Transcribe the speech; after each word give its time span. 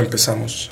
Empezamos. 0.00 0.70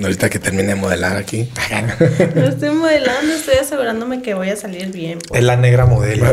ahorita 0.00 0.30
que 0.30 0.38
termine 0.38 0.68
de 0.68 0.74
modelar 0.74 1.16
aquí. 1.16 1.48
No 2.34 2.44
estoy 2.46 2.70
modelando, 2.70 3.34
estoy 3.34 3.56
asegurándome 3.56 4.22
que 4.22 4.34
voy 4.34 4.50
a 4.50 4.56
salir 4.56 4.90
bien. 4.92 5.18
pues. 5.28 5.40
Es 5.40 5.46
la 5.46 5.56
negra 5.56 5.86
modelo. 5.86 6.26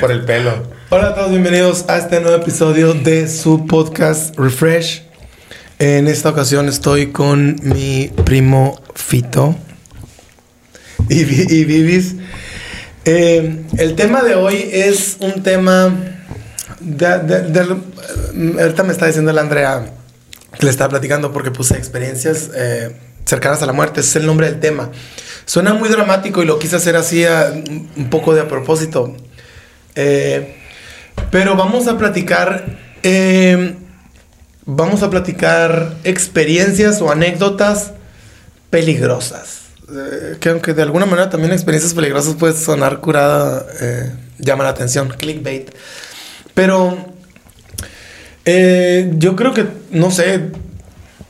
Por 0.00 0.12
el 0.12 0.24
pelo. 0.24 0.70
Hola 0.90 1.08
a 1.08 1.14
todos, 1.14 1.30
bienvenidos 1.30 1.84
a 1.88 1.98
este 1.98 2.20
nuevo 2.20 2.36
episodio 2.36 2.94
de 2.94 3.28
su 3.28 3.66
podcast 3.66 4.36
Refresh. 4.38 5.02
En 5.78 6.06
esta 6.08 6.30
ocasión 6.30 6.68
estoy 6.68 7.08
con 7.08 7.56
mi 7.62 8.10
primo 8.24 8.80
Fito 8.94 9.56
y, 11.08 11.20
y 11.22 11.64
Vivis. 11.64 12.14
Eh, 13.04 13.64
el 13.78 13.94
tema 13.94 14.22
de 14.22 14.34
hoy 14.34 14.68
es 14.72 15.16
un 15.20 15.42
tema. 15.42 15.92
De, 16.80 17.18
de- 17.18 18.60
ahorita 18.60 18.82
me 18.82 18.92
está 18.92 19.06
diciendo 19.06 19.32
la 19.32 19.40
Andrea 19.40 19.86
que 20.58 20.64
le 20.64 20.70
estaba 20.70 20.90
platicando 20.90 21.32
porque 21.32 21.50
puse 21.50 21.76
experiencias 21.76 22.50
eh, 22.54 22.94
cercanas 23.24 23.62
a 23.62 23.66
la 23.66 23.72
muerte. 23.72 24.00
Ese 24.00 24.10
es 24.10 24.16
el 24.16 24.26
nombre 24.26 24.50
del 24.50 24.60
tema. 24.60 24.90
Suena 25.44 25.74
muy 25.74 25.88
dramático 25.88 26.42
y 26.42 26.46
lo 26.46 26.58
quise 26.58 26.76
hacer 26.76 26.96
así 26.96 27.24
un 27.96 28.08
poco 28.10 28.34
de 28.34 28.40
a 28.42 28.48
propósito. 28.48 29.14
Eh, 29.94 30.56
pero 31.30 31.56
vamos 31.56 31.86
a 31.88 31.96
platicar. 31.98 32.64
eh, 33.02 33.76
vamos 34.64 35.02
a 35.02 35.10
platicar 35.10 35.94
experiencias 36.04 37.00
o 37.00 37.10
anécdotas 37.10 37.92
peligrosas. 38.70 39.60
Eh, 39.88 40.36
que 40.40 40.48
aunque 40.48 40.74
de 40.74 40.82
alguna 40.82 41.06
manera 41.06 41.30
también 41.30 41.52
experiencias 41.52 41.94
peligrosas 41.94 42.34
puede 42.34 42.54
sonar 42.54 42.98
curada, 43.00 43.64
eh, 43.80 44.10
llama 44.38 44.64
la 44.64 44.70
atención. 44.70 45.08
Clickbait. 45.16 45.70
Pero 46.56 46.96
eh, 48.46 49.12
yo 49.18 49.36
creo 49.36 49.52
que, 49.52 49.66
no 49.90 50.10
sé, 50.10 50.40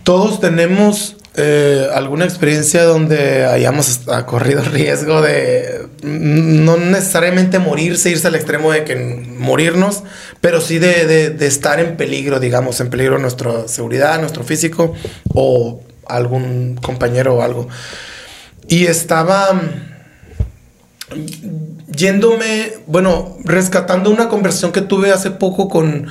todos 0.04 0.38
tenemos 0.40 1.16
eh, 1.34 1.88
alguna 1.92 2.24
experiencia 2.24 2.84
donde 2.84 3.44
hayamos 3.44 4.02
corrido 4.26 4.62
riesgo 4.72 5.20
de 5.20 5.88
no 6.02 6.76
necesariamente 6.76 7.58
morirse, 7.58 8.10
irse 8.10 8.28
al 8.28 8.36
extremo 8.36 8.70
de 8.70 8.84
que 8.84 8.94
morirnos, 8.94 10.04
pero 10.40 10.60
sí 10.60 10.78
de, 10.78 11.06
de- 11.06 11.30
de 11.30 11.46
estar 11.48 11.80
en 11.80 11.96
peligro, 11.96 12.38
digamos, 12.38 12.78
en 12.80 12.88
peligro 12.88 13.18
nuestra 13.18 13.66
seguridad, 13.66 14.20
nuestro 14.20 14.44
físico 14.44 14.94
o 15.34 15.82
algún 16.06 16.76
compañero 16.80 17.34
o 17.34 17.42
algo. 17.42 17.68
Y 18.68 18.86
estaba 18.86 19.60
yéndome, 21.94 22.72
bueno, 22.86 23.36
rescatando 23.44 24.10
una 24.10 24.28
conversación 24.28 24.72
que 24.72 24.80
tuve 24.80 25.12
hace 25.12 25.30
poco 25.30 25.68
con, 25.68 26.08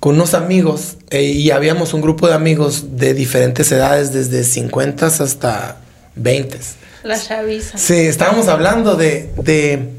con 0.00 0.14
unos 0.14 0.34
amigos 0.34 0.96
eh, 1.10 1.22
y 1.22 1.50
habíamos 1.50 1.92
un 1.94 2.00
grupo 2.00 2.28
de 2.28 2.34
amigos 2.34 2.96
de 2.96 3.14
diferentes 3.14 3.70
edades, 3.72 4.12
desde 4.12 4.44
50 4.44 5.06
hasta 5.06 5.76
20. 6.16 6.58
La 7.04 7.20
chaviza. 7.20 7.76
Sí, 7.76 7.94
estábamos 7.94 8.48
hablando 8.48 8.94
de, 8.96 9.30
de, 9.36 9.90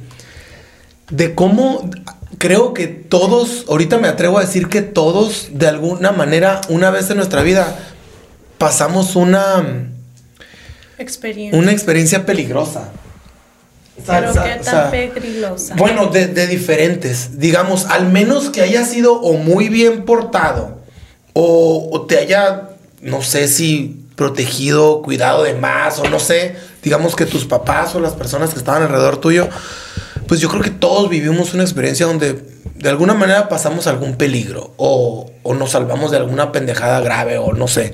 de 1.10 1.36
cómo 1.36 1.90
creo 2.38 2.74
que 2.74 2.88
todos, 2.88 3.66
ahorita 3.70 3.98
me 4.00 4.08
atrevo 4.08 4.38
a 4.38 4.42
decir 4.42 4.68
que 4.68 4.82
todos, 4.82 5.50
de 5.52 5.68
alguna 5.68 6.12
manera, 6.12 6.62
una 6.70 6.90
vez 6.90 7.10
en 7.10 7.18
nuestra 7.18 7.44
vida, 7.44 7.78
pasamos 8.58 9.16
una, 9.16 9.90
Experiencia. 10.98 11.60
una 11.60 11.72
experiencia 11.72 12.26
peligrosa. 12.26 12.92
Pero 14.06 14.34
qué 14.34 14.60
tan 14.64 14.92
bueno, 15.78 16.08
de, 16.08 16.28
de 16.28 16.48
diferentes. 16.48 17.40
Digamos, 17.40 17.86
al 17.86 18.12
menos 18.12 18.50
que 18.50 18.62
haya 18.62 18.86
sido 18.86 19.14
o 19.14 19.34
muy 19.34 19.70
bien 19.70 20.04
portado 20.04 20.80
o, 21.34 21.90
o 21.92 22.02
te 22.06 22.18
haya, 22.18 22.70
no 23.02 23.22
sé 23.22 23.48
si 23.48 24.04
protegido, 24.16 25.02
cuidado 25.02 25.44
de 25.44 25.54
más 25.54 26.00
o 26.00 26.10
no 26.10 26.20
sé, 26.20 26.56
digamos 26.84 27.16
que 27.16 27.26
tus 27.26 27.46
papás 27.46 27.96
o 27.96 28.00
las 28.00 28.14
personas 28.14 28.52
que 28.52 28.60
estaban 28.60 28.84
alrededor 28.84 29.18
tuyo, 29.18 29.48
pues 30.28 30.40
yo 30.40 30.50
creo 30.50 30.62
que 30.62 30.70
todos 30.70 31.10
vivimos 31.10 31.54
una 31.54 31.64
experiencia 31.64 32.06
donde 32.06 32.44
de 32.76 32.90
alguna 32.90 33.14
manera 33.14 33.50
pasamos 33.50 33.88
algún 33.88 34.16
peligro 34.16 34.74
o, 34.78 35.32
o 35.44 35.54
nos 35.54 35.72
salvamos 35.72 36.12
de 36.12 36.18
alguna 36.18 36.52
pendejada 36.52 37.00
grave 37.02 37.38
o 37.38 37.54
no 37.54 37.68
sé. 37.68 37.94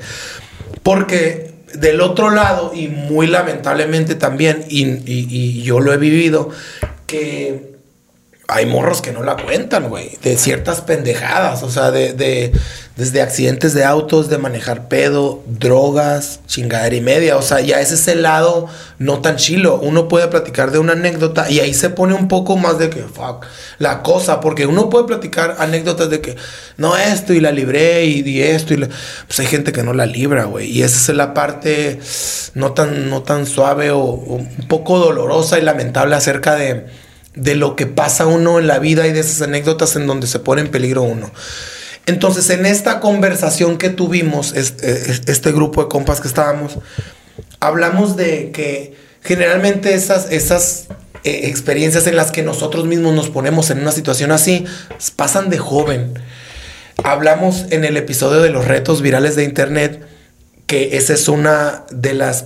Porque 0.84 1.49
del 1.76 2.02
otro 2.02 2.30
lado, 2.32 2.72
y 2.74 2.88
muy 2.88 3.28
lamentablemente 3.28 4.16
también, 4.16 4.66
y, 4.70 4.84
y- 4.86 5.62
yo 5.64 5.80
lo 5.80 5.94
he 5.94 5.98
vivido, 5.98 6.50
que 7.08 7.79
hay 8.50 8.66
morros 8.66 9.02
que 9.02 9.12
no 9.12 9.24
la 9.24 9.38
cuentan, 9.38 9.90
güey, 9.90 10.18
de 10.24 10.36
ciertas 10.38 10.82
pendejadas, 10.82 11.62
o 11.64 11.70
sea, 11.70 11.92
de, 11.92 12.14
de- 12.14 12.52
desde 12.96 13.22
accidentes 13.22 13.74
de 13.74 13.86
autos, 13.86 14.28
de 14.28 14.38
manejar 14.38 14.90
pedo, 14.90 15.42
drogas, 15.48 16.42
chingadera 16.48 16.94
y 16.96 17.00
media, 17.00 17.38
o 17.38 17.42
sea, 17.42 17.62
ya 17.62 17.80
ese 17.80 17.94
es 17.94 18.06
el 18.10 18.24
lado 18.24 18.68
no 18.98 19.22
tan 19.22 19.38
chilo. 19.38 19.80
Uno 19.82 20.10
puede 20.10 20.28
platicar 20.28 20.72
de 20.72 20.80
una 20.80 20.92
anécdota 20.94 21.50
y 21.50 21.62
ahí 21.62 21.74
se 21.74 21.90
pone 21.92 22.14
un 22.14 22.28
poco 22.28 22.58
más 22.58 22.78
de 22.78 22.90
que, 22.90 23.04
fuck, 23.04 23.46
la 23.78 24.02
cosa, 24.04 24.42
porque 24.42 24.66
uno 24.66 24.90
puede 24.90 25.06
platicar 25.06 25.56
anécdotas 25.60 26.10
de 26.10 26.20
que, 26.20 26.36
no, 26.76 26.98
esto 26.98 27.32
y 27.32 27.40
la 27.40 27.52
libré 27.54 28.04
y 28.06 28.22
di 28.22 28.42
esto 28.42 28.74
y 28.74 28.78
la... 28.78 28.90
Pues 29.28 29.40
hay 29.40 29.46
gente 29.46 29.72
que 29.72 29.84
no 29.84 29.94
la 29.94 30.06
libra, 30.06 30.44
güey, 30.46 30.70
y 30.70 30.84
esa 30.84 30.98
es 31.12 31.16
la 31.18 31.34
parte 31.34 32.00
no 32.56 32.74
tan, 32.74 33.10
no 33.10 33.22
tan 33.24 33.46
suave 33.46 33.92
o, 33.92 34.00
o 34.00 34.36
un 34.36 34.68
poco 34.68 35.00
dolorosa 35.00 35.58
y 35.58 35.62
lamentable 35.62 36.16
acerca 36.16 36.56
de 36.56 36.88
de 37.36 37.56
lo 37.56 37.76
que 37.76 37.86
pasa 37.86 38.26
uno 38.26 38.60
en 38.60 38.68
la 38.68 38.80
vida 38.80 39.08
y 39.08 39.14
de 39.14 39.20
esas 39.20 39.42
anécdotas 39.42 39.96
en 39.96 40.08
donde 40.08 40.28
se 40.28 40.40
pone 40.40 40.62
en 40.62 40.70
peligro 40.70 41.04
uno. 41.04 41.32
Entonces, 42.06 42.50
en 42.50 42.66
esta 42.66 43.00
conversación 43.00 43.78
que 43.78 43.90
tuvimos, 43.90 44.54
este, 44.54 45.22
este 45.32 45.52
grupo 45.52 45.84
de 45.84 45.90
compas 45.90 46.22
que 46.22 46.28
estábamos, 46.28 46.80
hablamos 47.60 48.16
de 48.16 48.52
que 48.52 48.96
generalmente 49.22 49.94
esas, 49.94 50.32
esas 50.32 50.88
eh, 51.24 51.42
experiencias 51.44 52.08
en 52.08 52.16
las 52.16 52.32
que 52.32 52.42
nosotros 52.42 52.86
mismos 52.86 53.14
nos 53.14 53.30
ponemos 53.30 53.70
en 53.70 53.80
una 53.80 53.92
situación 53.92 54.32
así, 54.32 54.66
pasan 55.16 55.50
de 55.50 55.58
joven. 55.58 56.14
Hablamos 57.04 57.66
en 57.70 57.86
el 57.86 57.98
episodio 57.98 58.42
de 58.42 58.50
los 58.50 58.66
retos 58.66 59.02
virales 59.02 59.36
de 59.36 59.44
Internet, 59.44 60.02
que 60.66 60.98
esa 60.98 61.14
es 61.14 61.28
una 61.28 61.86
de 61.92 62.14
las 62.14 62.46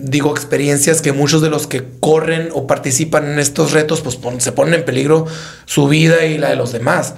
digo, 0.00 0.30
experiencias 0.30 1.02
que 1.02 1.12
muchos 1.12 1.42
de 1.42 1.50
los 1.50 1.66
que 1.66 1.84
corren 2.00 2.48
o 2.52 2.66
participan 2.66 3.30
en 3.30 3.38
estos 3.38 3.72
retos, 3.72 4.00
pues 4.00 4.18
se 4.38 4.52
ponen 4.52 4.74
en 4.74 4.84
peligro 4.84 5.26
su 5.66 5.88
vida 5.88 6.24
y 6.24 6.38
la 6.38 6.50
de 6.50 6.56
los 6.56 6.72
demás. 6.72 7.14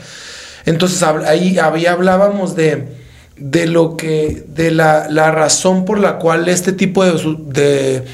Entonces 0.64 1.02
ahí, 1.02 1.58
ahí 1.58 1.86
hablábamos 1.86 2.54
de, 2.54 2.88
de 3.36 3.66
lo 3.66 3.96
que, 3.96 4.44
de 4.48 4.70
la, 4.70 5.08
la 5.08 5.30
razón 5.30 5.84
por 5.84 5.98
la 5.98 6.18
cual 6.18 6.48
este 6.48 6.72
tipo 6.72 7.04
de 7.04 8.04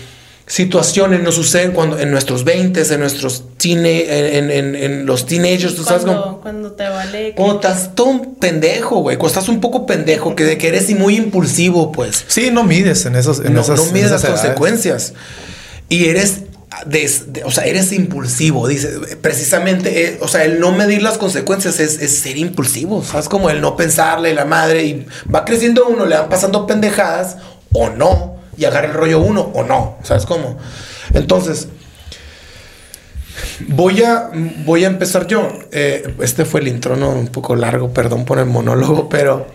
situaciones 0.49 1.23
nos 1.23 1.35
suceden 1.37 1.73
cuando 1.73 1.99
en 1.99 2.11
nuestros 2.11 2.43
20 2.43 2.81
en 2.93 3.01
nuestros 3.01 3.45
tine, 3.59 4.37
en, 4.39 4.51
en- 4.51 4.75
en 4.75 5.07
los 5.07 5.27
teenagers, 5.27 5.75
tú 5.77 5.85
sabes 5.85 6.05
cómo- 6.05 6.41
cuando, 6.41 6.41
cuando 6.41 6.73
te 6.73 6.89
vale. 6.89 7.35
cuando 7.37 7.55
estás 7.57 7.95
todo 7.95 8.07
un 8.09 8.35
pendejo, 8.37 8.97
güey, 9.01 9.17
cuando 9.19 9.39
estás 9.39 9.49
un 9.51 9.61
poco 9.61 9.85
pendejo, 9.87 10.35
que 10.35 10.45
de 10.45 10.57
que 10.59 10.69
eres 10.69 10.89
y 10.91 10.95
muy 10.95 11.17
impulsivo, 11.17 11.93
pues 11.93 12.25
Sí, 12.29 12.51
no 12.51 12.65
mides 12.65 13.05
en 13.07 13.15
esos. 13.17 13.41
En 13.45 13.53
no, 13.55 13.61
esas, 13.61 13.79
no 13.79 13.87
en 13.87 13.93
mides 13.93 14.11
las 14.11 14.25
edades. 14.25 14.41
consecuencias. 14.41 15.13
Y 15.91 16.07
eres, 16.07 16.39
des- 16.87 17.33
de- 17.33 17.45
o 17.45 17.51
sea, 17.51 17.65
eres 17.65 17.93
impulsivo, 17.93 18.67
dice, 18.69 18.89
precisamente, 19.21 20.05
eh, 20.07 20.19
o 20.23 20.29
sea, 20.29 20.45
el 20.45 20.61
no 20.61 20.73
medir 20.73 21.03
las 21.03 21.19
consecuencias 21.19 21.79
es, 21.79 22.01
es 22.01 22.19
ser 22.21 22.39
impulsivo, 22.39 23.05
¿sabes? 23.05 23.29
Como 23.29 23.51
el 23.51 23.61
no 23.61 23.77
pensarle, 23.77 24.33
la 24.35 24.47
madre, 24.47 24.85
y 24.85 25.07
va 25.35 25.45
creciendo 25.45 25.87
uno, 25.89 26.07
le 26.07 26.17
van 26.17 26.29
pasando 26.31 26.67
pendejadas, 26.67 27.37
o 27.75 27.91
no, 27.91 28.38
y 28.59 28.65
agarra 28.65 28.89
el 28.89 28.95
rollo 28.95 29.21
uno, 29.21 29.41
o 29.55 29.63
no, 29.63 29.97
¿sabes 30.03 30.27
cómo? 30.27 30.59
Entonces, 31.15 31.69
voy 33.69 34.03
a, 34.03 34.31
voy 34.65 34.85
a 34.85 34.89
empezar 34.89 35.27
yo. 35.27 35.49
Eh, 35.71 36.15
este 36.21 36.45
fue 36.45 36.61
el 36.61 36.69
intro, 36.69 36.97
¿no? 36.97 37.11
Un 37.11 37.29
poco 37.29 37.57
largo, 37.57 37.93
perdón 37.93 38.25
por 38.25 38.39
el 38.39 38.47
monólogo, 38.47 39.09
pero... 39.09 39.47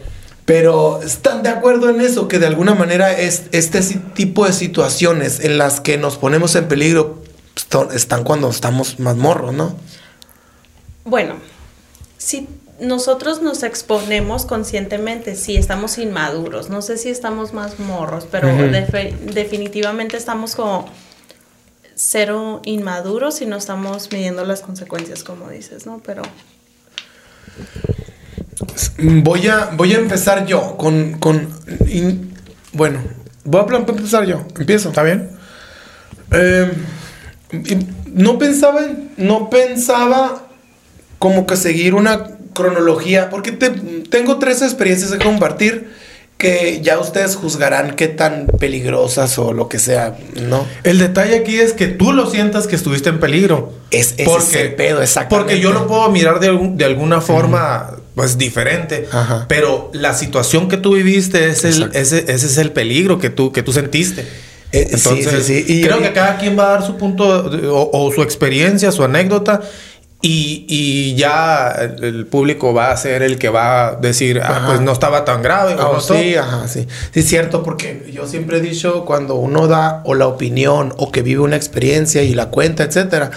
Pero 0.45 1.01
están 1.01 1.41
de 1.41 1.47
acuerdo 1.47 1.89
en 1.89 2.01
eso, 2.01 2.27
que 2.27 2.37
de 2.37 2.47
alguna 2.47 2.75
manera 2.75 3.17
es 3.17 3.43
este 3.53 3.79
tipo 4.13 4.45
de 4.45 4.51
situaciones 4.51 5.39
en 5.39 5.57
las 5.57 5.79
que 5.79 5.97
nos 5.97 6.17
ponemos 6.17 6.55
en 6.55 6.67
peligro 6.67 7.23
esto- 7.55 7.89
están 7.93 8.25
cuando 8.25 8.49
estamos 8.49 8.99
más 8.99 9.15
morros, 9.15 9.53
¿no? 9.53 9.77
Bueno, 11.05 11.35
si 12.17 12.49
nosotros 12.79 13.41
nos 13.41 13.63
exponemos 13.63 14.45
conscientemente, 14.45 15.35
sí, 15.35 15.55
estamos 15.57 15.97
inmaduros. 15.97 16.69
No 16.69 16.81
sé 16.81 16.97
si 16.97 17.09
estamos 17.09 17.53
más 17.53 17.79
morros, 17.79 18.27
pero 18.29 18.47
definitivamente 19.33 20.17
estamos 20.17 20.55
como 20.55 20.89
cero 21.95 22.61
inmaduros 22.65 23.41
y 23.41 23.45
no 23.45 23.55
estamos 23.57 24.11
midiendo 24.11 24.43
las 24.45 24.61
consecuencias, 24.61 25.23
como 25.23 25.49
dices, 25.49 25.85
¿no? 25.85 26.01
Pero 26.05 26.23
Voy 28.97 29.47
a, 29.47 29.71
voy 29.75 29.93
a 29.93 29.97
empezar 29.97 30.45
yo 30.45 30.77
con... 30.77 31.19
con 31.19 31.49
in- 31.87 32.33
bueno, 32.71 33.03
voy 33.43 33.65
a 33.71 33.77
empezar 33.77 34.25
yo. 34.25 34.45
Empiezo. 34.57 34.89
¿Está 34.89 35.03
bien? 35.03 35.29
Eh, 36.31 36.71
y 37.51 37.77
no 38.07 38.37
pensaba, 38.39 38.81
en- 38.85 39.11
no 39.17 39.49
pensaba 39.49 40.47
como 41.19 41.45
que 41.45 41.55
seguir 41.57 41.93
una 41.93 42.32
cronología, 42.53 43.29
porque 43.29 43.51
te- 43.51 43.69
tengo 44.09 44.37
tres 44.39 44.61
experiencias 44.61 45.11
que 45.11 45.17
compartir 45.19 45.91
que 46.37 46.81
ya 46.81 46.99
ustedes 46.99 47.35
juzgarán 47.37 47.95
qué 47.95 48.07
tan 48.09 48.47
peligrosas 48.59 49.37
o 49.39 49.53
lo 49.53 49.69
que 49.69 49.79
sea, 49.79 50.17
¿no? 50.41 50.65
El 50.83 50.97
detalle 50.99 51.37
aquí 51.37 51.57
es 51.57 51.71
que 51.73 51.87
tú 51.87 52.11
lo 52.11 52.29
sientas 52.29 52.67
que 52.67 52.75
estuviste 52.75 53.07
en 53.09 53.19
peligro. 53.21 53.71
Es, 53.91 54.15
ese 54.17 54.35
es 54.37 54.53
el 54.55 54.73
pedo, 54.75 55.01
exactamente. 55.01 55.53
Porque 55.53 55.59
yo 55.63 55.71
lo 55.71 55.87
puedo 55.87 56.09
mirar 56.09 56.39
de, 56.41 56.47
algún- 56.47 56.75
de 56.75 56.83
alguna 56.85 57.21
forma, 57.21 57.91
pues 58.15 58.37
diferente. 58.37 59.07
Ajá. 59.11 59.45
Pero 59.47 59.89
la 59.93 60.13
situación 60.13 60.67
que 60.67 60.75
tú 60.77 60.95
viviste, 60.95 61.47
es 61.47 61.63
el, 61.63 61.91
ese, 61.93 62.25
ese 62.27 62.45
es 62.47 62.57
el 62.57 62.71
peligro 62.71 63.19
que 63.19 63.29
tú, 63.29 63.53
que 63.53 63.63
tú 63.63 63.71
sentiste. 63.71 64.27
Eh, 64.73 64.87
sí, 64.87 64.95
Entonces, 64.95 65.45
sí, 65.45 65.63
sí. 65.63 65.73
Y 65.79 65.81
creo 65.83 66.01
que 66.01 66.11
cada 66.13 66.37
quien 66.39 66.57
va 66.57 66.65
a 66.65 66.71
dar 66.79 66.85
su 66.85 66.97
punto 66.97 67.23
o, 67.71 67.89
o 67.93 68.11
su 68.11 68.21
experiencia, 68.23 68.91
su 68.91 69.03
anécdota. 69.03 69.61
Y, 70.25 70.65
y 70.69 71.15
ya 71.15 71.67
el, 71.81 72.01
el 72.01 72.25
público 72.25 72.73
va 72.73 72.91
a 72.91 72.97
ser 72.97 73.23
el 73.23 73.37
que 73.37 73.49
va 73.49 73.89
a 73.89 73.95
decir, 73.97 74.39
ah, 74.41 74.47
Ajá. 74.55 74.67
pues 74.67 74.79
no 74.79 74.93
estaba 74.93 75.25
tan 75.25 75.41
grave. 75.41 75.75
o 75.75 75.81
Ah, 75.81 75.89
no 75.93 75.99
sí, 75.99 76.13
estuvo". 76.33 76.41
ajá, 76.43 76.67
sí. 76.69 76.87
Sí, 77.13 77.19
es 77.19 77.27
cierto, 77.27 77.61
porque 77.61 78.09
yo 78.11 78.25
siempre 78.25 78.59
he 78.59 78.61
dicho, 78.61 79.03
cuando 79.03 79.35
uno 79.35 79.67
da 79.67 80.01
o 80.05 80.15
la 80.15 80.27
opinión 80.27 80.93
o 80.97 81.11
que 81.11 81.23
vive 81.23 81.41
una 81.41 81.57
experiencia 81.57 82.23
y 82.23 82.33
la 82.33 82.45
cuenta, 82.51 82.83
etcétera, 82.83 83.31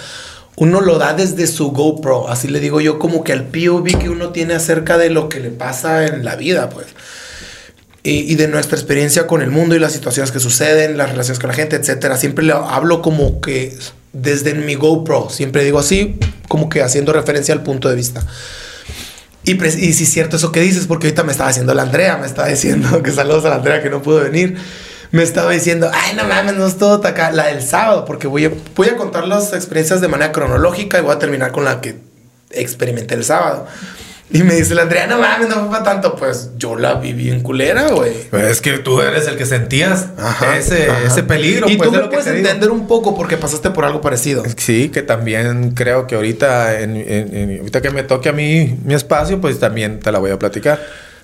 uno 0.55 0.81
lo 0.81 0.97
da 0.99 1.13
desde 1.13 1.49
su 1.49 1.73
GoPro. 1.73 2.29
Así 2.29 2.47
le 2.47 2.61
digo 2.61 2.81
yo, 2.81 3.01
como 3.01 3.25
que 3.25 3.33
al 3.33 3.47
POV 3.49 3.99
que 3.99 4.09
uno 4.09 4.31
tiene 4.31 4.55
acerca 4.55 4.97
de 4.97 5.11
lo 5.11 5.29
que 5.29 5.41
le 5.41 5.51
pasa 5.51 6.07
en 6.07 6.25
la 6.25 6.37
vida, 6.37 6.69
pues. 6.71 6.87
Y, 8.05 8.33
y 8.33 8.37
de 8.37 8.47
nuestra 8.47 8.79
experiencia 8.79 9.27
con 9.27 9.43
el 9.43 9.51
mundo 9.51 9.75
y 9.75 9.81
las 9.81 9.91
situaciones 9.93 10.31
que 10.31 10.39
suceden, 10.39 10.97
las 10.97 11.11
relaciones 11.11 11.41
con 11.41 11.49
la 11.49 11.55
gente, 11.55 11.75
etcétera. 11.75 12.17
Siempre 12.17 12.45
le 12.45 12.53
hablo 12.53 13.03
como 13.03 13.41
que 13.41 13.77
desde 14.17 14.55
mi 14.55 14.75
GoPro. 14.75 15.29
Siempre 15.31 15.65
digo 15.65 15.79
así, 15.79 16.19
como 16.49 16.69
que 16.69 16.83
haciendo 16.83 17.13
referencia 17.13 17.55
al 17.55 17.63
punto 17.63 17.89
de 17.89 17.95
vista. 17.95 18.27
Y, 19.45 19.63
y 19.63 19.93
sí 19.93 20.05
es 20.05 20.11
cierto 20.11 20.37
eso 20.37 20.51
que 20.51 20.61
dices, 20.61 20.87
porque 20.87 21.07
ahorita 21.07 21.23
me 21.23 21.33
estaba 21.33 21.51
haciendo 21.51 21.73
la 21.75 21.83
Andrea, 21.83 22.17
me 22.17 22.27
estaba 22.27 22.49
diciendo 22.49 23.03
que 23.05 23.13
saludos 23.13 23.45
a 23.45 23.51
la 23.51 23.57
Andrea 23.57 23.83
que 23.83 23.91
no 23.91 24.03
pudo 24.03 24.21
venir. 24.21 24.57
Me 25.13 25.23
estaba 25.23 25.53
diciendo, 25.53 25.89
ay, 25.93 26.17
no 26.17 26.25
mames, 26.25 26.55
no 26.57 26.67
es 26.67 26.79
todo 26.79 27.07
acá, 27.07 27.31
la 27.31 27.47
del 27.47 27.63
sábado, 27.63 28.05
porque 28.05 28.27
voy 28.27 28.51
voy 28.75 28.89
a 28.89 28.97
contar 28.97 29.29
las 29.29 29.53
experiencias 29.53 30.01
de 30.01 30.09
manera 30.09 30.33
cronológica 30.33 30.99
y 30.99 31.03
voy 31.03 31.13
a 31.13 31.19
terminar 31.19 31.53
con 31.53 31.65
la 31.65 31.81
que 31.81 31.97
experimenté 32.51 33.15
el 33.15 33.25
sábado. 33.25 33.67
Y 34.29 34.43
me 34.43 34.55
dice 34.57 34.75
la 34.75 34.83
Andrea, 34.83 35.07
no 35.07 35.19
mames, 35.19 35.49
no 35.49 35.55
fue 35.55 35.69
para 35.71 35.85
tanto. 35.85 36.17
Pues 36.17 36.51
yo 36.59 36.75
la 36.77 36.95
viví 36.95 37.31
en 37.31 37.41
culera, 37.43 37.89
güey. 37.91 38.13
Pues 38.29 38.45
es 38.47 38.61
que 38.61 38.79
tú 38.79 39.01
eres 39.01 39.29
el 39.29 39.37
que 39.37 39.47
sentías 39.47 40.07
Ajá, 40.19 40.57
ese, 40.59 40.91
ajá. 40.91 41.05
ese 41.07 41.23
peligro. 41.23 41.69
Y 41.71 41.77
pues, 41.77 41.89
tú 41.89 41.95
me 41.95 42.03
lo 42.03 42.11
puedes 42.11 42.25
digo. 42.27 42.37
entender 42.39 42.71
un 42.71 42.89
poco 42.89 43.15
porque 43.17 43.37
pasaste 43.37 43.71
por 43.71 43.85
algo 43.85 44.01
parecido. 44.01 44.43
Sí, 44.57 44.89
que 44.89 45.03
también 45.03 45.71
creo 45.73 46.09
que 46.09 46.17
ahorita, 46.17 46.81
en, 46.81 46.97
en- 46.97 47.37
en- 47.37 47.59
ahorita 47.61 47.81
que 47.81 47.91
me 47.91 48.03
toque 48.03 48.29
a 48.29 48.33
mí 48.33 48.77
mi 48.85 48.95
espacio, 48.95 49.41
pues 49.41 49.61
también 49.61 50.01
te 50.01 50.11
la 50.11 50.19
voy 50.19 50.33
a 50.33 50.39
platicar. 50.41 50.81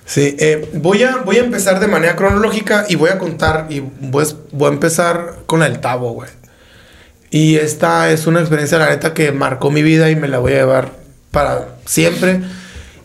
Sí, 0.06 0.36
eh, 0.38 0.68
voy, 0.74 1.02
a, 1.02 1.16
voy 1.18 1.38
a 1.38 1.40
empezar 1.44 1.80
de 1.80 1.88
manera 1.88 2.14
cronológica 2.14 2.84
y 2.88 2.94
voy 2.94 3.10
a 3.10 3.18
contar 3.18 3.66
y 3.68 3.82
voy, 4.00 4.24
a- 4.24 4.28
voy 4.52 4.70
a 4.70 4.72
empezar 4.74 5.38
con 5.46 5.58
la 5.58 5.68
del 5.68 5.80
Tavo, 5.80 6.12
güey. 6.12 6.30
Y 7.30 7.56
esta 7.56 8.10
es 8.12 8.26
una 8.28 8.40
experiencia, 8.40 8.78
la 8.78 8.90
neta, 8.90 9.12
que 9.14 9.32
marcó 9.32 9.70
mi 9.72 9.82
vida 9.82 10.08
y 10.10 10.14
me 10.16 10.28
la 10.28 10.38
voy 10.38 10.52
a 10.52 10.56
llevar 10.56 10.90
para 11.32 11.68
siempre. 11.86 12.40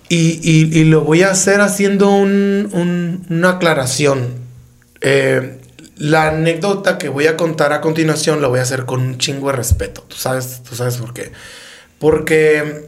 Y, 0.10 0.40
y- 0.42 0.80
y 0.80 0.84
lo 0.86 1.02
voy 1.02 1.24
a 1.24 1.32
hacer 1.32 1.60
haciendo 1.62 2.10
un- 2.12 2.70
un- 2.72 3.26
una 3.30 3.52
aclaración. 3.52 4.36
Eh, 5.02 5.60
la 5.98 6.30
anécdota 6.30 6.98
que 6.98 7.10
voy 7.10 7.28
a 7.28 7.36
contar 7.36 7.74
a 7.74 7.82
continuación 7.82 8.42
la 8.42 8.48
voy 8.48 8.60
a 8.60 8.64
hacer 8.64 8.86
con 8.86 9.02
un 9.02 9.18
chingo 9.18 9.48
de 9.50 9.58
respeto. 9.58 10.04
Tú 10.08 10.16
sabes, 10.16 10.62
tú 10.68 10.76
sabes 10.76 10.98
por 10.98 11.14
qué. 11.14 11.32
Porque 12.00 12.86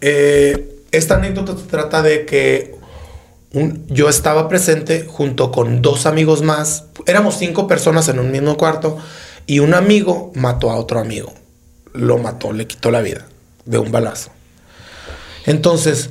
eh, 0.00 0.76
esta 0.92 1.16
anécdota 1.16 1.56
se 1.56 1.64
trata 1.64 2.02
de 2.02 2.26
que 2.26 2.74
yo 3.88 4.08
estaba 4.08 4.48
presente 4.48 5.06
junto 5.08 5.50
con 5.50 5.80
dos 5.82 6.04
amigos 6.06 6.42
más. 6.42 6.84
Éramos 7.06 7.38
cinco 7.38 7.66
personas 7.66 8.08
en 8.08 8.18
un 8.18 8.30
mismo 8.30 8.56
cuarto 8.56 8.98
y 9.46 9.60
un 9.60 9.72
amigo 9.74 10.32
mató 10.34 10.70
a 10.70 10.76
otro 10.76 10.98
amigo. 11.00 11.32
Lo 11.94 12.18
mató, 12.18 12.52
le 12.52 12.66
quitó 12.66 12.90
la 12.90 13.00
vida 13.00 13.26
de 13.64 13.78
un 13.78 13.90
balazo. 13.92 14.30
Entonces, 15.46 16.10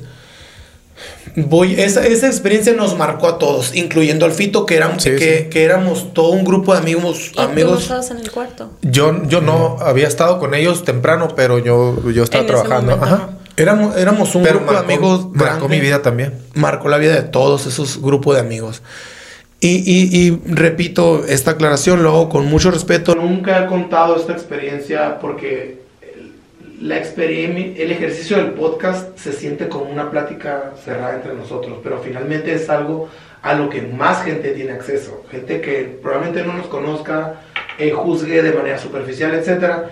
voy, 1.36 1.78
esa, 1.80 2.06
esa 2.06 2.26
experiencia 2.26 2.72
nos 2.72 2.96
marcó 2.96 3.28
a 3.28 3.38
todos, 3.38 3.74
incluyendo 3.74 4.24
al 4.24 4.32
Fito, 4.32 4.64
que 4.66 4.76
éramos, 4.76 5.02
Sí, 5.02 5.10
que, 5.10 5.38
sí. 5.44 5.50
que 5.50 5.64
éramos 5.64 6.12
todo 6.14 6.30
un 6.30 6.44
grupo 6.44 6.72
de 6.72 6.78
amigos. 6.78 7.28
¿Y 7.28 7.34
tú 7.34 7.42
no 7.42 7.48
amigos 7.48 7.82
estabas 7.82 8.10
en 8.10 8.18
el 8.18 8.30
cuarto? 8.30 8.70
Yo, 8.82 9.22
yo 9.28 9.40
no 9.40 9.76
había 9.80 10.08
estado 10.08 10.38
con 10.38 10.54
ellos 10.54 10.84
temprano, 10.84 11.28
pero 11.36 11.58
yo, 11.58 12.10
yo 12.10 12.22
estaba 12.22 12.44
En 12.44 12.50
ese 12.50 12.62
trabajando. 12.62 12.96
momento, 12.96 13.14
Ajá. 13.14 13.30
éramos, 13.56 13.96
éramos 13.96 14.34
un 14.34 14.42
Pero 14.42 14.58
grupo 14.60 14.72
marcó, 14.72 14.86
de 14.88 14.94
amigos. 14.94 15.20
marcó 15.34 15.58
grande. 15.58 15.68
mi 15.68 15.80
vida 15.80 16.02
también. 16.02 16.34
marcó 16.54 16.88
la 16.88 16.98
vida 16.98 17.14
de 17.14 17.22
todos 17.22 17.66
esos 17.66 18.00
grupos 18.00 18.34
de 18.36 18.40
amigos. 18.40 18.82
Y, 19.60 19.68
y- 19.90 20.16
y 20.26 20.40
repito 20.54 21.24
esta 21.26 21.52
aclaración, 21.52 22.02
lo 22.02 22.10
hago 22.10 22.28
con 22.28 22.44
mucho 22.46 22.70
respeto. 22.70 23.14
Nunca 23.14 23.64
he 23.64 23.66
contado 23.66 24.16
esta 24.16 24.32
experiencia 24.32 25.18
porque 25.18 25.75
la 26.80 26.98
el 26.98 27.90
ejercicio 27.90 28.36
del 28.36 28.50
podcast 28.52 29.16
se 29.18 29.32
siente 29.32 29.68
como 29.68 29.86
una 29.90 30.10
plática 30.10 30.72
cerrada 30.84 31.14
entre 31.16 31.34
nosotros, 31.34 31.78
pero 31.82 32.00
finalmente 32.00 32.52
es 32.52 32.68
algo 32.68 33.08
a 33.42 33.54
lo 33.54 33.68
que 33.70 33.82
más 33.82 34.24
gente 34.24 34.50
tiene 34.50 34.72
acceso. 34.72 35.24
Gente 35.30 35.60
que 35.60 35.98
probablemente 36.02 36.44
no 36.44 36.52
nos 36.54 36.66
conozca, 36.66 37.40
eh, 37.78 37.90
juzgue 37.92 38.42
de 38.42 38.52
manera 38.52 38.78
superficial, 38.78 39.34
etcétera. 39.34 39.90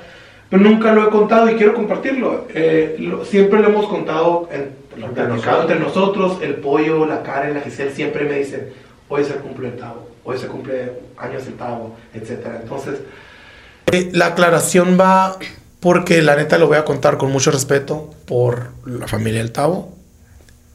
Pero 0.50 0.62
nunca 0.62 0.92
lo 0.92 1.06
he 1.06 1.10
contado 1.10 1.48
y 1.48 1.54
quiero 1.54 1.74
compartirlo. 1.74 2.46
Eh, 2.54 2.96
lo- 2.98 3.24
siempre 3.24 3.60
lo 3.60 3.68
hemos 3.68 3.86
contado 3.88 4.48
en, 4.52 4.70
lo 5.00 5.06
Entre 5.08 5.24
nosotros. 5.26 5.60
entre 5.62 5.78
nosotros. 5.80 6.38
El 6.42 6.56
pollo, 6.56 7.06
la 7.06 7.22
Karen, 7.22 7.54
la 7.54 7.60
Giselle 7.60 7.92
siempre 7.92 8.24
me 8.24 8.38
dicen: 8.38 8.72
Hoy 9.08 9.24
se 9.24 9.34
cumple 9.34 9.68
el 9.68 9.76
Tavo, 9.76 10.08
hoy 10.24 10.36
se 10.38 10.46
cumple 10.46 10.92
años 11.16 11.46
el 11.46 11.54
Tavo, 11.54 11.96
etcétera. 12.12 12.58
Entonces, 12.62 13.00
eh, 13.92 14.10
la 14.12 14.26
aclaración 14.26 14.98
va 15.00 15.36
porque 15.84 16.22
la 16.22 16.34
neta 16.34 16.56
lo 16.56 16.66
voy 16.66 16.78
a 16.78 16.86
contar 16.86 17.18
con 17.18 17.30
mucho 17.30 17.50
respeto 17.50 18.10
por 18.24 18.70
la 18.86 19.06
familia 19.06 19.40
del 19.40 19.52
Tavo 19.52 19.94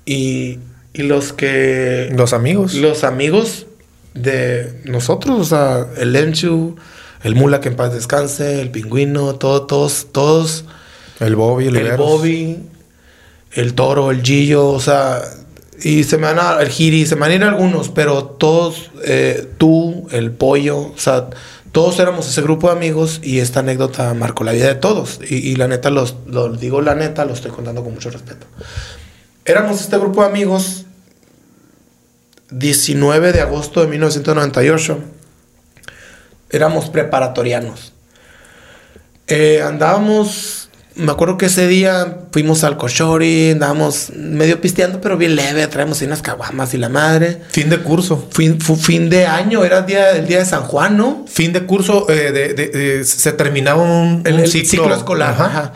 y, 0.05 0.59
y 0.93 1.01
los 1.01 1.33
que 1.33 2.11
Los 2.15 2.31
amigos. 2.33 2.75
los 2.75 3.03
amigos 3.03 3.65
de 4.13 4.71
nosotros, 4.85 5.39
o 5.39 5.43
sea, 5.45 5.87
el 5.97 6.13
Lenchu, 6.13 6.75
el 7.23 7.33
Mula 7.33 7.59
que 7.59 7.69
en 7.69 7.75
paz 7.75 7.91
descanse, 7.91 8.61
el 8.61 8.69
Pingüino, 8.69 9.33
todo, 9.33 9.63
todos, 9.63 10.09
todos, 10.11 10.65
el 11.19 11.35
Bobby, 11.35 11.69
el 11.69 11.77
Oliveros. 11.77 11.97
Bobby, 11.97 12.59
el 13.53 13.73
Toro, 13.73 14.11
el 14.11 14.21
Gillo, 14.21 14.67
o 14.67 14.79
sea, 14.79 15.23
y 15.81 16.03
se 16.03 16.17
me 16.17 16.31
van 16.31 16.37
a, 16.37 16.61
el 16.61 16.69
Giri, 16.69 17.07
se 17.07 17.15
me 17.15 17.21
van 17.21 17.31
a 17.31 17.33
ir 17.33 17.43
algunos, 17.43 17.89
pero 17.89 18.25
todos, 18.25 18.91
eh, 19.05 19.47
tú, 19.57 20.07
el 20.11 20.29
Pollo, 20.29 20.77
o 20.77 20.97
sea, 20.97 21.29
todos 21.71 21.99
éramos 21.99 22.27
ese 22.27 22.41
grupo 22.41 22.67
de 22.67 22.73
amigos 22.73 23.19
y 23.23 23.39
esta 23.39 23.59
anécdota 23.59 24.13
marcó 24.13 24.43
la 24.43 24.51
vida 24.53 24.67
de 24.67 24.75
todos. 24.75 25.19
Y, 25.29 25.55
la 25.55 25.67
neta, 25.67 25.89
los, 25.89 26.15
lo 26.25 26.49
digo 26.49 26.81
la 26.81 26.95
neta, 26.95 27.25
lo 27.25 27.33
estoy 27.33 27.51
contando 27.51 27.83
con 27.83 27.93
mucho 27.93 28.09
respeto. 28.09 28.47
Éramos 29.45 29.81
este 29.81 29.97
grupo 29.97 30.21
de 30.21 30.27
amigos 30.29 30.85
19 32.51 33.33
de 33.33 33.41
agosto 33.41 33.81
de 33.81 33.87
1998. 33.87 34.99
Éramos 36.49 36.89
preparatorianos. 36.89 37.93
Eh, 39.27 39.61
andábamos, 39.61 40.68
me 40.99 41.11
acuerdo 41.11 41.37
que 41.37 41.47
ese 41.47 41.67
día 41.67 42.19
fuimos 42.31 42.63
al 42.63 42.77
Cochori, 42.77 43.51
andábamos 43.51 44.11
medio 44.15 44.61
pisteando, 44.61 45.01
pero 45.01 45.17
bien 45.17 45.35
leve, 45.35 45.65
traemos 45.67 46.01
unas 46.01 46.21
caguamas 46.21 46.73
y 46.73 46.77
la 46.77 46.89
madre. 46.89 47.41
Fin 47.49 47.69
de 47.69 47.79
curso. 47.79 48.27
Fin, 48.31 48.59
fu- 48.61 48.75
fin 48.75 49.09
de 49.09 49.25
año, 49.25 49.63
era 49.65 49.81
día, 49.81 50.11
el 50.11 50.27
día 50.27 50.39
de 50.39 50.45
San 50.45 50.63
Juan, 50.63 50.97
¿no? 50.97 51.25
Fin 51.27 51.53
de 51.53 51.65
curso, 51.65 52.07
eh, 52.09 52.31
de, 52.31 52.53
de- 52.53 52.67
de- 52.67 53.03
se 53.03 53.31
terminaba 53.33 53.81
un, 53.81 54.21
El, 54.25 54.35
un 54.35 54.39
el 54.41 54.47
ciclo, 54.51 54.93
escolar. 54.93 55.31
Ajá. 55.31 55.45
ajá. 55.45 55.73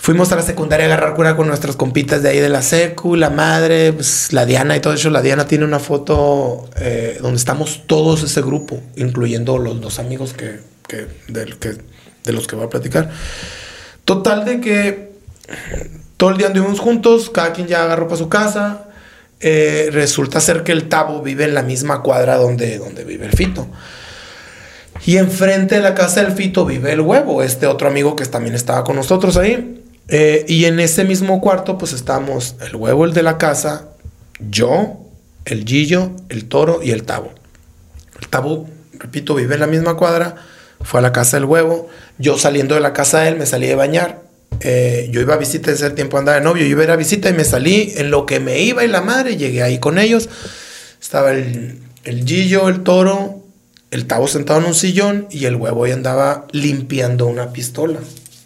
Fuimos 0.00 0.30
a 0.30 0.36
la 0.36 0.42
secundaria 0.42 0.86
a 0.86 0.88
agarrar 0.88 1.14
cura 1.14 1.34
con 1.36 1.48
nuestras 1.48 1.74
compitas 1.74 2.22
de 2.22 2.28
ahí 2.30 2.38
de 2.38 2.48
la 2.48 2.62
secu, 2.62 3.16
la 3.16 3.30
madre, 3.30 3.92
pues, 3.92 4.32
la 4.32 4.46
Diana 4.46 4.76
y 4.76 4.80
todo 4.80 4.92
eso. 4.94 5.10
La 5.10 5.22
Diana 5.22 5.46
tiene 5.48 5.64
una 5.64 5.80
foto 5.80 6.68
eh, 6.76 7.18
donde 7.20 7.36
estamos 7.36 7.82
todos 7.86 8.22
ese 8.22 8.40
grupo, 8.40 8.80
incluyendo 8.96 9.58
los 9.58 9.80
dos 9.80 9.98
amigos 9.98 10.34
que, 10.34 10.60
que, 10.86 11.08
del 11.26 11.56
que- 11.58 11.76
de 12.24 12.32
los 12.32 12.46
que 12.46 12.56
voy 12.56 12.66
a 12.66 12.70
platicar. 12.70 13.10
Total 14.08 14.46
de 14.46 14.62
que 14.62 15.10
todo 16.16 16.30
el 16.30 16.38
día 16.38 16.46
anduvimos 16.46 16.80
juntos, 16.80 17.28
cada 17.28 17.52
quien 17.52 17.66
ya 17.66 17.82
agarró 17.82 18.08
para 18.08 18.16
su 18.16 18.30
casa. 18.30 18.86
Eh, 19.38 19.90
resulta 19.92 20.40
ser 20.40 20.62
que 20.62 20.72
el 20.72 20.88
Tabo 20.88 21.20
vive 21.20 21.44
en 21.44 21.52
la 21.52 21.62
misma 21.62 22.00
cuadra 22.00 22.38
donde, 22.38 22.78
donde 22.78 23.04
vive 23.04 23.26
el 23.26 23.32
Fito. 23.32 23.68
Y 25.04 25.18
enfrente 25.18 25.74
de 25.74 25.82
la 25.82 25.94
casa 25.94 26.22
del 26.22 26.32
Fito 26.32 26.64
vive 26.64 26.90
el 26.90 27.02
huevo, 27.02 27.42
este 27.42 27.66
otro 27.66 27.86
amigo 27.86 28.16
que 28.16 28.24
también 28.24 28.54
estaba 28.54 28.82
con 28.82 28.96
nosotros 28.96 29.36
ahí. 29.36 29.84
Eh, 30.08 30.46
y 30.48 30.64
en 30.64 30.80
ese 30.80 31.04
mismo 31.04 31.42
cuarto, 31.42 31.76
pues 31.76 31.92
estamos 31.92 32.56
el 32.66 32.76
huevo, 32.76 33.04
el 33.04 33.12
de 33.12 33.22
la 33.22 33.36
casa, 33.36 33.88
yo, 34.40 35.00
el 35.44 35.66
Gillo, 35.66 36.12
el 36.30 36.46
toro 36.46 36.80
y 36.82 36.92
el 36.92 37.02
Tabo. 37.02 37.30
El 38.18 38.28
Tabo, 38.28 38.70
repito, 38.94 39.34
vive 39.34 39.52
en 39.56 39.60
la 39.60 39.66
misma 39.66 39.98
cuadra. 39.98 40.36
Fue 40.80 41.00
a 41.00 41.02
la 41.02 41.12
casa 41.12 41.36
del 41.36 41.44
huevo. 41.46 41.88
Yo 42.18 42.38
saliendo 42.38 42.74
de 42.74 42.80
la 42.80 42.92
casa 42.92 43.20
de 43.20 43.28
él 43.30 43.36
me 43.36 43.46
salí 43.46 43.66
de 43.66 43.74
bañar. 43.74 44.22
eh, 44.60 45.08
yo 45.12 45.20
iba 45.20 45.34
a 45.34 45.36
visita, 45.36 45.70
en 45.70 45.76
ese 45.76 45.90
tiempo 45.90 46.18
andaba 46.18 46.38
de 46.38 46.44
novio, 46.44 46.64
yo 46.64 46.70
iba 46.70 46.80
a 46.82 46.84
ir 46.84 46.90
a 46.90 46.96
visita 46.96 47.28
y 47.28 47.32
me 47.32 47.44
salí 47.44 47.92
en 47.96 48.10
lo 48.10 48.26
que 48.26 48.40
me 48.40 48.60
iba 48.62 48.84
y 48.84 48.88
la 48.88 49.02
madre, 49.02 49.36
llegué 49.36 49.62
ahí 49.62 49.78
con 49.78 49.98
ellos. 49.98 50.28
Estaba 51.00 51.32
el, 51.32 51.78
el 52.04 52.24
Gillo, 52.24 52.68
el 52.68 52.82
toro, 52.82 53.42
el 53.90 54.06
tavo 54.06 54.26
sentado 54.26 54.60
en 54.60 54.66
un 54.66 54.74
sillón 54.74 55.26
y 55.30 55.44
el 55.44 55.56
huevo 55.56 55.84
ahí 55.84 55.92
andaba 55.92 56.46
limpiando 56.52 57.26
una 57.26 57.52
pistola. 57.52 57.98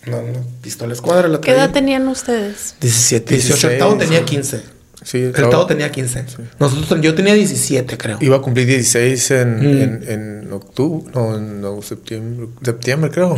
Una, 0.07 0.17
una 0.19 0.41
pistola 0.61 0.93
escuadra. 0.93 1.29
La 1.29 1.41
¿Qué 1.41 1.53
edad 1.53 1.71
tenían 1.71 2.09
ustedes? 2.09 2.75
17, 2.81 3.35
18. 3.35 3.71
El 3.71 3.79
tavo 3.79 3.97
tenía 3.97 4.25
15. 4.25 4.61
Sí, 5.05 5.19
El 5.23 5.33
tavo 5.33 5.67
tenía 5.67 5.91
15. 5.91 6.25
Nosotros, 6.61 7.01
yo 7.01 7.15
tenía 7.15 7.35
17, 7.35 7.99
creo. 7.99 8.19
Iba 8.21 8.37
a 8.37 8.41
cumplir 8.41 8.67
16 8.67 9.31
en, 9.33 9.57
Mm. 9.59 9.83
en, 9.83 10.05
en 10.45 10.53
octubre, 10.53 11.11
no, 11.15 11.37
en 11.37 11.61
no, 11.61 11.83
septiembre, 11.83 12.49
septiembre 12.63 13.11
creo. 13.11 13.37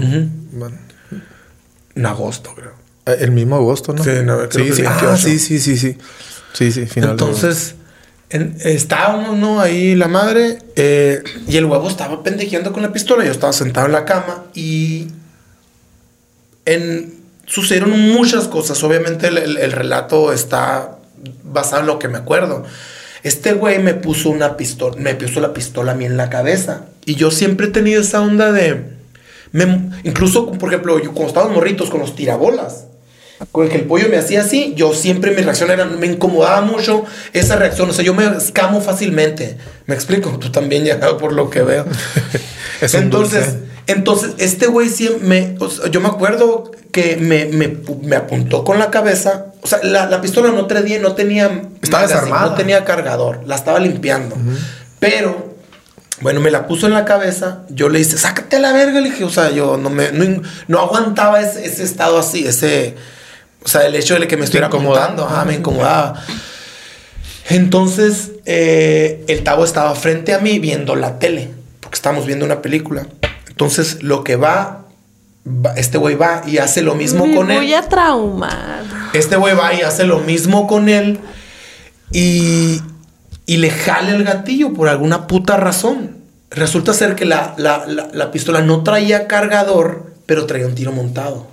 Bueno, 0.53 0.77
En 1.95 2.07
agosto, 2.07 2.55
creo. 2.55 2.73
eh, 3.07 3.17
el 3.21 3.31
mismo 3.31 3.57
agosto, 3.57 3.93
¿no? 3.95 4.05
Sí, 4.05 4.11
no, 4.25 4.49
creo 4.49 4.65
sí, 4.65 4.71
que 4.71 4.77
sí. 4.77 4.83
28. 4.83 5.11
Ah, 5.11 5.17
sí, 5.17 5.39
sí, 5.39 5.59
sí, 5.59 5.77
sí. 5.79 5.97
Sí, 6.53 6.71
sí, 6.71 6.87
final 6.87 7.11
Entonces, 7.13 7.75
en- 8.31 8.57
estábamos, 8.65 9.37
¿no? 9.39 9.61
Ahí 9.61 9.95
la 9.95 10.09
madre. 10.09 10.59
eh, 10.77 11.23
y 11.49 11.57
el 11.57 11.65
huevo 11.65 11.89
estaba 11.89 12.23
pendejeando 12.23 12.73
con 12.73 12.83
la 12.83 12.93
pistola. 12.93 13.25
Yo 13.25 13.31
estaba 13.33 13.53
sentado 13.53 13.87
en 13.87 13.93
la 13.93 14.05
cama 14.05 14.45
y. 14.55 15.09
En, 16.67 17.15
sucedieron 17.47 17.91
muchas 17.91 18.49
cosas. 18.49 18.83
Obviamente, 18.85 19.29
el, 19.29 19.39
el- 19.39 19.59
el 19.59 19.73
relato 19.73 20.33
está 20.33 20.99
basado 21.43 21.81
en 21.83 21.87
lo 21.87 21.99
que 21.99 22.09
me 22.09 22.19
acuerdo. 22.19 22.65
Este 23.23 23.55
güey 23.55 23.79
me 23.83 23.95
puso 23.95 24.29
una 24.31 24.57
pistola, 24.57 24.97
me 24.99 25.15
puso 25.15 25.41
la 25.41 25.53
pistola 25.55 25.93
a 25.93 25.95
mí 25.95 26.05
en 26.05 26.17
la 26.17 26.29
cabeza. 26.31 26.87
Y 27.07 27.15
yo 27.15 27.31
siempre 27.31 27.67
he 27.67 27.71
tenido 27.71 28.01
esa 28.03 28.21
onda 28.21 28.53
de. 28.53 28.85
me- 29.53 29.91
incluso, 30.05 30.51
por 30.53 30.69
ejemplo, 30.69 30.99
yo 31.03 31.13
cuando 31.13 31.29
estábamos 31.29 31.55
morritos 31.57 31.91
con 31.91 32.01
los 32.01 32.15
tirabolas 32.17 32.85
con 33.51 33.65
el 33.65 33.71
que 33.71 33.79
el 33.79 33.85
pollo 33.85 34.09
me 34.09 34.17
hacía 34.17 34.43
así, 34.43 34.75
yo 34.77 34.95
siempre 34.95 35.33
mi 35.33 35.43
reacción 35.43 35.71
era, 35.71 35.85
me 35.85 36.07
incomodaba 36.07 36.61
mucho 36.63 37.05
esa 37.33 37.57
reacción, 37.57 37.91
o 37.91 37.93
sea, 37.93 38.05
yo 38.05 38.15
me 38.15 38.25
escamo 38.37 38.81
fácilmente. 38.81 39.59
¿Me 39.87 39.95
explico? 39.95 40.39
Tú 40.39 40.51
también 40.51 40.85
ya 40.85 40.99
por 41.19 41.33
lo 41.33 41.51
que 41.51 41.63
veo. 41.63 41.85
Es 42.81 42.95
entonces, 42.95 43.55
dulce. 43.55 43.59
entonces, 43.89 44.31
este 44.39 44.67
güey 44.67 44.89
siempre, 44.89 45.27
me, 45.27 45.57
o 45.59 45.69
sea, 45.69 45.91
yo 45.91 46.01
me 46.01 46.09
acuerdo 46.09 46.71
que 46.93 47.17
me, 47.17 47.47
me, 47.47 47.77
me 48.03 48.17
apuntó 48.17 48.65
con 48.65 48.79
la 48.79 48.91
cabeza, 48.91 49.47
o 49.65 49.67
sea, 49.67 49.81
la, 49.83 50.07
la 50.07 50.21
pistola 50.21 50.51
no 50.51 50.67
tenía, 50.67 50.99
no 51.01 51.15
tenía, 51.15 51.47
Estaba 51.83 52.03
magazine, 52.05 52.21
desarmada. 52.21 52.47
no 52.51 52.55
tenía 52.55 52.85
cargador, 52.85 53.41
la 53.47 53.57
estaba 53.57 53.79
limpiando, 53.81 54.37
pero... 55.01 55.53
Bueno, 56.21 56.41
me 56.41 56.51
la 56.53 56.69
puso 56.69 56.87
en 56.87 56.95
la 56.95 57.05
cabeza. 57.05 57.65
Yo 57.71 57.89
le 57.89 57.99
hice, 57.99 58.17
sácate 58.17 58.57
a 58.57 58.61
la 58.61 58.73
verga. 58.73 59.01
Le 59.01 59.11
dije, 59.11 59.25
o 59.25 59.29
sea, 59.31 59.51
yo 59.51 59.77
no 59.77 59.91
me, 59.91 60.13
no, 60.13 60.43
no 60.69 60.79
aguantaba 60.81 61.41
ese, 61.41 61.67
ese 61.67 61.83
estado 61.83 62.19
así, 62.19 62.47
ese, 62.47 62.95
o 63.65 63.69
sea, 63.69 63.85
el 63.85 63.95
hecho 63.97 64.15
de 64.19 64.29
que 64.29 64.37
me 64.37 64.45
estuviera 64.45 64.69
apuntando, 64.69 65.25
ajá, 65.25 65.45
me 65.45 65.55
incomodaba. 65.55 66.23
Entonces, 67.49 68.31
eh, 68.47 69.25
el 69.29 69.43
Tavo 69.43 69.65
estaba 69.65 69.95
frente 69.97 70.33
a 70.33 70.39
mí 70.39 70.61
viendo 70.61 70.95
la 70.97 71.19
tele, 71.19 71.51
porque 71.81 71.97
estábamos 71.97 72.27
viendo 72.27 72.45
una 72.47 72.63
película. 72.63 73.07
Entonces, 73.49 74.03
lo 74.03 74.25
que 74.25 74.37
va- 74.37 74.84
este 75.77 75.99
güey 75.99 76.15
va 76.15 76.43
y 76.47 76.59
hace 76.59 76.83
lo 76.83 76.95
mismo 76.95 77.27
Me 77.27 77.35
con 77.35 77.47
voy 77.49 77.73
él. 77.73 77.75
a 77.75 77.89
traumar. 77.89 78.83
Este 79.13 79.37
güey 79.37 79.55
va 79.55 79.75
y 79.75 79.83
hace 79.83 80.05
lo 80.05 80.19
mismo 80.21 80.67
con 80.67 80.89
él 80.89 81.21
y, 82.13 82.81
y 83.47 83.57
le 83.59 83.71
jale 83.71 84.13
el 84.13 84.25
gatillo 84.25 84.73
por 84.73 84.89
alguna 84.89 85.27
puta 85.27 85.57
razón. 85.57 86.17
Resulta 86.51 86.93
ser 86.93 87.15
que 87.15 87.25
la, 87.25 87.55
la- 87.59 87.85
la- 87.87 88.09
la 88.13 88.31
pistola 88.31 88.63
no 88.63 88.83
traía 88.85 89.27
cargador, 89.27 90.15
pero 90.27 90.47
traía 90.47 90.67
un 90.67 90.75
tiro 90.75 90.93
montado. 90.93 91.49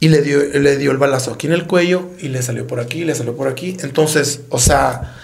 Y 0.00 0.08
le 0.08 0.20
dio, 0.22 0.40
le 0.42 0.76
dio 0.76 0.90
el 0.90 0.98
balazo 0.98 1.32
aquí 1.32 1.46
en 1.46 1.52
el 1.54 1.66
cuello 1.66 2.10
y 2.18 2.28
le 2.28 2.42
salió 2.42 2.66
por 2.66 2.80
aquí, 2.80 3.04
le 3.04 3.14
salió 3.14 3.36
por 3.36 3.48
aquí. 3.48 3.76
Entonces, 3.80 4.40
o 4.50 4.58
sea, 4.58 5.14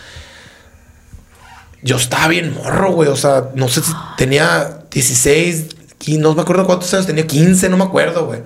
yo 1.82 1.96
estaba 1.96 2.28
bien 2.28 2.54
morro, 2.54 2.92
güey. 2.92 3.08
O 3.08 3.16
sea, 3.16 3.50
no 3.54 3.68
sé 3.68 3.82
si 3.82 3.92
tenía 4.16 4.78
16, 4.90 5.64
15, 5.64 5.81
no 6.18 6.34
me 6.34 6.42
acuerdo 6.42 6.66
cuántos 6.66 6.92
años 6.94 7.06
tenía, 7.06 7.26
15, 7.26 7.68
no 7.68 7.76
me 7.76 7.84
acuerdo, 7.84 8.26
güey 8.26 8.40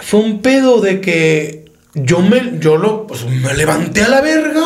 fue 0.00 0.20
un 0.20 0.42
pedo 0.42 0.80
de 0.80 1.00
que 1.00 1.64
yo 1.94 2.20
me, 2.20 2.58
yo 2.60 2.76
lo, 2.76 3.06
pues 3.06 3.24
me 3.26 3.52
levanté 3.54 4.02
a 4.04 4.08
la 4.08 4.20
verga, 4.20 4.62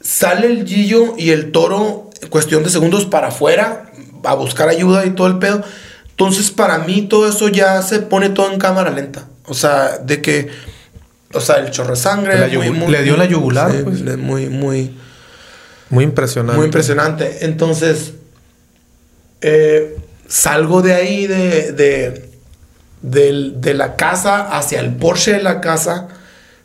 sale 0.00 0.46
el 0.46 0.66
Gillo 0.66 1.14
y 1.18 1.30
el 1.30 1.50
toro, 1.52 2.10
en 2.22 2.28
cuestión 2.28 2.62
de 2.62 2.70
segundos 2.70 3.04
para 3.04 3.28
afuera, 3.28 3.90
a 4.24 4.34
buscar 4.34 4.68
ayuda 4.68 5.04
y 5.04 5.10
todo 5.10 5.26
el 5.26 5.38
pedo. 5.38 5.62
Entonces, 6.10 6.50
para 6.50 6.78
mí, 6.78 7.02
todo 7.02 7.28
eso 7.28 7.48
ya 7.48 7.82
se 7.82 7.98
pone 7.98 8.30
todo 8.30 8.50
en 8.52 8.58
cámara 8.58 8.90
lenta. 8.90 9.26
O 9.46 9.54
sea, 9.54 9.98
de 9.98 10.22
que, 10.22 10.48
o 11.34 11.40
sea, 11.40 11.56
el 11.56 11.70
chorro 11.70 11.90
de 11.90 11.96
sangre. 11.96 12.38
La 12.38 12.48
yugu- 12.48 12.88
le 12.88 13.02
dio 13.02 13.16
la 13.16 13.26
yugular, 13.26 13.72
sí, 13.72 13.78
pues. 13.84 14.02
muy, 14.16 14.48
muy. 14.48 14.96
Muy 15.90 16.04
impresionante. 16.04 16.56
Muy 16.56 16.66
impresionante. 16.66 17.38
Entonces, 17.44 18.12
eh, 19.40 19.96
salgo 20.28 20.82
de 20.82 20.94
ahí, 20.94 21.26
de, 21.26 21.72
de, 23.02 23.50
de 23.56 23.74
la 23.74 23.96
casa 23.96 24.56
hacia 24.56 24.80
el 24.80 24.94
Porsche 24.96 25.32
de 25.32 25.42
la 25.42 25.60
casa. 25.60 26.08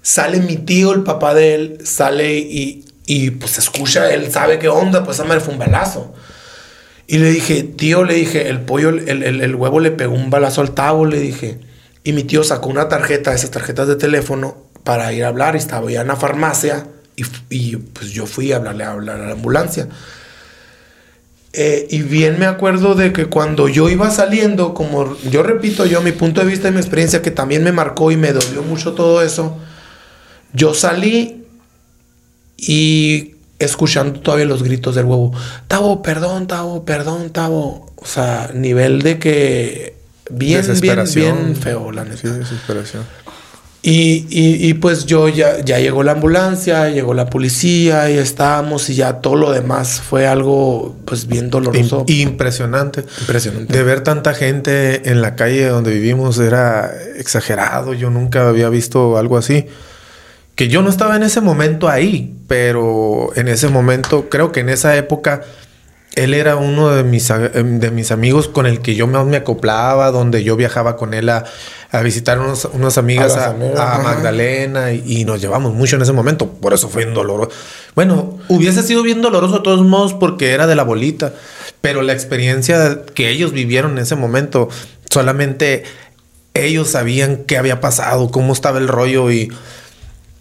Sale 0.01 0.39
mi 0.39 0.57
tío, 0.57 0.93
el 0.93 1.03
papá 1.03 1.33
de 1.33 1.53
él, 1.55 1.77
sale 1.83 2.37
y, 2.39 2.85
y 3.05 3.29
pues 3.31 3.57
escucha, 3.59 4.11
él 4.13 4.31
sabe 4.31 4.57
qué 4.57 4.67
onda, 4.67 5.03
pues 5.03 5.19
madre 5.25 5.39
fue 5.41 5.53
un 5.53 5.59
balazo. 5.59 6.13
Y 7.07 7.17
le 7.17 7.29
dije, 7.29 7.63
tío, 7.63 8.03
le 8.03 8.13
dije, 8.15 8.47
el 8.49 8.61
pollo, 8.61 8.89
el, 8.89 9.07
el- 9.23 9.41
el 9.41 9.55
huevo 9.55 9.79
le 9.79 9.91
pegó 9.91 10.13
un 10.15 10.29
balazo 10.29 10.61
al 10.61 10.71
tabo, 10.71 11.05
le 11.05 11.19
dije. 11.19 11.59
Y 12.03 12.13
mi 12.13 12.23
tío 12.23 12.43
sacó 12.43 12.69
una 12.69 12.87
tarjeta, 12.87 13.33
esas 13.33 13.51
tarjetas 13.51 13.87
de 13.87 13.95
teléfono, 13.95 14.57
para 14.83 15.11
ir 15.13 15.23
a 15.25 15.27
hablar. 15.27 15.55
Y 15.55 15.59
estaba 15.59 15.91
ya 15.91 16.01
en 16.01 16.07
la 16.07 16.15
farmacia. 16.15 16.87
Y, 17.17 17.23
y, 17.49 17.75
pues 17.75 18.11
yo 18.11 18.25
fui 18.25 18.53
a 18.53 18.55
hablarle 18.55 18.85
a, 18.85 18.91
hablar 18.91 19.19
a 19.21 19.25
la 19.27 19.33
ambulancia. 19.33 19.87
Eh, 21.53 21.87
y 21.89 22.01
bien 22.01 22.39
me 22.39 22.45
acuerdo 22.45 22.95
de 22.95 23.11
que 23.11 23.25
cuando 23.25 23.67
yo 23.67 23.89
iba 23.89 24.09
saliendo, 24.09 24.73
como 24.73 25.17
yo 25.29 25.43
repito 25.43 25.85
yo, 25.85 26.01
mi 26.01 26.13
punto 26.13 26.39
de 26.41 26.47
vista 26.47 26.69
y 26.69 26.71
mi 26.71 26.77
experiencia, 26.77 27.21
que 27.21 27.31
también 27.31 27.63
me 27.63 27.73
marcó 27.73 28.11
y 28.11 28.17
me 28.17 28.31
dolió 28.31 28.63
mucho 28.63 28.93
todo 28.93 29.21
eso, 29.21 29.57
yo 30.53 30.73
salí 30.73 31.43
y 32.57 33.35
escuchando 33.59 34.19
todavía 34.21 34.45
los 34.45 34.63
gritos 34.63 34.95
del 34.95 35.05
huevo. 35.05 35.33
Tavo, 35.67 36.01
perdón, 36.01 36.47
Tavo, 36.47 36.85
perdón, 36.85 37.31
Tavo. 37.31 37.91
O 37.97 38.05
sea, 38.05 38.51
nivel 38.53 39.01
de 39.01 39.19
que 39.19 39.95
bien, 40.29 40.65
bien, 40.79 41.05
bien 41.13 41.55
feo, 41.55 41.91
la 41.91 42.05
neta. 42.05 42.17
Sí, 42.17 42.27
desesperación. 42.27 43.03
Y, 43.83 44.27
y- 44.29 44.67
y, 44.69 44.73
pues 44.75 45.07
yo 45.07 45.27
ya, 45.27 45.59
ya 45.65 45.79
llegó 45.79 46.03
la 46.03 46.11
ambulancia, 46.11 46.89
llegó 46.89 47.15
la 47.15 47.31
policía 47.31 48.11
y 48.11 48.17
estábamos 48.19 48.87
y 48.91 48.95
ya 48.95 49.21
todo 49.21 49.35
lo 49.35 49.51
demás 49.51 50.01
fue 50.07 50.27
algo 50.27 50.95
pues 51.05 51.25
bien 51.25 51.49
doloroso. 51.49 52.05
Im- 52.07 52.29
impresionante. 52.29 53.03
Impresionante. 53.21 53.73
De 53.75 53.81
ver 53.83 54.01
tanta 54.01 54.35
gente 54.35 55.09
en 55.09 55.21
la 55.23 55.35
calle 55.35 55.65
donde 55.65 55.91
vivimos 55.95 56.37
era 56.37 56.91
exagerado. 57.17 57.95
Yo 57.95 58.11
nunca 58.11 58.47
había 58.47 58.69
visto 58.69 59.17
algo 59.17 59.35
así. 59.37 59.65
Que 60.53 60.67
yo 60.67 60.83
no 60.83 60.89
estaba 60.91 61.15
en 61.15 61.23
ese 61.23 61.41
momento 61.41 61.89
ahí, 61.89 62.35
pero 62.47 63.31
en 63.35 63.47
ese 63.47 63.67
momento, 63.69 64.29
creo 64.29 64.51
que 64.51 64.59
en 64.59 64.69
esa 64.69 64.95
época, 64.95 65.41
él 66.15 66.33
era 66.33 66.57
uno 66.57 66.89
de 66.89 67.03
mis, 67.03 67.29
em, 67.29 67.79
de 67.79 67.89
mis 67.91 68.11
amigos 68.11 68.47
con 68.49 68.65
el 68.65 68.81
que 68.81 68.95
yo 68.95 69.07
más 69.07 69.25
me 69.25 69.37
acoplaba, 69.37 70.11
donde 70.11 70.43
yo 70.43 70.55
viajaba 70.57 70.97
con 70.97 71.13
él 71.13 71.29
a, 71.29 71.45
a 71.91 72.01
visitar 72.01 72.39
unos- 72.39 72.67
unas 72.73 72.97
amigas 72.97 73.37
A 73.37 73.51
a. 73.51 73.97
Magdalena 73.99 74.91
y, 74.91 75.03
y 75.21 75.25
nos 75.25 75.39
llevamos 75.41 75.73
mucho 75.73 75.95
en 75.95 76.01
ese 76.01 76.11
momento. 76.13 76.47
Por 76.49 76.73
eso 76.73 76.89
fue 76.89 77.05
doloroso. 77.05 77.51
Bueno, 77.95 78.39
hubiese 78.49 78.83
sido 78.83 79.03
bien 79.03 79.21
doloroso 79.21 79.55
de 79.57 79.63
todos 79.63 79.81
modos 79.85 80.13
porque 80.13 80.51
era 80.51 80.67
de 80.67 80.75
la 80.75 80.83
bolita, 80.83 81.33
pero 81.79 82.01
la 82.01 82.13
experiencia 82.13 83.01
que 83.13 83.29
ellos 83.29 83.53
vivieron 83.53 83.93
en 83.93 83.99
ese 83.99 84.15
momento, 84.15 84.67
solamente 85.09 85.83
ellos 86.53 86.89
sabían 86.89 87.43
qué 87.47 87.57
había 87.57 87.79
pasado, 87.79 88.29
cómo 88.31 88.51
estaba 88.53 88.79
el 88.79 88.87
rollo 88.89 89.31
y... 89.31 89.49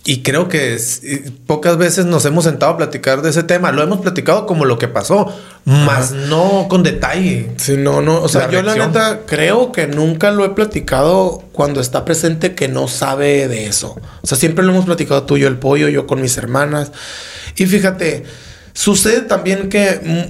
Y 0.04 0.22
creo 0.22 0.48
que 0.48 0.74
es- 0.74 1.02
pocas 1.46 1.76
veces 1.76 2.06
nos 2.06 2.24
hemos 2.24 2.44
sentado 2.44 2.72
a 2.72 2.76
platicar 2.78 3.20
de 3.20 3.28
ese 3.30 3.42
tema. 3.42 3.70
Lo 3.70 3.82
hemos 3.82 4.00
platicado 4.00 4.46
como 4.46 4.64
lo 4.64 4.78
que 4.78 4.88
pasó, 4.88 5.26
más 5.66 6.12
no 6.12 6.66
con 6.70 6.82
detalle. 6.82 7.50
Sí, 7.58 7.76
no, 7.76 8.00
no. 8.00 8.22
O 8.22 8.28
sea, 8.28 8.46
La 8.46 8.50
yo 8.50 8.62
la 8.62 8.74
neta 8.76 9.20
creo 9.26 9.72
que 9.72 9.86
nunca 9.86 10.30
lo 10.30 10.46
he 10.46 10.50
platicado 10.50 11.42
cuando 11.52 11.82
está 11.82 12.06
presente 12.06 12.54
que 12.54 12.66
no 12.66 12.88
sabe 12.88 13.46
de 13.46 13.66
eso. 13.66 13.94
O 14.22 14.26
sea, 14.26 14.38
siempre 14.38 14.64
lo 14.64 14.72
hemos 14.72 14.86
platicado 14.86 15.24
tú 15.24 15.36
y 15.36 15.40
yo, 15.40 15.48
el 15.48 15.58
pollo, 15.58 15.88
yo 15.88 16.06
con 16.06 16.22
mis 16.22 16.36
hermanas. 16.38 16.92
Y 17.56 17.66
fíjate, 17.66 18.24
sucede 18.72 19.20
también 19.20 19.68
que 19.68 20.26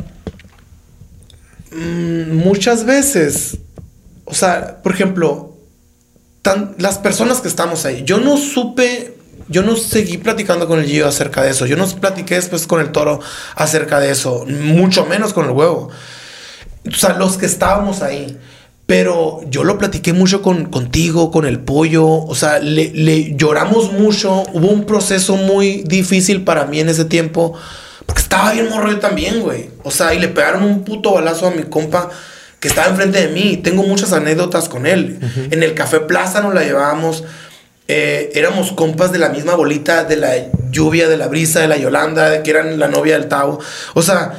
muchas 1.72 2.84
veces, 2.84 3.58
o 4.24 4.34
sea, 4.34 4.82
por 4.82 4.92
ejemplo, 4.92 5.56
tan- 6.42 6.74
las 6.78 6.98
personas 6.98 7.40
que 7.40 7.48
estamos 7.48 7.84
ahí, 7.84 8.02
yo 8.04 8.18
no 8.18 8.36
supe, 8.36 9.16
yo 9.50 9.62
no 9.62 9.76
seguí 9.76 10.16
platicando 10.16 10.66
con 10.66 10.78
el 10.78 10.86
Gio 10.86 11.06
acerca 11.06 11.42
de 11.42 11.50
eso, 11.50 11.66
yo 11.66 11.76
no 11.76 11.86
platiqué 11.86 12.36
después 12.36 12.66
con 12.66 12.80
el 12.80 12.92
toro 12.92 13.20
acerca 13.54 14.00
de 14.00 14.10
eso, 14.10 14.46
mucho 14.46 15.04
menos 15.04 15.32
con 15.32 15.44
el 15.44 15.50
huevo. 15.50 15.90
O 16.86 16.94
sea, 16.94 17.14
los 17.14 17.36
que 17.36 17.46
estábamos 17.46 18.02
ahí. 18.02 18.38
Pero 18.86 19.42
yo 19.48 19.62
lo 19.62 19.78
platiqué 19.78 20.12
mucho 20.12 20.42
con, 20.42 20.64
contigo, 20.66 21.30
con 21.30 21.46
el 21.46 21.60
pollo. 21.60 22.08
O 22.08 22.34
sea, 22.34 22.58
le, 22.58 22.90
le 22.92 23.36
lloramos 23.36 23.92
mucho. 23.92 24.42
Hubo 24.52 24.66
un 24.66 24.84
proceso 24.84 25.36
muy 25.36 25.84
difícil 25.86 26.42
para 26.42 26.64
mí 26.64 26.80
en 26.80 26.88
ese 26.88 27.04
tiempo. 27.04 27.54
Porque 28.04 28.22
estaba 28.22 28.52
bien 28.52 28.68
morro 28.68 28.98
también, 28.98 29.42
güey. 29.42 29.70
O 29.84 29.92
sea, 29.92 30.12
y 30.12 30.18
le 30.18 30.26
pegaron 30.26 30.64
un 30.64 30.82
puto 30.82 31.12
balazo 31.12 31.46
a 31.46 31.50
mi 31.52 31.62
compa 31.62 32.10
que 32.58 32.66
estaba 32.66 32.88
enfrente 32.88 33.28
de 33.28 33.28
mí. 33.28 33.58
Tengo 33.58 33.84
muchas 33.84 34.12
anécdotas 34.12 34.68
con 34.68 34.86
él. 34.86 35.20
En 35.52 35.62
el 35.62 35.74
Café 35.74 36.00
Plaza 36.00 36.40
nos 36.40 36.52
la 36.52 36.64
llevábamos. 36.64 37.22
Eh, 37.92 38.30
éramos 38.34 38.70
compas 38.70 39.10
de 39.10 39.18
la 39.18 39.30
misma 39.30 39.56
bolita, 39.56 40.04
de 40.04 40.14
la 40.16 40.32
lluvia, 40.70 41.08
de 41.08 41.16
la 41.16 41.26
brisa, 41.26 41.58
de 41.58 41.66
la 41.66 41.76
Yolanda, 41.76 42.30
de 42.30 42.40
que 42.44 42.50
eran 42.50 42.78
la 42.78 42.86
novia 42.86 43.18
del 43.18 43.26
Tavo. 43.26 43.58
O 43.94 44.02
sea, 44.02 44.34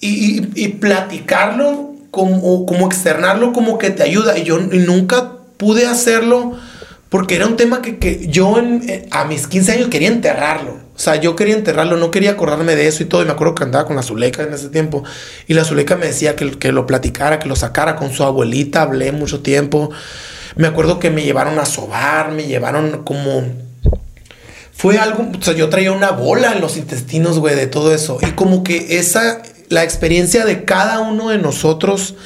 y, 0.00 0.68
platicarlo, 0.80 1.92
como, 2.10 2.64
como 2.64 2.86
externarlo, 2.86 3.52
como 3.52 3.76
que 3.76 3.90
te 3.90 4.02
ayuda. 4.02 4.38
Y 4.38 4.44
yo 4.44 4.58
nunca 4.58 5.32
pude 5.58 5.86
hacerlo 5.86 6.52
porque 7.10 7.36
era 7.36 7.46
un 7.46 7.56
tema 7.56 7.82
que, 7.82 7.98
que 7.98 8.28
yo 8.28 8.58
en- 8.58 8.88
eh, 8.88 9.06
a 9.10 9.24
mis 9.26 9.46
15 9.46 9.72
años 9.72 9.88
quería 9.88 10.08
enterrarlo. 10.08 10.72
O 10.96 10.98
sea, 10.98 11.16
yo 11.16 11.36
quería 11.36 11.54
enterrarlo, 11.54 11.96
no 11.98 12.10
quería 12.10 12.30
acordarme 12.32 12.76
de 12.76 12.86
eso 12.86 13.02
y 13.02 13.06
todo. 13.06 13.22
Y 13.22 13.26
me 13.26 13.32
acuerdo 13.32 13.54
que 13.54 13.64
andaba 13.64 13.86
con 13.86 13.96
la 13.96 14.02
Zuleika 14.02 14.42
en 14.44 14.54
ese 14.54 14.68
tiempo. 14.70 15.04
Y 15.48 15.54
la 15.54 15.64
Zuleika 15.64 15.96
me 15.96 16.06
decía 16.06 16.34
que, 16.36 16.52
que 16.52 16.72
lo 16.72 16.86
platicara, 16.86 17.38
que 17.38 17.48
lo 17.48 17.56
sacara 17.56 17.96
con 17.96 18.10
su 18.12 18.24
abuelita. 18.24 18.82
Hablé 18.82 19.10
mucho 19.12 19.40
tiempo. 19.40 19.90
Me 20.56 20.66
acuerdo 20.66 20.98
que 20.98 21.10
me 21.10 21.22
llevaron 21.24 21.58
a 21.58 21.66
sobar, 21.66 22.32
me 22.32 22.44
llevaron 22.46 23.04
como 23.04 23.42
fue 24.76 24.98
algo, 24.98 25.30
o 25.38 25.42
sea, 25.42 25.54
yo 25.54 25.68
traía 25.68 25.92
una 25.92 26.10
bola 26.10 26.52
en 26.52 26.60
los 26.60 26.76
intestinos, 26.76 27.38
güey, 27.38 27.54
de 27.54 27.66
todo 27.66 27.94
eso. 27.94 28.18
Y 28.20 28.32
como 28.32 28.64
que 28.64 28.98
esa, 28.98 29.40
la 29.68 29.84
experiencia 29.84 30.44
de 30.44 30.64
cada 30.64 30.98
uno 31.00 31.30
de 31.30 31.38
nosotros 31.38 32.16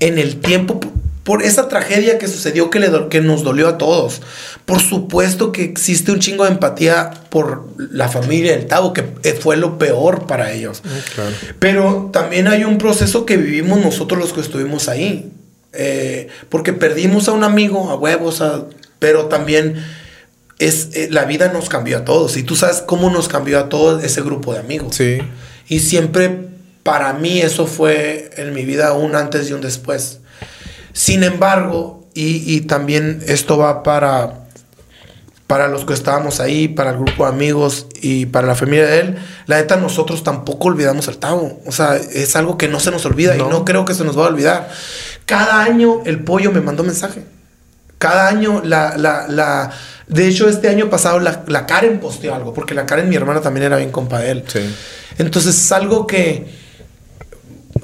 en 0.00 0.18
el 0.18 0.40
tiempo, 0.40 0.80
por 1.22 1.42
esa 1.42 1.68
tragedia 1.68 2.18
que 2.18 2.28
sucedió 2.28 2.70
que, 2.70 2.80
le 2.80 2.90
que 3.08 3.20
nos 3.20 3.42
dolió 3.42 3.68
a 3.68 3.78
todos. 3.78 4.22
Por 4.64 4.80
supuesto 4.80 5.52
que 5.52 5.64
existe 5.64 6.12
un 6.12 6.18
chingo 6.18 6.44
de 6.44 6.52
empatía 6.52 7.10
por 7.28 7.68
la 7.76 8.08
familia 8.08 8.56
del 8.56 8.66
Tavo, 8.66 8.92
que 8.92 9.04
eh, 9.22 9.34
fue 9.34 9.56
lo 9.56 9.78
peor 9.78 10.26
para 10.26 10.52
ellos. 10.52 10.82
claro. 11.14 11.30
Pero 11.58 12.10
también 12.12 12.48
hay 12.48 12.64
un 12.64 12.78
proceso 12.78 13.26
que 13.26 13.36
vivimos 13.36 13.80
nosotros 13.80 14.18
los 14.18 14.32
que 14.32 14.40
estuvimos 14.40 14.88
ahí. 14.88 15.30
Eh, 15.76 16.28
porque 16.48 16.72
perdimos 16.72 17.28
a 17.28 17.32
un 17.32 17.44
amigo, 17.44 17.90
a 17.90 17.96
huevos, 17.96 18.40
a- 18.40 18.64
pero 18.98 19.26
también 19.26 19.84
es, 20.58 20.88
eh, 20.94 21.08
la 21.10 21.24
vida 21.24 21.48
nos 21.52 21.68
cambió 21.68 21.98
a 21.98 22.04
todos. 22.04 22.36
Y 22.36 22.42
tú 22.42 22.56
sabes 22.56 22.82
cómo 22.86 23.10
nos 23.10 23.28
cambió 23.28 23.58
a 23.58 23.68
todo 23.68 24.00
ese 24.00 24.22
grupo 24.22 24.52
de 24.54 24.60
amigos. 24.60 24.96
Sí. 24.96 25.18
Y 25.68 25.80
siempre 25.80 26.48
para 26.82 27.12
mí 27.12 27.40
eso 27.40 27.66
fue 27.66 28.30
en 28.36 28.54
mi 28.54 28.64
vida 28.64 28.92
un 28.92 29.14
antes 29.16 29.50
y 29.50 29.52
un 29.52 29.60
después. 29.60 30.20
Sin 30.92 31.24
embargo, 31.24 32.06
y, 32.14 32.54
y 32.54 32.62
también 32.62 33.22
esto 33.26 33.58
va 33.58 33.82
para, 33.82 34.46
para 35.46 35.68
los 35.68 35.84
que 35.84 35.92
estábamos 35.92 36.40
ahí, 36.40 36.68
para 36.68 36.90
el 36.90 36.96
grupo 36.96 37.24
de 37.24 37.30
amigos 37.30 37.86
y 38.00 38.26
para 38.26 38.46
la 38.46 38.54
familia 38.54 38.86
de 38.86 39.00
él, 39.00 39.16
la 39.46 39.56
neta 39.56 39.76
nosotros 39.76 40.24
tampoco 40.24 40.68
olvidamos 40.68 41.08
al 41.08 41.18
Tavo. 41.18 41.60
O 41.66 41.72
sea, 41.72 41.96
es 41.96 42.34
algo 42.36 42.56
que 42.56 42.68
no 42.68 42.80
se 42.80 42.90
nos 42.90 43.04
olvida 43.04 43.34
No. 43.34 43.46
y 43.46 43.50
no 43.50 43.64
creo 43.64 43.84
que 43.84 43.92
se 43.94 44.04
nos 44.04 44.18
va 44.18 44.24
a 44.24 44.28
olvidar. 44.28 44.70
Cada 45.26 45.62
año 45.62 46.02
el 46.04 46.20
pollo 46.20 46.52
me 46.52 46.60
mandó 46.60 46.82
mensaje. 46.82 47.22
Cada 47.98 48.28
año 48.28 48.62
la, 48.64 48.96
la, 48.96 49.26
la... 49.28 49.70
De 50.06 50.28
hecho, 50.28 50.48
este 50.48 50.68
año 50.68 50.88
pasado 50.88 51.18
la, 51.18 51.44
la 51.46 51.66
Karen 51.66 51.98
posteó 51.98 52.34
algo, 52.34 52.54
porque 52.54 52.74
la 52.74 52.86
Karen, 52.86 53.08
mi 53.08 53.16
hermana, 53.16 53.40
también 53.40 53.66
era 53.66 53.76
bien 53.76 53.90
compa 53.90 54.20
de 54.20 54.30
él. 54.30 54.44
Sí. 54.46 54.60
Entonces 55.18 55.56
es 55.56 55.72
algo 55.72 56.06
que 56.06 56.46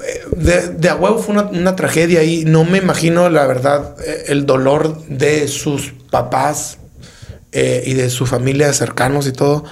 eh, 0.03 0.25
de, 0.35 0.69
de 0.69 0.89
a 0.89 0.95
huevo 0.95 1.19
fue 1.19 1.35
una, 1.35 1.43
una 1.43 1.75
tragedia 1.75 2.23
y 2.23 2.45
no 2.45 2.63
me 2.63 2.77
imagino 2.77 3.29
la 3.29 3.45
verdad 3.45 3.95
eh, 4.05 4.25
el 4.27 4.45
dolor 4.45 5.05
de 5.07 5.47
sus 5.47 5.93
papás 6.09 6.77
eh, 7.51 7.83
y 7.85 7.93
de 7.93 8.09
su 8.09 8.25
familia 8.25 8.71
cercanos 8.73 9.27
y 9.27 9.33
todo. 9.33 9.65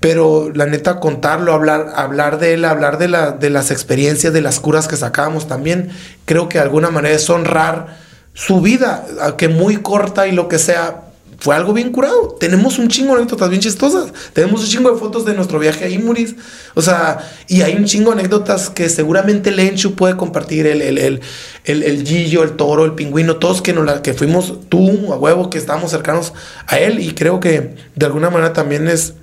Pero 0.00 0.50
la 0.54 0.66
neta, 0.66 1.00
contarlo, 1.00 1.52
hablar, 1.52 1.92
hablar 1.96 2.38
de 2.38 2.54
él, 2.54 2.64
hablar 2.64 2.98
de, 2.98 3.08
la, 3.08 3.32
de 3.32 3.50
las 3.50 3.70
experiencias, 3.70 4.32
de 4.32 4.42
las 4.42 4.60
curas 4.60 4.88
que 4.88 4.96
sacábamos 4.96 5.48
también, 5.48 5.90
creo 6.26 6.48
que 6.48 6.58
de 6.58 6.64
alguna 6.64 6.90
manera 6.90 7.14
es 7.14 7.28
honrar 7.30 7.96
su 8.34 8.60
vida, 8.60 9.06
que 9.38 9.48
muy 9.48 9.78
corta 9.78 10.26
y 10.26 10.32
lo 10.32 10.48
que 10.48 10.58
sea, 10.58 11.02
fue 11.38 11.54
algo 11.54 11.72
bien 11.72 11.92
curado. 11.92 12.36
Tenemos 12.40 12.78
un 12.78 12.88
chingo 12.88 13.14
de 13.14 13.20
anécdotas 13.20 13.48
bien 13.50 13.60
chistosas. 13.60 14.12
Tenemos 14.32 14.62
un 14.62 14.68
chingo 14.68 14.90
de 14.90 14.98
fotos 14.98 15.24
de 15.26 15.34
nuestro 15.34 15.58
viaje 15.58 15.84
a 15.84 15.88
Imuris. 15.88 16.34
O 16.74 16.82
sea, 16.82 17.18
y 17.46 17.62
hay 17.62 17.74
un 17.76 17.84
chingo 17.84 18.12
de 18.12 18.20
anécdotas 18.20 18.70
que 18.70 18.88
seguramente 18.88 19.50
Lenchu 19.50 19.94
puede 19.94 20.16
compartir. 20.16 20.66
El, 20.66 20.80
el, 20.80 20.98
el, 20.98 21.20
el, 21.64 21.82
el 21.82 22.06
Gillo, 22.06 22.42
el 22.42 22.52
Toro, 22.52 22.84
el 22.84 22.92
Pingüino, 22.92 23.36
todos 23.36 23.60
que, 23.60 23.72
nos 23.72 23.84
la, 23.84 24.02
que 24.02 24.14
fuimos 24.14 24.68
tú, 24.68 25.12
a 25.12 25.16
huevo, 25.16 25.50
que 25.50 25.58
estábamos 25.58 25.90
cercanos 25.90 26.32
a 26.66 26.78
él. 26.78 27.00
Y 27.00 27.12
creo 27.12 27.38
que 27.38 27.74
de 27.94 28.06
alguna 28.06 28.30
manera 28.30 28.52
también 28.52 28.88
es... 28.88 29.14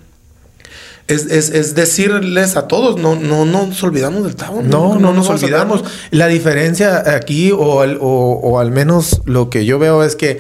Es, 1.08 1.26
es, 1.26 1.50
es 1.50 1.76
decirles 1.76 2.56
a 2.56 2.68
todos, 2.68 2.98
no, 2.98 3.16
no, 3.16 3.44
no 3.44 3.68
nos 3.68 3.84
olvidamos 3.84 4.24
del 4.24 4.36
Tavo. 4.36 4.62
No, 4.62 4.98
no, 4.98 5.14
nos 5.14 5.30
olvidamos. 5.30 5.84
La 6.12 6.28
diferencia 6.28 7.16
aquí, 7.16 7.52
o 7.52 7.82
al, 7.82 7.98
o, 8.00 8.40
o 8.42 8.60
al 8.60 8.72
menos 8.72 9.22
lo 9.26 9.50
que 9.50 9.66
yo 9.66 9.80
veo 9.80 10.04
es 10.04 10.16
que 10.16 10.40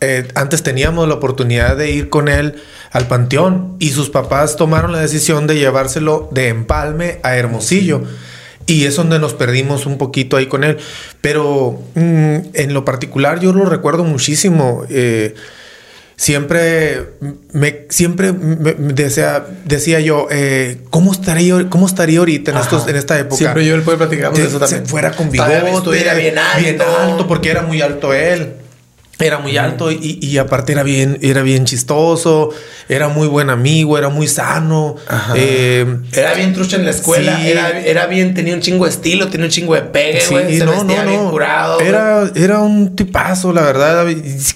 eh, 0.00 0.28
antes 0.34 0.62
teníamos 0.62 1.08
la 1.08 1.14
oportunidad 1.14 1.76
de 1.78 1.90
ir 1.90 2.10
con 2.10 2.28
él 2.28 2.56
al 2.90 3.06
panteón 3.08 3.76
y 3.78 3.90
sus 3.90 4.10
papás 4.10 4.56
tomaron 4.56 4.92
la 4.92 4.98
decisión 5.00 5.46
de 5.46 5.56
llevárselo 5.56 6.28
de 6.32 6.48
empalme 6.48 7.20
a 7.22 7.36
Hermosillo. 7.36 8.02
Y 8.66 8.84
es 8.84 8.96
donde 8.96 9.18
nos 9.18 9.32
perdimos 9.34 9.86
un 9.86 9.96
poquito 9.98 10.36
ahí 10.36 10.46
con 10.46 10.64
él. 10.64 10.76
Pero 11.22 11.80
mm, 11.94 12.36
en 12.52 12.74
lo 12.74 12.84
particular 12.84 13.40
yo 13.40 13.52
lo 13.54 13.64
recuerdo 13.64 14.04
muchísimo. 14.04 14.84
eh, 14.90 15.34
siempre 16.16 17.02
me 17.52 17.86
siempre 17.90 18.32
me- 18.32 18.74
decía, 18.74 19.44
decía 19.64 20.00
yo, 20.00 20.28
eh, 20.30 20.78
¿cómo 20.90 21.12
estaría, 21.12 21.68
cómo 21.68 21.86
estaría 21.86 22.18
ahorita 22.20 22.52
en, 22.52 22.56
estos, 22.58 22.88
en 22.88 22.96
esta 22.96 23.18
época? 23.18 23.36
Siempre 23.36 23.64
yo 23.64 23.72
y 23.74 23.78
el 23.78 23.82
Pueblo 23.82 24.06
platicamos 24.06 24.38
de 24.38 24.46
eso 24.46 24.58
también. 24.58 24.86
fuera 24.86 25.12
con 25.12 25.30
bigote, 25.30 25.70
estuviera 25.70 26.14
bien 26.14 26.38
alto. 26.38 26.84
alto, 27.00 27.26
porque 27.26 27.50
era 27.50 27.62
muy 27.62 27.80
alto 27.82 28.12
él. 28.14 28.54
Era 29.20 29.38
muy 29.38 29.56
alto 29.56 29.92
y, 29.92 30.18
y 30.20 30.38
aparte 30.38 30.72
era 30.72 30.82
bien, 30.82 31.18
era 31.22 31.42
bien 31.42 31.66
chistoso, 31.66 32.50
era 32.88 33.06
muy 33.06 33.28
buen 33.28 33.48
amigo, 33.48 33.96
era 33.96 34.08
muy 34.08 34.26
sano. 34.26 34.96
Eh, 35.36 35.86
Era 36.12 36.34
bien 36.34 36.52
trucha 36.52 36.74
en 36.76 36.84
la 36.84 36.90
escuela, 36.90 37.36
Sí. 37.40 37.48
era, 37.48 37.78
era 37.78 38.06
bien, 38.06 38.34
tenía 38.34 38.54
un 38.54 38.60
chingo 38.60 38.86
de 38.86 38.90
estilo, 38.90 39.28
tenía 39.28 39.46
un 39.46 39.52
chingo 39.52 39.76
de 39.76 39.82
pegue, 39.82 40.20
Sí, 40.20 40.30
güey. 40.34 40.58
se 40.58 40.64
no, 40.64 40.82
bien 40.84 41.06
no. 41.06 41.30
curado. 41.30 41.78
Era, 41.80 42.28
era 42.34 42.58
un 42.58 42.96
tipazo, 42.96 43.52
la 43.52 43.62
verdad. 43.62 44.04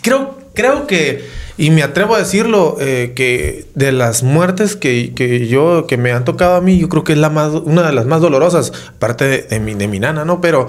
Creo, 0.02 0.36
creo 0.54 0.88
que, 0.88 1.24
y 1.58 1.70
me 1.70 1.82
atrevo 1.82 2.14
a 2.14 2.18
decirlo, 2.20 2.76
eh, 2.80 3.12
que 3.16 3.66
de 3.74 3.92
las 3.92 4.22
muertes 4.22 4.76
que, 4.76 5.12
que 5.14 5.48
yo, 5.48 5.86
que 5.86 5.96
me 5.96 6.12
han 6.12 6.24
tocado 6.24 6.54
a 6.54 6.60
mí, 6.60 6.78
yo 6.78 6.88
creo 6.88 7.04
que 7.04 7.12
es 7.12 7.18
la 7.18 7.28
más, 7.30 7.52
una 7.52 7.82
de 7.86 7.92
las 7.92 8.06
más 8.06 8.20
dolorosas, 8.20 8.72
aparte 8.96 9.46
de, 9.48 9.60
mi, 9.60 9.74
de 9.74 9.88
mi 9.88 9.98
nana, 9.98 10.24
¿no? 10.24 10.40
Pero, 10.40 10.68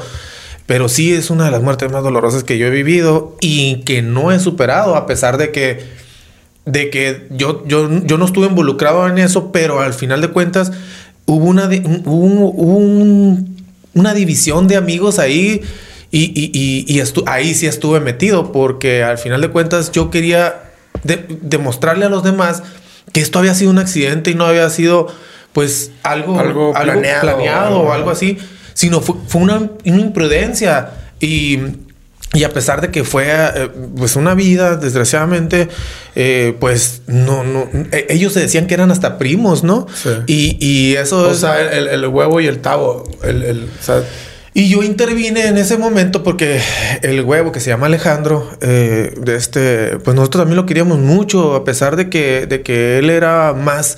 pero 0.66 0.90
sí 0.90 1.14
es 1.14 1.30
una 1.30 1.46
de 1.46 1.52
las 1.52 1.62
muertes 1.62 1.92
más 1.92 2.04
dolorosas 2.04 2.44
que 2.44 2.58
yo 2.58 2.68
he 2.68 2.72
vivido 2.72 3.36
y 3.40 3.82
que 3.84 4.02
no 4.02 4.32
he 4.32 4.40
superado, 4.40 4.96
a 4.96 5.06
pesar 5.06 5.38
de 5.38 5.52
que 5.52 5.98
de 6.66 6.90
que 6.92 7.28
yo, 7.32 7.64
yo, 7.66 7.90
yo 8.04 8.18
no 8.20 8.26
estuve 8.26 8.46
involucrado 8.48 9.08
en 9.08 9.18
eso, 9.18 9.52
pero 9.52 9.80
al 9.80 9.94
final 9.94 10.22
de 10.22 10.28
cuentas 10.28 10.72
hubo 11.26 11.46
una, 11.46 11.66
un- 11.68 12.52
un- 12.56 13.58
una 13.96 14.14
división 14.14 14.68
de 14.68 14.76
amigos 14.76 15.18
ahí 15.18 15.62
y, 16.12 16.20
y- 16.40 16.52
y- 16.54 16.86
y 17.00 17.02
ahí 17.26 17.54
sí 17.56 17.66
estuve 17.66 18.00
metido 18.00 18.52
porque 18.52 19.04
al 19.04 19.18
final 19.18 19.42
de 19.42 19.50
cuentas 19.50 19.92
yo 19.92 20.12
quería 20.12 20.69
de- 21.04 21.26
demostrarle 21.42 22.06
a 22.06 22.10
los 22.10 22.24
demás 22.24 22.64
que 23.14 23.22
esto 23.22 23.40
había 23.40 23.54
sido 23.56 23.72
un 23.72 23.80
accidente 23.80 24.32
y 24.32 24.36
no 24.36 24.46
había 24.46 24.70
sido 24.70 25.08
pues 25.54 25.92
algo, 26.04 26.40
Algo 26.40 26.74
planeado. 26.74 27.22
planeado 27.22 27.80
o 27.80 27.92
algo 27.92 28.12
así, 28.12 28.38
sino 28.74 29.02
fue, 29.02 29.16
fue 29.28 29.42
una, 29.42 29.58
una 29.86 30.02
imprudencia 30.02 30.92
y... 31.20 31.60
Y 32.32 32.44
a 32.44 32.52
pesar 32.52 32.80
de 32.80 32.92
que 32.92 33.04
fue 33.04 33.26
eh, 33.28 33.70
pues 33.98 34.16
una 34.16 34.36
vida, 34.36 34.76
desgraciadamente, 34.76 35.68
eh, 36.16 36.56
pues 36.60 37.02
no, 37.08 37.44
no, 37.44 37.68
eh, 37.92 38.06
ellos 38.10 38.34
se 38.34 38.40
decían 38.42 38.68
que 38.68 38.76
eran 38.76 38.92
hasta 38.92 39.18
primos, 39.18 39.64
¿no? 39.64 39.88
Sí. 39.96 40.10
Y, 40.28 40.58
y 40.64 40.96
eso 40.96 41.24
O 41.28 41.32
es- 41.32 41.40
sea, 41.40 41.60
el, 41.60 41.88
el 41.88 42.06
huevo 42.06 42.40
y 42.40 42.46
el 42.46 42.60
tavo. 42.60 43.04
El, 43.24 43.42
el- 43.42 43.64
o 43.64 43.84
sea, 43.84 44.04
y 44.54 44.70
yo 44.70 44.84
intervine 44.84 45.48
en 45.48 45.58
ese 45.58 45.78
momento 45.78 46.24
porque 46.24 46.60
el 47.02 47.22
huevo 47.22 47.52
que 47.52 47.60
se 47.60 47.70
llama 47.70 47.86
Alejandro, 47.88 48.50
eh, 48.62 49.14
de 49.18 49.36
este, 49.36 49.98
pues 50.00 50.16
nosotros 50.16 50.42
también 50.42 50.58
lo 50.58 50.66
queríamos 50.66 50.98
mucho, 51.00 51.56
a 51.56 51.64
pesar 51.64 51.96
de 51.96 52.10
que, 52.10 52.46
de 52.48 52.62
que 52.64 52.98
él 52.98 53.10
era 53.10 53.54
más, 53.54 53.98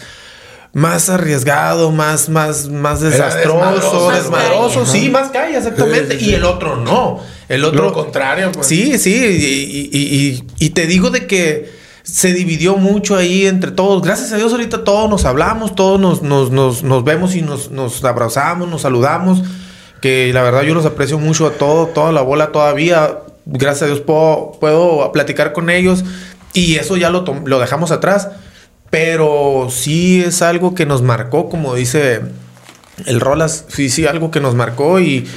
más 0.74 1.10
arriesgado, 1.10 1.92
más, 1.92 2.30
más, 2.30 2.70
más 2.70 3.02
desastroso, 3.02 4.12
desmadroso. 4.12 4.86
sí, 4.86 5.10
más 5.10 5.30
calle, 5.30 5.58
exactamente. 5.58 6.14
Sí, 6.14 6.20
sí, 6.20 6.26
sí. 6.26 6.32
Y 6.32 6.34
el 6.36 6.44
otro 6.44 6.76
no. 6.78 7.20
El 7.50 7.66
otro 7.66 7.84
lo 7.86 7.94
contrario, 7.94 8.52
pues. 8.54 8.68
Sí, 8.68 8.98
sí, 8.98 9.14
y, 9.14 9.98
y- 9.98 10.16
y- 10.60 10.66
y 10.66 10.70
te 10.70 10.88
digo 10.88 11.10
de 11.10 11.28
que 11.28 11.70
se 12.04 12.34
dividió 12.34 12.78
mucho 12.78 13.16
ahí 13.18 13.46
entre 13.46 13.72
todos. 13.72 14.02
Gracias 14.02 14.32
a 14.32 14.38
Dios 14.38 14.52
ahorita 14.54 14.84
todos 14.84 15.10
nos 15.10 15.26
hablamos, 15.26 15.76
todos 15.76 16.00
nos, 16.00 16.22
nos, 16.22 16.50
nos, 16.52 16.82
nos 16.84 17.04
vemos 17.04 17.36
y 17.36 17.42
nos, 17.42 17.70
nos 17.72 18.04
abrazamos, 18.06 18.70
nos 18.70 18.82
saludamos. 18.84 19.44
Que 20.02 20.32
la 20.34 20.42
verdad 20.42 20.64
yo 20.64 20.74
los 20.74 20.86
aprecio 20.86 21.20
mucho 21.20 21.48
a 21.48 21.52
todo, 21.52 21.88
toda 21.88 22.12
la 22.12 22.22
bola 22.22 22.52
todavía. 22.52 23.20
Gracias 23.46 23.84
a 23.84 23.86
Dios 23.86 24.02
puedo, 24.02 24.58
puedo 24.60 25.12
platicar 25.12 25.54
con 25.54 25.70
ellos 25.70 26.04
y 26.54 26.76
eso 26.76 26.98
ya 26.98 27.10
lo, 27.10 27.24
lo 27.46 27.60
dejamos 27.60 27.92
atrás. 27.92 28.30
Pero 28.90 29.70
sí 29.70 30.22
es 30.22 30.42
algo 30.42 30.76
que 30.76 30.86
nos 30.86 31.02
marcó, 31.02 31.50
como 31.50 31.76
dice 31.76 32.22
el 33.06 33.20
Rolas, 33.20 33.66
sí, 33.70 33.90
sí, 33.90 34.06
algo 34.06 34.32
que 34.32 34.42
nos 34.42 34.56
marcó 34.56 35.00
y, 35.00 35.28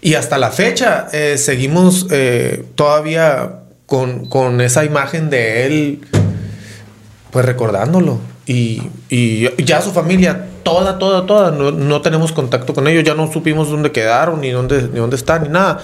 y 0.00 0.14
hasta 0.14 0.38
la 0.38 0.50
fecha 0.50 1.08
eh, 1.12 1.38
seguimos 1.38 2.06
eh, 2.10 2.64
todavía 2.74 3.60
con, 3.86 4.26
con, 4.26 4.60
esa 4.60 4.84
imagen 4.84 5.30
de 5.30 5.66
él, 5.66 6.00
pues 7.32 7.44
recordándolo. 7.44 8.20
Y, 8.46 8.82
y, 9.08 9.48
ya 9.64 9.80
su 9.80 9.90
familia, 9.90 10.46
toda, 10.62 10.98
toda, 10.98 11.26
toda, 11.26 11.50
no, 11.50 11.72
no, 11.72 12.02
tenemos 12.02 12.30
contacto 12.30 12.74
con 12.74 12.86
ellos, 12.86 13.02
ya 13.04 13.14
no 13.14 13.32
supimos 13.32 13.70
dónde 13.70 13.90
quedaron, 13.90 14.40
ni 14.40 14.50
dónde, 14.50 14.82
ni 14.92 14.98
dónde 14.98 15.16
están, 15.16 15.44
ni 15.44 15.48
nada. 15.48 15.80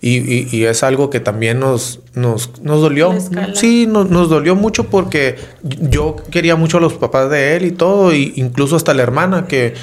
Y, 0.00 0.16
y, 0.18 0.48
y, 0.50 0.64
es 0.64 0.82
algo 0.82 1.10
que 1.10 1.20
también 1.20 1.60
nos, 1.60 2.00
nos, 2.14 2.62
nos 2.62 2.80
dolió. 2.80 3.12
Sí, 3.54 3.86
nos, 3.86 4.08
nos, 4.08 4.28
dolió 4.30 4.54
mucho 4.54 4.84
porque 4.84 5.36
yo 5.62 6.16
quería 6.30 6.56
mucho 6.56 6.78
a 6.78 6.80
los 6.80 6.94
papás 6.94 7.28
de 7.30 7.56
él 7.56 7.64
y 7.66 7.72
todo, 7.72 8.14
y 8.14 8.32
incluso 8.36 8.76
hasta 8.76 8.94
la 8.94 9.02
hermana 9.02 9.46
que 9.46 9.74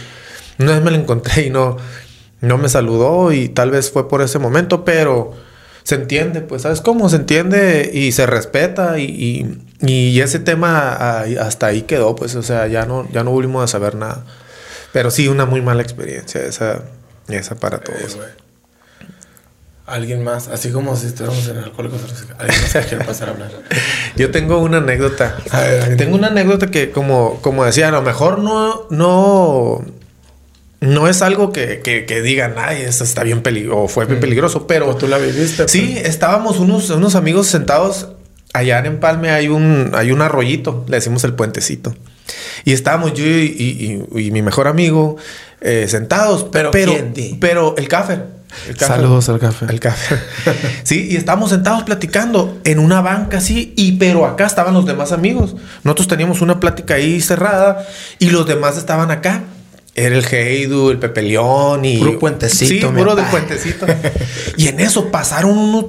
una 0.58 0.72
vez 0.72 0.84
me 0.84 0.92
la 0.92 0.98
encontré 0.98 1.48
y 1.48 1.50
no, 1.50 1.78
no 2.42 2.58
me 2.58 2.70
saludó 2.70 3.32
y 3.34 3.50
tal 3.50 3.72
vez 3.72 3.92
fue 3.92 4.08
por 4.08 4.22
ese 4.22 4.40
momento, 4.40 4.86
pero 4.86 5.34
se 5.84 5.96
entiende, 5.96 6.42
pues, 6.42 6.64
¿sabes 6.64 6.82
cómo? 6.82 7.10
Se 7.10 7.18
entiende 7.18 7.92
y 7.94 8.12
se 8.12 8.26
respeta 8.26 8.98
y, 8.98 9.60
y, 9.82 10.20
ese 10.22 10.40
tema 10.40 11.24
hasta 11.42 11.68
ahí 11.68 11.84
quedó, 11.84 12.16
pues, 12.16 12.36
o 12.36 12.44
sea, 12.44 12.68
ya 12.68 12.86
no, 12.86 13.08
ya 13.12 13.24
no 13.24 13.32
volvimos 13.32 13.64
a 13.64 13.68
saber 13.68 13.96
nada. 13.96 14.26
Pero 14.94 15.12
sí, 15.12 15.28
una 15.28 15.46
muy 15.46 15.62
mala 15.62 15.82
experiencia 15.82 16.42
esa, 16.42 16.84
esa 17.28 17.56
para 17.56 17.80
todos. 17.80 18.16
Eh, 18.16 18.46
Alguien 19.88 20.24
más, 20.24 20.48
así 20.48 20.72
como 20.72 20.96
si 20.96 21.08
estuviéramos 21.08 21.48
en 21.48 21.58
Alcohólicos 21.58 22.02
Alguien 22.40 22.62
más 22.62 22.74
que 22.74 22.82
quiera 22.82 23.06
pasar 23.06 23.30
a 23.30 23.32
hablar. 23.34 23.52
Yo 24.16 24.32
tengo 24.32 24.58
una 24.58 24.78
anécdota. 24.78 25.38
A 25.52 25.62
ver, 25.62 25.98
tengo 25.98 26.16
una 26.16 26.28
anécdota 26.28 26.72
que, 26.72 26.90
como, 26.90 27.40
como 27.42 27.66
decía, 27.66 27.90
a 27.90 27.92
lo 27.92 28.02
mejor 28.02 28.40
no, 28.40 28.88
no, 28.90 29.84
no 30.80 31.08
es 31.08 31.22
algo 31.22 31.52
que, 31.52 31.82
que, 31.82 32.06
que 32.06 32.22
digan, 32.22 32.56
ay, 32.58 32.82
eso 32.82 33.04
está 33.04 33.22
bien 33.22 33.44
peligroso, 33.44 33.84
o 33.84 33.88
fue 33.88 34.06
bien 34.06 34.20
peligroso, 34.20 34.66
pero. 34.66 34.90
¿O 34.90 34.96
tú 34.96 35.08
la 35.08 35.20
viviste. 35.20 35.68
Sí, 35.68 35.92
pues. 35.94 36.10
estábamos 36.10 36.58
unos, 36.58 36.90
unos 36.90 37.14
amigos 37.16 37.46
sentados. 37.48 38.10
Allá 38.56 38.80
en 38.80 38.86
Empalme 38.86 39.32
hay 39.32 39.50
un, 39.50 39.92
hay 39.94 40.12
un 40.12 40.22
arroyito, 40.22 40.86
le 40.88 40.98
decimos 40.98 41.24
el 41.26 41.34
puentecito. 41.34 41.94
Y 42.64 42.74
estábamos 42.74 43.14
yo 43.14 43.26
y, 43.26 44.08
y, 44.16 44.20
y 44.22 44.32
mi 44.32 44.42
mejor 44.42 44.68
amigo 44.68 45.18
eh, 45.62 45.88
sentados. 45.90 46.46
Pero, 46.52 46.72
pero, 46.72 47.76
el 47.78 47.88
café. 47.88 48.20
El 48.70 48.78
café. 48.78 48.94
Saludos 48.94 49.28
al 49.30 49.40
café. 49.40 49.66
El 49.68 49.80
café. 49.80 50.18
sí, 50.84 51.10
y 51.12 51.16
estábamos 51.18 51.50
sentados 51.50 51.84
platicando 51.84 52.60
en 52.64 52.80
una 52.80 53.02
banca 53.02 53.40
así, 53.40 53.74
y 53.76 53.94
pero 53.94 54.26
acá 54.26 54.46
estaban 54.46 54.74
los 54.74 54.86
demás 54.86 55.12
amigos. 55.12 55.56
Nosotros 55.84 56.08
teníamos 56.08 56.42
una 56.42 56.60
plática 56.60 56.96
ahí 56.96 57.20
cerrada 57.20 57.86
y 58.20 58.30
los 58.30 58.48
demás 58.48 58.78
estaban 58.78 59.12
acá. 59.12 59.44
Era 59.96 60.16
el 60.16 60.26
Heidu, 60.26 60.92
el 60.92 61.00
Pepe 61.00 61.24
León 61.24 61.84
y. 61.84 61.98
Puro 61.98 62.20
puentecito. 62.20 62.90
Sí, 62.90 62.96
puro 62.96 63.16
de 63.16 63.24
puentecito. 63.24 63.86
y 64.58 64.68
en 64.68 64.80
eso 64.80 65.10
pasaron 65.10 65.58
unos, 65.58 65.86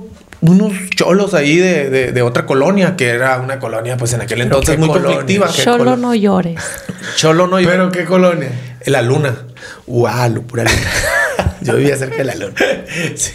unos 0.49 0.73
cholos 0.91 1.35
ahí 1.35 1.57
de, 1.57 1.91
de, 1.91 2.13
de, 2.13 2.23
otra 2.23 2.47
colonia, 2.47 2.97
que 2.97 3.09
era 3.09 3.39
una 3.39 3.59
colonia, 3.59 3.97
pues 3.97 4.13
en 4.13 4.21
aquel 4.21 4.43
entonces 4.43 4.79
muy 4.79 4.89
colonia? 4.89 5.17
conflictiva. 5.17 5.49
Cholo 5.49 5.97
no 5.97 6.15
llores. 6.15 6.61
Cholo 7.17 7.47
no 7.47 7.61
llores. 7.61 7.77
¿Pero 7.77 7.91
qué 7.91 8.05
colonia? 8.05 8.51
La 8.87 9.03
luna. 9.03 9.47
Wow, 9.87 10.47
pura 10.47 10.65
luna. 10.65 11.57
yo 11.61 11.77
vivía 11.77 11.97
cerca 11.97 12.19
de 12.19 12.25
la 12.25 12.35
luna. 12.35 12.55
sí. 13.15 13.35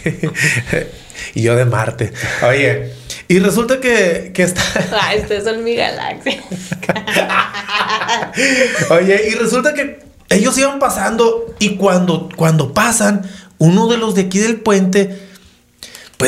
Y 1.34 1.42
yo 1.42 1.56
de 1.56 1.64
Marte. 1.64 2.12
Oye, 2.46 2.92
y 3.28 3.38
resulta 3.38 3.80
que, 3.80 4.32
que 4.34 4.42
está. 4.42 4.62
Ah, 4.92 5.14
estos 5.14 5.44
son 5.44 5.64
mi 5.64 5.74
galaxia. 5.74 6.42
Oye, 8.90 9.28
y 9.30 9.34
resulta 9.34 9.74
que 9.74 10.00
ellos 10.30 10.56
iban 10.58 10.78
pasando 10.78 11.54
y 11.58 11.76
cuando, 11.76 12.28
cuando 12.36 12.72
pasan, 12.72 13.22
uno 13.58 13.88
de 13.88 13.96
los 13.96 14.14
de 14.14 14.22
aquí 14.22 14.38
del 14.38 14.60
puente, 14.60 15.31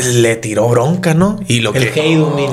pues 0.03 0.15
le 0.15 0.37
tiró 0.37 0.69
bronca, 0.69 1.15
¿no? 1.15 1.39
Y 1.47 1.61
lo 1.61 1.73
el 1.75 1.93
que. 1.93 2.03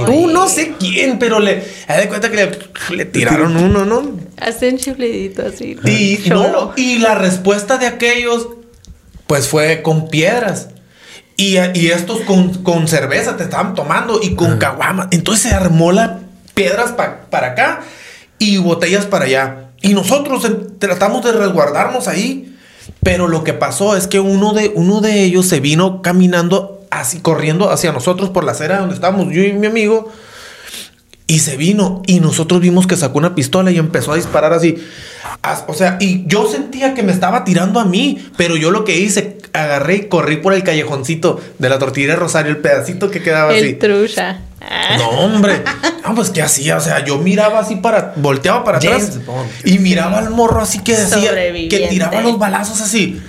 Tú 0.05 0.27
no 0.27 0.47
sé 0.47 0.73
quién, 0.79 1.19
pero 1.19 1.39
le. 1.39 1.63
Haz 1.87 1.97
de 1.97 2.07
cuenta 2.07 2.29
que 2.29 2.35
le, 2.37 2.59
le 2.95 3.05
tiraron 3.05 3.57
uno, 3.57 3.85
¿no? 3.85 4.11
Hacen 4.37 4.77
chiflidito 4.77 5.45
así. 5.45 5.75
¿no? 5.75 5.89
Y, 5.89 6.23
no, 6.29 6.73
y 6.75 6.99
la 6.99 7.15
respuesta 7.15 7.77
de 7.77 7.87
aquellos, 7.87 8.47
pues 9.27 9.47
fue 9.47 9.81
con 9.81 10.09
piedras. 10.09 10.69
Y, 11.37 11.57
y 11.73 11.87
estos 11.87 12.21
con, 12.21 12.63
con, 12.63 12.87
cerveza 12.87 13.37
te 13.37 13.43
estaban 13.43 13.73
tomando 13.73 14.19
y 14.21 14.35
con 14.35 14.57
caguama. 14.57 15.07
Entonces 15.11 15.49
se 15.49 15.55
armó 15.55 15.91
las 15.91 16.11
piedras 16.53 16.91
pa, 16.91 17.21
para 17.29 17.47
acá 17.47 17.81
y 18.37 18.57
botellas 18.57 19.05
para 19.05 19.25
allá. 19.25 19.71
Y 19.81 19.93
nosotros 19.93 20.47
tratamos 20.77 21.23
de 21.23 21.31
resguardarnos 21.31 22.07
ahí. 22.07 22.55
Pero 23.03 23.27
lo 23.27 23.43
que 23.43 23.53
pasó 23.53 23.95
es 23.95 24.07
que 24.07 24.19
uno 24.19 24.53
de, 24.53 24.71
uno 24.75 25.01
de 25.01 25.23
ellos 25.23 25.47
se 25.47 25.59
vino 25.59 26.01
caminando 26.01 26.70
así, 26.91 27.19
corriendo 27.19 27.71
hacia 27.71 27.91
nosotros 27.91 28.29
por 28.29 28.43
la 28.43 28.51
acera 28.51 28.79
donde 28.79 28.93
estábamos 28.93 29.33
yo 29.33 29.43
y 29.43 29.53
mi 29.53 29.65
amigo. 29.67 30.11
Y 31.25 31.39
se 31.39 31.55
vino 31.55 32.01
y 32.05 32.19
nosotros 32.19 32.59
vimos 32.59 32.87
que 32.87 32.97
sacó 32.97 33.17
una 33.17 33.33
pistola 33.33 33.71
y 33.71 33.77
empezó 33.77 34.11
a 34.11 34.17
disparar 34.17 34.51
así. 34.51 34.75
O 35.67 35.73
sea, 35.73 35.97
y 36.01 36.25
yo 36.27 36.45
sentía 36.45 36.93
que 36.93 37.03
me 37.03 37.13
estaba 37.13 37.45
tirando 37.45 37.79
a 37.79 37.85
mí, 37.85 38.21
pero 38.35 38.57
yo 38.57 38.69
lo 38.69 38.83
que 38.83 38.97
hice, 38.99 39.37
agarré 39.53 39.95
y 39.95 40.01
corrí 40.09 40.37
por 40.37 40.53
el 40.53 40.63
callejoncito 40.63 41.39
de 41.57 41.69
la 41.69 41.79
tortilla 41.79 42.09
de 42.09 42.15
Rosario, 42.17 42.51
el 42.51 42.57
pedacito 42.57 43.09
que 43.09 43.23
quedaba 43.23 43.55
el 43.55 43.63
así. 43.63 43.73
trucha. 43.75 44.41
No, 44.97 45.09
hombre. 45.09 45.63
No, 46.05 46.15
pues 46.15 46.31
qué 46.31 46.41
hacía, 46.41 46.77
o 46.77 46.81
sea, 46.81 47.05
yo 47.05 47.17
miraba 47.17 47.59
así 47.59 47.77
para, 47.77 48.13
volteaba 48.17 48.63
para 48.63 48.79
James 48.81 49.09
atrás 49.09 49.25
Bond. 49.25 49.49
y 49.63 49.79
miraba 49.79 50.17
al 50.19 50.31
morro 50.31 50.61
así 50.61 50.79
que 50.79 50.97
decía, 50.97 51.33
que 51.69 51.87
tiraba 51.89 52.21
los 52.21 52.37
balazos 52.37 52.81
así. 52.81 53.21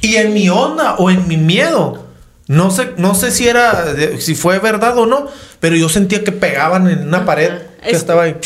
Y 0.00 0.16
en 0.16 0.34
mi 0.34 0.48
onda 0.48 0.96
o 0.96 1.10
en 1.10 1.28
mi 1.28 1.36
miedo, 1.36 2.03
no 2.46 2.70
sé, 2.70 2.92
no 2.98 3.14
sé 3.14 3.30
si 3.30 3.48
era, 3.48 3.92
de- 3.94 4.20
si 4.20 4.34
fue 4.34 4.58
verdad 4.58 4.96
o 4.98 5.06
no, 5.06 5.26
pero 5.60 5.76
yo 5.76 5.88
sentía 5.88 6.22
que 6.24 6.32
pegaban 6.32 6.88
en 6.88 7.08
una 7.08 7.24
pared 7.24 7.50
que 7.82 7.90
Es- 7.90 7.96
estaba 7.98 8.24
ahí. 8.24 8.36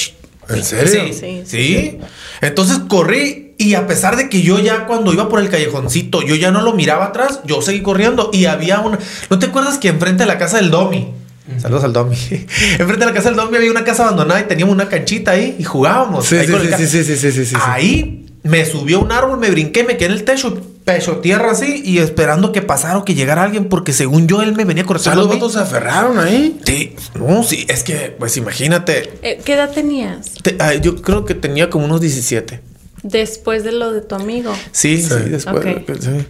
¿En 0.49 0.65
serio? 0.65 0.93
Sí, 0.93 1.13
Sí, 1.13 1.43
sí, 1.45 1.45
sí, 1.47 1.99
Entonces 2.41 2.79
corrí 2.89 3.55
y 3.59 3.75
a 3.75 3.87
pesar 3.87 4.17
de 4.17 4.31
que 4.31 4.41
yo 4.41 4.59
ya 4.61 4.87
cuando 4.87 5.13
iba 5.13 5.29
por 5.29 5.41
el 5.41 5.51
callejoncito, 5.51 6.23
yo 6.23 6.37
ya 6.37 6.51
no 6.51 6.63
lo 6.63 6.73
miraba 6.73 7.07
atrás, 7.07 7.41
yo 7.45 7.61
seguí 7.61 7.83
corriendo 7.83 8.31
y 8.33 8.47
había 8.47 8.81
una... 8.81 8.99
¿No 9.29 9.39
te 9.39 9.47
acuerdas 9.47 9.77
que 9.79 9.89
enfrente 9.89 10.23
de 10.23 10.27
la 10.29 10.39
casa 10.39 10.57
del 10.57 10.71
Domi? 10.71 11.13
Saludos 11.61 11.85
al 11.85 11.93
Domi. 11.93 12.17
enfrente 12.79 12.99
de 13.01 13.07
la 13.07 13.13
casa 13.13 13.29
del 13.29 13.37
Domi 13.37 13.57
había 13.59 13.71
una 13.71 13.85
casa 13.85 14.05
abandonada 14.05 14.41
y 14.41 14.45
teníamos 14.45 14.75
una 14.75 14.89
canchita 14.89 15.33
ahí 15.33 15.57
y 15.59 15.65
jugábamos. 15.65 16.25
Sí, 16.27 16.37
ahí 16.37 16.47
sí, 16.47 16.53
sí, 16.53 16.87
sí, 16.87 16.87
sí, 16.87 17.05
sí, 17.05 17.17
sí, 17.17 17.33
sí, 17.33 17.45
sí. 17.47 17.57
Ahí 17.61 18.27
me 18.43 18.65
subió 18.65 18.99
a 18.99 19.01
un 19.01 19.13
árbol, 19.13 19.39
me 19.39 19.51
brinqué, 19.51 19.83
me 19.85 19.97
quedé 19.99 20.07
en 20.07 20.13
el 20.13 20.25
techo, 20.25 20.57
pecho 20.97 21.19
tierra 21.19 21.53
así 21.53 21.83
y 21.85 21.99
esperando 21.99 22.53
que 22.53 22.63
pasara 22.63 22.99
o 22.99 23.05
que 23.05 23.15
llegara 23.15 23.43
alguien 23.43 23.69
porque 23.69 23.93
según 23.93 24.27
yo 24.27 24.43
él 24.43 24.55
me 24.55 24.65
venía 24.65 24.85
cortando. 24.85 25.21
los 25.23 25.29
vatos 25.29 25.53
se 25.53 25.59
aferraron 25.61 26.19
ahí. 26.19 26.59
Sí, 26.65 26.95
no, 27.15 27.43
sí, 27.43 27.67
es 27.69 27.83
que, 27.83 28.15
pues 28.19 28.37
imagínate, 28.37 29.11
Eh, 29.23 29.41
¿Qué 29.45 29.55
edad 29.55 29.71
tenías 29.71 30.33
te- 30.43 30.57
ah, 30.59 30.75
yo 30.75 30.97
creo 31.03 31.25
que 31.25 31.35
tenía 31.35 31.69
como 31.71 31.85
unos 31.85 32.01
17. 32.01 32.61
después 33.03 33.65
de 33.65 33.73
lo 33.73 33.93
de 33.93 34.01
tu 34.01 34.15
amigo? 34.15 34.53
Sí, 34.73 34.97
sí, 35.03 35.09
Sí. 35.11 35.29
después. 35.31 35.57
Ok. 35.65 35.99
sí. 36.01 36.27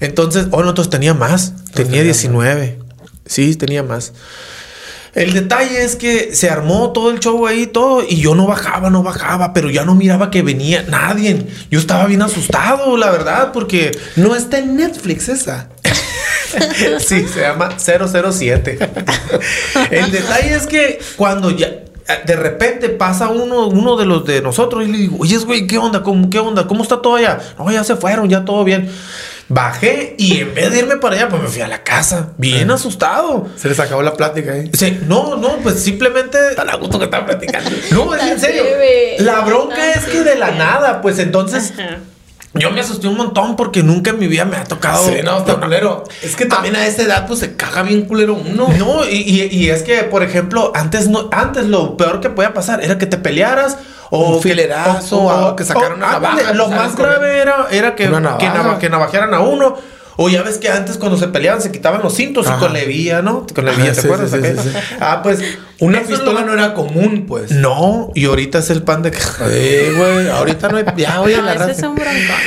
Entonces, 0.00 0.46
oh, 0.50 0.60
nosotros 0.62 0.88
tenía 0.90 1.14
más. 1.14 1.52
Tenía 1.72 1.84
tenía 1.90 2.02
19. 2.04 2.78
Sí, 3.26 3.54
tenía 3.56 3.82
más. 3.82 4.12
El 5.16 5.32
detalle 5.32 5.82
es 5.82 5.96
que 5.96 6.34
se 6.34 6.50
armó 6.50 6.92
todo 6.92 7.10
el 7.10 7.20
show 7.20 7.46
ahí, 7.46 7.66
todo, 7.66 8.04
y 8.06 8.20
yo 8.20 8.34
no 8.34 8.46
bajaba, 8.46 8.90
no 8.90 9.02
bajaba, 9.02 9.54
pero 9.54 9.70
ya 9.70 9.82
no 9.86 9.94
miraba 9.94 10.30
que 10.30 10.42
venía 10.42 10.84
nadie. 10.88 11.46
Yo 11.70 11.78
estaba 11.78 12.04
bien 12.04 12.20
asustado, 12.20 12.98
la 12.98 13.10
verdad, 13.10 13.50
porque 13.52 13.96
No 14.16 14.36
está 14.36 14.58
en 14.58 14.76
Netflix 14.76 15.30
esa. 15.30 15.68
sí, 16.98 17.26
se 17.26 17.40
llama 17.40 17.76
007. 17.78 18.78
El 19.90 20.10
detalle 20.10 20.54
es 20.54 20.66
que 20.66 20.98
cuando 21.16 21.50
ya 21.50 21.70
de 22.26 22.36
repente 22.36 22.90
pasa 22.90 23.28
uno, 23.28 23.66
uno 23.68 23.96
de 23.96 24.04
los 24.04 24.24
de 24.26 24.42
nosotros 24.42 24.86
y 24.86 24.92
le 24.92 24.98
digo, 24.98 25.16
oye, 25.18 25.38
güey, 25.38 25.66
¿qué 25.66 25.78
onda? 25.78 26.02
¿Cómo, 26.02 26.28
¿Qué 26.28 26.38
onda? 26.38 26.66
¿Cómo 26.66 26.82
está 26.82 27.00
todo 27.00 27.16
allá? 27.16 27.40
No, 27.58 27.70
ya 27.72 27.82
se 27.84 27.96
fueron, 27.96 28.28
ya 28.28 28.44
todo 28.44 28.64
bien. 28.64 28.90
Bajé 29.48 30.16
y 30.18 30.40
en 30.40 30.54
vez 30.54 30.72
de 30.72 30.80
irme 30.80 30.96
para 30.96 31.16
allá, 31.16 31.28
pues 31.28 31.42
me 31.42 31.48
fui 31.48 31.60
a 31.62 31.68
la 31.68 31.84
casa, 31.84 32.32
bien 32.36 32.70
asustado. 32.70 33.48
Se 33.56 33.68
les 33.68 33.78
acabó 33.78 34.02
la 34.02 34.14
plática 34.14 34.52
ahí. 34.52 34.70
Sí, 34.72 34.98
no, 35.06 35.36
no, 35.36 35.58
pues 35.58 35.80
simplemente. 35.80 36.38
Tan 36.56 36.68
a 36.68 36.76
gusto 36.76 36.98
que 36.98 37.04
están 37.04 37.26
platicando. 37.26 37.70
No, 37.92 38.14
es 38.14 38.22
en 38.22 38.40
serio. 38.40 38.64
La 39.18 39.40
bronca 39.40 39.92
es 39.92 40.04
que 40.06 40.22
de 40.22 40.34
la 40.36 40.50
nada, 40.50 41.00
pues 41.00 41.18
entonces 41.18 41.72
Ajá. 41.78 41.98
Yo 42.58 42.70
me 42.70 42.80
asusté 42.80 43.08
un 43.08 43.16
montón 43.16 43.56
porque 43.56 43.82
nunca 43.82 44.10
en 44.10 44.18
mi 44.18 44.26
vida 44.28 44.44
me 44.44 44.56
ha 44.56 44.64
tocado. 44.64 45.06
Sí, 45.08 45.16
no, 45.24 45.38
está 45.38 45.56
culero. 45.60 46.04
Es 46.22 46.36
que 46.36 46.46
también 46.46 46.76
a 46.76 46.86
esa 46.86 47.02
edad, 47.02 47.26
pues 47.26 47.40
se 47.40 47.56
caga 47.56 47.82
bien 47.82 48.02
culero 48.06 48.34
uno. 48.34 48.68
No, 48.78 49.04
y, 49.04 49.16
y- 49.16 49.48
y 49.50 49.70
es 49.70 49.82
que, 49.82 50.02
por 50.04 50.22
ejemplo, 50.22 50.72
antes 50.74 51.08
no, 51.08 51.28
antes 51.32 51.66
lo 51.66 51.96
peor 51.96 52.20
que 52.20 52.30
podía 52.30 52.52
pasar 52.54 52.82
era 52.82 52.98
que 52.98 53.06
te 53.06 53.18
pelearas 53.18 53.76
o 54.10 54.36
Un 54.36 54.42
filerazo, 54.42 55.30
algo 55.30 55.56
que 55.56 55.64
sacaran 55.64 55.94
una 55.94 56.12
navaja, 56.12 56.52
Lo 56.52 56.68
más 56.68 56.94
grave 56.96 57.38
era, 57.40 57.66
era 57.70 57.94
que, 57.96 58.04
que 58.78 58.88
navajearan 58.88 59.34
a 59.34 59.40
uno 59.40 59.76
O 60.18 60.28
ya 60.30 60.42
ves 60.42 60.58
que 60.58 60.68
antes 60.70 60.96
cuando 60.96 61.18
se 61.18 61.28
peleaban 61.28 61.60
se 61.60 61.70
quitaban 61.70 62.02
los 62.02 62.14
cintos 62.14 62.46
Ajá. 62.46 62.56
y 62.56 62.60
con 62.60 62.72
levía, 62.72 63.20
¿no? 63.22 63.46
Con 63.54 63.64
levía, 63.66 63.92
¿te 63.92 64.00
sí, 64.00 64.06
acuerdas? 64.06 64.30
sí, 64.30 64.38
sí, 64.40 64.46
aquello? 64.46 64.62
sí, 64.62 64.68
sí. 64.70 64.96
Ah, 65.00 65.20
pues 65.22 65.40
Una 65.78 65.98
eso 65.98 66.08
pistola 66.08 66.40
no 66.42 66.54
era 66.54 66.72
común, 66.72 67.26
pues. 67.28 67.50
No, 67.50 68.10
y 68.14 68.24
ahorita 68.24 68.58
es 68.60 68.70
el 68.70 68.82
pan 68.82 69.02
de... 69.02 69.12
Eh, 69.50 69.92
güey, 69.96 70.28
ahorita 70.30 70.68
no 70.68 70.78
hay. 70.78 70.84
Ya, 70.96 71.20
oye, 71.22 71.36
No, 71.36 71.42
la 71.42 71.70
es 71.70 71.82
un. 71.82 71.98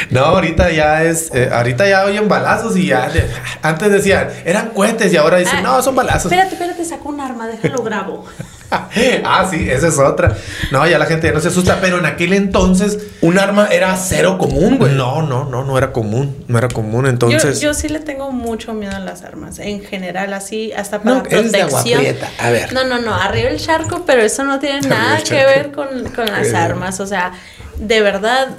No, 0.09 0.21
ahorita 0.21 0.71
ya 0.71 1.03
es, 1.03 1.29
eh, 1.33 1.49
ahorita 1.53 1.87
ya 1.87 2.05
oyen 2.05 2.27
balazos 2.27 2.75
y 2.75 2.87
ya, 2.87 3.07
de- 3.09 3.29
antes 3.61 3.91
decían, 3.91 4.29
eran 4.45 4.69
cohetes 4.69 5.13
y 5.13 5.17
ahora 5.17 5.37
dicen, 5.37 5.59
Ah, 5.59 5.61
no, 5.77 5.81
son 5.83 5.95
balazos. 5.95 6.31
Espérate, 6.31 6.55
espérate, 6.55 6.83
saco 6.85 7.09
un 7.09 7.19
arma, 7.21 7.47
déjalo 7.47 7.83
grabo. 7.83 8.25
ah, 9.23 9.47
sí, 9.49 9.67
esa 9.69 9.87
es 9.87 9.97
otra. 9.97 10.35
No, 10.71 10.87
ya 10.87 10.97
la 10.99 11.05
gente 11.05 11.27
ya 11.27 11.33
no 11.33 11.39
se 11.39 11.47
asusta, 11.47 11.79
pero 11.81 11.97
en 11.97 12.05
aquel 12.05 12.33
entonces, 12.33 12.99
Un 13.21 13.39
arma 13.39 13.67
era 13.67 13.95
cero 13.97 14.37
común, 14.37 14.77
güey. 14.77 14.93
no, 14.93 15.21
no, 15.21 15.45
no, 15.45 15.63
no 15.63 15.77
era 15.77 15.91
común, 15.91 16.43
no 16.47 16.57
era 16.57 16.67
común, 16.67 17.07
entonces... 17.07 17.59
yo, 17.59 17.69
yo 17.69 17.73
sí 17.73 17.89
le 17.89 17.99
tengo 17.99 18.31
mucho 18.31 18.73
miedo 18.73 18.95
a 18.95 18.99
las 18.99 19.23
armas, 19.23 19.59
en 19.59 19.81
general, 19.81 20.33
así, 20.33 20.71
hasta 20.73 21.01
para 21.01 21.17
No, 21.17 21.23
eres 21.29 21.51
de 21.51 21.61
Agua 21.61 21.81
protección. 21.81 22.01
Prieta. 22.01 22.29
A 22.39 22.49
ver. 22.49 22.73
No, 22.73 22.83
no, 22.83 22.99
no, 22.99 23.15
arriba 23.15 23.49
el 23.49 23.59
charco, 23.59 24.03
pero 24.05 24.21
eso 24.21 24.43
no 24.43 24.59
tiene 24.59 24.79
Arriba 24.79 24.95
nada 24.95 25.23
que 25.23 25.35
ver 25.35 25.71
con, 25.71 25.87
con 26.15 26.25
las 26.31 26.53
armas. 26.53 26.99
O 26.99 27.07
sea, 27.07 27.33
de 27.77 28.01
verdad, 28.01 28.49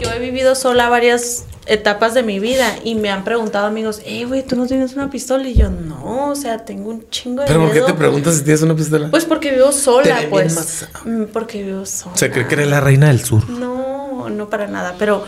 yo 0.00 0.10
he 0.10 0.18
vivido 0.18 0.54
sola 0.54 0.88
varias 0.88 1.44
etapas 1.68 2.14
de 2.14 2.22
mi 2.22 2.38
vida 2.40 2.66
y 2.82 2.94
me 2.94 3.10
han 3.10 3.24
preguntado 3.24 3.66
amigos, 3.66 4.00
eh, 4.04 4.24
güey, 4.24 4.42
¿tú 4.42 4.56
no 4.56 4.66
tienes 4.66 4.94
una 4.94 5.10
pistola? 5.10 5.46
Y 5.48 5.54
yo, 5.54 5.68
no, 5.70 6.30
o 6.30 6.34
sea, 6.34 6.64
tengo 6.64 6.90
un 6.90 7.08
chingo 7.10 7.42
de 7.42 7.48
¿Pero 7.48 7.60
por 7.64 7.72
qué 7.72 7.80
te 7.82 7.94
preguntas 7.94 8.36
si 8.36 8.42
tienes 8.44 8.62
una 8.62 8.74
pistola? 8.74 9.10
Pues 9.10 9.24
porque 9.24 9.50
vivo 9.52 9.70
sola, 9.72 10.20
pues. 10.30 10.54
más- 10.54 10.88
Mm, 11.04 11.24
Porque 11.32 11.62
vivo 11.62 11.84
sola. 11.86 12.16
Se 12.16 12.30
cree 12.30 12.46
que 12.48 12.54
eres 12.54 12.68
la 12.68 12.80
reina 12.80 13.08
del 13.08 13.22
sur. 13.24 13.48
No, 13.50 14.28
no 14.30 14.48
para 14.50 14.66
nada, 14.66 14.94
pero 14.98 15.24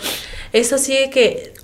es 0.53 0.73
así 0.73 0.95
de 0.97 1.11
que 1.11 1.55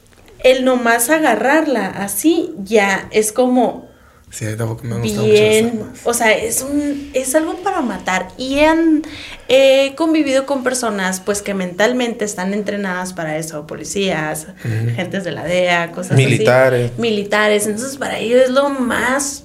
el 0.41 0.65
nomás 0.65 1.11
agarrarla 1.11 1.87
así 1.87 2.53
ya 2.63 3.09
es 3.11 3.33
como 3.33 3.89
sí, 4.37 4.47
tampoco 4.57 4.85
me 4.85 4.97
mucho 4.97 5.17
las 5.17 5.25
bien, 5.25 5.67
armas. 5.81 6.01
o 6.05 6.15
sea, 6.15 6.33
es 6.33 6.63
un 6.63 7.11
es 7.15 7.35
algo 7.35 7.57
para 7.57 7.81
matar 7.81 8.29
y 8.37 8.61
han 8.61 9.03
he 9.49 9.95
convivido 9.97 10.47
con 10.47 10.63
personas 10.63 11.21
pues 11.21 11.43
que 11.43 11.55
mentalmente 11.55 12.25
están 12.25 12.53
entrenadas 12.53 13.13
para 13.13 13.39
eso, 13.39 13.67
policías, 13.67 14.49
gentes 14.95 15.25
de 15.25 15.33
la 15.33 15.45
DEA, 15.45 15.93
cosas 15.93 16.13
así. 16.13 16.25
Militares. 16.25 16.93
Militares, 16.99 17.67
entonces 17.67 17.97
para 17.97 18.19
ellos 18.19 18.43
es 18.43 18.51
lo 18.51 18.69
más 18.69 19.45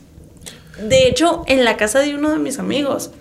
de 0.81 1.07
hecho, 1.07 1.43
en 1.47 1.63
la 1.63 1.77
casa 1.77 1.99
de 1.99 2.15
uno 2.15 2.31
de 2.31 2.39
mis 2.39 2.59
amigos 2.59 3.11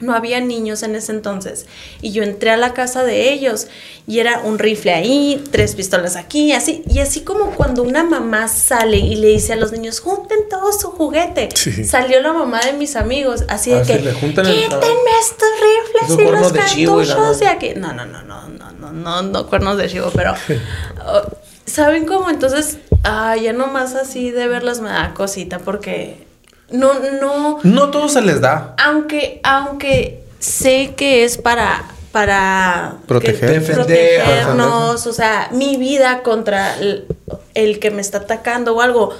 no 0.00 0.14
había 0.14 0.40
niños 0.40 0.82
en 0.82 0.94
ese 0.94 1.12
entonces. 1.12 1.66
Y 2.02 2.12
yo 2.12 2.22
entré 2.22 2.50
a 2.50 2.56
la 2.56 2.74
casa 2.74 3.02
de 3.04 3.32
ellos 3.32 3.66
y 4.06 4.18
era 4.18 4.40
un 4.40 4.58
rifle 4.58 4.92
ahí, 4.92 5.42
tres 5.50 5.74
pistolas 5.74 6.16
aquí, 6.16 6.52
así. 6.52 6.82
Y 6.88 6.98
así 6.98 7.22
como 7.22 7.52
cuando 7.52 7.82
una 7.82 8.04
mamá 8.04 8.46
sale 8.48 8.98
y 8.98 9.16
le 9.16 9.28
dice 9.28 9.54
a 9.54 9.56
los 9.56 9.72
niños, 9.72 10.00
junten 10.00 10.48
todo 10.50 10.70
su 10.72 10.90
juguete. 10.90 11.48
Sí. 11.54 11.84
Salió 11.84 12.20
la 12.20 12.32
mamá 12.34 12.60
de 12.60 12.74
mis 12.74 12.94
amigos, 12.96 13.44
así 13.48 13.72
Ah, 13.72 13.78
de 13.78 13.84
sí, 13.86 13.92
que, 13.92 13.98
el- 14.10 14.14
quítenme 14.14 15.10
estos 15.20 15.48
rifles 15.60 16.20
y 16.20 16.30
los 16.30 16.52
de 16.52 16.58
cartuchos 16.58 17.08
de 17.08 17.14
madre". 17.46 17.48
aquí. 17.48 17.72
No, 17.76 17.92
no, 17.94 18.04
no, 18.04 18.22
no, 18.22 18.48
no, 18.48 18.72
no, 18.72 18.92
no, 18.92 19.22
no, 19.22 19.46
cuernos 19.48 19.78
de 19.78 19.88
chivo, 19.88 20.10
pero... 20.14 20.34
oh, 21.06 21.22
¿Saben 21.64 22.06
cómo? 22.06 22.30
Entonces, 22.30 22.78
ah, 23.02 23.34
ya 23.36 23.52
nomás 23.52 23.94
así 23.96 24.30
de 24.30 24.46
verlas 24.46 24.80
me 24.80 24.88
da 24.88 25.14
cosita 25.14 25.58
porque... 25.58 26.25
No, 26.70 26.92
no, 27.20 27.58
No 27.62 27.90
todo 27.90 28.08
se 28.08 28.20
les 28.22 28.40
da. 28.40 28.74
aunque, 28.78 29.40
aunque 29.44 30.22
sé 30.40 30.94
que 30.96 31.24
es 31.24 31.38
para, 31.38 31.84
para 32.12 32.94
Proteger. 33.06 33.62
que- 33.64 33.72
protegernos, 33.72 35.06
o 35.06 35.12
sea, 35.12 35.48
mi 35.52 35.76
vida 35.76 36.22
contra 36.22 36.76
el, 36.78 37.06
el 37.54 37.78
que 37.78 37.90
me 37.90 38.00
está 38.00 38.18
atacando 38.18 38.74
o 38.74 38.80
algo. 38.80 39.14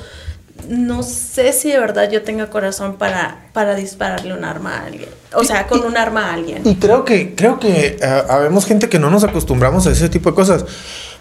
No 0.68 1.02
sé 1.02 1.52
si 1.52 1.70
de 1.70 1.78
verdad 1.78 2.10
yo 2.10 2.22
tenga 2.22 2.48
corazón 2.50 2.96
para, 2.96 3.46
para 3.52 3.74
dispararle 3.76 4.32
un 4.32 4.44
arma 4.44 4.78
a 4.78 4.86
alguien. 4.86 5.08
O 5.34 5.44
sea, 5.44 5.66
con 5.68 5.84
un 5.84 5.96
arma 5.96 6.30
a 6.30 6.34
alguien. 6.34 6.62
Y 6.64 6.76
creo 6.76 7.04
que, 7.04 7.34
creo 7.36 7.60
que 7.60 7.98
ah, 8.02 8.24
habemos 8.30 8.64
gente 8.66 8.88
que 8.88 8.98
no 8.98 9.10
nos 9.10 9.22
acostumbramos 9.22 9.86
a 9.86 9.92
ese 9.92 10.08
tipo 10.08 10.30
de 10.30 10.34
cosas. 10.34 10.64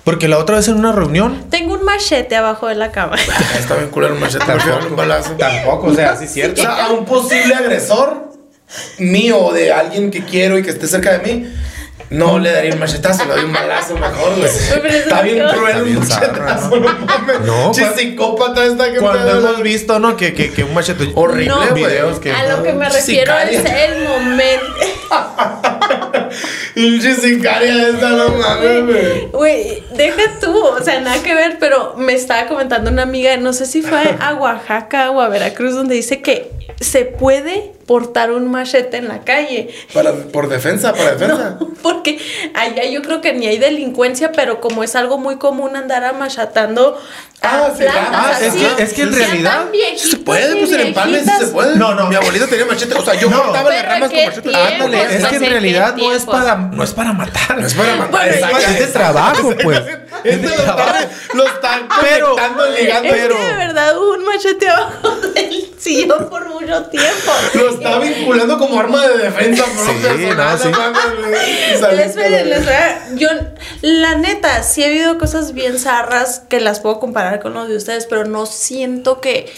Porque 0.06 0.28
la 0.30 0.38
otra 0.38 0.56
vez 0.58 0.68
en 0.70 0.76
una 0.76 0.92
reunión. 0.94 1.46
Tengo 1.50 1.74
un 1.74 1.84
machete 1.84 2.36
abajo 2.38 2.68
de 2.68 2.76
la 2.76 2.92
cama. 2.92 3.18
Ah, 3.30 3.58
Está 3.60 3.76
bien 3.76 3.90
culero 3.90 4.14
un 4.14 4.22
machete. 4.22 4.46
prefiero 4.46 4.80
un 4.88 4.96
balazo. 4.96 5.32
Tampoco, 5.32 5.88
o 5.88 5.94
sea, 5.94 6.16
sí 6.16 6.24
es 6.26 6.30
O 6.30 6.34
cierto. 6.34 6.62
sea, 6.62 6.86
a 6.86 6.92
un 6.92 7.04
posible 7.06 7.54
agresor 7.56 8.32
mío 9.00 9.40
o 9.40 9.52
de 9.54 9.72
alguien 9.74 10.12
que 10.12 10.24
quiero 10.24 10.58
y 10.58 10.64
que 10.64 10.70
esté 10.70 10.88
cerca 10.88 11.18
de 11.18 11.20
mí, 11.20 11.54
no 12.12 12.38
le 12.40 12.52
daría 12.52 12.72
un 12.74 12.80
machetazo, 12.80 13.26
le 13.26 13.34
doy 13.34 13.46
un 13.46 13.54
balazo 13.54 13.96
mejor, 13.96 14.36
güey. 14.36 14.46
Está 14.96 15.22
bien 15.24 15.44
cruel 15.48 15.82
un 15.82 16.00
machetazo, 16.00 16.76
no 16.80 16.90
mames. 17.06 17.42
No, 17.42 17.72
Che, 17.72 17.82
pues- 17.86 17.96
psicópata 18.00 18.64
está 18.66 18.92
que 18.94 19.00
Cuando 19.00 19.40
hemos 19.40 19.62
visto, 19.64 19.98
¿no? 20.00 20.16
Que, 20.16 20.34
que, 20.36 20.52
que 20.52 20.64
un 20.64 20.74
machete. 20.76 21.12
Horrible, 21.16 21.48
No, 21.48 21.74
videos 21.74 22.20
que- 22.20 22.32
a 22.32 22.44
lo 22.56 22.62
que 22.64 22.74
me 22.74 22.90
refiero 22.90 23.34
Sicaria. 23.34 23.60
es 23.60 23.90
el 23.90 24.04
momento. 24.08 24.66
Pinche 26.74 27.16
no 27.16 28.30
mames. 28.30 29.32
Güey, 29.32 29.84
deja 29.96 30.40
tú, 30.40 30.58
o 30.58 30.84
sea, 30.84 31.00
nada 31.02 31.22
que 31.22 31.34
ver, 31.34 31.58
pero 31.60 31.96
me 31.98 32.14
estaba 32.14 32.48
comentando 32.48 32.92
una 32.92 33.04
amiga, 33.04 33.38
no 33.38 33.54
sé 33.54 33.66
si 33.66 33.82
fue 33.82 34.16
a 34.20 34.34
Oaxaca 34.36 35.12
o 35.12 35.22
a 35.22 35.30
Veracruz, 35.30 35.74
donde 35.74 35.96
dice 35.96 36.22
que 36.22 36.52
se 36.80 37.06
puede 37.06 37.75
portar 37.86 38.32
un 38.32 38.50
machete 38.50 38.98
en 38.98 39.08
la 39.08 39.24
calle. 39.24 39.74
Para, 39.94 40.12
por 40.14 40.48
defensa, 40.50 40.92
para 40.94 41.12
defensa. 41.16 41.58
No, 41.60 41.70
porque 41.84 42.20
allá 42.54 42.84
yo 42.86 43.02
creo 43.02 43.22
que 43.22 43.34
ni 43.34 43.48
hay 43.48 43.58
delincuencia, 43.60 44.32
pero 44.32 44.60
como 44.62 44.84
es 44.84 44.96
algo 44.96 45.18
muy 45.18 45.38
común 45.38 45.76
andar 45.76 46.04
amachatando 46.04 47.00
Ah, 47.42 47.68
a 47.72 47.76
sí, 47.76 47.84
plantas 47.84 48.12
ah, 48.14 48.38
es 48.42 48.48
así, 48.54 48.60
que- 48.76 48.84
es 48.84 48.94
que 48.94 49.02
en 49.04 49.14
realidad 49.14 49.66
viejitos 49.72 50.10
Se 50.10 50.18
puede, 50.18 50.56
pues 50.56 50.72
en 50.72 50.80
empalme 50.80 51.20
sí 51.24 51.30
se 51.40 51.48
puede. 51.48 51.76
No, 51.76 51.94
no. 51.94 52.08
Mi 52.08 52.16
abuelita 52.16 52.48
tenía 52.48 52.66
machete. 52.66 52.96
O 52.96 53.06
sea, 53.06 53.14
yo 53.14 53.30
No. 53.30 53.44
cortaba 53.44 53.70
las 53.70 53.86
ramas 53.86 54.10
¿qué 54.10 54.16
con 54.18 54.26
machete. 54.30 54.50
tiempo? 54.50 54.86
Ándale, 54.86 55.02
es 55.04 55.08
Pues, 55.08 55.18
que 55.18 55.28
en 55.28 55.34
¿en 55.36 55.40
qué 55.44 55.50
realidad 55.50 55.96
no 55.96 56.12
es 56.12 56.18
tiempos? 56.26 56.36
para, 56.36 56.56
no 56.56 56.84
es 56.84 56.92
para 56.94 57.14
matar. 57.14 57.60
No 57.60 57.68
es 57.68 57.74
para 57.76 57.96
matar. 57.98 58.10
Bueno, 58.12 58.34
es, 58.34 58.40
para- 58.42 58.60
es 58.72 58.80
de 58.80 58.88
trabajo, 58.88 59.54
pues. 59.64 59.82
Este 60.24 60.48
lo 60.48 60.54
están, 60.56 61.10
lo 61.36 61.46
están 61.46 61.88
Pero- 62.02 62.30
conectando, 62.32 62.66
ligando. 62.72 63.10
Es 63.14 63.28
que 63.28 63.28
de 63.46 63.54
verdad 63.58 63.98
hubo 64.00 64.14
un 64.14 64.26
machete 64.26 64.68
abajo 64.70 65.16
del 65.36 65.72
sillón 65.78 66.30
por 66.30 66.50
mucho 66.50 66.84
tiempo. 66.86 67.32
Lo 67.54 67.75
está 67.76 68.00
vinculando 68.00 68.58
como 68.58 68.80
arma 68.80 69.08
de 69.08 69.18
defensa 69.18 69.64
propia. 69.66 70.16
Sí, 70.16 70.24
sonada, 70.30 70.52
no, 70.54 70.64
sí. 70.64 70.70
mames, 70.70 72.16
Les 72.16 72.16
les 72.16 72.66
yo, 73.16 73.30
la 73.82 74.16
neta, 74.16 74.64
sí 74.64 74.84
he 74.84 74.88
habido 74.88 75.18
cosas 75.18 75.54
bien 75.54 75.80
zarras 75.80 76.40
que 76.50 76.60
las 76.60 76.80
puedo 76.80 77.00
comparar 77.00 77.40
con 77.40 77.54
lo 77.54 77.68
de 77.68 77.78
ustedes, 77.78 78.06
pero 78.06 78.26
no 78.26 78.46
siento 78.46 79.22
que, 79.22 79.52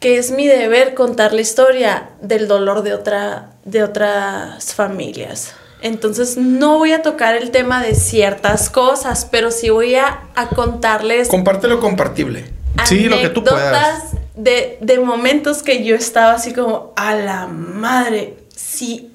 que 0.00 0.18
es 0.18 0.30
mi 0.30 0.46
deber 0.46 0.94
contar 0.94 1.32
la 1.32 1.40
historia 1.40 2.10
del 2.20 2.48
dolor 2.48 2.82
de, 2.82 2.94
otra, 2.94 3.50
de 3.64 3.82
otras 3.82 4.74
familias. 4.74 5.54
Entonces 5.80 6.36
no 6.36 6.78
voy 6.78 6.92
a 6.92 7.02
tocar 7.02 7.36
el 7.36 7.50
tema 7.50 7.82
de 7.82 7.94
ciertas 7.94 8.68
cosas, 8.68 9.26
pero 9.30 9.50
sí 9.50 9.70
voy 9.70 9.94
a, 9.94 10.20
a 10.34 10.48
contarles 10.48 11.28
Comparte 11.28 11.68
lo 11.68 11.78
compartible. 11.78 12.44
Sí, 12.84 13.08
lo 13.08 13.20
que 13.20 13.28
tú 13.28 13.42
puedas. 13.44 13.74
anécdotas 13.74 14.20
De, 14.34 14.78
de 14.80 14.98
momentos 14.98 15.62
que 15.62 15.84
yo 15.84 15.96
estaba 15.96 16.34
así 16.34 16.52
como, 16.52 16.92
a 16.96 17.14
la 17.14 17.46
madre, 17.46 18.34
si 18.54 19.10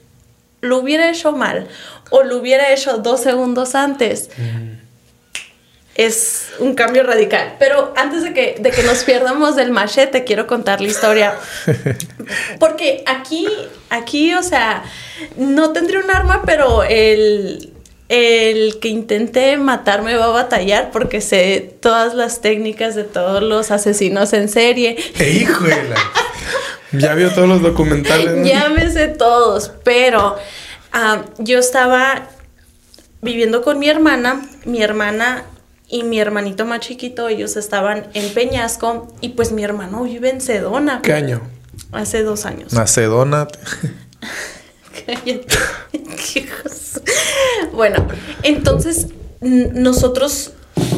lo 0.62 0.78
hubiera 0.78 1.10
hecho 1.10 1.32
mal 1.32 1.68
o 2.10 2.24
lo 2.24 2.38
hubiera 2.38 2.72
hecho 2.72 2.98
dos 2.98 3.22
segundos 3.22 3.76
antes, 3.76 4.30
es 5.96 6.48
un 6.60 6.74
cambio 6.74 7.04
radical. 7.04 7.56
Pero 7.60 7.94
antes 7.96 8.24
de 8.24 8.34
que, 8.34 8.56
de 8.60 8.72
que 8.72 8.84
nos 8.84 9.04
pierdamos 9.04 9.56
del 9.56 9.72
machete, 9.72 10.24
quiero 10.24 10.48
contar 10.48 10.82
la 10.82 10.88
historia. 10.88 11.36
Porque 12.60 13.04
aquí, 13.06 13.48
aquí, 13.90 14.34
o 14.34 14.44
sea, 14.44 14.84
no 15.38 15.72
tendría 15.72 16.00
un 16.00 16.10
arma, 16.10 16.44
pero 16.46 16.84
el, 16.84 17.73
el 18.10 18.80
que 18.80 18.90
intente 18.90 19.58
matarme 19.58 20.16
va 20.16 20.26
a 20.26 20.30
batallar 20.30 20.92
porque 20.92 21.22
sé 21.22 21.76
todas 21.82 22.14
las 22.14 22.42
técnicas 22.42 22.96
de 22.96 23.04
todos 23.04 23.42
los 23.42 23.72
asesinos 23.72 24.34
en 24.34 24.50
serie. 24.50 24.98
¡Eh, 25.20 25.32
híjole! 25.42 25.78
Ya 26.92 27.16
vio 27.16 27.32
todos 27.32 27.48
los 27.48 27.62
documentales. 27.62 28.36
¿no? 28.36 28.46
Ya 28.46 28.70
me 28.70 28.90
sé 28.92 29.08
todos, 29.08 29.72
pero 29.84 30.36
ah, 30.92 31.24
yo 31.40 31.60
estaba 31.60 32.28
viviendo 33.22 33.62
con 33.62 33.80
mi 33.80 33.90
hermana, 33.90 34.48
mi 34.66 34.84
hermana 34.84 35.44
y 35.88 36.04
mi 36.04 36.20
hermanito 36.20 36.66
más 36.66 36.82
chiquito, 36.82 37.30
ellos 37.30 37.56
estaban 37.56 38.08
en 38.14 38.34
Peñasco 38.34 39.14
y 39.22 39.30
pues 39.30 39.52
mi 39.52 39.64
hermano 39.64 40.04
vive 40.04 40.30
en 40.30 40.42
Sedona 40.42 41.02
¿Qué 41.02 41.14
año? 41.14 41.42
hace 41.92 42.24
dos 42.24 42.46
años. 42.46 42.74
Macedona. 42.74 43.48
Cállate. 45.06 45.48
bueno, 47.74 48.06
entonces 48.44 49.08
nosotros, 49.42 50.52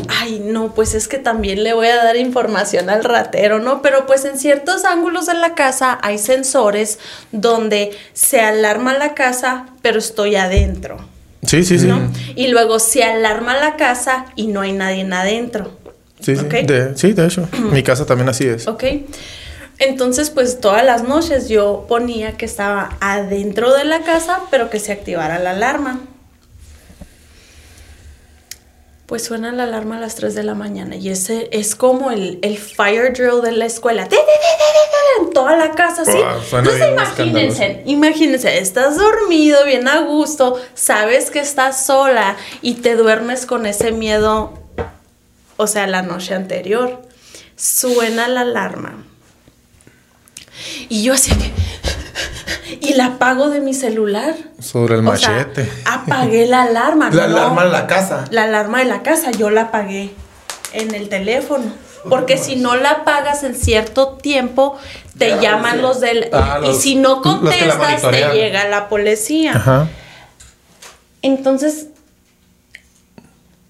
ay 0.07 0.39
no, 0.43 0.73
pues 0.73 0.93
es 0.93 1.07
que 1.07 1.17
también 1.17 1.63
le 1.63 1.73
voy 1.73 1.87
a 1.87 1.95
dar 1.95 2.15
información 2.15 2.89
al 2.89 3.03
ratero, 3.03 3.59
¿no? 3.59 3.81
Pero 3.81 4.05
pues 4.05 4.25
en 4.25 4.37
ciertos 4.37 4.85
ángulos 4.85 5.25
de 5.25 5.33
la 5.35 5.55
casa 5.55 5.97
hay 6.01 6.17
sensores 6.17 6.99
donde 7.31 7.91
se 8.13 8.41
alarma 8.41 8.97
la 8.97 9.13
casa, 9.13 9.67
pero 9.81 9.99
estoy 9.99 10.35
adentro, 10.35 10.97
Sí, 11.45 11.63
sí, 11.63 11.77
sí. 11.77 11.87
¿no? 11.87 12.11
Y 12.35 12.47
luego 12.47 12.79
se 12.79 13.03
alarma 13.03 13.55
la 13.55 13.75
casa 13.75 14.25
y 14.35 14.47
no 14.47 14.61
hay 14.61 14.73
nadie 14.73 15.07
adentro. 15.11 15.71
Sí, 16.19 16.35
sí. 16.35 16.45
De, 16.45 16.97
sí, 16.97 17.13
de 17.13 17.25
hecho. 17.25 17.47
Mi 17.71 17.83
casa 17.83 18.05
también 18.05 18.29
así 18.29 18.47
es. 18.47 18.67
¿Ok? 18.67 18.83
Entonces, 19.77 20.29
pues 20.29 20.59
todas 20.59 20.85
las 20.85 21.03
noches 21.03 21.49
yo 21.49 21.85
ponía 21.87 22.37
que 22.37 22.45
estaba 22.45 22.97
adentro 23.01 23.73
de 23.73 23.83
la 23.83 24.01
casa, 24.01 24.39
pero 24.49 24.69
que 24.69 24.79
se 24.79 24.91
activara 24.91 25.37
la 25.39 25.51
alarma. 25.51 25.99
Pues 29.05 29.23
suena 29.23 29.51
la 29.51 29.63
alarma 29.63 29.97
a 29.97 29.99
las 29.99 30.15
3 30.15 30.33
de 30.33 30.41
la 30.41 30.55
mañana 30.55 30.95
y 30.95 31.09
ese 31.09 31.47
es 31.51 31.75
como 31.75 32.09
el, 32.09 32.39
el 32.41 32.57
fire 32.57 33.13
drill 33.13 33.41
de 33.43 33.51
la 33.51 33.65
escuela. 33.65 34.07
¡Ti, 34.07 34.15
ti, 34.15 34.21
ti, 34.21 34.47
ti, 34.57 34.65
ti! 34.89 35.25
En 35.25 35.31
toda 35.31 35.55
la 35.55 35.71
casa, 35.71 36.03
suena 36.03 36.35
Entonces 36.51 36.89
imagínense, 36.89 37.83
imagínense, 37.85 38.57
estás 38.57 38.97
dormido, 38.97 39.63
bien 39.65 39.87
a 39.87 39.99
gusto, 40.01 40.59
sabes 40.73 41.29
que 41.29 41.39
estás 41.39 41.85
sola 41.85 42.35
y 42.61 42.75
te 42.75 42.95
duermes 42.95 43.45
con 43.45 43.67
ese 43.67 43.91
miedo, 43.91 44.53
o 45.57 45.67
sea, 45.67 45.85
la 45.85 46.01
noche 46.01 46.33
anterior. 46.33 47.01
Suena 47.55 48.27
la 48.27 48.41
alarma. 48.41 49.05
Y 50.89 51.03
yo 51.03 51.13
así 51.13 51.31
que... 51.35 51.64
Y 52.81 52.93
la 52.93 53.05
apago 53.07 53.49
de 53.49 53.59
mi 53.61 53.73
celular. 53.73 54.35
Sobre 54.59 54.95
el 54.95 55.07
O 55.07 55.15
sea, 55.17 55.29
machete. 55.31 55.71
apagué 55.85 56.45
la 56.47 56.63
alarma. 56.63 57.09
La 57.13 57.27
no. 57.27 57.37
alarma 57.37 57.63
en 57.65 57.71
la 57.71 57.87
casa. 57.87 58.25
La 58.31 58.43
alarma 58.43 58.79
de 58.79 58.85
la 58.85 59.03
casa, 59.03 59.31
yo 59.31 59.49
la 59.49 59.63
apagué 59.63 60.13
en 60.73 60.93
el 60.95 61.09
teléfono. 61.09 61.65
Porque 62.09 62.37
si 62.37 62.55
no 62.55 62.75
la 62.75 62.91
apagas 62.91 63.43
en 63.43 63.55
cierto 63.55 64.09
tiempo, 64.09 64.77
te 65.17 65.29
Ya, 65.29 65.41
llaman 65.41 65.77
sí. 65.77 65.81
los 65.81 65.99
del... 66.01 66.29
Ah, 66.33 66.59
y 66.61 66.67
los- 66.67 66.81
si 66.81 66.95
no 66.95 67.21
contestas, 67.23 68.01
te 68.11 68.31
llega 68.33 68.67
la 68.67 68.89
policía. 68.89 69.53
Ajá. 69.55 69.87
Entonces, 71.23 71.87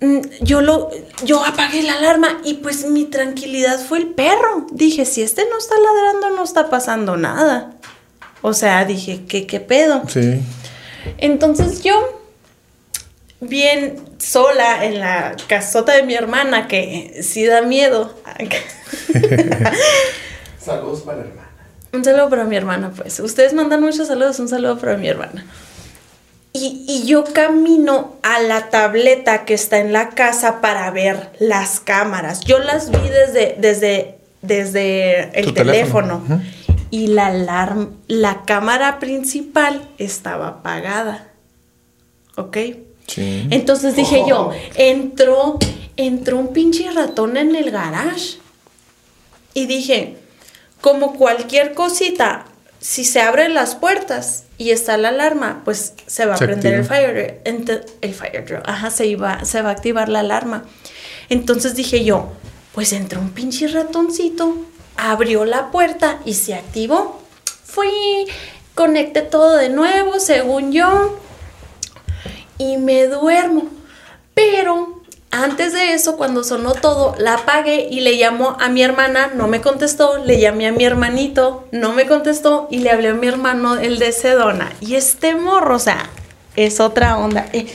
mm, 0.01 0.19
yo 0.41 0.59
lo, 0.61 0.89
yo 1.23 1.45
apagué 1.45 1.83
la 1.83 1.93
alarma 1.93 2.39
y 2.43 2.55
pues 2.55 2.85
mi 2.85 3.05
tranquilidad 3.05 3.79
fue 3.79 3.99
el 3.99 4.07
perro. 4.07 4.67
Dije, 4.71 5.05
si 5.05 5.21
este 5.21 5.45
no 5.49 5.57
está 5.57 5.75
ladrando, 5.79 6.35
no 6.35 6.43
está 6.43 6.69
pasando 6.69 7.15
nada. 7.17 7.71
O 8.47 8.53
sea, 8.53 8.85
dije, 8.85 9.21
¿qué, 9.27 9.47
qué 9.47 9.59
pedo? 9.59 10.03
Sí. 10.07 10.39
Entonces 11.17 11.81
yo, 11.81 12.21
bien 13.39 13.95
sola 14.19 14.85
en 14.85 14.99
la 14.99 15.35
casota 15.47 15.93
de 15.93 16.03
mi 16.03 16.13
hermana, 16.13 16.67
que 16.67 17.21
sí 17.23 17.43
da 17.43 17.63
miedo. 17.63 18.13
Saludos 20.63 21.01
para 21.01 21.17
la 21.17 21.23
hermana. 21.23 21.49
Un 21.91 22.05
saludo 22.05 22.29
para 22.29 22.43
mi 22.43 22.55
hermana, 22.55 22.91
pues. 22.95 23.19
Ustedes 23.19 23.55
mandan 23.55 23.81
muchos 23.81 24.09
saludos, 24.09 24.37
un 24.37 24.47
saludo 24.47 24.77
para 24.77 24.95
mi 24.95 25.07
hermana. 25.07 25.43
Y, 26.53 26.85
y 26.87 27.07
yo 27.07 27.23
camino 27.23 28.17
a 28.21 28.41
la 28.41 28.69
tableta 28.69 29.43
que 29.45 29.55
está 29.55 29.79
en 29.79 29.91
la 29.91 30.11
casa 30.11 30.61
para 30.61 30.91
ver 30.91 31.31
las 31.39 31.79
cámaras. 31.79 32.41
Yo 32.41 32.59
las 32.59 32.91
vi 32.91 33.09
desde, 33.09 33.55
desde, 33.57 34.19
desde 34.43 35.39
el 35.39 35.55
teléfono. 35.55 36.23
teléfono. 36.27 36.64
Y 36.95 37.07
la 37.07 37.25
alarma, 37.27 37.89
la 38.07 38.43
cámara 38.45 38.99
principal 38.99 39.81
estaba 39.97 40.47
apagada. 40.47 41.27
¿Ok? 42.37 42.57
Sí. 43.07 43.47
Entonces 43.51 43.95
dije 43.97 44.23
yo, 44.27 44.49
Oh. 44.49 44.53
entró, 44.75 45.59
entró 45.97 46.37
un 46.39 46.53
pinche 46.53 46.89
ratón 46.91 47.35
en 47.37 47.53
el 47.55 47.69
garage. 47.71 48.37
Y 49.53 49.65
dije, 49.65 50.17
como 50.79 51.15
cualquier 51.15 51.73
cosita, 51.73 52.45
si 52.79 53.03
se 53.03 53.19
abren 53.21 53.53
las 53.53 53.75
puertas 53.75 54.43
y 54.57 54.69
está 54.71 54.95
la 54.97 55.09
alarma, 55.09 55.61
pues 55.65 55.93
se 56.07 56.25
va 56.25 56.35
a 56.35 56.37
Se 56.37 56.45
prender 56.45 56.73
el 56.75 56.85
fire, 56.85 57.41
ent- 57.45 57.83
el 58.01 58.13
fire 58.13 58.45
drill. 58.45 58.61
Ajá, 58.65 58.89
se, 58.89 59.05
iba, 59.07 59.43
se 59.43 59.61
va 59.61 59.69
a 59.69 59.73
activar 59.73 60.07
la 60.07 60.19
alarma. 60.21 60.63
Entonces 61.29 61.75
dije 61.75 62.03
yo, 62.05 62.31
pues 62.73 62.93
entró 62.93 63.19
un 63.19 63.31
pinche 63.31 63.67
ratoncito, 63.67 64.55
abrió 64.97 65.45
la 65.45 65.71
puerta 65.71 66.19
y 66.25 66.33
se 66.33 66.55
activó. 66.55 67.21
Fui, 67.63 68.25
conecté 68.73 69.21
todo 69.21 69.57
de 69.57 69.69
nuevo, 69.69 70.19
según 70.19 70.71
yo 70.71 71.19
y 72.57 72.77
me 72.77 73.07
duermo. 73.07 73.67
Pero 74.33 75.01
antes 75.31 75.73
de 75.73 75.93
eso, 75.93 76.17
cuando 76.17 76.43
sonó 76.43 76.73
todo, 76.73 77.15
la 77.17 77.35
apagué 77.35 77.87
y 77.89 78.01
le 78.01 78.17
llamó 78.17 78.57
a 78.59 78.69
mi 78.69 78.83
hermana, 78.83 79.31
no 79.33 79.47
me 79.47 79.61
contestó, 79.61 80.17
le 80.23 80.39
llamé 80.39 80.67
a 80.67 80.71
mi 80.71 80.85
hermanito, 80.85 81.67
no 81.71 81.93
me 81.93 82.05
contestó 82.05 82.67
y 82.71 82.79
le 82.79 82.91
hablé 82.91 83.09
a 83.09 83.13
mi 83.13 83.27
hermano, 83.27 83.75
el 83.75 83.99
de 83.99 84.11
Sedona. 84.11 84.71
Y 84.79 84.95
este 84.95 85.35
morro, 85.35 85.75
o 85.75 85.79
sea, 85.79 86.09
es 86.55 86.79
otra 86.79 87.17
onda. 87.17 87.47
Eh, 87.53 87.67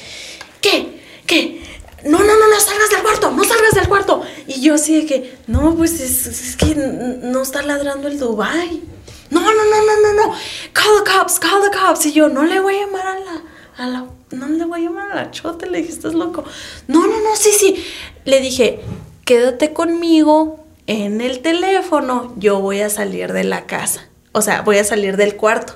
¿Qué? 0.60 1.00
¿Qué? 1.26 1.59
No, 2.04 2.18
no, 2.18 2.24
no, 2.24 2.48
no 2.48 2.60
salgas 2.60 2.90
del 2.90 3.02
cuarto, 3.02 3.30
no 3.30 3.44
salgas 3.44 3.74
del 3.74 3.88
cuarto. 3.88 4.22
Y 4.46 4.60
yo 4.60 4.74
así 4.74 5.00
de 5.00 5.06
que, 5.06 5.38
no, 5.46 5.74
pues 5.76 6.00
es, 6.00 6.56
que 6.56 6.74
no 6.74 7.42
está 7.42 7.62
ladrando 7.62 8.08
el 8.08 8.18
Dubai. 8.18 8.82
No, 9.30 9.40
no, 9.40 9.50
no, 9.50 9.54
no, 9.54 10.00
no, 10.02 10.26
no. 10.26 10.34
Call 10.72 11.04
the 11.04 11.10
cops, 11.10 11.38
call 11.38 11.62
the 11.62 11.76
cops. 11.76 12.06
Y 12.06 12.12
yo, 12.12 12.28
no 12.28 12.44
le 12.44 12.60
voy 12.60 12.76
a 12.76 12.86
llamar 12.86 13.06
a 13.06 13.20
la, 13.20 13.42
a 13.76 13.86
la, 13.86 14.06
no 14.30 14.48
le 14.48 14.64
voy 14.64 14.80
a 14.80 14.84
llamar 14.84 15.12
a 15.12 15.14
la 15.14 15.30
chota. 15.30 15.66
Le 15.66 15.78
dije, 15.78 15.92
estás 15.92 16.14
loco. 16.14 16.44
No, 16.88 17.06
no, 17.06 17.20
no, 17.20 17.36
sí, 17.36 17.50
sí. 17.52 17.84
Le 18.24 18.40
dije, 18.40 18.80
quédate 19.24 19.72
conmigo 19.72 20.64
en 20.86 21.20
el 21.20 21.40
teléfono. 21.40 22.32
Yo 22.36 22.60
voy 22.60 22.80
a 22.80 22.90
salir 22.90 23.32
de 23.32 23.44
la 23.44 23.66
casa. 23.66 24.08
O 24.32 24.42
sea, 24.42 24.62
voy 24.62 24.78
a 24.78 24.84
salir 24.84 25.16
del 25.16 25.36
cuarto. 25.36 25.74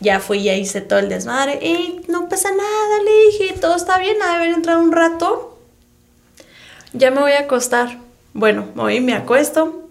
Ya 0.00 0.18
fui, 0.20 0.42
ya 0.42 0.54
hice 0.54 0.80
todo 0.80 0.98
el 0.98 1.08
desmadre. 1.08 1.58
Y 1.62 2.02
no 2.08 2.28
pasa 2.28 2.50
nada, 2.50 3.02
le 3.04 3.24
dije, 3.26 3.54
todo 3.60 3.76
está 3.76 3.98
bien, 3.98 4.18
de 4.18 4.24
haber 4.24 4.48
entrado 4.48 4.82
un 4.82 4.92
rato. 4.92 5.58
Ya 6.92 7.10
me 7.10 7.20
voy 7.20 7.32
a 7.32 7.40
acostar. 7.40 7.98
Bueno, 8.32 8.66
voy 8.74 8.96
y 8.96 9.00
me 9.00 9.14
acuesto. 9.14 9.89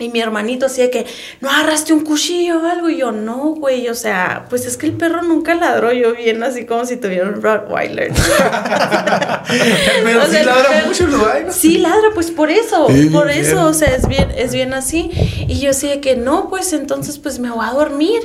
Y 0.00 0.10
mi 0.10 0.20
hermanito 0.20 0.66
así 0.66 0.80
de 0.80 0.90
que, 0.90 1.06
¿no 1.40 1.50
agarraste 1.50 1.92
un 1.92 2.04
cuchillo 2.04 2.60
o 2.62 2.66
algo? 2.66 2.88
Y 2.88 2.98
yo, 2.98 3.10
no, 3.10 3.54
güey, 3.56 3.88
o 3.88 3.94
sea, 3.94 4.46
pues 4.48 4.64
es 4.64 4.76
que 4.76 4.86
el 4.86 4.92
perro 4.92 5.22
nunca 5.22 5.54
ladró. 5.56 5.92
Yo 5.92 6.14
bien 6.14 6.40
así 6.44 6.66
como 6.66 6.84
si 6.86 6.96
tuviera 6.98 7.26
un 7.28 7.42
Rottweiler. 7.42 8.12
Pero 10.04 10.22
O 10.22 10.26
sí 10.26 10.30
sea, 10.30 10.44
ladra 10.44 10.84
mucho 10.86 11.04
el. 11.36 11.52
Sí, 11.52 11.78
ladra, 11.78 12.10
pues 12.14 12.30
por 12.30 12.50
eso, 12.50 12.86
Sí, 12.88 13.06
por 13.10 13.26
bien. 13.26 13.40
eso, 13.40 13.66
o 13.66 13.74
sea, 13.74 13.94
es 13.94 14.06
bien, 14.06 14.30
es 14.36 14.52
bien 14.52 14.72
así. 14.74 15.10
Y 15.48 15.58
yo 15.58 15.70
así 15.70 15.88
de 15.88 16.00
que 16.00 16.16
no, 16.16 16.48
pues 16.48 16.72
entonces 16.72 17.18
pues 17.18 17.38
me 17.38 17.50
voy 17.50 17.66
a 17.66 17.72
dormir. 17.72 18.20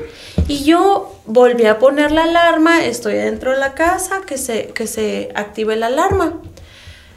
Y 0.48 0.64
yo 0.66 1.16
volví 1.26 1.66
a 1.66 1.80
poner 1.80 2.12
la 2.12 2.24
alarma, 2.24 2.84
estoy 2.86 3.14
dentro 3.14 3.52
de 3.52 3.58
la 3.58 3.74
casa, 3.74 4.22
que 4.28 4.38
se, 4.38 4.68
que 4.68 4.88
se 4.88 5.30
active 5.36 5.76
la 5.76 5.88
alarma. 5.88 6.34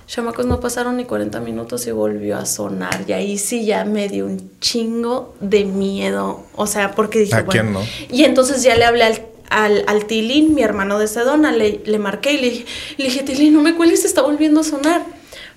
Chamacos, 0.07 0.47
no 0.47 0.61
pasaron 0.61 0.97
ni 0.97 1.05
40 1.05 1.41
minutos 1.41 1.87
y 1.87 1.91
volvió 1.91 2.37
a 2.37 2.47
sonar. 2.47 3.05
Y 3.09 3.13
ahí 3.13 3.39
sí 3.39 3.67
ya 3.67 3.85
me 3.85 4.09
dio 4.09 4.27
un 4.27 4.51
chingo 4.61 5.35
de 5.41 5.65
miedo. 5.65 6.45
O 6.55 6.67
sea, 6.67 6.93
porque 6.93 7.21
dije, 7.21 7.35
¿A 7.35 7.43
bueno. 7.43 7.51
quién 7.51 7.73
no? 7.73 7.81
Y 8.17 8.25
entonces 8.25 8.63
ya 8.63 8.77
le 8.77 8.85
hablé 8.85 9.03
al, 9.03 9.23
al, 9.51 9.85
al 9.89 10.07
Tilín, 10.07 10.55
mi 10.55 10.63
hermano 10.63 10.99
de 10.99 11.09
Sedona, 11.09 11.51
le, 11.51 11.83
le 11.85 11.99
marqué 11.99 12.35
y 12.35 12.41
le 12.41 12.51
dije, 12.51 12.67
le 12.99 13.05
dije, 13.07 13.23
Tilín, 13.25 13.55
no 13.55 13.63
me 13.63 13.75
cuelgues, 13.75 14.05
está 14.05 14.23
volviendo 14.23 14.61
a 14.61 14.65
sonar. 14.65 15.03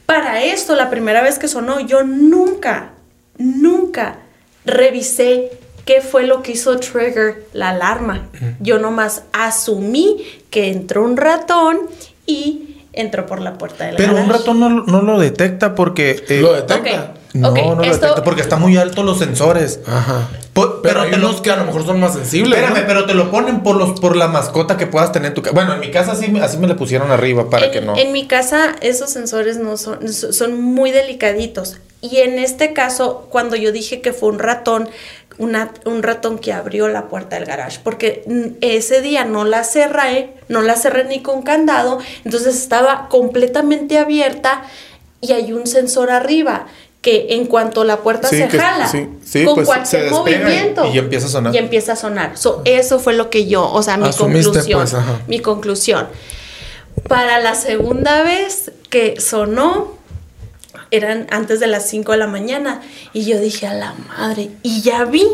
Para 0.07 0.43
esto, 0.43 0.75
la 0.75 0.89
primera 0.89 1.21
vez 1.21 1.37
que 1.37 1.47
sonó, 1.47 1.79
yo 1.79 2.03
nunca, 2.03 2.93
nunca 3.37 4.17
revisé 4.65 5.51
qué 5.85 6.01
fue 6.01 6.25
lo 6.25 6.41
que 6.41 6.53
hizo 6.53 6.79
trigger 6.79 7.45
la 7.53 7.69
alarma. 7.69 8.29
Yo 8.59 8.79
nomás 8.79 9.23
asumí 9.31 10.23
que 10.49 10.71
entró 10.71 11.03
un 11.03 11.17
ratón 11.17 11.79
y 12.25 12.68
entró 12.93 13.25
por 13.25 13.41
la 13.41 13.57
puerta 13.57 13.85
del 13.85 13.95
Pero 13.95 14.15
un 14.15 14.29
ratón 14.29 14.59
no, 14.59 14.69
no 14.69 15.01
lo 15.01 15.19
detecta 15.19 15.75
porque. 15.75 16.23
eh, 16.29 16.39
Lo 16.41 16.53
detecta. 16.53 17.13
No, 17.31 17.51
no 17.51 17.75
lo 17.75 17.83
esto- 17.83 17.99
detecta 18.07 18.23
porque 18.23 18.41
están 18.41 18.59
muy 18.59 18.75
altos 18.77 19.05
los 19.05 19.19
sensores. 19.19 19.81
Ajá. 19.85 20.27
Po- 20.53 20.81
Pero, 20.81 21.01
hay 21.01 21.11
te 21.11 21.17
lo- 21.17 21.29
unos 21.29 21.41
que 21.41 21.51
a 21.51 21.57
lo 21.57 21.65
mejor 21.65 21.85
son 21.85 21.99
más 21.99 22.13
sensibles. 22.13 22.57
Espérame, 22.57 22.81
¿no? 22.81 22.87
pero 22.87 23.05
te 23.05 23.13
lo 23.13 23.29
ponen 23.29 23.61
por 23.61 23.75
los 23.75 23.99
por 23.99 24.15
la 24.15 24.27
mascota 24.27 24.77
que 24.77 24.87
puedas 24.87 25.11
tener 25.11 25.27
en 25.27 25.33
tu 25.35 25.43
casa. 25.43 25.53
Bueno, 25.53 25.73
en 25.75 25.79
mi 25.79 25.91
casa 25.91 26.13
así, 26.13 26.29
me- 26.31 26.41
así 26.41 26.57
me 26.57 26.67
le 26.67 26.73
pusieron 26.73 27.11
arriba 27.11 27.47
para 27.49 27.67
en, 27.67 27.71
que 27.71 27.81
no. 27.81 27.95
en 27.95 28.11
mi 28.11 28.25
casa 28.27 28.75
esos 28.81 29.11
sensores 29.11 29.57
no 29.57 29.77
son, 29.77 30.11
so- 30.11 30.33
son 30.33 30.59
muy 30.59 30.89
delicaditos. 30.91 31.77
Y 32.01 32.17
en 32.17 32.39
este 32.39 32.73
caso, 32.73 33.27
cuando 33.29 33.55
yo 33.57 33.71
dije 33.73 34.01
que 34.01 34.11
fue 34.13 34.29
un 34.29 34.39
ratón, 34.39 34.89
una- 35.39 35.71
un 35.85 36.03
ratón 36.03 36.37
que 36.37 36.53
abrió 36.53 36.87
la 36.87 37.07
puerta 37.07 37.35
del 37.37 37.45
garage, 37.45 37.79
porque 37.83 38.23
mm, 38.27 38.57
ese 38.61 39.01
día 39.01 39.25
no 39.25 39.43
la 39.45 39.63
cerré, 39.63 40.33
no 40.49 40.61
la 40.61 40.75
cerré 40.75 41.05
ni 41.05 41.21
con 41.21 41.41
candado, 41.41 41.97
entonces 42.25 42.55
estaba 42.55 43.07
completamente 43.09 43.97
abierta 43.97 44.63
y 45.21 45.31
hay 45.31 45.51
un 45.53 45.65
sensor 45.65 46.11
arriba 46.11 46.67
que 47.01 47.27
en 47.29 47.45
cuanto 47.45 47.85
la 47.85 47.97
puerta 47.97 48.27
Sí, 48.27 48.37
se 48.37 48.47
que- 48.49 48.59
jala, 48.59 48.87
sí, 48.87 49.07
sí, 49.23 49.45
con 49.45 49.55
pues, 49.55 49.67
cualquier 49.67 49.87
se 49.87 50.09
despega 50.09 50.37
y- 50.39 50.43
movimiento 50.43 50.85
y 50.93 50.97
empieza 50.97 51.25
a 51.27 51.29
sonar. 51.29 51.55
y 51.55 51.57
empieza 51.57 51.93
a 51.93 51.95
sonar. 51.95 52.37
So, 52.37 52.61
eso 52.65 52.99
fue 52.99 53.13
lo 53.13 53.29
que 53.29 53.47
yo, 53.47 53.65
o 53.71 53.81
sea, 53.81 53.95
mi 53.97 54.09
Asumiste, 54.09 54.43
conclusión, 54.51 54.79
pues, 54.81 54.93
ajá. 54.93 55.19
mi 55.27 55.39
conclusión. 55.39 56.07
Para 57.07 57.39
la 57.39 57.55
segunda 57.55 58.23
vez 58.23 58.71
que 58.89 59.19
sonó, 59.21 59.93
eran 60.91 61.27
antes 61.29 61.59
de 61.59 61.67
las 61.67 61.87
5 61.89 62.11
de 62.13 62.17
la 62.17 62.27
mañana, 62.27 62.81
y 63.13 63.25
yo 63.25 63.39
dije 63.39 63.67
a 63.67 63.73
la 63.73 63.93
madre, 63.93 64.49
y 64.63 64.81
ya 64.81 65.05
vi 65.05 65.25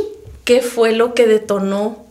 qué 0.43 0.61
fue 0.61 0.93
lo 0.93 1.13
que 1.13 1.27
detonó. 1.27 2.05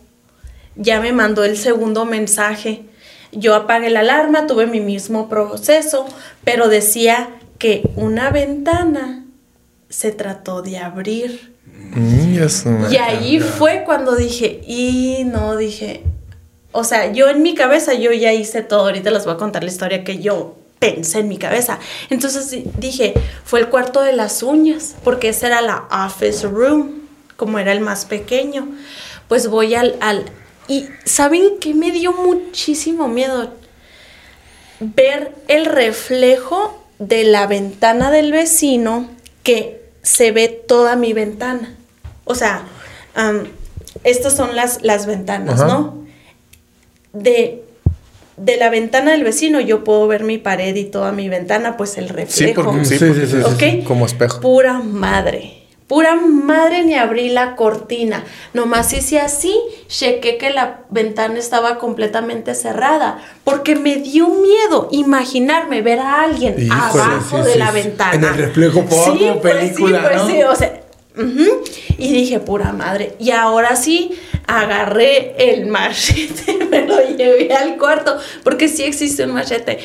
Ya 0.75 0.99
me 0.99 1.13
mandó 1.13 1.43
el 1.43 1.57
segundo 1.57 2.05
mensaje. 2.05 2.83
Yo 3.31 3.55
apagué 3.55 3.89
la 3.89 4.01
alarma, 4.01 4.47
tuve 4.47 4.67
mi 4.67 4.81
mismo 4.81 5.29
proceso, 5.29 6.05
pero 6.43 6.67
decía 6.67 7.29
que 7.57 7.89
una 7.95 8.29
ventana 8.29 9.23
se 9.89 10.11
trató 10.11 10.61
de 10.61 10.77
abrir. 10.77 11.53
Mm, 11.95 12.91
Y 12.91 12.97
ahí 12.97 13.39
fue 13.39 13.83
cuando 13.85 14.15
dije, 14.15 14.61
y 14.67 15.23
no, 15.25 15.55
dije, 15.55 16.03
o 16.71 16.83
sea, 16.83 17.11
yo 17.13 17.29
en 17.29 17.41
mi 17.41 17.55
cabeza, 17.55 17.93
yo 17.93 18.11
ya 18.11 18.33
hice 18.33 18.61
todo, 18.61 18.81
ahorita 18.81 19.11
les 19.11 19.23
voy 19.23 19.35
a 19.35 19.37
contar 19.37 19.63
la 19.63 19.69
historia 19.69 20.03
que 20.03 20.19
yo 20.19 20.57
pensé 20.79 21.19
en 21.19 21.27
mi 21.27 21.37
cabeza. 21.37 21.79
Entonces 22.09 22.51
di- 22.51 22.65
dije, 22.77 23.13
fue 23.43 23.59
el 23.61 23.69
cuarto 23.69 24.01
de 24.01 24.13
las 24.13 24.43
uñas, 24.43 24.95
porque 25.03 25.29
esa 25.29 25.47
era 25.47 25.61
la 25.61 25.87
office 25.91 26.47
room, 26.47 27.01
como 27.37 27.59
era 27.59 27.71
el 27.71 27.79
más 27.81 28.05
pequeño. 28.05 28.67
Pues 29.27 29.47
voy 29.47 29.75
al, 29.75 29.95
al 30.01 30.25
y 30.67 30.87
¿saben 31.03 31.59
qué 31.59 31.73
me 31.73 31.91
dio 31.91 32.13
muchísimo 32.13 33.07
miedo? 33.07 33.51
Ver 34.79 35.33
el 35.47 35.65
reflejo 35.65 36.81
de 36.99 37.23
la 37.23 37.47
ventana 37.47 38.11
del 38.11 38.31
vecino 38.31 39.09
que 39.43 39.81
se 40.01 40.31
ve 40.31 40.47
toda 40.47 40.95
mi 40.95 41.13
ventana. 41.13 41.75
O 42.25 42.35
sea, 42.35 42.63
estas 44.03 44.35
son 44.35 44.55
las, 44.55 44.81
las 44.83 45.05
ventanas, 45.05 45.61
Ajá. 45.61 45.67
¿no? 45.73 46.05
De, 47.13 47.63
de 48.37 48.57
la 48.57 48.69
ventana 48.69 49.11
del 49.11 49.23
vecino 49.23 49.59
yo 49.61 49.83
puedo 49.83 50.07
ver 50.07 50.23
mi 50.23 50.37
pared 50.37 50.75
y 50.75 50.85
toda 50.85 51.11
mi 51.11 51.29
ventana, 51.29 51.77
pues 51.77 51.97
el 51.97 52.07
Sí, 52.07 52.13
reflejo. 52.13 52.61
sí, 52.83 52.85
Sí, 52.97 52.97
porque- 52.99 53.13
sí, 53.23 53.27
sí, 53.27 53.27
sí, 53.27 53.77
¿ok? 53.81 53.85
Como 53.87 54.05
espejo. 54.05 54.41
Pura 54.41 54.79
madre. 54.79 55.61
Pura 55.87 56.15
madre 56.15 56.83
ni 56.83 56.95
abrí 56.95 57.29
la 57.29 57.55
cortina. 57.55 58.23
Nomás 58.55 58.91
hice 58.93 59.19
así, 59.19 59.55
chequé 59.87 60.37
que 60.37 60.49
la 60.49 60.79
ventana 60.89 61.37
estaba 61.37 61.77
completamente 61.77 62.55
cerrada. 62.55 63.19
Porque 63.43 63.75
me 63.75 63.97
dio 63.97 64.27
miedo 64.29 64.87
imaginarme 64.91 65.83
ver 65.83 65.99
a 65.99 66.23
alguien 66.23 66.55
Híjole, 66.57 66.73
abajo 67.03 67.37
sí, 67.37 67.43
de 67.43 67.53
sí, 67.53 67.59
la 67.59 67.67
sí. 67.67 67.73
ventana. 67.73 68.15
En 68.15 68.23
el 68.23 68.33
reflejo, 68.33 68.83
po, 68.85 68.95
como 68.95 69.41
película, 69.41 69.41
pues 69.61 69.73
sí, 69.75 69.83
¿no? 69.91 70.01
pues 70.01 70.21
sí, 70.31 70.43
o 70.43 70.55
sea. 70.55 70.81
Y 71.97 72.13
dije, 72.13 72.39
pura 72.39 72.73
madre. 72.73 73.15
Y 73.19 73.31
ahora 73.31 73.75
sí, 73.75 74.11
agarré 74.47 75.35
el 75.37 75.65
machete, 75.67 76.65
me 76.69 76.85
lo 76.85 76.99
llevé 77.15 77.53
al 77.53 77.77
cuarto, 77.77 78.17
porque 78.43 78.67
sí 78.67 78.83
existe 78.83 79.23
un 79.23 79.33
machete. 79.33 79.79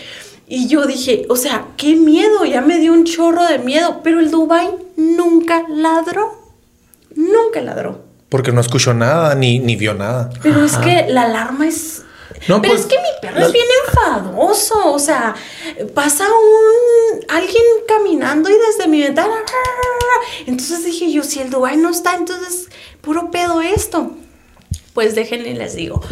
Y 0.47 0.67
yo 0.67 0.85
dije, 0.87 1.27
o 1.29 1.37
sea, 1.37 1.67
qué 1.77 1.95
miedo, 1.95 2.45
ya 2.45 2.61
me 2.61 2.79
dio 2.79 2.93
un 2.93 3.05
chorro 3.05 3.47
de 3.47 3.61
miedo, 3.61 4.01
pero 4.03 4.19
el 4.19 4.31
Dubai 4.33 4.69
nunca 4.97 5.63
ladró. 5.69 6.33
Nunca 7.15 7.61
ladró. 7.61 8.03
Porque 8.29 8.53
no 8.53 8.61
escuchó 8.61 8.95
nada, 8.95 9.35
ni, 9.35 9.59
ni 9.61 9.77
vio 9.77 9.95
nada. 9.95 10.31
Pero 10.43 10.65
es 10.65 10.77
que 10.77 11.07
la 11.09 11.23
alarma 11.23 11.69
es. 11.69 12.05
No, 12.49 12.61
pero 12.63 12.75
pues, 12.75 12.81
es 12.83 12.87
que 12.87 12.97
mi 12.99 13.09
perro 13.21 13.41
la- 13.41 13.47
es 13.47 13.53
bien 13.53 13.67
enfadoso. 13.87 14.93
O 14.93 14.99
sea, 14.99 15.35
pasa 15.95 16.25
un 16.27 17.21
alguien 17.29 17.63
caminando 17.87 18.49
y 18.51 18.55
desde 18.55 18.89
mi 18.89 19.01
ventana. 19.03 19.35
Entonces 20.47 20.85
dije 20.85 21.11
yo, 21.13 21.23
si 21.23 21.41
el 21.41 21.51
Dubai 21.51 21.77
no 21.77 21.91
está, 21.91 22.15
entonces 22.15 22.69
puro 23.01 23.31
pedo 23.31 23.61
esto. 23.63 24.13
Pues 24.95 25.15
déjenle 25.15 25.55
les 25.55 25.75
digo, 25.75 26.03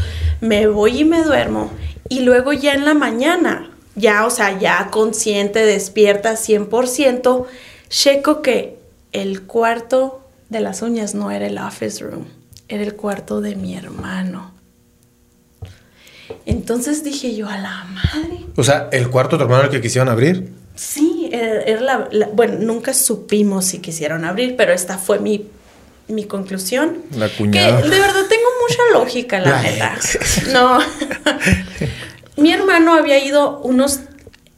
me 0.40 0.66
voy 0.68 1.00
y 1.00 1.04
me 1.04 1.22
duermo. 1.22 1.70
Y 2.08 2.20
luego 2.20 2.52
ya 2.52 2.72
en 2.74 2.84
la 2.84 2.94
mañana, 2.94 3.70
ya, 3.96 4.24
o 4.26 4.30
sea, 4.30 4.58
ya 4.58 4.88
consciente, 4.90 5.64
despierta 5.66 6.36
100%, 6.36 7.46
checo 7.88 8.42
que 8.42 8.78
el 9.12 9.42
cuarto 9.42 10.20
de 10.48 10.60
las 10.60 10.80
uñas 10.82 11.14
no 11.14 11.30
era 11.30 11.46
el 11.46 11.58
office 11.58 12.02
room, 12.04 12.26
era 12.68 12.82
el 12.82 12.94
cuarto 12.94 13.40
de 13.40 13.56
mi 13.56 13.76
hermano. 13.76 14.52
Entonces 16.46 17.04
dije 17.04 17.34
yo, 17.34 17.48
a 17.48 17.58
la 17.58 17.84
madre. 17.84 18.40
O 18.56 18.62
sea, 18.64 18.88
el 18.92 19.08
cuarto 19.10 19.36
de 19.36 19.40
tu 19.40 19.44
hermano 19.44 19.64
el 19.64 19.70
que 19.70 19.80
quisieron 19.80 20.08
abrir. 20.08 20.52
Sí, 20.74 21.28
era, 21.32 21.62
era 21.62 21.80
la, 21.80 22.08
la- 22.10 22.26
Bueno, 22.28 22.58
nunca 22.60 22.94
supimos 22.94 23.64
si 23.66 23.78
quisieron 23.80 24.24
abrir, 24.24 24.54
pero 24.56 24.72
esta 24.72 24.98
fue 24.98 25.18
mi, 25.18 25.46
mi 26.08 26.24
conclusión. 26.24 26.98
La 27.16 27.28
cuñada. 27.28 27.82
Que 27.82 27.88
de 27.88 27.98
verdad 28.00 28.24
tengo 28.28 28.48
mucha 28.68 28.82
lógica, 28.98 29.38
la 29.40 29.50
La 29.50 29.62
neta. 29.62 29.94
ex. 29.94 30.48
No. 30.52 30.78
mi 32.36 32.52
hermano 32.52 32.94
había 32.94 33.22
ido 33.24 33.60
unos. 33.60 34.00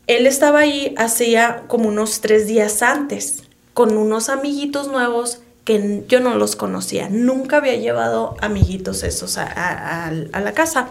Él 0.06 0.26
estaba 0.26 0.60
ahí 0.60 0.94
hacía 0.98 1.62
como 1.68 1.88
unos 1.88 2.20
tres 2.20 2.46
días 2.46 2.82
antes, 2.82 3.44
con 3.74 3.96
unos 3.96 4.28
amiguitos 4.28 4.88
nuevos 4.88 5.38
que 5.64 6.02
yo 6.08 6.20
no 6.20 6.34
los 6.34 6.56
conocía. 6.56 7.08
Nunca 7.10 7.58
había 7.58 7.76
llevado 7.76 8.34
amiguitos 8.40 9.02
esos 9.04 9.38
a, 9.38 9.44
a- 9.44 10.06
a- 10.08 10.12
a 10.32 10.40
la 10.40 10.52
casa. 10.52 10.88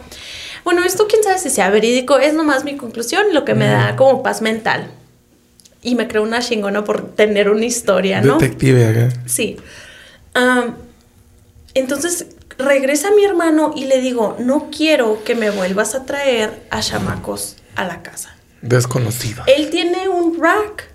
Bueno, 0.64 0.84
esto 0.84 1.08
quién 1.08 1.24
sabe 1.24 1.40
si 1.40 1.50
sea 1.50 1.70
verídico, 1.70 2.20
es 2.20 2.34
nomás 2.34 2.64
mi 2.64 2.78
conclusión, 2.78 3.34
lo 3.34 3.46
que 3.46 3.54
me 3.54 3.68
da 3.68 3.96
como 3.96 4.24
paz 4.24 4.42
mental. 4.42 4.92
Y 5.82 5.96
me 5.96 6.08
creo 6.08 6.24
una 6.24 6.42
chingona 6.42 6.84
por 6.84 7.16
tener 7.16 7.50
una 7.50 7.66
historia, 7.66 8.22
¿no? 8.22 8.38
Detective 8.38 8.86
acá. 8.86 9.10
Sí. 9.26 9.58
Entonces 11.74 12.28
regresa 12.58 13.12
mi 13.12 13.24
hermano 13.24 13.72
y 13.76 13.86
le 13.86 14.02
digo, 14.02 14.36
no 14.40 14.70
quiero 14.76 15.24
que 15.24 15.36
me 15.36 15.50
vuelvas 15.50 15.96
a 15.96 16.06
traer 16.06 16.64
a 16.70 16.82
chamacos 16.82 17.56
a 17.76 17.86
la 17.86 18.02
casa. 18.02 18.36
Desconocido. 18.62 19.44
Él 19.48 19.70
tiene 19.70 20.10
un 20.10 20.38
rack 20.38 20.90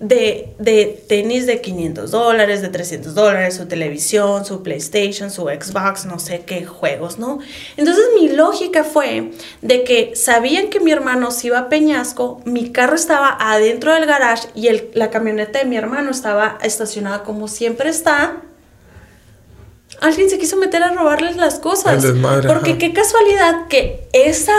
de, 0.00 0.54
de 0.58 1.04
tenis 1.08 1.46
de 1.46 1.60
500 1.60 2.10
dólares, 2.10 2.62
de 2.62 2.68
300 2.70 3.14
dólares, 3.14 3.54
su 3.56 3.66
televisión, 3.68 4.46
su 4.46 4.62
PlayStation, 4.62 5.30
su 5.30 5.42
Xbox, 5.42 6.06
no 6.06 6.18
sé 6.18 6.40
qué 6.46 6.64
juegos, 6.64 7.18
¿no? 7.18 7.38
Entonces 7.76 8.04
mi 8.18 8.30
lógica 8.30 8.82
fue 8.82 9.30
de 9.60 9.84
que 9.84 10.16
sabían 10.16 10.70
que 10.70 10.80
mi 10.80 10.90
hermano 10.90 11.30
se 11.30 11.48
iba 11.48 11.58
a 11.58 11.68
Peñasco, 11.68 12.40
mi 12.46 12.72
carro 12.72 12.96
estaba 12.96 13.36
adentro 13.38 13.92
del 13.92 14.06
garage 14.06 14.48
y 14.54 14.68
el- 14.68 14.90
la 14.94 15.10
camioneta 15.10 15.58
de 15.58 15.66
mi 15.66 15.76
hermano 15.76 16.10
estaba 16.10 16.56
estacionada 16.62 17.22
como 17.22 17.46
siempre 17.46 17.90
está. 17.90 18.38
Alguien 20.00 20.30
se 20.30 20.38
quiso 20.38 20.56
meter 20.56 20.82
a 20.82 20.92
robarles 20.94 21.36
las 21.36 21.58
cosas. 21.58 22.02
Desmadre, 22.02 22.48
porque 22.48 22.70
ajá. 22.70 22.78
qué 22.78 22.92
casualidad 22.94 23.66
que 23.68 24.08
esa 24.14 24.54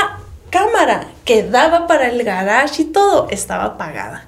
cámara 0.51 1.07
que 1.25 1.41
daba 1.41 1.87
para 1.87 2.09
el 2.09 2.21
garage 2.23 2.83
y 2.83 2.85
todo 2.85 3.27
estaba 3.31 3.63
apagada. 3.63 4.27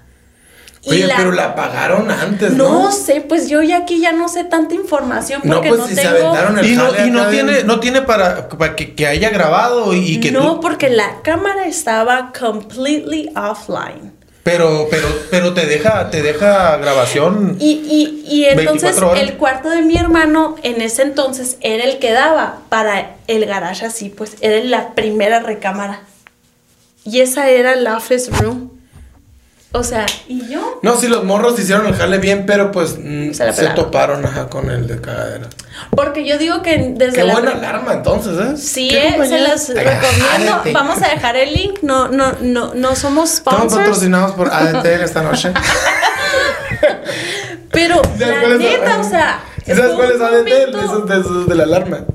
Oye, 0.86 1.08
pero 1.16 1.32
la 1.32 1.46
apagaron 1.46 2.12
antes, 2.12 2.52
¿no? 2.54 2.68
no 2.84 2.92
sé, 2.92 3.22
pues 3.22 3.48
yo 3.48 3.62
ya 3.62 3.78
aquí 3.78 4.00
ya 4.02 4.12
no 4.12 4.28
sé 4.28 4.44
tanta 4.44 4.76
información 4.76 5.42
No, 5.46 5.56
porque 5.56 5.70
pues 5.70 5.80
no, 5.80 5.88
si 5.88 5.96
se 5.96 6.02
tengo. 6.02 6.18
aventaron 6.30 6.60
el 6.60 6.66
Y 6.66 6.76
no, 6.76 7.06
y 7.06 7.10
no 7.12 7.28
tiene, 7.30 7.64
no 7.64 7.80
tiene 7.80 8.02
para, 8.02 8.50
para 8.50 8.76
que, 8.76 8.94
que 8.94 9.08
haya 9.08 9.30
grabado 9.30 9.94
y, 9.94 10.00
y 10.16 10.20
que 10.20 10.32
no, 10.32 10.56
tú- 10.56 10.60
porque 10.62 10.90
la 10.90 11.22
cámara 11.24 11.68
estaba 11.68 12.34
completely 12.38 13.30
offline. 13.36 14.12
Pero, 14.44 14.88
pero, 14.92 15.08
pero 15.32 15.54
te 15.54 15.66
deja, 15.68 16.10
te 16.10 16.22
deja 16.22 16.76
grabación. 16.76 17.56
Y, 17.62 17.72
y, 17.90 18.26
y 18.30 18.44
entonces 18.44 18.82
24 19.00 19.10
horas. 19.12 19.24
el 19.24 19.38
cuarto 19.38 19.70
de 19.70 19.84
mi 19.84 19.96
hermano 19.96 20.58
en 20.64 20.82
ese 20.82 21.04
entonces 21.04 21.56
era 21.62 21.86
el 21.86 21.98
que 22.00 22.12
daba 22.12 22.58
para 22.68 23.16
el 23.28 23.46
garage 23.46 23.86
así, 23.86 24.10
pues 24.10 24.36
era 24.42 24.62
la 24.66 24.96
primera 24.96 25.40
recámara. 25.40 26.02
Y 27.06 27.22
esa 27.22 27.50
era 27.50 27.78
la 27.78 27.96
office 27.96 28.30
room. 28.32 28.73
O 29.76 29.84
sea, 29.84 30.06
y 30.28 30.48
yo 30.50 30.80
No, 30.84 30.96
sí, 30.96 31.08
los 31.08 31.24
morros 31.24 31.58
hicieron 31.60 31.88
el 31.88 31.96
jale 31.96 32.20
bien, 32.20 32.46
pero 32.46 32.72
pues 32.72 32.96
mm, 33.00 33.32
Se 33.34 33.68
toparon 33.76 34.24
ajá, 34.24 34.48
con 34.48 34.70
el 34.70 34.86
de 34.88 35.02
cadera. 35.02 35.48
Porque 35.96 36.26
yo 36.28 36.38
digo 36.38 36.62
que 36.62 36.94
desde 36.96 37.14
Qué 37.18 37.24
la 37.24 37.34
buena 37.34 37.52
alarma 37.54 37.94
entonces, 37.94 38.38
¿eh? 38.40 38.56
Sí, 38.58 38.88
¿Qué 38.90 39.08
eh, 39.08 39.26
se 39.28 39.40
las 39.40 39.70
Ay, 39.72 39.76
recomiendo. 39.84 40.62
Vamos 40.74 41.02
a 41.02 41.08
dejar 41.10 41.36
el 41.38 41.54
link. 41.54 41.80
No, 41.82 42.08
no, 42.10 42.34
no, 42.42 42.76
no 42.76 42.96
somos 42.96 43.34
Estamos 43.34 43.62
sponsors. 43.62 43.82
patrocinados 43.88 44.34
por 44.34 44.50
ADT 44.54 44.86
en 44.86 45.02
esta 45.02 45.24
noche. 45.24 45.52
Pero 47.72 47.96
¿Sabes 48.20 48.50
la 48.50 48.58
neta, 48.58 49.00
o 49.00 49.04
sea. 49.04 49.40
¿Sí 49.66 49.74
¿Sabes 49.74 49.94
cuál 49.94 50.12
es 50.12 50.22
ADT? 50.22 50.44
De 50.46 50.52
momento- 50.68 50.80
esos, 50.82 51.08
de 51.10 51.20
esos 51.20 51.48
de 51.48 51.56
la 51.56 51.64
alarma. 51.64 52.06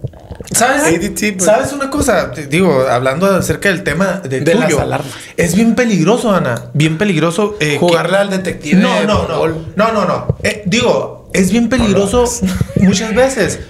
¿Sabes? 0.53 0.83
ADT, 0.85 1.33
pues. 1.37 1.45
¿Sabes 1.45 1.73
una 1.73 1.91
cosa? 1.91 2.29
Digo, 2.49 2.87
hablando 2.89 3.27
acerca 3.27 3.69
del 3.69 3.83
tema 3.85 4.21
de, 4.23 4.41
De 4.41 4.53
tuyo, 4.53 4.59
las 4.69 4.79
alarmas. 4.79 5.13
Es 5.37 5.55
bien 5.55 5.75
peligroso, 5.75 6.33
Ana. 6.33 6.65
Bien 6.73 6.97
peligroso. 6.99 7.57
eh, 7.61 7.77
Jugarle 7.79 8.13
que- 8.13 8.17
al 8.17 8.31
detective. 8.31 8.81
No, 8.81 9.05
no, 9.05 9.29
no. 9.29 9.47
No, 9.77 9.93
no, 9.93 10.05
no. 10.07 10.37
Eh, 10.43 10.63
digo, 10.67 11.29
es 11.35 11.51
bien 11.51 11.69
peligroso 11.69 12.25
muchas 12.77 13.15
veces 13.15 13.61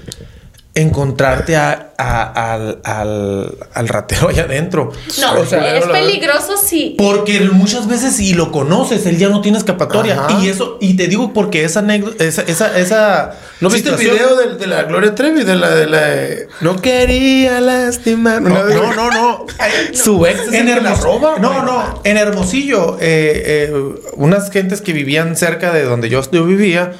encontrarte 0.80 1.56
a- 1.56 1.92
a- 1.98 2.52
al, 2.54 2.78
al- 2.84 3.58
al 3.74 3.88
ratero 3.88 4.28
allá 4.28 4.44
adentro. 4.44 4.92
No, 5.20 5.40
O 5.40 5.46
sea, 5.46 5.76
es 5.76 5.84
peligroso 5.86 6.54
si. 6.56 6.94
Porque 6.96 7.40
muchas 7.52 7.88
veces 7.88 8.14
si 8.16 8.34
lo 8.34 8.52
conoces, 8.52 9.04
él 9.06 9.18
ya 9.18 9.28
no 9.28 9.40
tiene 9.40 9.58
escapatoria. 9.58 10.14
Ajá. 10.24 10.38
Y 10.40 10.48
eso, 10.48 10.78
y 10.80 10.96
te 10.96 11.08
digo 11.08 11.32
porque 11.32 11.64
esa 11.64 11.80
anécdota, 11.80 12.22
esa, 12.24 12.42
esa, 12.42 12.78
esa 12.78 13.34
¿No 13.60 13.68
viste 13.68 13.90
el 13.90 13.98
situación- 13.98 14.28
video 14.36 14.36
de, 14.36 14.56
de 14.56 14.66
la 14.66 14.82
Gloria 14.84 15.14
Trevi? 15.14 15.42
De 15.44 15.56
la 15.56 15.70
de 15.70 15.86
la 15.86 16.00
de, 16.06 16.48
No 16.60 16.80
quería 16.80 17.60
lastimar. 17.60 18.40
No, 18.42 18.50
no, 18.64 18.94
no, 18.94 19.10
no. 19.10 19.46
Su 19.92 20.24
ex 20.26 20.40
es 20.40 20.52
en 20.54 20.66
que 20.66 20.80
la 20.80 20.92
Hermos- 20.92 21.02
roba, 21.02 21.36
No, 21.40 21.62
no. 21.64 22.00
En 22.04 22.16
Hermosillo, 22.16 22.96
eh, 23.00 23.70
eh, 23.70 23.72
unas 24.14 24.50
gentes 24.50 24.80
que 24.80 24.92
vivían 24.92 25.36
cerca 25.36 25.72
de 25.72 25.82
donde 25.82 26.08
yo, 26.08 26.20
yo 26.30 26.44
vivía, 26.44 26.92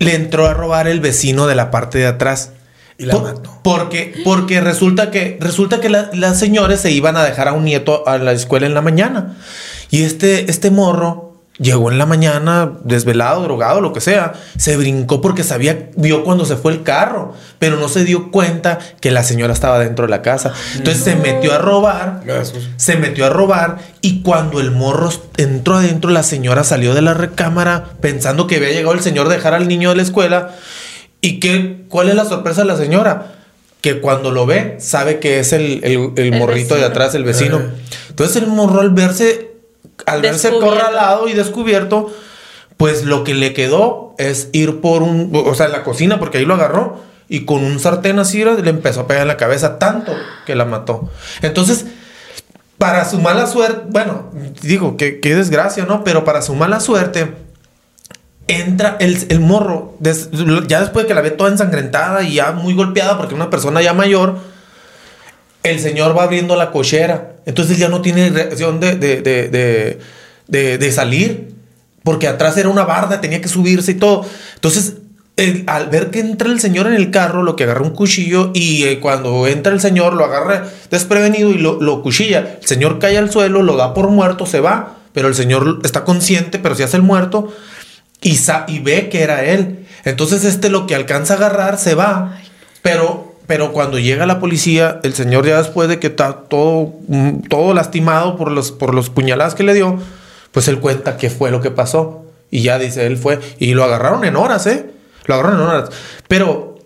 le 0.00 0.14
entró 0.14 0.46
a 0.46 0.54
robar 0.54 0.88
el 0.88 1.00
vecino 1.00 1.46
de 1.46 1.54
la 1.54 1.70
parte 1.70 1.98
de 1.98 2.06
atrás. 2.06 2.50
Y 2.98 3.06
la 3.06 3.14
Por- 3.14 3.22
mató. 3.22 3.58
Porque, 3.62 4.14
porque 4.24 4.60
resulta 4.60 5.10
que, 5.10 5.36
resulta 5.40 5.80
que 5.80 5.88
la- 5.88 6.10
las 6.12 6.38
señores 6.38 6.80
se 6.80 6.90
iban 6.90 7.16
a 7.16 7.24
dejar 7.24 7.48
a 7.48 7.52
un 7.52 7.64
nieto 7.64 8.06
a 8.08 8.18
la 8.18 8.32
escuela 8.32 8.66
en 8.66 8.74
la 8.74 8.82
mañana. 8.82 9.36
Y 9.90 10.02
este, 10.02 10.50
este 10.50 10.70
morro 10.70 11.24
Llegó 11.56 11.88
en 11.92 11.98
la 11.98 12.06
mañana, 12.06 12.72
desvelado, 12.82 13.44
drogado, 13.44 13.80
lo 13.80 13.92
que 13.92 14.00
sea. 14.00 14.32
Se 14.58 14.76
brincó 14.76 15.20
porque 15.20 15.44
sabía, 15.44 15.88
vio 15.94 16.24
cuando 16.24 16.44
se 16.46 16.56
fue 16.56 16.72
el 16.72 16.82
carro, 16.82 17.32
pero 17.60 17.76
no 17.76 17.86
se 17.88 18.02
dio 18.04 18.32
cuenta 18.32 18.80
que 19.00 19.12
la 19.12 19.22
señora 19.22 19.52
estaba 19.52 19.78
dentro 19.78 20.04
de 20.06 20.10
la 20.10 20.20
casa. 20.20 20.52
Entonces 20.74 21.04
se 21.04 21.14
metió 21.14 21.54
a 21.54 21.58
robar, 21.58 22.22
se 22.76 22.96
metió 22.96 23.24
a 23.26 23.28
robar 23.28 23.78
y 24.00 24.22
cuando 24.22 24.58
el 24.60 24.72
morro 24.72 25.10
entró 25.36 25.76
adentro, 25.76 26.10
la 26.10 26.24
señora 26.24 26.64
salió 26.64 26.92
de 26.92 27.02
la 27.02 27.14
recámara 27.14 27.84
pensando 28.00 28.48
que 28.48 28.56
había 28.56 28.70
llegado 28.72 28.94
el 28.94 29.00
señor 29.02 29.26
a 29.28 29.30
dejar 29.30 29.54
al 29.54 29.68
niño 29.68 29.90
de 29.90 29.96
la 29.96 30.02
escuela. 30.02 30.56
¿Y 31.24 31.40
qué, 31.40 31.84
cuál 31.88 32.08
es 32.10 32.14
la 32.14 32.24
sorpresa 32.26 32.60
de 32.62 32.66
la 32.68 32.76
señora? 32.76 33.32
Que 33.80 34.00
cuando 34.00 34.30
lo 34.30 34.44
ve, 34.46 34.76
sabe 34.78 35.20
que 35.20 35.38
es 35.40 35.52
el, 35.52 35.80
el- 35.84 36.12
el 36.16 36.34
El 36.34 36.38
morrito 36.38 36.74
de 36.74 36.84
atrás, 36.84 37.14
el 37.14 37.24
vecino. 37.24 37.60
Entonces 38.10 38.36
el 38.36 38.46
morro 38.46 38.80
al 38.80 38.90
verse 38.90 39.52
al 40.06 40.20
verse 40.22 40.48
acorralado 40.48 41.28
y 41.28 41.32
descubierto, 41.32 42.12
pues 42.76 43.04
lo 43.04 43.24
que 43.24 43.32
le 43.34 43.52
quedó 43.54 44.14
es 44.18 44.48
ir 44.52 44.80
por 44.80 45.02
un, 45.02 45.30
o 45.34 45.54
sea, 45.54 45.66
en 45.66 45.72
la 45.72 45.82
cocina, 45.84 46.18
porque 46.18 46.38
ahí 46.38 46.44
lo 46.44 46.54
agarró 46.54 47.00
y 47.28 47.44
con 47.46 47.64
un 47.64 47.78
sartén 47.80 48.18
así 48.18 48.44
le 48.44 48.68
empezó 48.68 49.00
a 49.00 49.06
pegar 49.06 49.22
en 49.22 49.28
la 49.28 49.36
cabeza 49.38 49.78
tanto 49.78 50.12
que 50.46 50.54
la 50.56 50.64
mató. 50.66 51.08
Entonces, 51.42 51.86
para 52.76 53.08
su 53.08 53.18
mala 53.20 53.46
suerte, 53.46 53.82
bueno, 53.88 54.30
digo, 54.60 54.96
que 54.98 55.20
qué 55.20 55.34
desgracia, 55.34 55.86
¿no? 55.86 56.04
Pero 56.04 56.24
para 56.24 56.42
su 56.42 56.54
mala 56.54 56.80
suerte, 56.80 57.32
entra 58.46 58.96
el, 59.00 59.26
el 59.28 59.40
morro, 59.40 59.96
ya 60.00 60.80
después 60.80 61.04
de 61.04 61.08
que 61.08 61.14
la 61.14 61.22
ve 61.22 61.30
toda 61.30 61.50
ensangrentada 61.50 62.22
y 62.22 62.34
ya 62.34 62.52
muy 62.52 62.74
golpeada, 62.74 63.16
porque 63.16 63.34
una 63.34 63.50
persona 63.50 63.80
ya 63.80 63.94
mayor, 63.94 64.38
el 65.62 65.80
señor 65.80 66.16
va 66.16 66.24
abriendo 66.24 66.56
la 66.56 66.70
cochera. 66.70 67.36
Entonces 67.46 67.78
ya 67.78 67.88
no 67.88 68.02
tiene 68.02 68.30
reacción 68.30 68.80
de, 68.80 68.96
de, 68.96 69.22
de, 70.46 70.78
de, 70.78 70.92
salir. 70.92 71.54
Porque 72.02 72.28
atrás 72.28 72.56
era 72.58 72.68
una 72.68 72.84
barda, 72.84 73.22
tenía 73.22 73.40
que 73.40 73.48
subirse 73.48 73.92
y 73.92 73.94
todo. 73.94 74.26
Entonces, 74.56 74.96
él, 75.36 75.64
al 75.66 75.88
ver 75.88 76.10
que 76.10 76.20
entra 76.20 76.50
el 76.50 76.60
señor 76.60 76.86
en 76.86 76.92
el 76.92 77.10
carro, 77.10 77.42
lo 77.42 77.56
que 77.56 77.64
agarra 77.64 77.80
un 77.80 77.94
cuchillo 77.94 78.50
y 78.54 78.84
eh, 78.84 79.00
cuando 79.00 79.46
entra 79.46 79.72
el 79.72 79.80
señor 79.80 80.12
lo 80.12 80.24
agarra 80.24 80.68
desprevenido 80.90 81.50
y 81.50 81.56
lo, 81.56 81.80
lo 81.80 82.02
cuchilla. 82.02 82.58
El 82.60 82.66
señor 82.66 82.98
cae 82.98 83.16
al 83.16 83.30
suelo, 83.30 83.62
lo 83.62 83.76
da 83.76 83.94
por 83.94 84.08
muerto, 84.08 84.44
se 84.44 84.60
va. 84.60 84.98
Pero 85.14 85.28
el 85.28 85.34
señor 85.34 85.80
está 85.82 86.04
consciente, 86.04 86.58
pero 86.58 86.74
se 86.74 86.84
hace 86.84 86.98
el 86.98 87.02
muerto 87.02 87.54
y, 88.24 88.34
sa- 88.36 88.64
y 88.66 88.80
ve 88.80 89.08
que 89.08 89.22
era 89.22 89.44
él. 89.44 89.86
Entonces 90.04 90.44
este 90.44 90.68
lo 90.68 90.86
que 90.88 90.96
alcanza 90.96 91.34
a 91.34 91.36
agarrar 91.36 91.78
se 91.78 91.94
va, 91.94 92.38
pero, 92.82 93.34
pero 93.46 93.72
cuando 93.72 93.98
llega 94.00 94.26
la 94.26 94.40
policía, 94.40 94.98
el 95.04 95.14
señor 95.14 95.46
ya 95.46 95.58
después 95.58 95.88
de 95.88 95.98
que 96.00 96.08
está 96.08 96.32
todo, 96.48 96.92
mm, 97.08 97.42
todo 97.48 97.72
lastimado 97.72 98.36
por 98.36 98.50
los, 98.50 98.72
por 98.72 98.92
los 98.94 99.08
puñaladas 99.10 99.54
que 99.54 99.62
le 99.62 99.72
dio, 99.74 99.98
pues 100.50 100.66
él 100.68 100.80
cuenta 100.80 101.16
qué 101.16 101.30
fue 101.30 101.50
lo 101.52 101.60
que 101.60 101.70
pasó. 101.70 102.24
Y 102.50 102.62
ya 102.62 102.78
dice, 102.78 103.06
él 103.06 103.16
fue. 103.16 103.40
Y 103.58 103.74
lo 103.74 103.82
agarraron 103.84 104.24
en 104.24 104.36
horas, 104.36 104.66
¿eh? 104.66 104.86
Lo 105.26 105.34
agarraron 105.34 105.60
en 105.62 105.66
horas. 105.66 105.90
Pero 106.28 106.78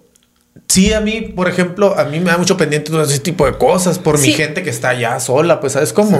sí, 0.66 0.92
a 0.94 1.00
mí, 1.00 1.20
por 1.20 1.48
ejemplo, 1.48 1.98
a 1.98 2.04
mí 2.04 2.20
me 2.20 2.30
da 2.30 2.38
mucho 2.38 2.56
pendiente 2.56 2.90
todo 2.90 3.02
ese 3.02 3.18
tipo 3.18 3.44
de 3.44 3.58
cosas 3.58 3.98
por 3.98 4.18
mi 4.18 4.32
gente 4.32 4.62
que 4.62 4.70
está 4.70 4.90
allá 4.90 5.20
sola, 5.20 5.60
pues, 5.60 5.74
¿sabes 5.74 5.92
cómo? 5.92 6.18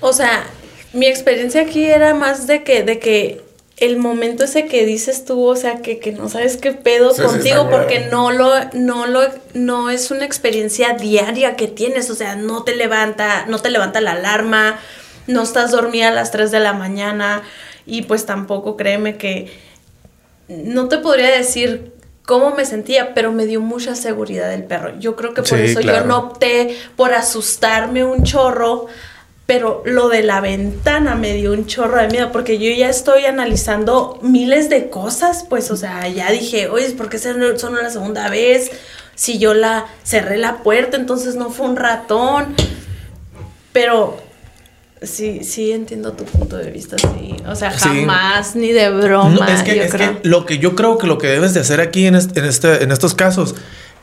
O 0.00 0.12
sea, 0.14 0.44
mi 0.94 1.06
experiencia 1.06 1.60
aquí 1.62 1.84
era 1.84 2.14
más 2.14 2.46
de 2.46 2.62
que, 2.62 2.82
de 2.84 2.98
que 2.98 3.43
el 3.78 3.96
momento 3.96 4.44
ese 4.44 4.66
que 4.66 4.86
dices 4.86 5.24
tú, 5.24 5.44
o 5.46 5.56
sea, 5.56 5.82
que, 5.82 5.98
que 5.98 6.12
no 6.12 6.28
sabes 6.28 6.56
qué 6.56 6.72
pedo 6.72 7.12
Sí, 7.12 7.22
contigo, 7.22 7.68
porque 7.70 8.06
no 8.10 8.30
lo, 8.30 8.50
no 8.72 9.06
lo, 9.06 9.22
no 9.54 9.90
es 9.90 10.10
una 10.12 10.24
experiencia 10.24 10.94
diaria 10.94 11.56
que 11.56 11.66
tienes, 11.66 12.08
o 12.10 12.14
sea, 12.14 12.36
no 12.36 12.62
te 12.62 12.76
levanta, 12.76 13.46
no 13.46 13.58
te 13.58 13.70
levanta 13.70 14.00
la 14.00 14.12
alarma, 14.12 14.78
no 15.26 15.42
estás 15.42 15.72
dormida 15.72 16.08
a 16.08 16.12
las 16.12 16.30
3 16.30 16.50
de 16.52 16.60
la 16.60 16.72
mañana, 16.72 17.42
y 17.86 18.02
pues 18.02 18.26
tampoco 18.26 18.76
créeme 18.76 19.16
que 19.16 19.50
no 20.48 20.88
te 20.88 20.98
podría 20.98 21.30
decir 21.30 21.92
cómo 22.24 22.54
me 22.54 22.64
sentía, 22.64 23.12
pero 23.14 23.32
me 23.32 23.46
dio 23.46 23.60
mucha 23.60 23.94
seguridad 23.94 24.52
el 24.52 24.64
perro. 24.64 24.98
Yo 24.98 25.16
creo 25.16 25.34
que 25.34 25.42
por 25.42 25.58
Sí, 25.58 25.64
eso 25.64 25.80
claro. 25.80 26.00
yo 26.00 26.06
no 26.06 26.18
opté 26.18 26.76
por 26.96 27.12
asustarme 27.12 28.04
un 28.04 28.24
chorro, 28.24 28.86
pero 29.46 29.82
lo 29.84 30.08
de 30.08 30.22
la 30.22 30.40
ventana 30.40 31.14
me 31.16 31.34
dio 31.34 31.52
un 31.52 31.66
chorro 31.66 31.98
de 32.00 32.08
miedo, 32.08 32.32
porque 32.32 32.58
yo 32.58 32.70
ya 32.74 32.88
estoy 32.88 33.26
analizando 33.26 34.18
miles 34.22 34.70
de 34.70 34.88
cosas, 34.88 35.44
pues, 35.48 35.70
o 35.70 35.76
sea, 35.76 36.08
ya 36.08 36.30
dije, 36.30 36.68
oye, 36.68 36.90
¿por 36.92 37.08
qué 37.10 37.18
son 37.18 37.36
son 37.58 37.74
la 37.74 37.90
segunda 37.90 38.28
vez? 38.30 38.70
Si 39.14 39.38
yo 39.38 39.52
la 39.54 39.86
cerré 40.02 40.38
la 40.38 40.58
puerta, 40.62 40.96
entonces 40.96 41.36
no 41.36 41.50
fue 41.50 41.66
un 41.66 41.76
ratón. 41.76 42.54
Pero 43.72 44.16
sí, 45.02 45.44
sí 45.44 45.72
entiendo 45.72 46.12
tu 46.12 46.24
punto 46.24 46.56
de 46.56 46.70
vista, 46.70 46.96
sí. 46.98 47.36
O 47.46 47.54
sea, 47.54 47.72
Sí. 47.78 47.88
jamás 47.88 48.56
ni 48.56 48.72
de 48.72 48.88
broma. 48.90 49.30
No, 49.30 49.46
es 49.46 49.62
que, 49.62 49.76
yo 49.76 49.82
es 49.82 49.90
creo. 49.92 50.20
que 50.22 50.28
lo 50.28 50.46
que 50.46 50.58
yo 50.58 50.74
creo 50.74 50.96
que 50.98 51.06
lo 51.06 51.18
que 51.18 51.26
debes 51.26 51.54
de 51.54 51.60
hacer 51.60 51.80
aquí 51.80 52.06
en, 52.06 52.14
este, 52.14 52.40
en, 52.40 52.46
este, 52.46 52.82
en 52.82 52.92
estos 52.92 53.14
casos 53.14 53.54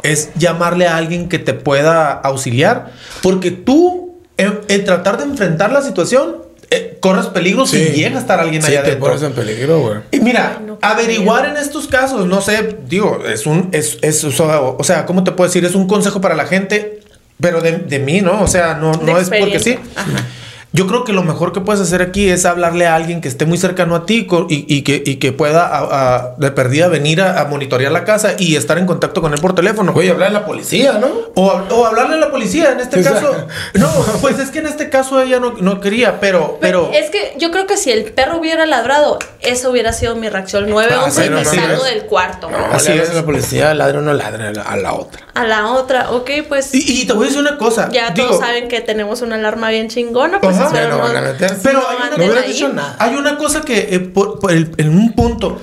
es 0.04 0.30
llamarle 0.36 0.88
a 0.88 0.98
alguien 0.98 1.30
que 1.30 1.40
te 1.40 1.54
pueda 1.54 2.12
auxiliar, 2.12 2.92
porque 3.22 3.52
tú, 3.52 4.11
en, 4.42 4.60
en 4.68 4.86
tratar 4.86 5.18
de 5.18 5.24
enfrentar 5.26 5.72
la 5.72 5.82
situación, 5.82 6.38
eh, 6.70 6.98
corres 7.02 7.26
peligro 7.28 7.66
si 7.66 7.78
Sí. 7.78 7.92
llega 7.94 8.18
a 8.18 8.22
estar 8.22 8.40
alguien 8.40 8.62
Sí, 8.62 8.70
allá 8.72 8.84
te 8.84 8.90
adentro. 8.92 9.10
pones 9.10 9.24
en 9.24 9.34
peligro, 9.34 9.80
güey. 9.82 9.98
Y 10.12 10.20
mira, 10.22 10.56
Ay, 10.60 10.66
no, 10.66 10.78
averiguar 10.82 11.46
en 11.46 11.58
estos 11.58 11.88
casos, 11.88 12.26
no 12.28 12.42
sé, 12.42 12.78
digo, 12.88 13.22
es 13.26 13.46
un, 13.46 13.70
es, 13.74 13.98
es, 14.02 14.24
o 14.24 14.84
sea, 14.84 15.06
¿cómo 15.06 15.24
te 15.24 15.32
puedo 15.34 15.50
decir? 15.50 15.66
Es 15.66 15.76
un 15.76 15.88
consejo 15.88 16.22
para 16.22 16.36
la 16.36 16.46
gente, 16.46 17.00
pero 17.40 17.60
de, 17.62 17.74
de 17.80 18.00
mí, 18.00 18.22
¿no? 18.22 18.42
O 18.42 18.48
sea, 18.48 18.76
no, 18.76 18.94
no 18.94 19.18
es 19.18 19.30
porque 19.30 19.60
sí. 19.60 19.78
Ajá. 19.96 20.26
Yo 20.74 20.88
creo 20.88 21.04
que 21.04 21.12
lo 21.12 21.22
mejor 21.24 21.52
que 21.52 21.60
puedes 21.60 21.82
hacer 21.82 22.02
aquí 22.02 22.30
es 22.30 22.46
hablarle 22.46 22.88
a 22.88 22.96
alguien 22.96 23.20
que 23.20 23.28
esté 23.28 23.46
muy 23.46 23.58
cercano 23.58 23.94
a 23.94 24.06
ti 24.06 24.26
y, 24.50 24.66
y 24.74 24.84
que, 24.84 25.04
y 25.06 25.18
que 25.18 25.34
pueda 25.34 25.66
a- 25.68 26.16
a- 26.16 26.36
de 26.38 26.50
perdida 26.52 26.88
venir 26.88 27.22
a, 27.22 27.42
a 27.42 27.46
monitorear 27.46 27.92
la 27.92 28.06
casa 28.06 28.36
y 28.38 28.56
estar 28.56 28.78
en 28.78 28.86
contacto 28.86 29.22
con 29.22 29.34
él 29.34 29.40
por 29.42 29.54
teléfono. 29.54 29.92
Oye, 29.94 30.12
hablar 30.12 30.30
a 30.30 30.32
la 30.32 30.46
policía, 30.46 30.94
¿no? 30.94 31.08
O, 31.36 31.48
o 31.72 31.86
hablarle 31.86 32.16
a 32.16 32.20
la 32.20 32.32
policía 32.32 32.72
en 32.72 32.80
este 32.80 33.00
O 33.02 33.04
sea- 33.04 33.14
caso. 33.14 33.48
No, 33.74 33.90
pues 34.22 34.40
es 34.40 34.50
que 34.50 34.60
en 34.60 34.68
este 34.68 34.90
caso 34.90 35.22
ella 35.22 35.42
no, 35.42 35.54
no 35.60 35.82
quería, 35.82 36.22
pero, 36.22 36.58
Pero, 36.62 36.90
pero 36.90 37.00
es 37.04 37.10
que 37.10 37.36
yo 37.38 37.52
creo 37.52 37.68
que 37.68 37.76
si 37.76 37.92
el 37.92 38.06
perro 38.06 38.38
hubiera 38.38 38.66
ladrado, 38.66 39.20
eso 39.42 39.72
hubiera 39.72 39.92
sido 39.92 40.16
mi 40.16 40.30
reacción. 40.30 40.70
911 40.70 41.06
Ah, 41.06 41.12
sí, 41.12 41.28
y 41.28 41.30
no, 41.30 41.36
me 41.38 41.44
no, 41.44 41.50
salgo 41.50 41.78
no. 41.80 41.84
del 41.84 42.06
cuarto. 42.06 42.48
Así 42.72 42.92
Así 42.92 43.00
es. 43.02 43.10
a 43.10 43.14
la 43.16 43.24
policía, 43.26 43.74
ladre 43.74 43.98
o 43.98 44.02
no 44.02 44.14
ladre 44.14 44.48
a 44.48 44.52
la, 44.54 44.62
a 44.62 44.78
la 44.78 44.94
otra. 44.94 45.28
A 45.34 45.44
la 45.46 45.68
otra, 45.72 46.12
ok, 46.12 46.30
pues 46.48 46.74
Y, 46.74 47.02
y 47.02 47.06
te 47.06 47.12
voy 47.14 47.26
a 47.26 47.28
decir 47.28 47.42
una 47.42 47.58
cosa. 47.58 47.90
ya 47.92 48.12
digo, 48.12 48.28
todos 48.30 48.40
saben 48.40 48.70
que 48.70 48.80
tenemos 48.82 49.22
una 49.22 49.36
alarma 49.36 49.70
bien 49.70 49.90
chingona, 49.90 50.40
pues 50.40 50.61
No- 50.70 50.98
van 51.00 51.16
a 51.18 51.22
meter. 51.22 51.58
Pero 51.64 51.80
no 51.82 51.88
hay 51.90 51.96
una- 51.98 52.18
No 52.18 52.24
hubieras 52.26 52.48
dicho 52.48 52.70
nada. 52.74 52.96
Hay 53.00 53.16
una 53.16 53.38
cosa 53.38 53.62
que 53.62 53.96
eh, 53.96 54.00
por- 54.00 54.40
por 54.40 54.52
el- 54.52 54.72
en 54.78 54.90
un 54.90 55.14
punto, 55.14 55.60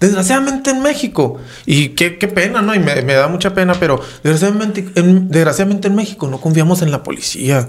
desgraciadamente 0.00 0.70
en 0.70 0.82
México, 0.82 1.38
y 1.64 1.90
qué, 1.90 2.18
qué 2.18 2.26
pena, 2.28 2.60
¿no? 2.62 2.74
Y 2.74 2.78
me, 2.80 3.02
me 3.02 3.14
da 3.14 3.28
mucha 3.28 3.54
pena, 3.54 3.74
pero 3.78 4.00
desgraciadamente 4.24 4.84
en, 4.96 5.28
desgraciadamente 5.28 5.88
en 5.88 5.94
México 5.94 6.26
no 6.28 6.40
confiamos 6.40 6.82
en 6.82 6.90
la 6.90 7.02
policía. 7.02 7.68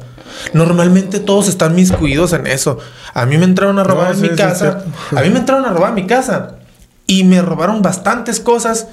Normalmente 0.53 1.19
todos 1.19 1.47
están 1.47 1.75
miscuidos 1.75 2.33
en 2.33 2.47
eso. 2.47 2.79
A 3.13 3.25
mí 3.25 3.37
me 3.37 3.45
entraron 3.45 3.77
a 3.79 3.83
robar 3.83 4.07
No, 4.07 4.11
en 4.13 4.17
sí, 4.17 4.23
mi 4.23 4.29
sí, 4.29 4.35
casa. 4.35 4.81
cierto. 4.81 5.17
a 5.19 5.21
mí 5.21 5.29
me 5.29 5.39
entraron 5.39 5.65
a 5.65 5.69
robar 5.69 5.89
en 5.89 5.95
mi 5.95 6.07
casa. 6.07 6.55
Y 7.05 7.23
me 7.23 7.41
robaron 7.41 7.81
bastantes 7.81 8.39
cosas. 8.39 8.87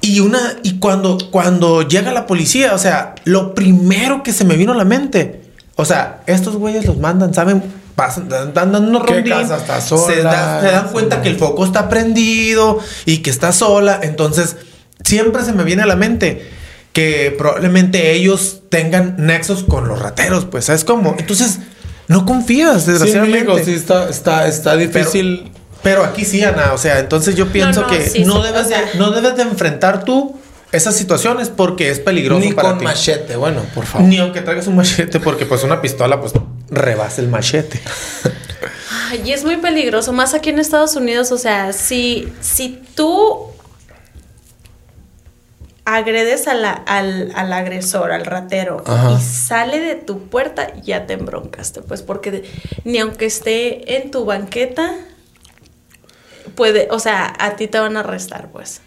Y 0.00 0.20
una, 0.20 0.38
y 0.62 0.78
cuando, 0.78 1.18
cuando 1.30 1.82
llega 1.82 2.10
la 2.12 2.26
policía, 2.26 2.72
o 2.74 2.78
sea, 2.78 3.14
lo 3.24 3.54
primero 3.54 4.22
que 4.22 4.32
se 4.32 4.44
me 4.44 4.56
vino 4.56 4.72
a 4.72 4.76
la 4.76 4.84
mente, 4.84 5.47
o 5.80 5.84
sea, 5.84 6.20
estos 6.26 6.56
güeyes 6.56 6.84
los 6.86 6.98
mandan, 6.98 7.32
¿saben? 7.32 7.62
Pasan, 7.94 8.28
dan, 8.28 8.52
dan 8.52 8.74
unos 8.74 9.04
¿Qué 9.04 9.14
rondín, 9.14 9.32
casa 9.32 9.56
está 9.56 9.80
se, 9.80 9.88
sola? 9.88 10.22
da- 10.22 10.60
se 10.60 10.66
dan 10.70 10.88
cuenta 10.90 11.22
que 11.22 11.28
el 11.30 11.36
foco 11.36 11.64
está 11.64 11.88
prendido 11.88 12.78
y 13.06 13.18
que 13.18 13.30
está 13.30 13.52
sola, 13.52 13.98
entonces 14.02 14.56
siempre 15.04 15.44
se 15.44 15.52
me 15.52 15.64
viene 15.64 15.82
a 15.82 15.86
la 15.86 15.96
mente 15.96 16.48
que 16.92 17.34
probablemente 17.38 18.12
ellos 18.12 18.62
tengan 18.70 19.14
nexos 19.18 19.62
con 19.64 19.86
los 19.88 20.00
rateros, 20.00 20.44
pues, 20.46 20.64
¿sabes 20.64 20.84
cómo? 20.84 21.14
Entonces, 21.18 21.58
no 22.08 22.24
confías, 22.26 22.82
Sí, 22.84 22.90
desgraciadamente. 22.92 23.44
México 23.44 23.64
sí 23.64 23.74
está, 23.74 24.08
está, 24.08 24.46
está 24.48 24.76
difícil. 24.76 25.52
Pero 25.82 26.02
aquí 26.04 26.24
sí, 26.24 26.42
Ana, 26.42 26.72
o 26.72 26.78
sea, 26.78 26.98
entonces 26.98 27.36
yo 27.36 27.48
pienso 27.52 27.82
no, 27.82 27.86
que 27.86 28.08
sí, 28.08 28.24
no, 28.24 28.36
sí, 28.42 28.46
debes 28.48 28.66
o 28.66 28.68
sea. 28.68 28.80
de, 28.82 28.98
no 28.98 29.10
debes 29.12 29.36
de 29.36 29.42
enfrentar 29.42 30.04
tú 30.04 30.37
esas 30.72 30.96
situaciones 30.96 31.48
porque 31.48 31.90
es 31.90 31.98
peligroso 32.00 32.44
Ni 32.44 32.52
para 32.52 32.70
con 32.70 32.78
ti. 32.78 32.84
machete, 32.84 33.36
bueno, 33.36 33.62
por 33.74 33.86
favor. 33.86 34.06
Ni 34.06 34.18
aunque 34.18 34.40
traigas 34.42 34.66
un 34.66 34.76
machete, 34.76 35.18
porque 35.20 35.46
pues 35.46 35.64
una 35.64 35.80
pistola 35.80 36.20
pues 36.20 36.32
rebasa 36.70 37.20
el 37.22 37.28
machete. 37.28 37.80
Ay, 39.10 39.22
y 39.24 39.32
es 39.32 39.44
muy 39.44 39.56
peligroso, 39.56 40.12
más 40.12 40.34
aquí 40.34 40.50
en 40.50 40.58
Estados 40.58 40.94
Unidos, 40.96 41.32
o 41.32 41.38
sea, 41.38 41.72
si, 41.72 42.30
si 42.40 42.82
tú 42.94 43.46
agredes 45.84 46.46
a 46.48 46.54
la- 46.54 46.72
al, 46.72 47.32
al 47.34 47.52
agresor, 47.52 48.12
al 48.12 48.26
ratero, 48.26 48.82
Ajá. 48.86 49.12
y 49.18 49.22
sale 49.22 49.80
de 49.80 49.94
tu 49.94 50.28
puerta, 50.28 50.74
ya 50.82 51.06
te 51.06 51.14
embroncaste, 51.14 51.80
pues 51.80 52.02
porque 52.02 52.30
de- 52.30 52.50
ni 52.84 52.98
aunque 52.98 53.24
esté 53.24 53.96
en 53.96 54.10
tu 54.10 54.26
banqueta, 54.26 54.92
puede, 56.54 56.88
o 56.90 56.98
sea, 56.98 57.32
a 57.38 57.56
ti 57.56 57.68
te 57.68 57.78
van 57.78 57.96
a 57.96 58.00
arrestar, 58.00 58.50
pues. 58.52 58.82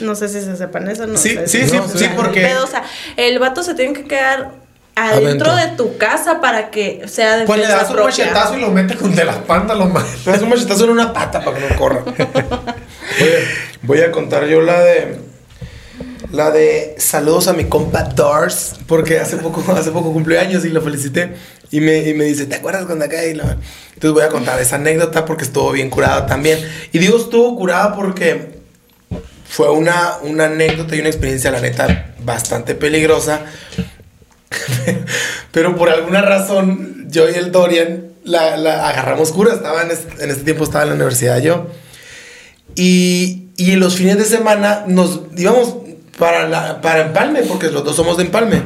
No 0.00 0.14
sé 0.14 0.28
si 0.28 0.40
se 0.40 0.56
sepan 0.56 0.88
eso, 0.88 1.06
no 1.06 1.16
Sí, 1.18 1.30
sé 1.30 1.48
sí, 1.48 1.68
sí, 1.68 1.76
sí, 1.96 2.06
porque- 2.16 2.40
el 2.44 2.50
pedo, 2.52 2.64
o 2.64 2.66
sea, 2.68 2.84
el 3.16 3.38
vato 3.38 3.62
se 3.62 3.74
tiene 3.74 3.92
que 3.94 4.04
quedar 4.04 4.52
adentro 4.94 5.50
Adentro. 5.50 5.56
de 5.56 5.66
tu 5.76 5.98
casa 5.98 6.40
para 6.40 6.70
que 6.70 7.02
sea 7.08 7.36
de 7.36 7.46
Pues 7.46 7.60
le 7.60 7.66
das 7.66 7.90
un 7.90 7.96
propia. 7.96 8.24
machetazo 8.26 8.56
y 8.56 8.60
lo 8.60 8.70
mete 8.70 8.94
con 8.94 9.14
de 9.14 9.24
las 9.24 9.36
pandas, 9.38 9.76
lo 9.76 9.86
más. 9.86 10.04
Me 10.26 10.32
das 10.32 10.42
un 10.42 10.48
machetazo 10.50 10.84
en 10.84 10.90
una 10.90 11.12
pata 11.12 11.44
para 11.44 11.58
que 11.58 11.68
no 11.68 11.76
corra. 11.76 12.02
Oye, 13.20 13.44
voy 13.82 14.00
a 14.00 14.10
contar 14.12 14.46
yo 14.46 14.60
la 14.62 14.80
de. 14.80 15.18
La 16.32 16.50
de 16.50 16.96
saludos 16.98 17.46
a 17.46 17.52
mi 17.52 17.64
compa 17.66 18.02
Dars, 18.02 18.74
porque 18.86 19.18
hace 19.20 19.36
poco, 19.36 19.64
hace 19.76 19.90
poco 19.90 20.12
cumplió 20.12 20.40
años 20.40 20.64
y 20.64 20.70
lo 20.70 20.80
felicité. 20.82 21.34
Y 21.70 21.80
me, 21.80 21.98
y 21.98 22.14
me 22.14 22.24
dice, 22.24 22.46
¿te 22.46 22.56
acuerdas 22.56 22.84
cuando 22.86 23.04
acá? 23.04 23.24
Y 23.24 23.34
la- 23.34 23.56
Entonces 23.94 24.12
voy 24.12 24.22
a 24.22 24.28
contar 24.28 24.60
esa 24.60 24.76
anécdota 24.76 25.24
porque 25.24 25.44
estuvo 25.44 25.70
bien 25.72 25.88
curada 25.90 26.26
también. 26.26 26.58
Y 26.92 26.98
digo 26.98 27.16
estuvo 27.16 27.56
curada 27.56 27.94
porque 27.94 28.55
fue 29.48 29.70
una, 29.70 30.18
una 30.22 30.46
anécdota 30.46 30.96
y 30.96 31.00
una 31.00 31.08
experiencia, 31.08 31.50
la 31.50 31.60
neta, 31.60 32.14
bastante 32.20 32.74
peligrosa. 32.74 33.42
Pero 35.52 35.76
por 35.76 35.88
alguna 35.90 36.22
razón, 36.22 37.06
yo 37.10 37.28
y 37.28 37.34
el 37.34 37.52
Dorian 37.52 38.08
la, 38.24 38.56
la 38.56 38.88
agarramos 38.88 39.32
cura. 39.32 39.54
Estaba 39.54 39.82
en 39.82 39.90
este, 39.90 40.24
en 40.24 40.30
este 40.30 40.44
tiempo, 40.44 40.64
estaba 40.64 40.82
en 40.84 40.90
la 40.90 40.94
universidad 40.96 41.38
yo. 41.40 41.66
Y, 42.74 43.48
y 43.56 43.72
en 43.72 43.80
los 43.80 43.96
fines 43.96 44.18
de 44.18 44.24
semana 44.24 44.84
nos 44.86 45.22
íbamos 45.36 45.76
para, 46.18 46.48
la, 46.48 46.80
para 46.80 47.06
Empalme, 47.06 47.42
porque 47.42 47.70
los 47.70 47.84
dos 47.84 47.96
somos 47.96 48.16
de 48.16 48.24
Empalme. 48.24 48.62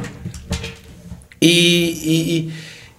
Y, 1.39 2.49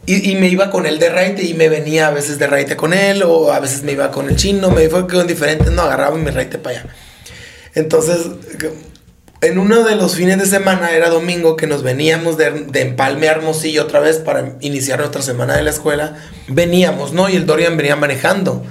y- 0.06 0.30
y 0.32 0.34
me 0.34 0.48
iba 0.48 0.68
con 0.70 0.84
él 0.84 0.98
de 0.98 1.10
raite 1.10 1.44
y 1.44 1.54
me 1.54 1.68
venía 1.68 2.08
a 2.08 2.10
veces 2.10 2.36
de 2.40 2.48
raite 2.48 2.74
con 2.76 2.92
él, 2.92 3.22
o 3.22 3.52
a 3.52 3.60
veces 3.60 3.84
me 3.84 3.92
iba 3.92 4.10
con 4.10 4.28
el 4.28 4.34
chino, 4.34 4.68
me 4.70 4.88
fue 4.88 5.06
con 5.06 5.28
diferentes, 5.28 5.70
no, 5.70 5.82
agarraba 5.82 6.16
mi 6.18 6.28
raite 6.28 6.58
para 6.58 6.80
allá. 6.80 6.88
Entonces, 7.74 8.18
en 9.40 9.58
uno 9.58 9.82
de 9.84 9.96
los 9.96 10.14
fines 10.14 10.38
de 10.38 10.46
semana, 10.46 10.92
era 10.92 11.08
domingo, 11.10 11.56
que 11.56 11.66
nos 11.66 11.82
veníamos 11.82 12.36
de, 12.36 12.50
de 12.68 12.80
Empalme 12.82 13.28
a 13.28 13.32
Hermosillo 13.32 13.82
otra 13.82 13.98
vez 14.00 14.18
para 14.18 14.54
iniciar 14.60 14.98
nuestra 15.00 15.22
semana 15.22 15.56
de 15.56 15.62
la 15.62 15.70
escuela, 15.70 16.16
veníamos, 16.48 17.12
¿no? 17.12 17.28
Y 17.28 17.36
el 17.36 17.46
Dorian 17.46 17.76
venía 17.76 17.96
manejando. 17.96 18.62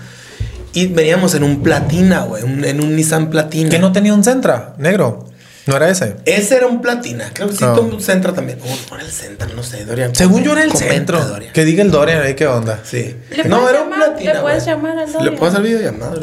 Y 0.74 0.88
veníamos 0.88 1.36
en 1.36 1.44
un 1.44 1.62
Platina, 1.64 2.22
güey, 2.22 2.44
un- 2.44 2.64
en 2.64 2.82
un 2.82 2.96
Nissan 2.96 3.30
Platina. 3.30 3.70
Que 3.70 3.80
no 3.80 3.92
tenía 3.92 4.14
un 4.14 4.24
Centra 4.24 4.74
negro. 4.78 5.26
No 5.68 5.76
era 5.76 5.90
ese. 5.90 6.16
Ese 6.26 6.56
era 6.56 6.66
un 6.68 6.82
Platina, 6.82 7.30
creo 7.34 7.50
que 7.50 7.56
sí, 7.56 7.64
un 7.66 8.02
Centra 8.02 8.34
también. 8.34 8.58
Oh, 8.64 8.76
no 8.90 8.96
era 8.96 9.06
el 9.06 9.12
Centra, 9.12 9.48
no 9.56 9.62
sé, 9.64 9.84
Dorian. 9.86 10.16
Según 10.16 10.44
yo 10.44 10.54
era 10.54 10.64
el 10.64 10.72
centro. 10.72 11.24
Dorian. 11.24 11.52
Que 11.54 11.66
diga 11.66 11.84
el 11.84 11.92
Dorian 11.92 12.22
ahí 12.22 12.34
qué 12.36 12.48
onda. 12.48 12.80
Sí. 12.84 13.16
¿Le 13.36 13.44
No, 13.44 13.60
puedes 13.60 13.74
era 13.76 13.84
un 13.84 13.90
llamar? 13.92 14.10
Platina. 14.12 14.34
¿Le 14.34 14.40
puedes 14.40 14.66
llamar 14.66 14.98
al 15.00 15.06
Le 15.08 15.12
Dorian? 15.14 15.36
puedo 15.36 15.52
hacer 15.52 15.62
videollamada. 15.64 16.14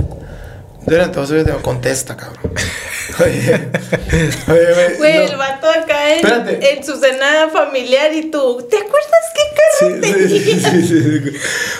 Dorian, 0.89 1.12
te 1.12 1.18
vas 1.18 1.30
a 1.30 1.34
hacer 1.34 1.45
video. 1.45 1.62
Contesta, 1.62 2.16
cabrón. 2.16 2.53
Oye, 3.20 3.68
oye, 4.49 4.74
güey, 4.74 4.97
Güey, 4.97 5.14
no. 5.16 5.22
el 5.32 5.36
vato 5.39 5.68
acá 5.68 6.11
en, 6.11 6.16
Espérate. 6.24 6.72
en 6.74 6.84
su 6.84 6.97
cena 7.01 7.49
familiar 7.53 8.12
y 8.14 8.30
tú, 8.30 8.64
¿te 8.70 8.76
acuerdas 8.76 9.24
qué 9.34 9.43
carro 9.57 10.28
Sí, 10.28 10.28
sí, 10.28 10.61
sí, 10.61 10.82
sí. 10.86 11.36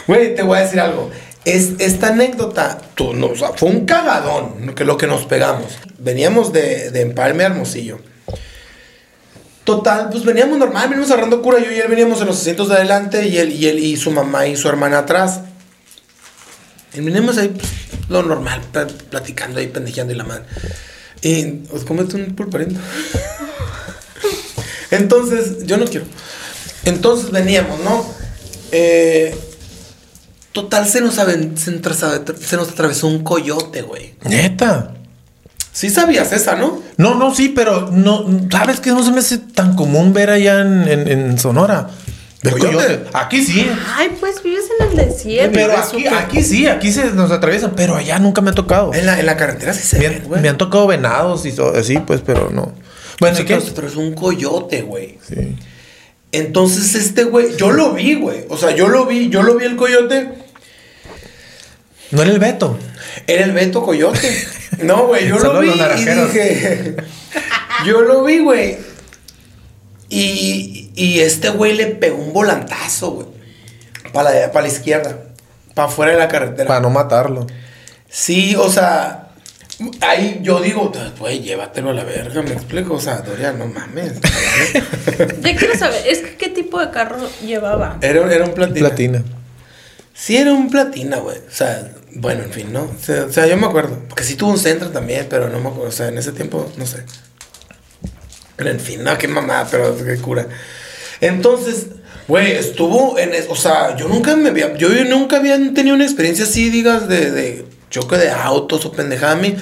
Güey, 0.09 0.34
te 0.34 0.42
voy 0.42 0.59
a 0.59 0.62
decir 0.62 0.80
algo. 0.80 1.11
Es, 1.44 1.72
esta 1.78 2.09
anécdota 2.09 2.80
tú, 2.96 3.12
no, 3.14 3.26
o 3.26 3.36
sea, 3.36 3.50
fue 3.52 3.68
un 3.68 3.84
cagadón 3.86 4.66
lo 4.66 4.74
que, 4.74 4.84
lo 4.84 4.96
que 4.96 5.06
nos 5.06 5.26
pegamos. 5.26 5.78
Veníamos 5.98 6.52
de, 6.52 6.90
de 6.90 7.02
Empalme 7.02 7.44
Hermosillo. 7.44 8.00
Total, 9.64 10.09
pues 10.11 10.24
veníamos 10.24 10.59
normal, 10.59 10.88
veníamos 10.88 11.11
agarrando 11.11 11.42
cura. 11.42 11.59
Yo 11.59 11.70
y 11.70 11.78
él 11.78 11.88
veníamos 11.88 12.20
en 12.22 12.26
los 12.28 12.40
asientos 12.40 12.68
de 12.70 12.76
adelante 12.76 13.28
y 13.28 13.36
él 13.38 13.52
y, 13.52 13.68
él, 13.68 13.78
y 13.78 13.96
su 13.96 14.11
mamá 14.11 14.46
y 14.46 14.56
su 14.56 14.66
hermana 14.68 15.00
atrás. 15.00 15.40
Y 16.95 17.01
veníamos 17.01 17.39
ahí, 17.39 17.49
pues, 17.49 17.68
lo 18.09 18.22
normal, 18.22 18.61
pla- 18.72 18.86
platicando 18.86 19.61
ahí, 19.61 19.68
pendejeando 19.68 20.12
y 20.12 20.16
la 20.16 20.24
madre. 20.24 20.45
Y, 21.22 21.45
pues, 21.70 21.84
cómete 21.84 22.16
un 22.16 22.34
pulparindo. 22.34 22.80
Entonces, 24.91 25.64
yo 25.66 25.76
no 25.76 25.84
quiero. 25.86 26.07
Entonces 26.84 27.30
veníamos, 27.30 27.80
¿no? 27.80 28.05
Eh, 28.72 29.36
total, 30.53 30.89
se 30.89 31.01
nos, 31.01 31.14
se 31.16 32.57
nos 32.57 32.68
atravesó 32.70 33.07
un 33.07 33.22
coyote, 33.22 33.82
güey. 33.82 34.14
Neta. 34.24 34.95
Sí 35.72 35.91
sabías 35.91 36.32
esa, 36.32 36.57
¿no? 36.57 36.82
No, 36.97 37.14
no, 37.14 37.34
sí, 37.34 37.51
pero 37.51 37.91
no, 37.93 38.26
¿sabes 38.51 38.80
que 38.80 38.91
no 38.91 39.05
se 39.05 39.12
me 39.12 39.20
hace 39.20 39.39
tan 39.39 39.76
común 39.76 40.12
ver 40.12 40.30
allá 40.30 40.61
en, 40.62 40.89
en- 40.89 41.09
en 41.09 41.39
Sonora? 41.39 41.91
El 42.43 42.53
¿Coyote? 42.53 42.74
coyote. 42.76 43.01
Aquí 43.14 43.45
sí. 43.45 43.68
Ay, 43.97 44.16
pues 44.20 44.43
vives 44.43 44.64
en 44.78 44.89
el 44.89 44.97
desierto. 44.97 45.51
Pero 45.55 45.76
aquí, 45.76 46.07
aquí 46.07 46.43
sí, 46.43 46.66
aquí 46.68 46.93
se 46.93 47.07
nos 47.12 47.32
atraviesan, 47.32 47.72
pero 47.74 47.97
allá 47.97 48.18
nunca 48.20 48.41
me 48.41 48.51
ha 48.51 48.55
tocado. 48.55 48.95
En 48.95 49.07
la, 49.07 49.18
en 49.18 49.26
la 49.26 49.36
carretera 49.36 49.72
sí 49.74 49.82
se 49.86 49.99
Me 49.99 50.09
ven, 50.09 50.22
güey. 50.24 50.41
me 50.41 50.49
han 50.49 50.57
tocado 50.59 50.86
venados 50.86 51.45
y 51.47 51.53
so- 51.53 51.74
así, 51.74 51.99
pues, 51.99 52.20
pero 52.24 52.51
no. 52.51 52.72
Bueno, 53.18 53.36
Se 53.36 53.43
¿y 53.43 53.47
qué? 53.47 53.55
nos 53.57 53.68
atravesó 53.70 53.99
un 53.99 54.14
coyote, 54.14 54.82
güey. 54.82 55.18
Sí. 55.26 55.57
Entonces 56.30 56.95
este 56.95 57.24
güey, 57.24 57.57
yo 57.57 57.72
lo 57.72 57.93
vi, 57.95 58.14
güey. 58.14 58.45
O 58.51 58.57
sea, 58.57 58.70
yo 58.72 58.86
lo 58.89 59.07
vi, 59.07 59.28
yo 59.30 59.43
lo 59.43 59.57
vi 59.57 59.64
el 59.64 59.74
coyote. 59.76 60.28
No 62.12 62.22
era 62.22 62.30
el 62.30 62.39
Beto. 62.39 62.78
Era 63.26 63.45
el 63.45 63.53
Beto 63.53 63.82
Coyote. 63.82 64.47
No, 64.82 65.09
güey, 65.09 65.26
yo 65.26 65.39
lo 65.39 65.59
vi 65.61 65.70
y 65.70 65.72
dije. 65.72 66.97
Yo 67.84 68.03
lo 68.03 68.22
vi, 68.22 68.39
güey. 68.39 68.76
Y, 70.09 70.78
y 70.99 71.20
este 71.20 71.51
güey 71.51 71.74
le 71.74 71.86
pegó 71.86 72.16
un 72.16 72.32
volantazo, 72.32 73.12
güey. 73.12 73.26
Para 74.12 74.30
la, 74.30 74.53
para 74.53 74.66
la 74.66 74.72
izquierda. 74.72 75.16
Para 75.74 75.88
afuera 75.88 76.12
de 76.12 76.18
la 76.18 76.28
carretera. 76.28 76.66
Para 76.66 76.80
no 76.80 76.90
matarlo. 76.90 77.46
Sí, 78.09 78.57
o 78.57 78.68
sea. 78.68 79.24
Ahí 80.01 80.40
yo 80.42 80.61
digo, 80.61 80.90
güey, 81.20 81.40
llévatelo 81.40 81.90
a 81.90 81.92
la 81.92 82.03
verga, 82.03 82.42
me 82.42 82.53
explico. 82.53 82.94
O 82.94 83.01
sea, 83.01 83.18
Dorian, 83.18 83.59
no 83.59 83.66
mames. 83.66 84.14
Ya 85.40 85.57
quiero 85.57 85.78
saber, 85.78 86.03
es 86.05 86.18
que 86.18 86.36
qué 86.36 86.49
tipo 86.49 86.80
de 86.80 86.90
carro 86.90 87.16
llevaba. 87.46 87.99
Era, 88.01 88.32
era 88.32 88.44
un 88.44 88.55
platina. 88.55 88.88
Platina. 88.88 89.24
Sí, 90.12 90.36
era 90.36 90.53
un 90.53 90.68
platina, 90.68 91.18
güey. 91.18 91.38
O 91.38 91.51
sea, 91.51 91.92
bueno, 92.14 92.42
en 92.42 92.51
fin, 92.51 92.72
¿no? 92.72 92.82
O 92.82 92.96
sea, 93.01 93.26
o 93.26 93.32
sea, 93.32 93.46
yo 93.46 93.57
me 93.57 93.66
acuerdo. 93.66 94.01
Porque 94.09 94.24
sí 94.24 94.34
tuvo 94.34 94.51
un 94.51 94.59
centro 94.59 94.90
también, 94.90 95.28
pero 95.30 95.49
no 95.49 95.61
me 95.61 95.68
acuerdo. 95.68 95.88
O 95.88 95.92
sea, 95.92 96.09
en 96.09 96.18
ese 96.18 96.32
tiempo, 96.32 96.68
no 96.76 96.86
sé. 96.86 97.05
Pero 98.57 98.70
en 98.70 98.80
fin, 98.80 99.05
no, 99.05 99.16
qué 99.16 99.28
mamada, 99.28 99.68
pero 99.70 99.96
qué 99.96 100.16
cura. 100.16 100.49
Entonces, 101.20 101.86
güey, 102.26 102.52
estuvo 102.52 103.18
en... 103.18 103.34
es- 103.34 103.46
o 103.48 103.56
sea, 103.56 103.96
yo 103.96 104.08
nunca 104.08 104.36
me 104.36 104.50
había... 104.50 104.74
Yo 104.76 104.88
nunca 105.04 105.36
había 105.38 105.56
tenido 105.74 105.94
una 105.94 106.04
experiencia 106.04 106.44
así, 106.44 106.70
digas, 106.70 107.08
de, 107.08 107.30
de 107.30 107.64
choque 107.90 108.16
de 108.16 108.30
autos 108.30 108.84
o 108.86 108.92
mí. 109.36 109.56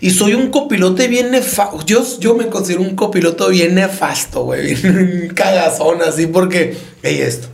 Y 0.00 0.10
soy 0.10 0.34
un 0.34 0.50
copilote 0.50 1.08
bien 1.08 1.30
nefasto. 1.32 1.84
Yo, 1.84 2.04
yo 2.20 2.34
me 2.34 2.46
considero 2.48 2.82
un 2.82 2.94
copiloto 2.94 3.48
bien 3.48 3.74
nefasto, 3.74 4.44
güey. 4.44 4.74
Bien 4.82 5.32
cagazón, 5.34 6.02
así, 6.02 6.26
porque... 6.26 6.76
Ey, 7.02 7.20
esto. 7.22 7.48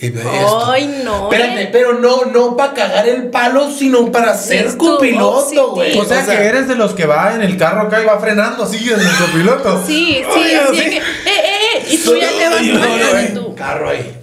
Y 0.00 0.10
ve 0.10 0.20
esto. 0.22 0.70
Ay, 0.70 1.02
no. 1.04 1.24
Espérate, 1.30 1.62
eh. 1.64 1.68
pero 1.72 1.98
no, 1.98 2.24
no 2.26 2.56
para 2.56 2.72
cagar 2.72 3.08
el 3.08 3.24
palo, 3.30 3.68
sino 3.72 4.12
para 4.12 4.36
ser 4.36 4.76
copiloto, 4.76 5.46
sí, 5.50 5.56
güey. 5.56 5.98
O 5.98 6.04
sea, 6.04 6.24
que 6.24 6.34
eres 6.34 6.68
de 6.68 6.76
los 6.76 6.94
que 6.94 7.04
va 7.04 7.34
en 7.34 7.42
el 7.42 7.56
carro 7.56 7.82
acá 7.82 8.00
y 8.00 8.06
va 8.06 8.20
frenando 8.20 8.62
así 8.62 8.76
en 8.88 9.00
el 9.00 9.16
copiloto. 9.16 9.84
Sí, 9.84 10.20
sí, 10.34 10.40
sí. 10.72 10.80
que- 10.90 10.96
eh, 10.98 11.02
y 11.90 11.98
tú 11.98 12.16
ya 12.16 12.30
le 12.30 12.48
vas 12.48 12.62
manejando 12.62 13.46
tú. 13.46 13.54
Carro 13.54 13.90
ahí. 13.90 14.14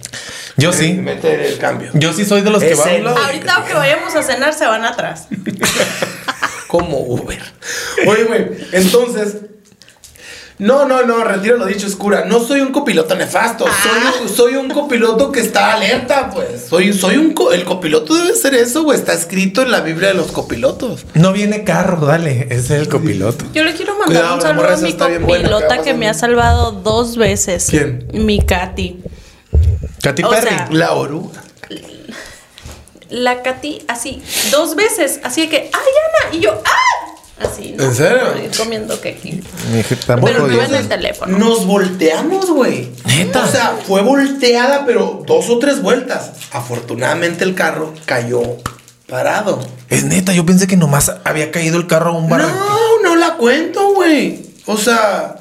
Yo 0.56 0.72
sí. 0.72 0.94
Mete 0.94 1.48
el 1.48 1.58
cambio. 1.58 1.90
Yo 1.94 2.12
sí 2.12 2.24
soy 2.24 2.40
de 2.40 2.50
los 2.50 2.62
que 2.62 2.72
Ese 2.72 2.82
va 2.82 2.90
a 2.90 2.94
un 2.96 3.04
lado. 3.04 3.16
no. 3.18 3.24
Ahorita 3.24 3.64
que 3.66 3.74
vayamos 3.74 4.14
a 4.14 4.22
cenar 4.22 4.54
se 4.54 4.66
van 4.66 4.84
atrás. 4.84 5.28
Como 6.68 6.98
Uber. 6.98 7.38
Oye, 8.06 8.24
güey, 8.24 8.46
entonces. 8.72 9.36
No, 10.58 10.86
no, 10.86 11.02
no, 11.04 11.22
retiro 11.22 11.58
lo 11.58 11.66
dicho, 11.66 11.86
es 11.86 11.96
cura. 11.96 12.24
No 12.24 12.40
soy 12.42 12.60
un 12.60 12.72
copiloto 12.72 13.14
nefasto. 13.14 13.66
Soy, 13.66 14.22
un, 14.22 14.28
soy 14.28 14.54
un 14.56 14.68
copiloto 14.70 15.30
que 15.30 15.40
está 15.40 15.74
alerta, 15.74 16.30
pues. 16.30 16.66
Soy, 16.70 16.94
soy 16.94 17.18
un. 17.18 17.34
co- 17.34 17.52
el 17.52 17.64
copiloto 17.64 18.14
debe 18.14 18.34
ser 18.34 18.54
eso, 18.54 18.82
güey. 18.84 18.98
Está 18.98 19.12
escrito 19.12 19.60
en 19.60 19.70
la 19.70 19.80
Biblia 19.80 20.08
de 20.08 20.14
los 20.14 20.32
copilotos. 20.32 21.04
No 21.12 21.32
viene 21.34 21.62
carro, 21.62 22.06
dale. 22.06 22.46
Es 22.50 22.70
el 22.70 22.88
copiloto. 22.88 23.44
Yo 23.52 23.64
le 23.64 23.74
quiero 23.74 23.92
mandar 23.98 24.06
Cuidado, 24.08 24.34
un 24.36 24.40
saludo 24.40 24.68
a 24.68 24.76
mi 24.78 24.92
copilota 24.94 25.82
que 25.82 25.92
me 25.92 26.08
ha 26.08 26.14
salvado 26.14 26.72
dos 26.72 27.16
veces. 27.18 27.66
¿Quién? 27.68 28.08
Mi 28.14 28.40
Katy. 28.40 29.00
Katy 30.02 30.22
O 30.24 30.30
Perry. 30.30 30.48
sea, 30.48 30.68
La 30.72 30.92
oruga. 30.92 31.42
La 33.10 33.42
Katy, 33.42 33.84
así, 33.88 34.22
dos 34.50 34.74
veces. 34.74 35.20
Así 35.22 35.42
de 35.42 35.48
que, 35.48 35.56
¡ay, 35.56 35.70
Ana! 35.72 36.36
Y 36.36 36.40
yo, 36.40 36.60
¡ah! 36.64 37.15
Así. 37.38 37.74
¿no? 37.76 37.84
¿En 37.84 37.94
serio? 37.94 38.22
Ay, 38.34 38.50
Comiendo 38.56 38.96
muy 38.96 39.82
Pero 40.24 40.46
no 40.46 40.62
en 40.62 40.74
el 40.74 40.88
teléfono. 40.88 41.38
Nos 41.38 41.66
volteamos, 41.66 42.50
güey. 42.50 42.88
¿Neta? 43.04 43.44
O 43.44 43.48
sea, 43.48 43.78
fue 43.86 44.02
volteada, 44.02 44.86
pero 44.86 45.22
dos 45.26 45.50
o 45.50 45.58
tres 45.58 45.82
vueltas. 45.82 46.32
Afortunadamente 46.50 47.44
el 47.44 47.54
carro 47.54 47.92
cayó 48.06 48.40
parado. 49.06 49.66
Es 49.90 50.04
neta, 50.04 50.32
yo 50.32 50.46
pensé 50.46 50.66
que 50.66 50.76
nomás 50.76 51.12
había 51.24 51.50
caído 51.50 51.76
el 51.78 51.86
carro 51.86 52.10
a 52.10 52.18
un 52.18 52.28
barranco. 52.28 52.54
No, 53.02 53.10
no 53.10 53.16
la 53.16 53.34
cuento, 53.34 53.92
güey. 53.92 54.46
O 54.64 54.78
sea, 54.78 55.36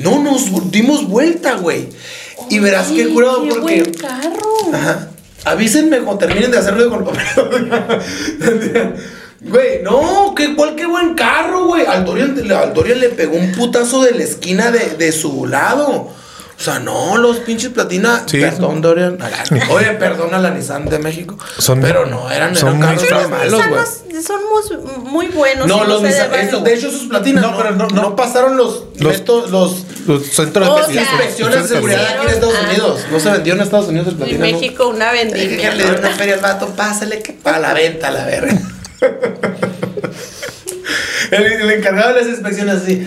no 0.00 0.22
nos 0.22 0.70
dimos 0.70 1.08
vuelta, 1.08 1.54
güey. 1.54 1.88
Y 2.48 2.58
verás 2.58 2.88
qué 2.88 3.08
curado 3.08 3.42
qué 3.44 3.50
porque. 3.50 3.82
buen 3.82 3.94
carro. 3.94 4.74
Ajá. 4.74 5.08
Avísenme 5.44 6.00
cuando 6.00 6.26
terminen 6.26 6.50
de 6.50 6.58
hacerlo 6.58 6.90
con 6.90 6.98
el 7.00 7.04
papel. 7.04 8.94
Güey, 9.42 9.82
no, 9.82 10.34
qué, 10.36 10.54
cuál 10.54 10.74
qué 10.76 10.84
buen 10.86 11.14
carro, 11.14 11.66
güey. 11.66 11.86
Al 11.86 12.04
Dorian, 12.04 12.36
al 12.52 12.74
Dorian 12.74 13.00
le 13.00 13.08
pegó 13.08 13.36
un 13.36 13.52
putazo 13.52 14.02
de 14.02 14.12
la 14.12 14.22
esquina 14.24 14.70
de, 14.70 14.96
de 14.96 15.12
su 15.12 15.46
lado. 15.46 15.88
O 16.58 16.62
sea, 16.62 16.78
no, 16.78 17.16
los 17.16 17.38
pinches 17.38 17.70
platina. 17.70 18.24
Sí, 18.26 18.38
perdón, 18.38 18.82
Dorian. 18.82 19.16
Oye, 19.70 19.92
perdón 19.92 20.34
a 20.34 20.38
la 20.38 20.50
Nissan 20.50 20.84
de 20.90 20.98
México. 20.98 21.38
Son- 21.56 21.80
pero 21.80 22.04
no, 22.04 22.30
eran, 22.30 22.54
son 22.54 22.76
eran 22.82 22.96
carros 22.98 23.30
malos, 23.30 23.62
güey. 23.66 24.22
Son 24.22 24.40
muy, 24.50 25.10
muy 25.10 25.26
buenos. 25.28 25.66
No, 25.66 25.84
los 25.84 26.02
Nissan, 26.02 26.34
eso, 26.34 26.60
de 26.60 26.74
hecho, 26.74 26.88
esos 26.88 27.04
platinas 27.04 27.42
no, 27.42 27.52
No, 27.52 27.56
pero 27.56 27.70
no- 27.76 27.88
no, 27.88 28.02
no. 28.02 28.16
pasaron 28.16 28.58
los, 28.58 28.84
Los- 28.98 29.20
meto- 29.20 29.46
los, 29.46 29.86
Los 30.06 30.26
centros 30.26 30.68
O 30.68 30.86
de 30.86 31.00
inspecciones 31.00 31.62
de 31.62 31.76
seguridad 31.76 32.04
aquí 32.06 32.26
en 32.26 32.28
Estados 32.34 32.54
Ah. 32.60 32.66
Unidos. 32.68 33.00
No 33.10 33.18
se 33.20 33.30
vendió 33.30 33.54
en 33.54 33.60
Estados 33.62 33.88
Unidos 33.88 34.08
el 34.08 34.12
En 34.12 34.18
platina. 34.18 34.38
¿no? 34.46 34.52
México 34.52 34.88
una 34.88 35.12
Que 35.12 35.16
vendimia. 35.24 35.74
le 35.74 35.84
dio 35.84 35.98
una 35.98 36.10
feria 36.10 36.34
al 36.34 36.40
vato, 36.40 36.66
pásale 36.76 37.22
que 37.22 37.32
para 37.32 37.58
la 37.58 37.72
venta, 37.72 38.10
la 38.10 38.26
verga. 38.26 38.60
El, 41.30 41.44
el 41.44 41.70
encargado 41.70 42.14
de 42.14 42.20
las 42.22 42.28
inspecciones 42.28 42.82
así, 42.82 43.06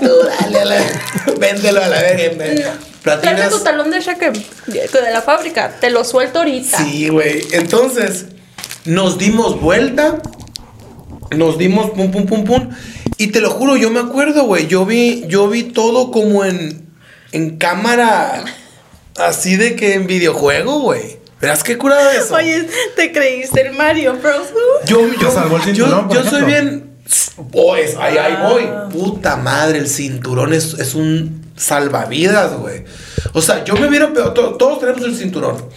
tú, 0.00 0.10
dale 0.40 0.60
a 0.60 0.64
la 0.64 0.76
véndelo 1.38 1.82
a 1.82 1.88
la 1.88 2.00
verga. 2.00 2.76
Platinas. 3.02 3.50
tu 3.50 3.58
talón 3.60 3.90
de 3.90 4.00
cheque 4.00 4.30
de 4.66 5.10
la 5.12 5.20
fábrica. 5.20 5.76
Te 5.80 5.90
lo 5.90 6.04
suelto 6.04 6.38
ahorita. 6.38 6.78
Sí, 6.78 7.08
güey. 7.08 7.46
Entonces, 7.52 8.26
nos 8.84 9.18
dimos 9.18 9.60
vuelta. 9.60 10.22
Nos 11.30 11.58
dimos 11.58 11.90
pum, 11.90 12.10
pum, 12.10 12.26
pum, 12.26 12.44
pum. 12.44 12.70
Y 13.18 13.28
te 13.28 13.40
lo 13.40 13.50
juro, 13.50 13.76
yo 13.76 13.90
me 13.90 14.00
acuerdo, 14.00 14.44
güey. 14.44 14.68
Yo 14.68 14.86
vi, 14.86 15.24
yo 15.26 15.48
vi 15.48 15.64
todo 15.64 16.10
como 16.10 16.44
en, 16.44 16.88
en 17.32 17.58
cámara. 17.58 18.44
Así 19.16 19.56
de 19.56 19.76
que 19.76 19.94
en 19.94 20.06
videojuego, 20.06 20.80
güey. 20.80 21.18
Verás 21.44 21.62
qué 21.62 21.76
curado 21.76 22.10
eso. 22.10 22.34
Oye, 22.34 22.66
te 22.96 23.12
creíste 23.12 23.66
el 23.68 23.74
Mario 23.74 24.14
Bros. 24.14 24.48
yo, 24.86 25.00
yo, 25.20 25.30
salvó 25.30 25.56
el 25.56 25.62
yo- 25.62 25.84
cinturón, 25.84 26.08
por 26.08 26.16
yo 26.16 26.30
soy 26.30 26.42
bien. 26.44 26.90
Oh, 27.52 27.76
es- 27.76 27.96
ahí, 27.96 28.16
ahí 28.16 28.36
voy. 28.48 28.62
Ah. 28.66 28.88
Puta 28.90 29.36
madre, 29.36 29.78
el 29.78 29.86
cinturón 29.88 30.54
es, 30.54 30.72
es 30.78 30.94
un 30.94 31.44
salvavidas, 31.54 32.54
güey. 32.56 32.84
O 33.34 33.42
sea, 33.42 33.62
yo 33.62 33.74
me 33.74 33.88
peor- 33.88 34.32
to- 34.32 34.54
Todos 34.54 34.80
tenemos 34.80 35.02
el 35.02 35.14
cinturón. 35.14 35.68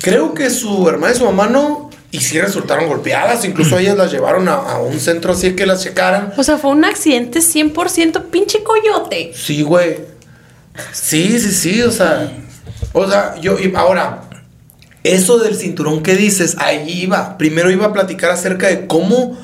Creo 0.00 0.32
que 0.32 0.48
su 0.48 0.88
hermana 0.88 1.12
y 1.12 1.18
su 1.18 1.26
mamá 1.26 1.46
no. 1.46 1.90
Y 2.10 2.20
sí 2.20 2.40
resultaron 2.40 2.88
golpeadas. 2.88 3.44
Incluso 3.44 3.76
ellas 3.78 3.98
las 3.98 4.10
llevaron 4.10 4.48
a, 4.48 4.54
a 4.54 4.78
un 4.78 4.98
centro 4.98 5.32
así 5.34 5.54
que 5.54 5.66
las 5.66 5.82
checaran. 5.82 6.32
O 6.38 6.42
sea, 6.42 6.56
fue 6.56 6.70
un 6.70 6.86
accidente 6.86 7.40
100% 7.40 8.30
pinche 8.30 8.62
coyote. 8.62 9.32
Sí, 9.36 9.60
güey. 9.62 9.98
Sí, 10.92 11.38
sí, 11.38 11.50
sí. 11.52 11.82
O 11.82 11.90
sea. 11.90 12.32
O 12.94 13.06
sea, 13.06 13.34
yo. 13.42 13.58
y 13.58 13.72
ahora. 13.76 14.22
Eso 15.04 15.38
del 15.38 15.56
cinturón 15.56 16.02
que 16.02 16.16
dices, 16.16 16.56
ahí 16.58 17.02
iba. 17.02 17.36
Primero 17.38 17.70
iba 17.70 17.86
a 17.86 17.92
platicar 17.92 18.30
acerca 18.30 18.68
de 18.68 18.86
cómo. 18.86 19.36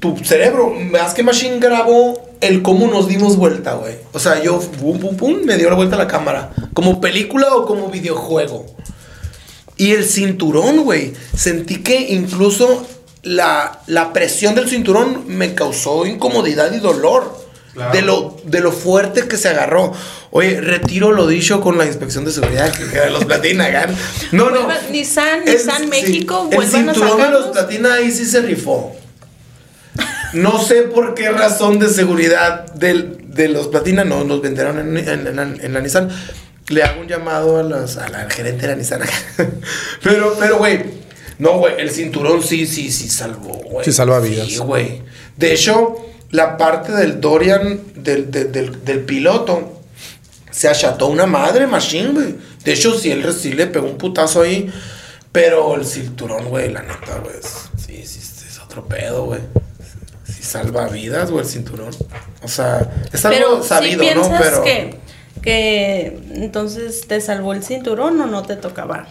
tu 0.00 0.16
cerebro, 0.18 0.70
más 0.70 1.14
que 1.14 1.22
Machine 1.22 1.58
grabó 1.58 2.26
el 2.40 2.62
cómo 2.62 2.86
nos 2.88 3.08
dimos 3.08 3.36
vuelta, 3.36 3.74
güey. 3.74 3.94
O 4.12 4.18
sea, 4.18 4.42
yo, 4.42 4.60
pum, 4.60 4.98
pum, 4.98 5.16
pum, 5.16 5.42
me 5.44 5.56
dio 5.56 5.70
la 5.70 5.76
vuelta 5.76 5.96
a 5.96 5.98
la 5.98 6.08
cámara. 6.08 6.52
¿Como 6.74 7.00
película 7.00 7.54
o 7.54 7.66
como 7.66 7.88
videojuego? 7.88 8.66
Y 9.78 9.92
el 9.92 10.04
cinturón, 10.04 10.84
güey. 10.84 11.14
Sentí 11.34 11.82
que 11.82 12.12
incluso 12.12 12.86
la, 13.22 13.80
la 13.86 14.12
presión 14.12 14.54
del 14.54 14.68
cinturón 14.68 15.24
me 15.26 15.54
causó 15.54 16.06
incomodidad 16.06 16.72
y 16.72 16.78
dolor. 16.78 17.45
Claro. 17.76 17.92
De, 17.92 18.00
lo, 18.02 18.36
de 18.44 18.60
lo 18.60 18.72
fuerte 18.72 19.28
que 19.28 19.36
se 19.36 19.48
agarró. 19.50 19.92
Oye, 20.30 20.60
retiro 20.62 21.12
lo 21.12 21.26
dicho 21.26 21.60
con 21.60 21.76
la 21.76 21.84
inspección 21.84 22.24
de 22.24 22.32
seguridad 22.32 22.72
que 22.72 23.10
los 23.10 23.24
platina. 23.26 23.68
gan. 23.68 23.94
No, 24.32 24.48
no. 24.50 24.66
Nissan, 24.90 25.46
El- 25.46 25.54
Nissan 25.56 25.82
sí, 25.82 25.86
México, 25.88 26.48
El 26.50 26.56
vuelvan 26.56 26.88
a 26.88 26.94
cinturón 26.94 27.20
de 27.20 27.30
los 27.30 27.46
platina 27.48 27.94
ahí 27.94 28.10
sí 28.10 28.24
se 28.24 28.40
rifó. 28.40 28.96
No 30.32 30.58
sé 30.62 30.82
por 30.82 31.14
qué 31.14 31.30
razón 31.30 31.78
de 31.78 31.88
seguridad 31.88 32.66
del- 32.74 33.18
de 33.28 33.48
los 33.48 33.68
platina 33.68 34.04
no 34.04 34.24
nos 34.24 34.40
vendieron 34.42 34.78
en, 34.78 34.96
en- 34.96 35.26
en 35.26 35.36
la- 35.36 35.42
en 35.42 35.72
la 35.74 35.80
Nissan. 35.80 36.08
Le 36.68 36.82
hago 36.82 37.00
un 37.02 37.06
llamado 37.08 37.58
a, 37.58 37.62
los, 37.62 37.96
a 37.96 38.08
la 38.08 38.22
al 38.22 38.32
gerente 38.32 38.62
de 38.62 38.68
la 38.68 38.74
Nissan. 38.76 39.00
pero, 40.02 40.34
pero, 40.38 40.58
güey. 40.58 40.82
No, 41.38 41.58
güey. 41.58 41.74
El 41.78 41.90
cinturón 41.90 42.42
sí, 42.42 42.66
sí, 42.66 42.90
sí 42.90 43.08
salvó, 43.08 43.54
güey. 43.54 43.84
Sí 43.84 43.92
salva 43.92 44.18
vidas. 44.20 44.48
Sí, 44.48 44.56
güey. 44.58 45.02
De 45.36 45.52
hecho, 45.52 45.94
la 46.30 46.56
parte 46.56 46.92
del 46.92 47.20
Dorian, 47.20 47.80
del, 47.94 48.30
del, 48.30 48.52
del- 48.52 48.84
del 48.84 49.00
piloto, 49.00 49.80
se 50.50 50.68
acható 50.68 51.06
una 51.08 51.26
madre 51.26 51.66
machine, 51.66 52.08
güey. 52.12 52.34
De 52.64 52.72
hecho, 52.72 52.98
sí, 52.98 53.10
él 53.10 53.32
sí 53.32 53.52
le 53.52 53.66
pegó 53.66 53.86
un 53.86 53.98
putazo 53.98 54.42
ahí. 54.42 54.72
Pero 55.32 55.74
el 55.74 55.84
cinturón, 55.84 56.46
güey, 56.48 56.72
la 56.72 56.80
neta, 56.82 57.18
güey. 57.22 57.36
Sí, 57.76 58.06
sí, 58.06 58.20
es 58.48 58.58
otro 58.58 58.86
pedo, 58.86 59.26
güey. 59.26 59.40
Sí 60.24 60.42
salva 60.42 60.88
vidas, 60.88 61.30
güey, 61.30 61.44
el 61.44 61.50
cinturón. 61.50 61.94
O 62.42 62.48
sea, 62.48 62.90
es 63.12 63.24
algo 63.24 63.38
Pero 63.38 63.62
sabido, 63.62 64.02
si 64.02 64.14
¿no? 64.14 64.32
Pero. 64.38 64.64
que, 64.64 64.96
que 65.42 66.18
entonces 66.34 67.06
te 67.06 67.20
salvó 67.20 67.52
el 67.52 67.62
cinturón 67.62 68.18
o 68.20 68.26
no 68.26 68.42
te 68.44 68.56
tocaba. 68.56 69.06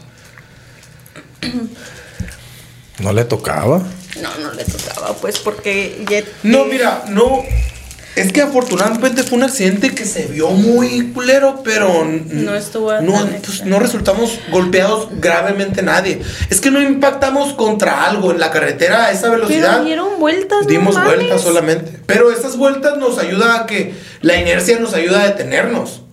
No 3.00 3.14
le 3.14 3.26
tocaba. 3.26 3.82
No, 4.22 4.30
no 4.38 4.54
le 4.54 4.64
tocaba, 4.64 5.14
pues 5.16 5.40
porque 5.40 6.06
ya 6.10 6.24
No, 6.44 6.66
mira, 6.66 7.06
no. 7.10 7.44
Es 8.16 8.32
que 8.32 8.42
afortunadamente 8.42 9.24
fue 9.24 9.38
un 9.38 9.44
accidente 9.44 9.94
que 9.94 10.06
se 10.06 10.28
vio 10.28 10.50
muy 10.52 11.12
culero, 11.12 11.62
pero 11.66 12.06
No 12.06 12.56
estuvo 12.56 12.94
no, 13.02 13.28
pues, 13.44 13.66
no 13.66 13.78
resultamos 13.80 14.40
golpeados 14.52 15.10
gravemente 15.20 15.82
nadie. 15.82 16.22
Es 16.50 16.62
que 16.62 16.72
no 16.72 16.82
impactamos 16.82 17.54
contra 17.54 18.06
algo 18.06 18.32
en 18.32 18.40
la 18.40 18.52
carretera 18.52 19.08
a 19.08 19.12
esa 19.12 19.30
velocidad. 19.30 19.74
Pero 19.74 19.84
dieron 19.84 20.20
vueltas, 20.20 20.66
Dimos 20.66 20.96
vueltas 20.96 21.42
solamente. 21.42 21.92
Pero 22.06 22.32
esas 22.32 22.56
vueltas 22.56 22.98
nos 22.98 23.18
ayuda 23.18 23.60
a 23.60 23.66
que 23.66 23.94
la 24.22 24.38
inercia 24.38 24.80
nos 24.80 24.94
ayuda 24.94 25.24
a 25.24 25.26
detenernos. 25.28 26.05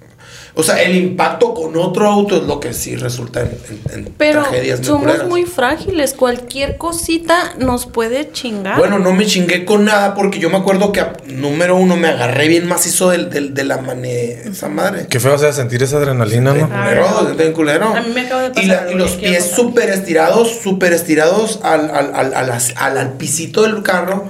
O 0.55 0.63
sea, 0.63 0.83
el 0.83 0.95
impacto 0.95 1.55
con 1.55 1.75
otro 1.79 2.07
auto 2.07 2.37
es 2.37 2.43
lo 2.43 2.61
que 2.61 2.75
sí 2.75 2.95
resulta 2.95 3.41
en, 3.41 3.57
en- 3.95 4.05
en 4.07 4.13
Pero 4.19 4.43
tragedias 4.43 4.81
somos 4.85 5.27
muy 5.27 5.45
frágiles, 5.45 6.13
cualquier 6.13 6.77
cosita 6.77 7.55
nos 7.59 7.87
puede 7.87 8.31
chingar. 8.33 8.77
Bueno, 8.79 8.99
no 8.99 9.13
me 9.15 9.25
chingué 9.25 9.65
con 9.65 9.87
nada 9.87 10.15
porque 10.15 10.39
yo 10.39 10.51
me 10.51 10.59
acuerdo 10.59 10.93
que 10.93 11.01
a- 11.01 11.15
número 11.27 11.77
uno 11.77 11.97
me 11.97 12.09
agarré 12.09 12.49
bien 12.49 12.67
macizo 12.69 13.09
del, 13.09 13.31
del- 13.31 13.55
de 13.55 13.65
la 13.65 13.79
mane... 13.79 14.43
esa 14.45 14.69
madre. 14.69 15.07
Qué 15.09 15.21
feo 15.21 15.39
sea 15.39 15.55
sentir 15.55 15.83
esa 15.83 15.97
adrenalina, 15.97 16.53
¿no? 16.53 16.69
Ah, 16.71 16.85
culero, 16.85 17.47
no. 17.49 17.53
culero. 17.55 17.97
A 17.97 18.01
mí 18.03 18.11
me 18.15 18.21
acaba 18.21 18.43
de 18.43 18.49
pasar 18.51 18.65
Y, 18.65 18.67
la- 18.67 18.93
y 18.93 18.95
los 18.95 19.13
pies 19.13 19.53
súper 19.57 19.89
estirados, 19.89 20.61
súper 20.63 20.93
estirados 20.93 21.61
al, 21.63 21.91
al, 21.91 22.15
al, 22.15 22.35
al, 22.35 22.51
al- 22.77 22.99
al 22.99 23.13
pisito 23.15 23.63
del 23.63 23.83
carro. 23.83 24.29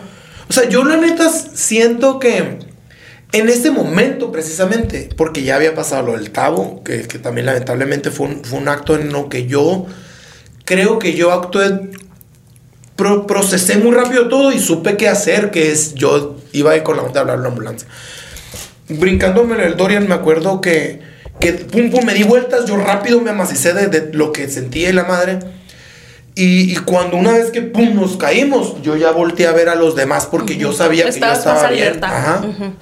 O 0.49 0.53
sea, 0.53 0.69
yo 0.69 0.85
la 0.85 0.99
neta 0.99 1.29
siento 1.31 2.21
que 2.21 2.59
en 3.33 3.49
este 3.49 3.71
momento 3.71 4.31
precisamente, 4.31 5.09
porque 5.17 5.43
ya 5.43 5.57
había 5.57 5.75
pasado 5.75 6.03
lo 6.09 6.13
del 6.13 6.31
tabo, 6.31 6.83
que, 6.85 7.03
que 7.09 7.19
también 7.19 7.47
lamentablemente 7.47 8.11
fue 8.11 8.27
un, 8.27 8.45
fue 8.45 8.59
un 8.59 8.69
acto 8.69 8.95
en 8.95 9.13
lo 9.13 9.29
que 9.29 9.47
yo 9.47 9.87
creo 10.65 10.99
que 10.99 11.15
yo 11.15 11.33
actué 11.33 11.91
pro- 12.97 13.27
procesé 13.27 13.79
muy 13.79 13.93
rápido 13.95 14.29
todo 14.29 14.53
y 14.53 14.59
supe 14.59 14.97
qué 14.97 15.09
hacer, 15.09 15.51
que 15.51 15.73
es 15.73 15.95
yo 15.95 16.37
iba 16.53 16.73
ahí 16.73 16.83
con 16.83 16.97
la 16.97 17.03
onda 17.03 17.15
de 17.15 17.21
hablar 17.21 17.39
a 17.39 17.43
la 17.43 17.49
ambulancia. 17.49 17.89
Brincándome 18.89 19.55
en 19.55 19.61
el 19.63 19.77
Dorian, 19.77 20.07
me 20.09 20.15
acuerdo 20.15 20.61
que, 20.61 21.01
que 21.41 21.53
pum, 21.55 21.91
pum, 21.91 22.05
me 22.05 22.15
di 22.15 22.25
vueltas, 22.25 22.67
yo 22.67 22.77
rápido 22.77 23.21
me 23.21 23.31
amacicé 23.31 23.73
de, 23.73 23.87
de 23.87 24.13
lo 24.13 24.33
que 24.33 24.49
sentí 24.49 24.85
en 24.85 24.97
la 24.97 25.05
madre. 25.05 25.39
Y, 26.35 26.73
y 26.73 26.77
cuando 26.77 27.17
una 27.17 27.33
vez 27.33 27.51
que 27.51 27.63
pum, 27.63 27.95
nos 27.95 28.17
caímos, 28.17 28.81
yo 28.83 28.97
ya 28.97 29.11
volteé 29.13 29.47
a 29.47 29.53
ver 29.53 29.69
a 29.69 29.75
los 29.75 29.95
demás 29.97 30.27
porque 30.27 30.57
yo 30.57 30.73
sabía 30.73 31.05
que 31.05 31.11
yo 31.21 31.27
Estabas 31.27 31.39
estaba 31.39 31.71
bien. 31.71 31.93
Ajá. 32.17 32.47
Ujú. 32.47 32.73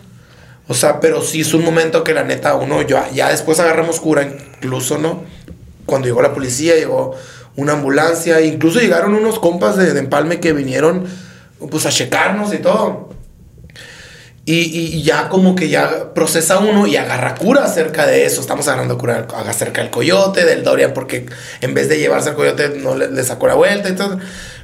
O 0.70 0.74
sea, 0.74 1.00
pero 1.00 1.20
sí 1.20 1.40
es 1.40 1.52
un 1.52 1.64
momento 1.64 2.04
que 2.04 2.14
la 2.14 2.22
neta 2.22 2.54
uno, 2.54 2.80
yo, 2.82 3.02
ya 3.12 3.28
después 3.30 3.58
agarramos 3.58 3.98
cura, 3.98 4.22
incluso, 4.22 4.98
¿no? 4.98 5.24
Cuando 5.84 6.06
llegó 6.06 6.22
la 6.22 6.32
policía, 6.32 6.76
llegó 6.76 7.16
una 7.56 7.72
ambulancia, 7.72 8.40
incluso 8.40 8.78
llegaron 8.78 9.16
unos 9.16 9.40
compas 9.40 9.76
de, 9.76 9.98
Empalme 9.98 10.38
que 10.38 10.52
vinieron, 10.52 11.08
pues, 11.72 11.86
a 11.86 11.90
checarnos 11.90 12.54
y 12.54 12.58
todo. 12.58 13.08
Y, 14.44 14.60
y- 14.60 15.02
ya 15.02 15.28
como 15.28 15.56
que 15.56 15.68
ya 15.70 16.14
procesa 16.14 16.60
uno 16.60 16.86
y 16.86 16.94
agarra 16.94 17.34
cura 17.34 17.64
acerca 17.64 18.06
de 18.06 18.24
eso. 18.24 18.40
Estamos 18.40 18.68
agarrando 18.68 18.96
cura 18.96 19.26
acerca 19.48 19.80
del 19.82 19.90
coyote, 19.90 20.44
del 20.44 20.62
Dorian, 20.62 20.92
porque 20.94 21.26
en 21.62 21.74
vez 21.74 21.88
de 21.88 21.98
llevarse 21.98 22.28
al 22.28 22.36
coyote 22.36 22.68
no 22.80 22.94
le, 22.94 23.24
sacó 23.24 23.48
la 23.48 23.54
vuelta 23.54 23.88
y 23.88 23.96
todo. 23.96 24.20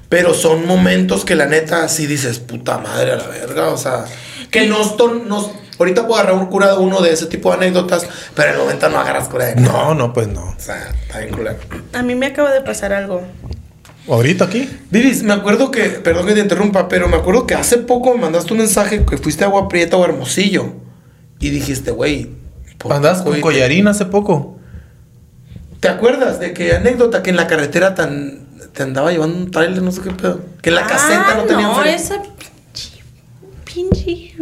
Pero 0.09 0.35
son 0.35 0.69
momentos 0.69 1.25
que 1.25 1.35
la 1.35 1.47
neta 1.47 1.89
sí 1.89 2.07
dices, 2.07 2.39
puta 2.39 2.79
madre 2.79 3.11
a 3.11 3.17
la 3.17 3.27
verga. 3.27 3.71
O 3.71 3.77
sea, 3.77 4.05
que 4.53 4.69
nos, 4.69 4.97
nos 5.27 5.66
ahorita 5.79 6.07
puedo 6.07 6.21
agarrar 6.21 6.49
cura 6.49 6.73
de 6.73 6.79
uno 6.79 7.01
de 7.01 7.13
ese 7.13 7.27
tipo 7.27 7.51
de 7.51 7.57
anécdotas, 7.57 8.07
pero 8.35 8.49
en 8.49 8.55
el 8.55 8.61
momento 8.61 8.89
no 8.89 8.99
agarras 8.99 9.29
cura 9.29 9.47
de 9.47 9.57
nada. 9.57 9.73
No, 9.73 9.95
no, 9.95 10.13
pues 10.13 10.29
no. 10.29 10.43
O 10.43 10.55
sea, 10.59 10.95
está 11.03 11.21
bien 11.21 11.35
culero. 11.35 11.59
A 11.93 12.03
mí 12.03 12.15
me 12.15 12.27
acaba 12.27 12.53
de 12.53 12.61
pasar 12.61 12.93
algo. 12.93 13.23
¿Ahorita 14.09 14.45
aquí? 14.45 14.71
Vivis, 14.91 15.23
me 15.23 15.33
acuerdo 15.33 15.71
que, 15.71 15.85
perdón 15.89 16.27
que 16.27 16.35
te 16.35 16.41
interrumpa, 16.41 16.89
pero 16.89 17.09
me 17.09 17.17
acuerdo 17.17 17.47
que 17.47 17.55
hace 17.55 17.79
poco 17.79 18.15
me 18.15 18.21
mandaste 18.21 18.53
un 18.53 18.61
mensaje 18.61 19.05
que 19.05 19.19
fuiste 19.19 19.43
a 19.43 19.49
Agua 19.49 19.69
Prieta 19.69 19.97
o 19.97 20.05
Hermosillo. 20.05 20.75
Y 21.41 21.51
dijiste, 21.51 21.91
güey. 21.91 22.31
¿por 22.79 22.93
qué 22.93 22.97
Andas 22.97 23.23
con 23.23 23.41
collarín 23.41 23.89
hace 23.89 24.07
poco. 24.07 24.59
¿Te 25.81 25.89
acuerdas 25.89 26.39
de 26.39 26.53
que 26.53 26.73
anécdota 26.73 27.23
que 27.23 27.31
en 27.31 27.37
la 27.37 27.47
carretera 27.47 27.95
tan 27.95 28.47
te 28.73 28.83
andaba 28.83 29.11
llevando 29.11 29.39
un 29.39 29.51
trailer, 29.51 29.83
no 29.83 29.91
sé 29.91 30.03
qué 30.03 30.11
pedo? 30.11 30.41
Que 30.63 30.71
en 30.71 30.77
la 30.77 30.87
caseta 30.87 31.35
no 31.35 31.43
tenía 31.45 31.67
No, 31.67 31.83
esa 31.83 32.23
pinche, 32.23 33.03
pinche 33.65 34.37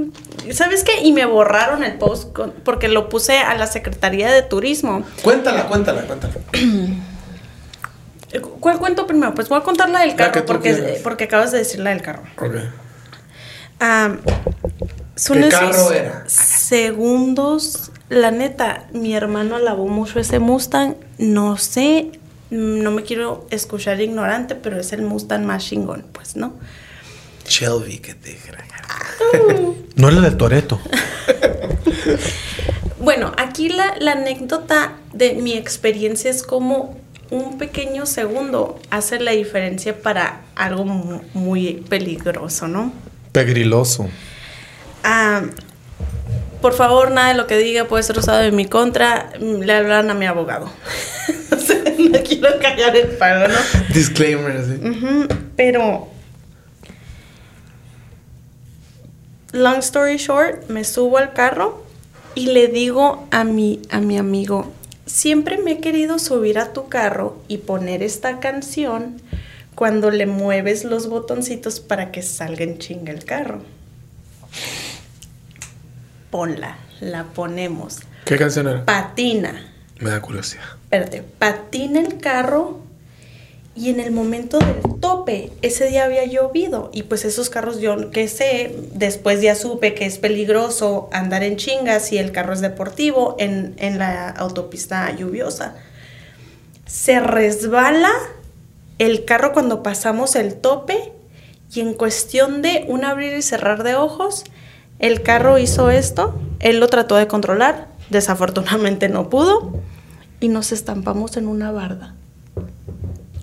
¿sabes 0.53 0.84
qué? 0.84 1.01
Y 1.03 1.12
me 1.12 1.24
borraron 1.24 1.82
el 1.84 1.95
post 1.95 2.32
con- 2.32 2.53
porque 2.64 2.88
lo 2.88 3.09
puse 3.09 3.38
a 3.38 3.55
la 3.55 3.66
Secretaría 3.66 4.30
de 4.30 4.42
Turismo. 4.42 5.05
Cuéntala, 5.22 5.66
cuéntala, 5.66 6.03
cuéntala. 6.03 6.34
¿Cuál 8.61 8.78
cuento 8.78 9.07
primero? 9.07 9.32
Pues 9.34 9.49
voy 9.49 9.59
a 9.59 9.62
contar 9.62 9.88
la 9.90 10.01
del 10.01 10.16
carro 10.16 10.45
porque, 10.45 10.72
quieras. 10.74 10.99
porque 11.05 11.24
acabas 11.24 11.53
de 11.53 11.59
decir 11.59 11.80
la 11.80 11.90
del 11.90 12.03
carro. 12.03 12.22
Ok. 12.38 12.55
Ah, 13.80 14.16
son 15.14 15.38
¿Qué 15.40 15.49
esos 15.49 15.61
carro 15.61 15.92
era? 15.92 16.24
segundos. 16.28 17.92
La 18.09 18.30
neta, 18.32 18.86
mi 18.92 19.14
hermano 19.14 19.57
alabó 19.57 19.86
mucho 19.88 20.18
ese 20.18 20.38
Mustang. 20.40 20.97
No 21.18 21.57
sé, 21.57 22.11
no 22.51 22.90
me 22.90 23.03
quiero 23.05 23.47
escuchar 23.51 24.01
ignorante, 24.01 24.55
pero 24.57 24.78
es 24.80 24.92
el 24.92 25.03
Mustang 25.03 25.45
más 25.45 25.64
chingón, 25.64 26.05
pues, 26.12 26.34
¿no? 26.36 26.55
Shelby, 27.47 27.99
que 27.99 28.14
te 28.14 28.30
dijera. 28.30 28.64
No 29.97 30.09
es 30.09 30.15
la 30.15 30.21
del 30.23 30.37
Toreto. 30.37 30.81
Bueno, 33.01 33.33
aquí 33.37 33.69
la, 33.69 33.95
la 34.01 34.12
anécdota 34.12 34.93
de 35.12 35.35
mi 35.35 35.53
experiencia 35.55 36.31
es 36.31 36.43
como 36.43 36.99
un 37.31 37.59
pequeño 37.59 38.07
segundo 38.07 38.79
hace 38.91 39.21
la 39.21 39.33
diferencia 39.33 39.97
para 40.01 40.41
algo 40.57 40.85
mu- 40.85 41.21
muy 41.35 41.85
peligroso, 41.89 42.67
¿no? 42.69 42.93
Pegriloso. 43.33 44.09
Ah, 45.03 45.43
por 46.61 46.73
favor, 46.73 47.11
nada 47.11 47.29
de 47.29 47.35
lo 47.35 47.47
que 47.47 47.59
diga 47.59 47.85
puede 47.85 48.03
ser 48.03 48.19
usado 48.19 48.43
en 48.43 48.57
mi 48.57 48.65
contra. 48.67 49.31
Le 49.39 49.73
hablan 49.73 50.11
a 50.11 50.15
mi 50.15 50.27
abogado. 50.27 50.71
No 51.97 52.21
quiero 52.23 52.49
callar 52.61 52.95
el 52.97 53.09
palo, 53.17 53.49
¿no? 53.49 53.55
Disclaimer, 53.93 54.62
sí. 54.65 54.79
Pero, 55.57 56.09
long 59.55 59.79
story 59.79 60.17
short, 60.19 60.69
me 60.69 60.85
subo 60.85 61.19
al 61.19 61.33
carro 61.33 61.85
y 62.35 62.47
le 62.47 62.69
digo 62.69 63.27
a 63.31 63.45
mi, 63.45 63.81
a 63.91 64.01
mi 64.01 64.19
amigo, 64.19 64.73
siempre 65.07 65.59
me 65.59 65.73
he 65.73 65.81
querido 65.81 66.19
subir 66.19 66.59
a 66.59 66.73
tu 66.73 66.89
carro 66.89 67.39
y 67.49 67.59
poner 67.59 68.03
esta 68.03 68.41
canción 68.41 69.21
cuando 69.75 70.11
le 70.11 70.27
mueves 70.27 70.85
los 70.85 71.09
botoncitos 71.09 71.81
para 71.81 72.11
que 72.11 72.23
salga 72.23 72.65
en 72.65 72.79
chinga 72.79 73.13
el 73.13 73.25
carro. 73.25 73.61
Ponla, 76.31 76.77
la 77.01 77.25
ponemos. 77.25 78.01
¿Qué 78.25 78.37
canción 78.37 78.67
era? 78.69 78.85
Patina 78.85 79.73
Me 80.01 80.11
da 80.11 80.21
curiosidad. 80.21 80.65
espérate, 80.85 81.23
patina 81.23 82.01
el 82.01 82.19
carro 82.19 82.81
y 83.77 83.91
en 83.91 83.99
el 83.99 84.12
momento 84.12 84.59
del 84.59 85.01
tope, 85.01 85.51
ese 85.62 85.87
día 85.89 86.05
había 86.05 86.25
llovido 86.25 86.91
y 86.93 87.05
pues 87.05 87.25
esos 87.25 87.51
carros 87.51 87.81
yo 87.81 88.11
que 88.11 88.29
sé, 88.29 88.77
después 88.93 89.43
ya 89.43 89.57
supe 89.57 89.95
que 89.95 90.07
es 90.07 90.18
peligroso 90.18 91.09
andar 91.12 91.43
en 91.43 91.57
chingas 91.57 92.07
si 92.07 92.18
el 92.18 92.31
carro 92.31 92.53
es 92.53 92.61
deportivo 92.61 93.35
en, 93.39 93.75
en 93.79 93.99
la 93.99 94.29
autopista 94.31 95.11
lluviosa. 95.16 95.75
Se 96.87 97.18
resbala 97.18 98.12
el 98.99 99.25
carro 99.25 99.53
cuando 99.53 99.83
pasamos 99.83 100.37
el 100.37 100.55
tope 100.55 101.12
y 101.72 101.81
en 101.81 101.95
cuestión 101.95 102.62
de 102.62 102.85
un 102.87 103.05
abrir 103.05 103.37
y 103.37 103.43
cerrar 103.43 103.83
de 103.83 103.97
ojos, 103.97 104.45
el 105.01 105.22
carro 105.22 105.59
hizo 105.59 105.91
esto, 105.91 106.39
él 106.61 106.79
lo 106.79 106.87
trató 106.87 107.16
de 107.16 107.27
controlar, 107.27 107.89
desafortunadamente 108.11 109.09
no 109.09 109.29
pudo 109.29 109.72
y 110.39 110.47
nos 110.47 110.70
estampamos 110.70 111.37
en 111.37 111.49
una 111.49 111.72
barda. 111.72 112.14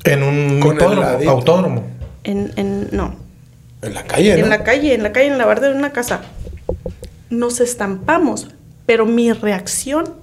En 0.03 0.23
un 0.23 0.59
Con 0.59 0.77
el 0.81 1.27
autódromo. 1.27 1.83
En, 2.23 2.51
en, 2.55 2.89
no, 2.91 3.15
En 3.81 3.93
la 3.93 4.03
calle, 4.03 4.35
¿no? 4.37 4.43
en 4.43 4.49
la 4.49 4.63
calle, 4.63 4.93
en 4.93 5.03
la 5.03 5.11
calle, 5.11 5.27
en 5.27 5.37
la 5.37 5.45
barda 5.45 5.69
de 5.69 5.75
una 5.75 5.91
casa. 5.91 6.21
Nos 7.29 7.59
estampamos, 7.59 8.47
pero 8.85 9.05
mi 9.05 9.31
reacción, 9.31 10.13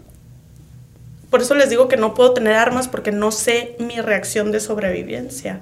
por 1.31 1.43
eso 1.43 1.55
les 1.55 1.71
digo 1.71 1.89
que 1.89 1.97
no 1.97 2.15
puedo 2.15 2.35
tener 2.35 2.55
armas 2.55 2.89
porque 2.89 3.13
no 3.13 3.31
sé 3.33 3.77
mi 3.79 4.01
reacción 4.01 4.53
de 4.53 4.61
sobrevivencia. 4.61 5.61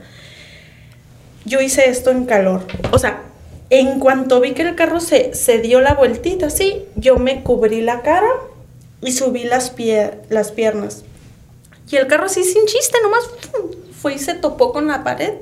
Yo 1.45 1.61
hice 1.61 1.89
esto 1.89 2.11
en 2.11 2.27
calor. 2.27 2.67
O 2.93 2.99
sea, 2.99 3.23
en 3.71 4.01
cuanto 4.01 4.41
vi 4.41 4.53
que 4.53 4.63
el 4.63 4.75
carro 4.75 5.01
se, 5.01 5.35
se 5.35 5.59
dio 5.59 5.81
la 5.81 5.95
vueltita, 5.95 6.47
así, 6.47 6.85
yo 6.97 7.17
me 7.19 7.43
cubrí 7.43 7.81
la 7.83 8.03
cara 8.03 8.29
y 9.01 9.13
subí 9.13 9.45
las, 9.45 9.75
pie- 9.77 10.15
las 10.29 10.51
piernas. 10.53 11.05
Y 11.89 11.97
el 11.97 12.09
carro 12.09 12.27
así 12.27 12.43
sin 12.43 12.67
chiste, 12.67 12.99
nomás. 13.03 13.31
Fue 14.07 14.15
y 14.15 14.19
se 14.21 14.35
topó 14.35 14.73
con 14.73 14.87
la 14.87 15.03
pared. 15.03 15.33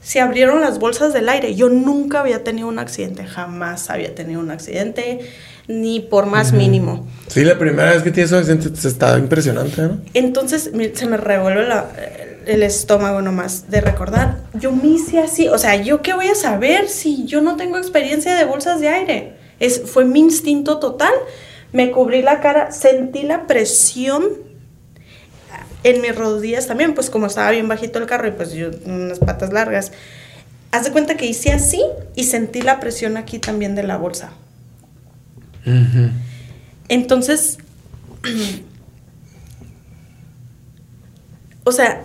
Se 0.00 0.20
abrieron 0.20 0.60
las 0.60 0.78
bolsas 0.78 1.12
del 1.12 1.28
aire. 1.28 1.56
Yo 1.56 1.68
nunca 1.68 2.20
había 2.20 2.44
tenido 2.44 2.68
un 2.68 2.78
accidente, 2.78 3.24
jamás 3.26 3.90
había 3.90 4.14
tenido 4.14 4.38
un 4.38 4.52
accidente, 4.52 5.18
ni 5.66 5.98
por 5.98 6.26
más 6.26 6.52
mínimo. 6.52 7.08
Sí, 7.26 7.42
la 7.42 7.58
primera 7.58 7.90
vez 7.90 8.04
que 8.04 8.12
tienes 8.12 8.30
un 8.30 8.38
accidente 8.38 8.70
se 8.80 8.86
está 8.86 9.18
impresionante, 9.18 9.82
¿no? 9.82 10.00
Entonces 10.14 10.70
se 10.94 11.06
me 11.06 11.16
revuelve 11.16 11.66
la- 11.66 11.90
el 12.46 12.62
estómago 12.62 13.20
nomás 13.20 13.68
de 13.68 13.80
recordar. 13.80 14.36
Yo 14.54 14.70
me 14.70 14.86
hice 14.86 15.18
así, 15.18 15.48
o 15.48 15.58
sea, 15.58 15.74
¿yo 15.74 16.02
qué 16.02 16.14
voy 16.14 16.28
a 16.28 16.36
saber 16.36 16.88
si 16.88 17.24
yo 17.26 17.40
no 17.40 17.56
tengo 17.56 17.76
experiencia 17.78 18.36
de 18.36 18.44
bolsas 18.44 18.80
de 18.80 18.86
aire? 18.90 19.32
Es, 19.58 19.82
fue 19.86 20.04
mi 20.04 20.20
instinto 20.20 20.78
total. 20.78 21.12
Me 21.72 21.90
cubrí 21.90 22.22
la 22.22 22.38
cara, 22.40 22.70
sentí 22.70 23.24
la 23.24 23.48
presión 23.48 24.45
en 25.86 26.00
mis 26.02 26.14
rodillas 26.16 26.66
también, 26.66 26.94
pues 26.94 27.10
como 27.10 27.26
estaba 27.26 27.50
bien 27.52 27.68
bajito 27.68 28.00
el 28.00 28.06
carro 28.06 28.26
y 28.26 28.32
pues 28.32 28.52
yo 28.52 28.70
unas 28.86 29.20
patas 29.20 29.52
largas. 29.52 29.92
Haz 30.72 30.84
de 30.84 30.90
cuenta 30.90 31.16
que 31.16 31.26
hice 31.26 31.52
así 31.52 31.80
y 32.16 32.24
sentí 32.24 32.60
la 32.60 32.80
presión 32.80 33.16
aquí 33.16 33.38
también 33.38 33.76
de 33.76 33.84
la 33.84 33.96
bolsa. 33.96 34.32
Entonces, 36.88 37.58
o 41.64 41.70
sea, 41.72 42.02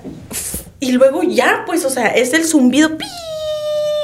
y 0.80 0.92
luego 0.92 1.24
ya, 1.24 1.64
pues, 1.66 1.84
o 1.86 1.90
sea, 1.90 2.08
es 2.08 2.34
el 2.34 2.46
zumbido 2.46 2.98
pi 2.98 3.06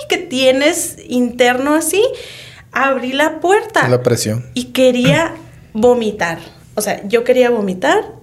que 0.10 0.18
tienes 0.18 0.98
interno 1.08 1.76
así. 1.76 2.04
Abrí 2.72 3.14
la 3.14 3.40
puerta 3.40 3.88
La 3.88 4.02
presión. 4.04 4.46
y 4.54 4.66
quería 4.66 5.34
vomitar. 5.74 6.40
O 6.76 6.82
sea, 6.82 7.08
yo 7.08 7.24
quería 7.24 7.50
vomitar. 7.52 8.16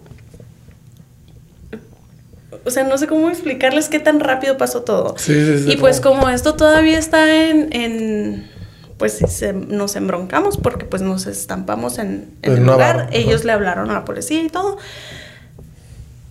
O 2.66 2.70
sea, 2.70 2.84
no 2.84 2.96
sé 2.98 3.06
cómo 3.06 3.28
explicarles 3.28 3.88
qué 3.88 3.98
tan 4.00 4.20
rápido 4.20 4.56
pasó 4.56 4.82
todo. 4.82 5.14
Sí, 5.18 5.34
sí, 5.34 5.64
sí, 5.64 5.72
y 5.72 5.76
pues 5.76 6.00
como- 6.00 6.28
esto 6.30 6.54
todavía 6.54 6.98
está 6.98 7.48
en... 7.48 7.68
en- 7.72 8.50
pues 8.96 9.18
se- 9.28 9.52
nos 9.52 9.96
embroncamos 9.96 10.56
porque 10.56 10.84
pues 10.84 11.02
nos 11.02 11.26
estampamos 11.26 11.98
en, 11.98 12.30
en 12.42 12.52
En 12.52 12.58
el 12.58 12.60
lugar. 12.64 12.78
barra, 12.96 13.08
Ellos 13.12 13.40
ajá. 13.40 13.46
le 13.46 13.52
hablaron 13.52 13.90
a 13.90 13.94
la 13.94 14.04
policía 14.04 14.40
y 14.42 14.48
todo. 14.48 14.78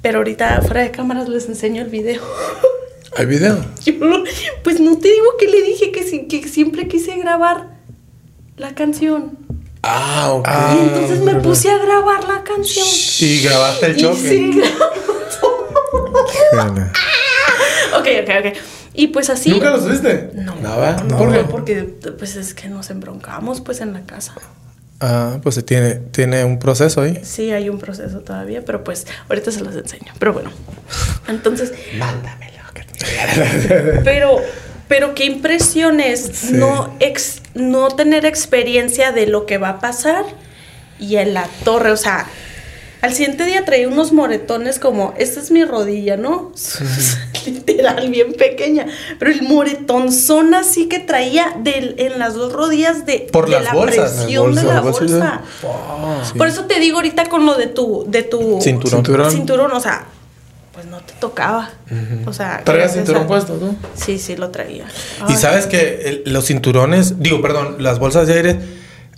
Pero 0.01 0.19
ahorita 0.19 0.61
fuera 0.61 0.81
de 0.81 0.91
cámaras 0.91 1.27
les 1.29 1.47
enseño 1.47 1.81
el 1.81 1.89
video. 1.89 2.21
¿Hay 3.17 3.25
video? 3.25 3.63
Yo 3.85 3.93
pues 4.63 4.79
no 4.79 4.97
te 4.97 5.09
digo 5.11 5.25
que 5.37 5.47
le 5.47 5.61
dije 5.61 5.91
que, 5.91 6.03
sí- 6.03 6.27
que 6.27 6.47
siempre 6.47 6.87
quise 6.87 7.15
grabar 7.17 7.67
la 8.57 8.73
canción. 8.73 9.37
Ah, 9.83 10.31
ok. 10.33 10.45
Ah, 10.47 10.75
Y 10.77 10.81
entonces 10.87 11.19
me 11.19 11.33
verdad. 11.33 11.41
puse 11.43 11.69
a 11.69 11.77
grabar 11.77 12.23
la 12.27 12.43
canción. 12.43 12.87
Y 13.19 13.41
grabaste 13.41 13.85
el 13.87 13.97
Y 13.97 14.01
choque. 14.01 14.17
sí, 14.17 14.35
Híjole. 14.57 14.63
ok, 17.97 18.07
ok, 18.23 18.29
ok. 18.45 18.57
Y 18.95 19.07
pues 19.07 19.29
así. 19.29 19.49
¿Nunca 19.49 19.71
lo 19.71 19.81
subiste? 19.81 20.29
No. 20.35 20.55
Nada. 20.55 21.03
No, 21.03 21.17
¿Por 21.17 21.31
qué? 21.33 21.39
porque 21.43 21.83
pues 22.17 22.35
es 22.35 22.53
que 22.53 22.69
nos 22.69 22.89
embroncamos 22.89 23.61
pues 23.61 23.81
en 23.81 23.93
la 23.93 24.01
casa. 24.01 24.33
Ah, 24.99 25.39
pues 25.41 25.55
se 25.55 25.63
tiene, 25.63 25.95
tiene 25.95 26.45
un 26.45 26.59
proceso 26.59 27.01
ahí. 27.01 27.19
Sí, 27.23 27.51
hay 27.51 27.67
un 27.69 27.79
proceso 27.79 28.19
todavía, 28.19 28.63
pero 28.65 28.83
pues 28.83 29.05
ahorita 29.29 29.51
se 29.51 29.61
los 29.61 29.75
enseño. 29.75 30.13
Pero 30.19 30.33
bueno. 30.33 30.51
Entonces, 31.27 31.73
Mándamelo. 31.97 32.53
que- 32.73 32.85
pero 34.03 34.37
pero 34.87 35.15
qué 35.15 35.25
impresión 35.25 35.99
es 35.99 36.51
no 36.51 36.95
ex- 36.99 37.41
no 37.55 37.89
tener 37.89 38.25
experiencia 38.25 39.11
de 39.11 39.25
lo 39.27 39.45
que 39.45 39.57
va 39.57 39.69
a 39.69 39.79
pasar 39.79 40.23
y 40.99 41.15
en 41.17 41.33
la 41.33 41.47
torre, 41.65 41.91
o 41.91 41.97
sea, 41.97 42.27
al 43.03 43.13
siguiente 43.13 43.45
día 43.45 43.65
traía 43.65 43.87
unos 43.89 44.13
moretones 44.13 44.79
como, 44.79 45.13
esta 45.17 45.39
es 45.41 45.51
mi 45.51 45.65
rodilla, 45.65 46.15
¿no? 46.15 46.51
Literal, 47.45 48.09
bien 48.09 48.31
pequeña. 48.33 48.87
Pero 49.19 49.31
el 49.31 49.41
moretón 49.43 50.11
son 50.13 50.53
así 50.53 50.87
que 50.87 50.99
traía 50.99 51.53
del- 51.61 51.95
en 51.97 52.17
las 52.17 52.33
dos 52.35 52.53
rodillas 52.53 53.05
de, 53.05 53.27
Por 53.31 53.45
de 53.45 53.51
las 53.51 53.65
la 53.65 53.73
bolsas, 53.73 54.11
presión 54.13 54.55
las 54.55 54.63
de 54.63 54.73
la 54.73 54.79
bolsa. 54.81 55.41
Por 56.37 56.47
eso 56.47 56.63
te 56.65 56.79
digo 56.79 56.95
ahorita 56.97 57.25
con 57.25 57.45
lo 57.45 57.55
de 57.55 57.67
tu, 57.67 58.05
de 58.07 58.23
tu 58.23 58.59
Cinturón. 58.61 58.99
Cinturón. 59.03 59.31
cinturón, 59.31 59.71
o 59.73 59.79
sea, 59.81 60.05
pues 60.73 60.85
no 60.85 60.97
te 61.01 61.13
tocaba. 61.19 61.71
O 62.25 62.31
sea, 62.31 62.61
¿Traías 62.63 62.93
cinturón 62.93 63.27
puesto 63.27 63.55
tú? 63.55 63.75
Sí, 63.95 64.17
sí, 64.17 64.37
lo 64.37 64.49
traía. 64.49 64.85
Y 65.27 65.33
sabes 65.35 65.67
que 65.67 66.03
el- 66.05 66.23
los 66.33 66.45
cinturones, 66.45 67.19
digo, 67.21 67.41
perdón, 67.41 67.75
las 67.79 67.99
bolsas 67.99 68.27
de 68.27 68.33
aire, 68.33 68.59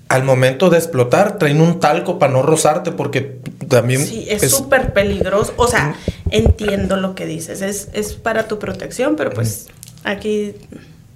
al 0.09 0.23
momento 0.23 0.69
de 0.69 0.77
explotar, 0.77 1.37
traen 1.39 1.61
un 1.61 1.79
talco 1.79 2.19
para 2.19 2.31
no 2.31 2.41
rozarte 2.43 2.91
porque 2.91 3.39
también 3.69 4.05
Sí, 4.05 4.25
es 4.29 4.49
súper 4.51 4.93
peligroso. 4.93 5.53
O 5.57 5.67
sea, 5.67 5.95
entiendo 6.31 6.95
lo 6.97 7.15
que 7.15 7.25
dices. 7.25 7.61
Es, 7.61 7.89
es 7.93 8.13
para 8.13 8.47
tu 8.47 8.59
protección, 8.59 9.15
pero 9.15 9.31
pues 9.31 9.67
aquí 10.03 10.53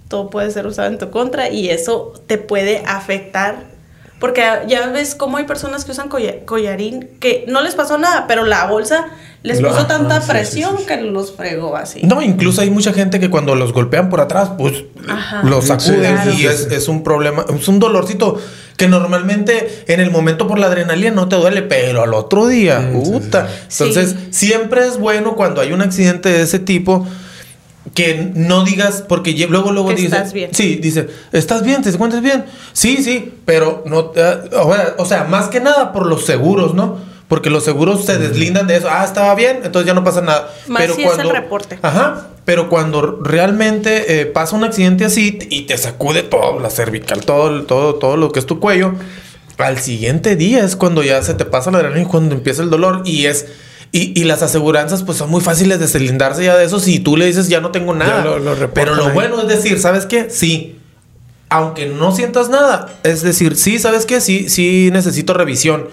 todo 0.07 0.29
puede 0.29 0.49
ser 0.51 0.65
usado 0.65 0.87
en 0.87 0.97
tu 0.97 1.09
contra 1.11 1.49
y 1.49 1.69
eso 1.69 2.13
te 2.25 2.37
puede 2.39 2.83
afectar 2.87 3.67
Porque 4.19 4.41
ya 4.67 4.87
ves 4.87 5.15
cómo 5.15 5.37
hay 5.37 5.45
personas 5.45 5.85
que 5.85 5.91
usan 5.91 6.09
colla- 6.09 6.43
collarín 6.45 7.07
que 7.21 7.45
no 7.47 7.61
les 7.61 7.75
pasó 7.75 7.97
nada, 7.97 8.25
pero 8.27 8.43
la 8.43 8.65
bolsa 8.65 9.07
les 9.43 9.61
Lo- 9.61 9.69
puso 9.69 9.85
tanta 9.85 10.19
sí, 10.19 10.29
presión 10.29 10.71
sí, 10.75 10.81
sí. 10.81 10.87
que 10.87 10.97
los 10.97 11.33
fregó 11.37 11.77
así. 11.77 12.01
No, 12.03 12.21
incluso 12.21 12.59
hay 12.59 12.69
mucha 12.69 12.91
gente 12.91 13.21
que 13.21 13.29
cuando 13.29 13.55
los 13.55 13.71
golpean 13.71 14.09
por 14.09 14.19
atrás, 14.19 14.51
pues 14.57 14.83
Ajá. 15.07 15.43
los 15.43 15.67
sacuden 15.67 16.15
Claro. 16.15 16.33
y 16.33 16.47
es, 16.47 16.67
es 16.69 16.89
un 16.89 17.03
problema, 17.03 17.45
es 17.57 17.67
un 17.69 17.79
dolorcito 17.79 18.37
que 18.79 18.87
normalmente 18.87 19.83
en 19.87 19.99
el 19.99 20.09
momento 20.09 20.47
por 20.47 20.57
la 20.57 20.67
adrenalina 20.67 21.11
no 21.11 21.27
te 21.27 21.35
duele, 21.35 21.61
pero 21.61 22.01
al 22.01 22.13
otro 22.13 22.47
día, 22.47 22.79
Mm, 22.79 23.03
sí, 23.05 23.11
puta. 23.11 23.47
sí. 23.67 23.83
Entonces, 23.83 24.15
siempre 24.31 24.87
es 24.87 24.97
bueno 24.97 25.35
cuando 25.35 25.59
hay 25.61 25.73
un 25.73 25.81
accidente 25.81 26.29
de 26.29 26.41
ese 26.43 26.59
tipo 26.59 27.05
que 27.93 28.31
no 28.35 28.63
digas, 28.63 29.03
porque 29.07 29.33
luego, 29.49 29.71
luego 29.71 29.89
Que 29.89 29.95
dice, 29.95 30.07
estás 30.15 30.31
bien. 30.33 30.51
sí, 30.53 30.75
dice, 30.75 31.07
¿estás 31.33 31.63
bien? 31.63 31.81
¿Te 31.81 31.89
encuentras 31.89 32.21
bien? 32.21 32.45
Sí, 32.71 33.03
sí, 33.03 33.33
pero 33.45 33.83
no, 33.85 34.11
eh, 34.15 34.37
o 34.53 34.73
sea, 34.73 34.93
o 34.97 35.05
sea, 35.05 35.23
más 35.25 35.47
que 35.49 35.59
nada 35.59 35.91
por 35.91 36.05
los 36.05 36.25
seguros, 36.25 36.73
¿no? 36.73 36.97
Porque 37.27 37.49
los 37.49 37.63
seguros 37.65 38.05
se 38.05 38.17
deslindan 38.17 38.65
de 38.67 38.77
eso. 38.77 38.87
Ah, 38.89 39.03
estaba 39.05 39.35
bien, 39.35 39.59
entonces 39.63 39.85
ya 39.87 39.93
no 39.93 40.03
pasa 40.03 40.21
nada. 40.21 40.49
Más 40.67 40.83
si 40.95 41.03
es 41.03 41.17
el 41.19 41.29
reporte. 41.29 41.77
Ajá. 41.81 42.27
Pero 42.49 42.67
cuando 42.67 43.19
realmente 43.21 44.21
eh, 44.21 44.25
pasa 44.25 44.55
un 44.55 44.63
accidente 44.63 45.05
así 45.05 45.37
y 45.51 45.67
te 45.67 45.77
sacude 45.77 46.23
todo, 46.23 46.59
la 46.59 46.71
cervical, 46.71 47.23
todo, 47.23 47.61
todo, 47.65 47.93
todo 47.95 48.17
lo 48.17 48.31
que 48.31 48.39
es 48.39 48.47
tu 48.47 48.59
cuello, 48.59 48.93
al 49.59 49.77
siguiente 49.77 50.35
día 50.35 50.63
es 50.65 50.75
cuando 50.75 51.03
ya 51.03 51.21
se 51.21 51.35
te 51.35 51.45
pasa 51.45 51.69
la 51.69 51.77
adrenalina 51.77 52.07
y 52.07 52.09
cuando 52.09 52.33
empieza 52.33 52.63
el 52.63 52.71
dolor 52.71 53.03
y 53.05 53.27
es. 53.27 53.45
Y, 53.91 54.19
y 54.19 54.23
las 54.23 54.41
aseguranzas 54.41 55.03
pues 55.03 55.19
son 55.19 55.29
muy 55.29 55.41
fáciles 55.41 55.77
de 55.79 55.85
deslindarse 55.85 56.43
ya 56.43 56.57
de 56.57 56.65
eso 56.65 56.79
si 56.79 56.97
tú 56.97 57.17
le 57.17 57.27
dices 57.27 57.49
ya 57.49 57.61
no 57.61 57.69
tengo 57.69 57.93
nada. 57.93 58.23
lo- 58.25 58.39
lo 58.39 58.73
Pero 58.73 58.95
lo 58.95 59.05
ahí. 59.05 59.13
bueno 59.13 59.39
es 59.43 59.47
decir, 59.47 59.79
¿sabes 59.79 60.07
qué? 60.07 60.31
Sí. 60.31 60.79
Aunque 61.49 61.85
no 61.85 62.15
sientas 62.15 62.49
nada, 62.49 62.95
es 63.03 63.21
decir, 63.21 63.57
sí, 63.57 63.77
¿sabes 63.77 64.07
qué? 64.07 64.21
Sí, 64.21 64.49
sí 64.49 64.89
necesito 64.91 65.35
revisión. 65.35 65.87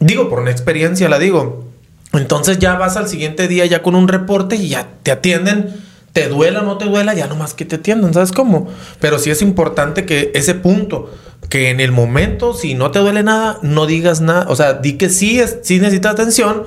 Digo, 0.00 0.28
por 0.28 0.40
una 0.40 0.50
experiencia 0.50 1.08
la 1.08 1.20
digo. 1.20 1.70
Entonces 2.12 2.58
ya 2.58 2.74
vas 2.74 2.96
al 2.96 3.08
siguiente 3.08 3.48
día 3.48 3.64
ya 3.66 3.82
con 3.82 3.94
un 3.94 4.08
reporte 4.08 4.56
y 4.56 4.68
ya 4.68 4.86
te 5.02 5.10
atienden. 5.12 5.74
Te 6.12 6.28
duela 6.28 6.60
o 6.60 6.62
no 6.64 6.76
te 6.76 6.84
duela, 6.84 7.14
ya 7.14 7.26
nomás 7.26 7.54
que 7.54 7.64
te 7.64 7.76
atienden, 7.76 8.12
¿sabes 8.12 8.32
cómo? 8.32 8.68
Pero 9.00 9.18
sí 9.18 9.30
es 9.30 9.40
importante 9.40 10.04
que 10.04 10.30
ese 10.34 10.54
punto, 10.54 11.10
que 11.48 11.70
en 11.70 11.80
el 11.80 11.90
momento, 11.90 12.52
si 12.52 12.74
no 12.74 12.90
te 12.90 12.98
duele 12.98 13.22
nada, 13.22 13.58
no 13.62 13.86
digas 13.86 14.20
nada. 14.20 14.44
O 14.50 14.54
sea, 14.56 14.74
di 14.74 14.98
que 14.98 15.08
sí, 15.08 15.40
es, 15.40 15.60
sí 15.62 15.78
necesitas 15.78 16.12
atención 16.12 16.64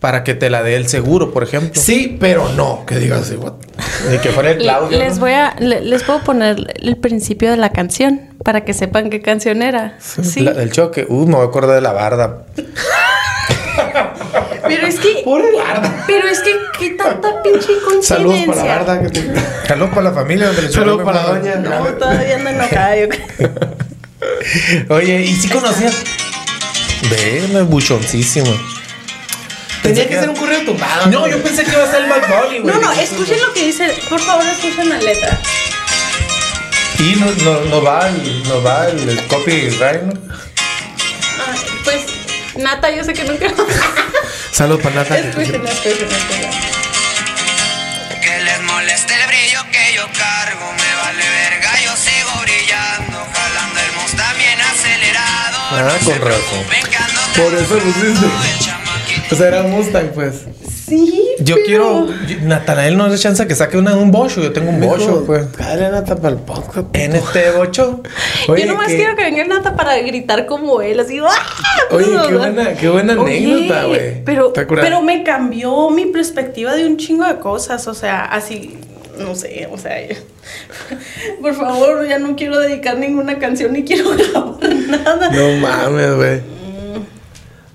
para 0.00 0.24
que 0.24 0.34
te 0.34 0.50
la 0.50 0.64
dé 0.64 0.74
el 0.74 0.88
seguro, 0.88 1.32
por 1.32 1.44
ejemplo. 1.44 1.80
Sí, 1.80 2.16
pero 2.18 2.48
no. 2.56 2.84
Que 2.86 2.96
digas 2.98 3.20
así, 3.22 3.36
what? 3.36 3.52
Ni 4.10 4.18
que 4.18 4.30
fuera 4.30 4.50
el 4.50 4.58
Claudio. 4.58 4.98
les 4.98 5.14
¿no? 5.14 5.20
voy 5.20 5.32
a 5.32 5.54
le- 5.60 5.80
les 5.80 6.02
puedo 6.02 6.20
poner 6.24 6.56
el 6.82 6.96
principio 6.96 7.52
de 7.52 7.56
la 7.56 7.70
canción 7.70 8.20
para 8.44 8.64
que 8.64 8.74
sepan 8.74 9.10
qué 9.10 9.22
canción 9.22 9.62
era. 9.62 9.96
Sí. 10.00 10.40
La- 10.40 10.54
del 10.54 10.72
choque. 10.72 11.06
Uh, 11.08 11.24
me 11.24 11.36
voy 11.36 11.44
a 11.44 11.48
acordar 11.48 11.76
de 11.76 11.82
la 11.82 11.92
barda. 11.92 12.46
Pero 14.66 14.86
es 14.86 15.00
que 15.00 15.24
Pero 16.06 16.28
es 16.28 16.40
que 16.40 16.56
qué 16.78 16.90
tanta 16.90 17.42
pinche 17.42 17.78
coincidencia. 17.84 18.16
Saludos 18.16 18.40
para 18.46 18.64
la 18.64 18.78
verdad 18.78 19.02
que 19.02 19.08
te... 19.08 19.66
Saludos 19.66 19.90
para 19.90 20.02
la 20.02 20.12
familia. 20.12 20.46
donde 20.46 20.62
le 20.62 20.72
Saludos 20.72 21.02
para 21.02 21.32
mi 21.32 21.48
doña. 21.48 21.56
No, 21.56 21.84
todavía 21.94 22.36
ando 22.36 22.50
enojada, 22.50 22.96
yo 22.96 23.08
creo. 23.08 23.50
Oye, 24.88 25.22
¿y 25.22 25.34
si 25.34 25.48
conocías? 25.48 25.96
Ve, 27.10 27.48
no 27.52 27.60
es 27.60 27.66
buchoncísimo. 27.66 28.52
Tenía 29.82 30.08
que 30.08 30.18
ser 30.18 30.28
un 30.28 30.36
correo 30.36 30.60
tumbado. 30.64 31.06
No, 31.06 31.26
yo 31.26 31.42
pensé 31.42 31.64
que 31.64 31.70
iba 31.70 31.84
a 31.84 31.90
ser 31.90 32.02
el 32.02 32.10
Bad 32.10 32.28
Bunny, 32.28 32.58
güey. 32.60 32.74
No, 32.74 32.80
no, 32.80 32.92
escuchen 32.92 33.38
lo 33.40 33.52
que 33.54 33.66
dice. 33.66 33.94
Por 34.10 34.20
favor, 34.20 34.44
escuchen 34.46 34.88
la 34.88 34.98
letra. 34.98 35.38
Y 36.98 37.14
nos 37.16 37.36
no, 37.42 37.60
no 37.66 37.82
va, 37.82 38.08
el, 38.08 38.42
nos 38.48 38.66
va 38.66 38.88
el, 38.88 39.08
el 39.08 39.26
copyright, 39.26 40.02
¿no? 40.02 40.14
Nata, 42.58 42.90
yo 42.90 43.04
sé 43.04 43.12
que 43.12 43.24
nunca. 43.24 43.46
Saludos 44.52 44.82
para 44.82 44.96
Nata. 44.96 45.18
escuchen, 45.18 45.64
escuchen. 45.66 46.08
Que 48.20 48.40
les 48.42 48.60
moleste 48.62 49.14
el 49.14 49.26
brillo 49.28 49.60
que 49.70 49.94
yo 49.94 50.02
cargo, 50.18 50.72
me 50.72 50.94
vale 51.02 51.24
verga, 51.30 51.70
yo 51.84 51.96
sigo 51.96 52.30
brillando, 52.42 53.26
jalando 53.32 53.80
el 53.80 53.92
Mustang 54.02 54.36
bien 54.36 54.60
acelerado. 54.60 55.58
Ah, 55.70 55.98
con 56.04 56.20
razón. 56.20 56.64
Por 57.36 57.54
eso 57.54 57.78
pusiste. 57.78 58.26
el 58.26 58.58
chamaquito. 58.58 59.34
O 59.34 59.38
sea, 59.38 59.48
era 59.48 59.62
Mustang, 59.62 60.08
pues. 60.12 60.34
Sí. 60.88 61.24
Yo 61.40 61.54
pero- 61.56 61.66
quiero. 61.66 62.06
Natanael 62.42 62.96
no 62.96 63.08
le 63.08 63.18
chance 63.18 63.46
que 63.46 63.54
saque 63.54 63.76
una 63.78 63.94
de 63.94 64.02
un 64.02 64.10
bocho. 64.10 64.40
Yo 64.42 64.52
tengo 64.52 64.70
un 64.70 64.80
bocho, 64.80 65.24
pues. 65.26 65.50
Dale, 65.56 65.90
Nata, 65.90 66.16
para 66.16 66.34
el 66.34 66.40
podcast. 66.40 66.86
En 66.94 67.14
este 67.14 67.50
bocho. 67.50 68.00
Oye, 68.48 68.62
yo 68.66 68.72
nomás 68.72 68.88
qué- 68.88 68.96
quiero 68.96 69.14
que 69.16 69.24
venga 69.24 69.44
Nata 69.44 69.76
para 69.76 69.98
gritar 69.98 70.46
como 70.46 70.80
él, 70.82 70.98
así. 71.00 71.18
¡ah! 71.18 71.28
Oye, 71.90 72.06
qué 72.28 72.34
buena, 72.36 72.74
qué 72.74 72.88
buena 72.88 73.12
anécdota, 73.14 73.84
güey. 73.84 74.24
Pero, 74.24 74.52
pero 74.52 75.02
me 75.02 75.22
cambió 75.22 75.90
mi 75.90 76.06
perspectiva 76.06 76.74
de 76.74 76.86
un 76.86 76.96
chingo 76.96 77.24
de 77.26 77.38
cosas. 77.38 77.86
O 77.88 77.94
sea, 77.94 78.24
así, 78.24 78.78
no 79.18 79.34
sé, 79.34 79.68
o 79.70 79.78
sea. 79.78 79.96
Por 81.42 81.54
favor, 81.54 82.06
ya 82.08 82.18
no 82.18 82.34
quiero 82.36 82.58
dedicar 82.58 82.96
ninguna 82.98 83.38
canción 83.38 83.72
ni 83.72 83.84
quiero 83.84 84.10
grabar 84.32 84.74
nada. 84.88 85.30
No 85.30 85.56
mames, 85.60 86.14
güey. 86.16 86.57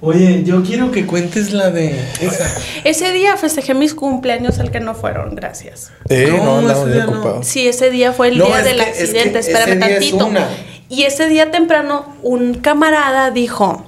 Oye, 0.06 0.44
yo 0.44 0.64
quiero 0.64 0.92
que 0.92 1.06
cuentes 1.06 1.54
la 1.54 1.72
de 1.72 1.98
esa. 2.20 2.46
Ese 2.84 3.14
día 3.14 3.38
festejé 3.38 3.74
mis 3.74 3.94
cumpleaños 3.94 4.60
al 4.60 4.70
que 4.70 4.82
no 4.82 4.96
fueron, 4.96 5.34
gracias. 5.34 5.92
Eh, 6.10 6.28
No, 6.30 6.44
no, 6.44 6.58
andamos 6.58 6.72
ese 6.84 6.86
bien 6.92 6.94
día 6.98 7.06
no. 7.06 7.20
ocupados. 7.22 7.48
Sí, 7.48 7.68
ese 7.70 7.90
día 7.90 8.12
fue 8.12 8.28
el 8.28 8.38
No, 8.38 8.48
día 8.48 8.62
del 8.64 8.78
que- 8.78 8.90
es 8.90 8.98
que 8.98 9.04
accidente. 9.04 9.40
ese 9.40 9.54
Espérame 9.54 9.82
es 9.84 9.90
tantito. 9.90 10.26
una. 10.26 10.50
Y 10.90 11.04
ese 11.04 11.28
día 11.30 11.52
temprano, 11.52 12.06
un 12.22 12.56
camarada 12.56 13.32
dijo: 13.32 13.86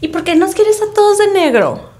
¿Y 0.00 0.08
por 0.08 0.24
qué 0.24 0.34
nos 0.34 0.54
quieres 0.54 0.80
a 0.80 0.94
todos 0.94 1.18
de 1.18 1.26
negro? 1.28 1.90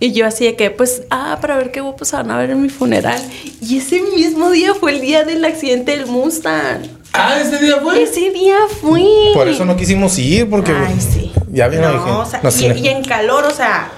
Y 0.00 0.12
yo 0.12 0.26
así 0.26 0.46
de 0.46 0.56
que, 0.56 0.70
pues, 0.70 1.02
ah, 1.10 1.36
para 1.40 1.56
ver 1.58 1.70
qué 1.70 1.82
guapos 1.82 2.12
van 2.12 2.30
a 2.30 2.38
ver 2.38 2.50
en 2.50 2.62
mi 2.62 2.70
funeral. 2.70 3.20
Y 3.60 3.76
ese 3.76 4.00
mismo 4.16 4.50
día 4.50 4.72
fue 4.74 4.92
el 4.92 5.00
día 5.02 5.22
del 5.24 5.44
accidente 5.44 5.92
del 5.96 6.06
Mustang. 6.06 6.80
Ah, 7.12 7.38
ese 7.40 7.58
día 7.58 7.76
fue. 7.82 8.02
Ese 8.02 8.30
día 8.30 8.56
fui. 8.80 9.06
Por 9.34 9.46
eso 9.48 9.66
no 9.66 9.76
quisimos 9.76 10.18
ir, 10.18 10.48
porque. 10.48 10.72
Ay, 10.72 10.98
sí. 10.98 11.30
Ya 11.52 11.68
vino 11.68 11.82
no, 11.82 11.92
dije, 11.92 12.10
o 12.10 12.24
sea, 12.26 12.40
no 12.42 12.50
y, 12.76 12.88
en 12.88 13.04
calor, 13.04 13.44
o 13.44 13.50
sea. 13.50 13.90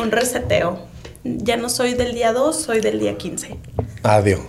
Un 0.00 0.10
reseteo. 0.10 0.78
Ya 1.24 1.56
no 1.56 1.68
soy 1.68 1.94
del 1.94 2.14
día 2.14 2.32
2, 2.32 2.60
soy 2.62 2.80
del 2.80 3.00
día 3.00 3.16
15. 3.18 3.56
Adiós. 4.04 4.40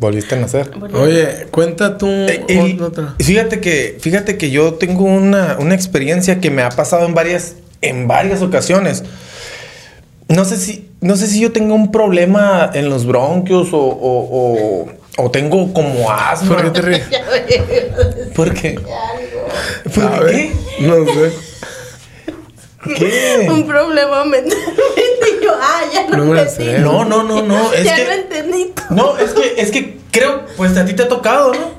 Volviste 0.00 0.34
a 0.34 0.38
nacer. 0.38 0.70
Bueno, 0.76 1.00
Oye, 1.00 1.46
cuenta 1.50 1.96
tú 1.98 2.06
Eh, 2.08 2.44
el- 2.48 2.82
otra. 2.82 3.14
fíjate 3.18 3.60
que 3.60 3.96
fíjate 4.00 4.36
que 4.36 4.50
yo 4.50 4.74
tengo 4.74 5.04
una, 5.04 5.56
una 5.58 5.74
experiencia 5.74 6.40
que 6.40 6.50
me 6.50 6.62
ha 6.62 6.68
pasado 6.68 7.06
en 7.06 7.14
varias 7.14 7.54
en 7.80 8.06
varias 8.06 8.42
ocasiones. 8.42 9.04
No 10.28 10.44
sé 10.44 10.56
si 10.58 10.90
no 11.00 11.16
sé 11.16 11.26
si 11.28 11.40
yo 11.40 11.52
tengo 11.52 11.74
un 11.74 11.90
problema 11.90 12.70
en 12.74 12.90
los 12.90 13.06
bronquios 13.06 13.68
o, 13.72 13.78
o, 13.78 14.84
o- 14.84 14.88
o 15.20 15.30
tengo 15.30 15.72
como 15.72 16.10
asma. 16.10 16.56
¿Por 16.56 16.64
qué 16.64 16.70
te 16.70 16.82
ríes? 16.82 17.02
¿Por 18.34 18.52
qué? 18.54 18.78
¿Por 19.94 20.26
qué? 20.30 20.52
No 20.80 21.04
sé. 21.04 21.32
¿Qué? 22.96 23.48
Un 23.50 23.66
problema 23.66 24.24
mentalmente. 24.24 24.82
Y 25.40 25.44
yo, 25.44 25.50
ah, 25.60 25.80
ya 25.92 26.08
lo 26.08 26.16
No 26.16 26.24
me 26.32 26.40
entendí. 26.40 26.64
sé. 26.72 26.78
No, 26.78 27.04
no, 27.04 27.22
no, 27.24 27.42
no. 27.42 27.72
Es 27.72 27.84
ya 27.84 27.96
que 27.96 28.04
lo 28.06 28.12
entendí. 28.12 28.72
No, 28.90 29.18
es 29.18 29.30
que, 29.32 29.54
es 29.60 29.70
que 29.70 29.98
creo, 30.10 30.44
pues 30.56 30.76
a 30.76 30.84
ti 30.84 30.94
te 30.94 31.02
ha 31.02 31.08
tocado, 31.08 31.52
¿no? 31.52 31.78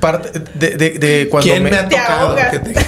Parte 0.00 0.38
de, 0.54 0.70
de, 0.76 0.90
de 0.98 1.28
cuando 1.30 1.50
¿Quién 1.50 1.62
me, 1.62 1.70
ha 1.74 1.88
Te 1.88 1.96
tocado? 1.96 2.36
que 2.50 2.58
te- 2.58 2.74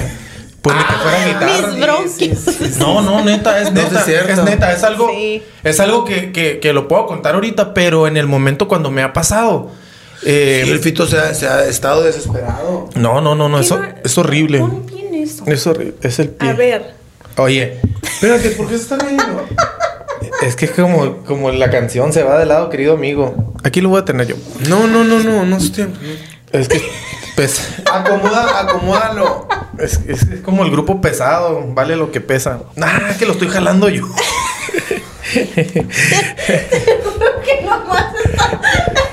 Pues 0.60 0.76
ni 0.76 0.82
que 0.84 0.92
fuera 0.94 1.24
guitarra. 1.26 1.68
Mis 1.68 1.80
bronquios. 1.80 2.78
No, 2.78 3.00
no, 3.00 3.24
neta, 3.24 3.60
es 3.60 3.72
neta. 3.72 4.00
es 4.00 4.04
cierto. 4.04 4.32
Es 4.32 4.42
neta, 4.44 4.72
es 4.72 4.82
algo. 4.82 5.08
Sí. 5.10 5.42
Es 5.64 5.78
algo 5.80 6.04
que, 6.04 6.32
que, 6.32 6.58
que 6.58 6.72
lo 6.72 6.88
puedo 6.88 7.06
contar 7.06 7.34
ahorita, 7.36 7.72
pero 7.74 8.06
en 8.08 8.16
el 8.16 8.26
momento 8.26 8.66
cuando 8.68 8.90
me 8.90 9.02
ha 9.02 9.12
pasado. 9.12 9.70
Eh, 10.24 10.62
Sí, 10.64 10.70
el 10.70 10.78
Fito 10.80 11.06
se 11.06 11.18
ha, 11.18 11.34
se 11.34 11.46
ha 11.46 11.64
estado 11.66 12.02
desesperado. 12.02 12.88
no, 12.94 13.20
no, 13.20 13.34
no, 13.34 13.48
no, 13.48 13.56
¿Qué 13.58 13.64
eso 13.64 13.78
va- 13.78 13.94
es 14.04 14.18
horrible. 14.18 14.58
Pon 14.60 14.86
bien 14.86 15.14
eso. 15.14 15.44
Es 15.46 15.66
horrible. 15.66 15.94
Es 16.02 16.18
el 16.18 16.30
pie. 16.30 16.48
A 16.48 16.52
ver. 16.54 16.94
Oye, 17.36 17.80
Espérate, 18.02 18.50
¿por 18.50 18.66
qué 18.68 18.76
se 18.76 18.82
está 18.82 18.96
riendo? 18.98 19.46
es 20.42 20.56
que 20.56 20.68
como, 20.68 21.18
como 21.24 21.50
la 21.52 21.70
canción 21.70 22.12
se 22.12 22.22
va 22.24 22.38
de 22.38 22.46
lado, 22.46 22.68
querido 22.70 22.94
amigo. 22.94 23.54
Aquí 23.64 23.80
lo 23.80 23.88
voy 23.90 24.00
a 24.00 24.04
tener 24.04 24.26
yo. 24.26 24.36
No, 24.68 24.86
no, 24.88 25.04
no, 25.04 25.20
no, 25.20 25.44
no 25.44 25.56
es 25.56 25.70
tiempo. 25.72 25.98
Es 26.50 26.68
que, 26.68 26.82
pues. 27.36 27.60
Acomoda, 27.92 28.60
acomódalo. 28.60 29.46
Es, 29.78 30.00
es- 30.08 30.22
es 30.22 30.40
como 30.40 30.64
el 30.64 30.70
grupo 30.72 31.00
pesado, 31.00 31.64
vale 31.68 31.94
lo 31.94 32.10
que 32.10 32.20
pesa. 32.20 32.60
Ah, 32.80 33.14
que 33.18 33.26
lo 33.26 33.32
estoy 33.32 33.48
jalando 33.48 33.88
yo. 33.88 34.04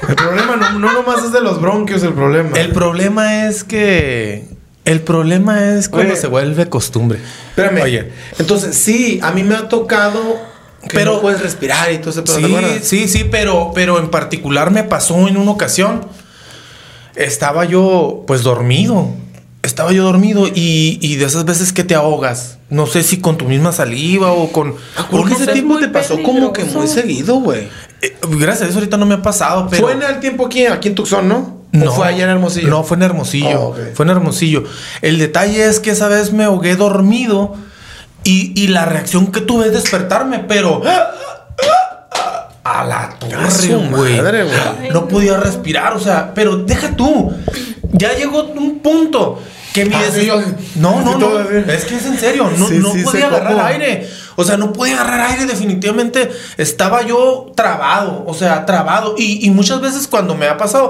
El 0.07 0.15
problema 0.15 0.55
no, 0.55 0.79
no 0.79 0.93
nomás 0.93 1.23
es 1.23 1.31
de 1.31 1.41
los 1.41 1.59
bronquios, 1.61 2.03
el 2.03 2.13
problema. 2.13 2.57
El 2.57 2.71
problema 2.71 3.47
es 3.47 3.63
que. 3.63 4.45
El 4.85 5.01
problema 5.01 5.73
es 5.73 5.89
cuando 5.89 6.13
Oye. 6.13 6.21
se 6.21 6.27
vuelve 6.27 6.69
costumbre. 6.69 7.19
Espérame. 7.49 7.81
Oye, 7.81 8.11
Entonces, 8.37 8.75
sí, 8.77 9.19
a 9.23 9.31
mí 9.31 9.43
me 9.43 9.55
ha 9.55 9.67
tocado 9.67 10.19
que 10.83 10.89
Pero- 10.97 11.13
no 11.15 11.21
puedes 11.21 11.41
respirar 11.41 11.91
y 11.91 11.97
todo 11.97 12.11
ese 12.11 12.21
pedo, 12.21 12.35
¿te 12.37 12.79
sí, 12.79 12.79
sí, 12.83 13.07
sí, 13.07 13.23
pero, 13.29 13.71
pero 13.73 13.97
en 13.97 14.09
particular 14.09 14.69
me 14.69 14.83
pasó 14.83 15.27
en 15.27 15.37
una 15.37 15.49
ocasión. 15.51 16.05
estaba 17.15 17.65
yo 17.65 18.23
pues 18.27 18.43
dormido. 18.43 19.09
Estaba 19.65 19.91
yo 19.91 20.03
dormido 20.03 20.47
y, 20.47 20.99
y 21.01 21.15
de 21.15 21.25
esas 21.25 21.43
veces 21.43 21.73
que 21.73 21.83
te 21.83 21.95
ahogas. 21.95 22.59
No 22.69 22.85
sé 22.85 23.01
si 23.03 23.17
con 23.17 23.37
tu 23.37 23.45
misma 23.45 23.71
saliva 23.71 24.31
o 24.31 24.51
con... 24.51 24.75
Porque 25.09 25.31
no 25.31 25.37
ese 25.37 25.53
tiempo 25.53 25.77
te 25.77 25.87
pasó 25.87 26.21
como 26.21 26.53
que 26.53 26.63
muy 26.65 26.87
seguido, 26.87 27.35
güey. 27.35 27.67
Eh, 28.01 28.15
gracias 28.37 28.67
a 28.67 28.69
eso 28.69 28.77
ahorita 28.77 28.97
no 28.97 29.05
me 29.05 29.15
ha 29.15 29.21
pasado, 29.21 29.67
pero... 29.69 29.83
Fue 29.83 29.93
en 29.93 30.03
el 30.03 30.19
tiempo 30.19 30.45
aquí, 30.45 30.65
aquí 30.67 30.89
en 30.89 30.95
Tucson, 30.95 31.27
¿no? 31.27 31.65
¿O 31.83 31.91
fue 31.91 32.07
allá 32.07 32.25
en 32.25 32.29
Hermosillo? 32.29 32.67
No, 32.69 32.83
fue 32.83 32.97
en 32.97 33.03
Hermosillo. 33.03 33.59
Oh. 33.59 33.75
Fue 33.93 34.05
en 34.05 34.11
Hermosillo. 34.11 34.63
El 35.01 35.17
detalle 35.17 35.65
es 35.67 35.79
que 35.79 35.91
esa 35.91 36.07
vez 36.07 36.31
me 36.31 36.43
ahogué 36.43 36.75
dormido 36.75 37.55
y, 38.23 38.53
y 38.59 38.67
la 38.67 38.85
reacción 38.85 39.31
que 39.31 39.41
tuve 39.41 39.67
es 39.67 39.73
despertarme, 39.73 40.39
pero. 40.47 40.81
A 42.63 42.83
la 42.83 43.15
torre, 43.19 43.75
güey. 43.91 44.21
No 44.91 45.01
no. 45.01 45.07
podía 45.07 45.37
respirar, 45.37 45.93
o 45.93 45.99
sea, 45.99 46.33
pero 46.33 46.57
deja 46.57 46.95
tú. 46.95 47.31
Ya 47.97 48.13
llegó 48.13 48.43
un 48.43 48.79
punto 48.79 49.41
que 49.73 49.85
mi 49.85 49.95
Ah, 49.95 50.01
des- 50.03 50.13
sí, 50.13 50.25
yo- 50.25 50.41
No, 50.75 51.01
no, 51.01 51.17
no. 51.17 51.39
Es 51.39 51.85
que 51.85 51.95
es 51.95 52.05
en 52.05 52.17
serio. 52.19 52.49
No, 52.57 52.67
Sí, 52.67 52.79
no 52.79 52.91
sí, 52.93 53.03
podía 53.03 53.27
agarrar 53.27 53.53
cómo. 53.53 53.65
aire. 53.65 54.09
O 54.35 54.43
sea, 54.43 54.57
no 54.57 54.73
podía 54.73 54.95
agarrar 54.99 55.31
aire. 55.31 55.45
Definitivamente 55.45 56.29
estaba 56.57 57.03
yo 57.03 57.51
trabado. 57.55 58.23
O 58.27 58.33
sea, 58.33 58.65
trabado. 58.65 59.15
Y, 59.17 59.45
y 59.45 59.49
muchas 59.51 59.81
veces 59.81 60.07
cuando 60.07 60.35
me 60.35 60.47
ha 60.47 60.57
pasado, 60.57 60.89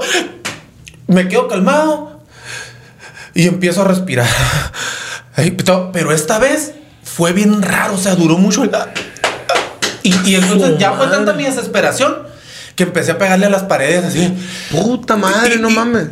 me 1.06 1.28
quedo 1.28 1.46
calmado 1.48 2.20
y 3.34 3.46
empiezo 3.46 3.82
a 3.82 3.84
respirar. 3.84 4.28
Pero, 5.92 6.12
esta 6.12 6.38
vez 6.38 6.72
fue 7.04 7.32
bien 7.32 7.62
raro. 7.62 7.94
O 7.94 7.98
sea, 7.98 8.14
duró 8.14 8.38
mucho. 8.38 8.64
el- 8.64 8.70
Y, 10.02 10.14
y 10.30 10.34
entonces 10.36 10.78
ya 10.78 10.92
fue 10.92 11.08
tanta 11.08 11.32
mi 11.34 11.44
desesperación 11.44 12.16
que 12.74 12.84
empecé 12.84 13.12
a 13.12 13.18
pegarle 13.18 13.46
a 13.46 13.50
las 13.50 13.64
paredes 13.64 14.04
así. 14.04 14.32
Puta 14.70 15.16
madre, 15.16 15.56
Y- 15.56 15.58
no 15.58 15.70
y- 15.70 15.74
mames. 15.74 16.08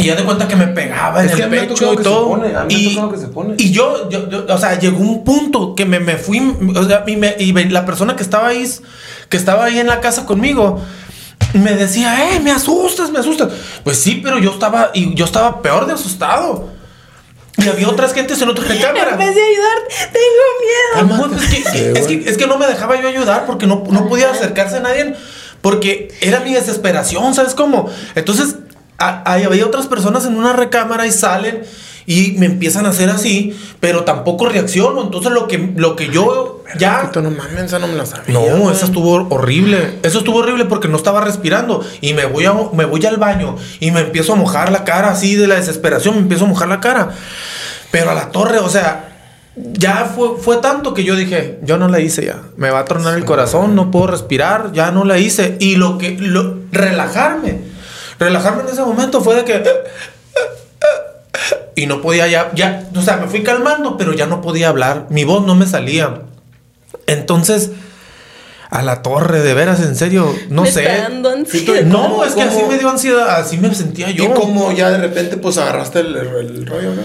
Y 0.00 0.06
ya 0.06 0.16
de 0.16 0.24
cuenta 0.24 0.48
que 0.48 0.56
me 0.56 0.66
pegaba 0.68 1.22
Es 1.24 1.30
en 1.32 1.36
que 1.36 1.42
el 1.44 1.50
pecho 1.68 1.92
y 1.92 1.96
todo. 1.98 2.28
pone, 2.30 2.48
y, 2.68 2.94
tocado 2.94 3.12
que 3.12 3.18
se 3.18 3.28
pone. 3.28 3.54
y 3.58 3.70
yo, 3.70 4.08
yo- 4.10 4.28
yo- 4.30 4.46
o 4.48 4.58
sea, 4.58 4.78
llegó 4.78 4.98
un 4.98 5.24
punto 5.24 5.74
que 5.74 5.84
me, 5.84 6.00
me 6.00 6.16
fui, 6.16 6.40
o 6.74 6.84
sea, 6.84 7.04
y, 7.06 7.16
me- 7.16 7.36
y 7.38 7.52
la 7.52 7.84
persona 7.86 8.16
que 8.16 8.22
estaba 8.22 8.48
ahí, 8.48 8.68
que 9.28 9.36
estaba 9.36 9.64
ahí 9.66 9.78
en 9.78 9.86
la 9.86 10.00
casa 10.00 10.26
conmigo, 10.26 10.80
me 11.54 11.74
decía, 11.74 12.32
eh, 12.34 12.40
me 12.40 12.50
asustas, 12.50 13.10
me 13.10 13.18
asustas. 13.18 13.48
Pues 13.84 13.98
sí, 13.98 14.20
pero 14.22 14.38
yo 14.38 14.50
estaba, 14.52 14.90
y 14.94 15.14
yo 15.14 15.24
estaba 15.24 15.62
peor 15.62 15.86
de 15.86 15.92
asustado. 15.94 16.68
Y 17.58 17.68
había 17.68 17.88
otras 17.88 18.14
gentes 18.14 18.40
en 18.40 18.48
otra 18.48 18.64
recámara. 18.68 19.10
En 19.12 19.18
vez 19.18 19.34
de 19.34 19.42
ayudar, 19.42 20.12
tengo 20.12 21.08
miedo. 21.18 21.28
No, 21.28 21.36
es, 21.36 21.48
que, 21.48 21.56
Sí, 21.70 21.78
es, 21.94 22.04
güey. 22.06 22.20
que, 22.24 22.30
es 22.30 22.38
que 22.38 22.46
no 22.46 22.56
me 22.56 22.66
dejaba 22.66 23.00
yo 23.00 23.08
ayudar 23.08 23.44
porque 23.46 23.66
no, 23.66 23.82
no 23.90 24.08
podía 24.08 24.30
acercarse 24.30 24.76
a 24.76 24.80
nadie 24.80 25.14
porque 25.60 26.14
era 26.22 26.40
mi 26.40 26.54
desesperación, 26.54 27.34
¿sabes 27.34 27.54
cómo? 27.54 27.90
Entonces, 28.14 28.56
ahí 29.00 29.44
había 29.44 29.66
otras 29.66 29.86
personas 29.86 30.26
en 30.26 30.36
una 30.36 30.52
recámara 30.52 31.06
y 31.06 31.12
salen 31.12 31.62
y 32.06 32.34
me 32.38 32.46
empiezan 32.46 32.86
a 32.86 32.88
hacer 32.88 33.08
así, 33.08 33.56
pero 33.78 34.04
tampoco 34.04 34.48
reacciono. 34.48 35.02
Entonces, 35.02 35.30
lo 35.30 35.46
que, 35.46 35.72
lo 35.76 35.94
que 35.96 36.08
yo 36.08 36.64
ya... 36.76 37.02
Puto, 37.02 37.22
no 37.22 37.30
mames, 37.30 37.64
esa 37.64 37.78
no 37.78 37.86
me 37.86 37.94
la 37.94 38.04
sabía. 38.04 38.32
No, 38.32 38.70
eso 38.70 38.84
estuvo 38.84 39.28
horrible. 39.28 39.98
Eso 40.02 40.18
estuvo 40.18 40.38
horrible 40.38 40.64
porque 40.64 40.88
no 40.88 40.96
estaba 40.96 41.20
respirando. 41.20 41.84
Y 42.00 42.14
me 42.14 42.24
voy, 42.24 42.46
a, 42.46 42.54
me 42.72 42.84
voy 42.84 43.04
al 43.06 43.18
baño 43.18 43.56
y 43.78 43.92
me 43.92 44.00
empiezo 44.00 44.32
a 44.32 44.36
mojar 44.36 44.72
la 44.72 44.84
cara 44.84 45.10
así 45.10 45.36
de 45.36 45.46
la 45.46 45.54
desesperación. 45.56 46.16
Me 46.16 46.22
empiezo 46.22 46.46
a 46.46 46.48
mojar 46.48 46.68
la 46.68 46.80
cara. 46.80 47.10
Pero 47.92 48.10
a 48.10 48.14
la 48.14 48.30
torre, 48.30 48.58
o 48.58 48.68
sea, 48.68 49.10
ya 49.54 50.12
fue, 50.12 50.36
fue 50.36 50.56
tanto 50.56 50.94
que 50.94 51.04
yo 51.04 51.14
dije, 51.14 51.60
yo 51.62 51.76
no 51.76 51.86
la 51.86 52.00
hice 52.00 52.24
ya. 52.24 52.42
Me 52.56 52.70
va 52.70 52.80
a 52.80 52.84
tronar 52.86 53.16
el 53.16 53.24
corazón, 53.24 53.76
no 53.76 53.92
puedo 53.92 54.08
respirar, 54.08 54.72
ya 54.72 54.90
no 54.90 55.04
la 55.04 55.18
hice. 55.18 55.56
Y 55.60 55.76
lo 55.76 55.98
que, 55.98 56.16
lo, 56.18 56.58
relajarme. 56.72 57.69
Relajarme 58.20 58.62
en 58.62 58.68
ese 58.68 58.82
momento 58.82 59.20
fue 59.20 59.34
de 59.34 59.44
que... 59.44 59.64
Y 61.76 61.86
no 61.86 62.02
podía 62.02 62.26
ya, 62.26 62.50
ya, 62.54 62.88
o 62.94 63.00
sea, 63.00 63.16
me 63.16 63.26
fui 63.26 63.42
calmando, 63.42 63.96
pero 63.96 64.12
ya 64.12 64.26
no 64.26 64.42
podía 64.42 64.68
hablar. 64.68 65.06
Mi 65.08 65.24
voz 65.24 65.46
no 65.46 65.54
me 65.54 65.66
salía. 65.66 66.22
Entonces, 67.06 67.70
a 68.68 68.82
la 68.82 69.00
torre, 69.02 69.40
de 69.40 69.54
veras, 69.54 69.80
en 69.80 69.96
serio, 69.96 70.34
no 70.50 70.62
Me 70.62 70.70
sé. 70.72 70.82
está 70.84 71.04
dando 71.08 71.30
ansiedad. 71.30 71.82
No, 71.84 72.02
¿Cómo- 72.02 72.24
es 72.24 72.34
que 72.34 72.42
así 72.42 72.62
me 72.68 72.76
dio 72.76 72.90
ansiedad, 72.90 73.36
así 73.40 73.56
me 73.56 73.74
sentía 73.74 74.10
yo. 74.10 74.24
Y 74.24 74.28
como 74.30 74.70
ya 74.72 74.90
de 74.90 74.98
repente 74.98 75.38
pues 75.38 75.56
agarraste 75.56 76.00
el, 76.00 76.14
el 76.16 76.66
rollo, 76.66 76.94
¿no? 76.94 77.02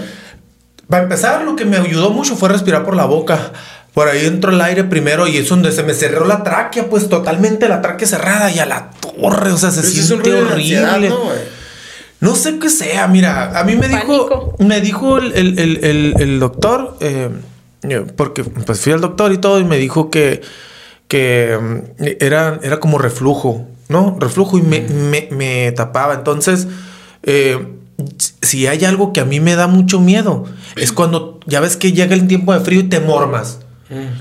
Para 0.90 1.04
empezar, 1.04 1.42
lo 1.42 1.56
que 1.56 1.64
me 1.64 1.78
ayudó 1.78 2.10
mucho 2.10 2.36
fue 2.36 2.48
respirar 2.50 2.84
por 2.84 2.94
la 2.94 3.06
boca. 3.06 3.52
Por 3.96 4.08
ahí 4.08 4.26
entró 4.26 4.52
el 4.52 4.60
aire 4.60 4.84
primero 4.84 5.26
y 5.26 5.38
es 5.38 5.48
donde 5.48 5.72
se 5.72 5.82
me 5.82 5.94
cerró 5.94 6.26
la 6.26 6.42
tráquea, 6.42 6.90
pues 6.90 7.08
totalmente 7.08 7.66
la 7.66 7.80
tráquea 7.80 8.06
cerrada 8.06 8.50
y 8.52 8.58
a 8.58 8.66
la 8.66 8.90
torre, 8.90 9.50
o 9.52 9.56
sea, 9.56 9.70
se 9.70 9.82
siente 9.82 10.34
horrible. 10.34 10.52
ansiedad, 10.52 11.00
¿no, 12.20 12.34
sé 12.34 12.58
qué 12.58 12.68
sea, 12.68 13.08
mira, 13.08 13.58
a 13.58 13.64
mí 13.64 13.74
me 13.74 13.88
dijo, 13.88 14.28
Pánico. 14.28 14.56
me 14.58 14.82
dijo 14.82 15.16
el, 15.16 15.32
el- 15.32 15.58
el- 15.58 15.82
el- 15.82 16.14
el 16.18 16.38
doctor, 16.40 16.98
eh, 17.00 17.30
eh, 17.84 18.04
porque 18.14 18.44
pues 18.44 18.80
fui 18.80 18.92
al 18.92 19.00
doctor 19.00 19.32
y 19.32 19.38
todo 19.38 19.60
y 19.60 19.64
me 19.64 19.78
dijo 19.78 20.10
que, 20.10 20.42
que 21.08 21.58
mm, 21.98 22.04
era, 22.20 22.60
era 22.62 22.80
como 22.80 22.98
reflujo, 22.98 23.66
¿no? 23.88 24.18
Reflujo 24.20 24.58
y 24.58 24.62
me, 24.62 24.80
me- 24.82 25.28
me 25.30 25.72
tapaba. 25.72 26.12
Entonces, 26.12 26.68
eh, 27.22 27.66
si 28.42 28.66
hay 28.66 28.84
algo 28.84 29.14
que 29.14 29.20
a 29.20 29.24
mí 29.24 29.40
me 29.40 29.56
da 29.56 29.68
mucho 29.68 30.00
miedo, 30.00 30.44
es 30.76 30.92
cuando 30.92 31.40
ya 31.46 31.60
ves 31.60 31.78
que 31.78 31.92
llega 31.92 32.14
el 32.14 32.26
tiempo 32.26 32.52
de 32.52 32.60
frío 32.60 32.80
y 32.80 32.90
te 32.90 33.00
mormas. 33.00 33.60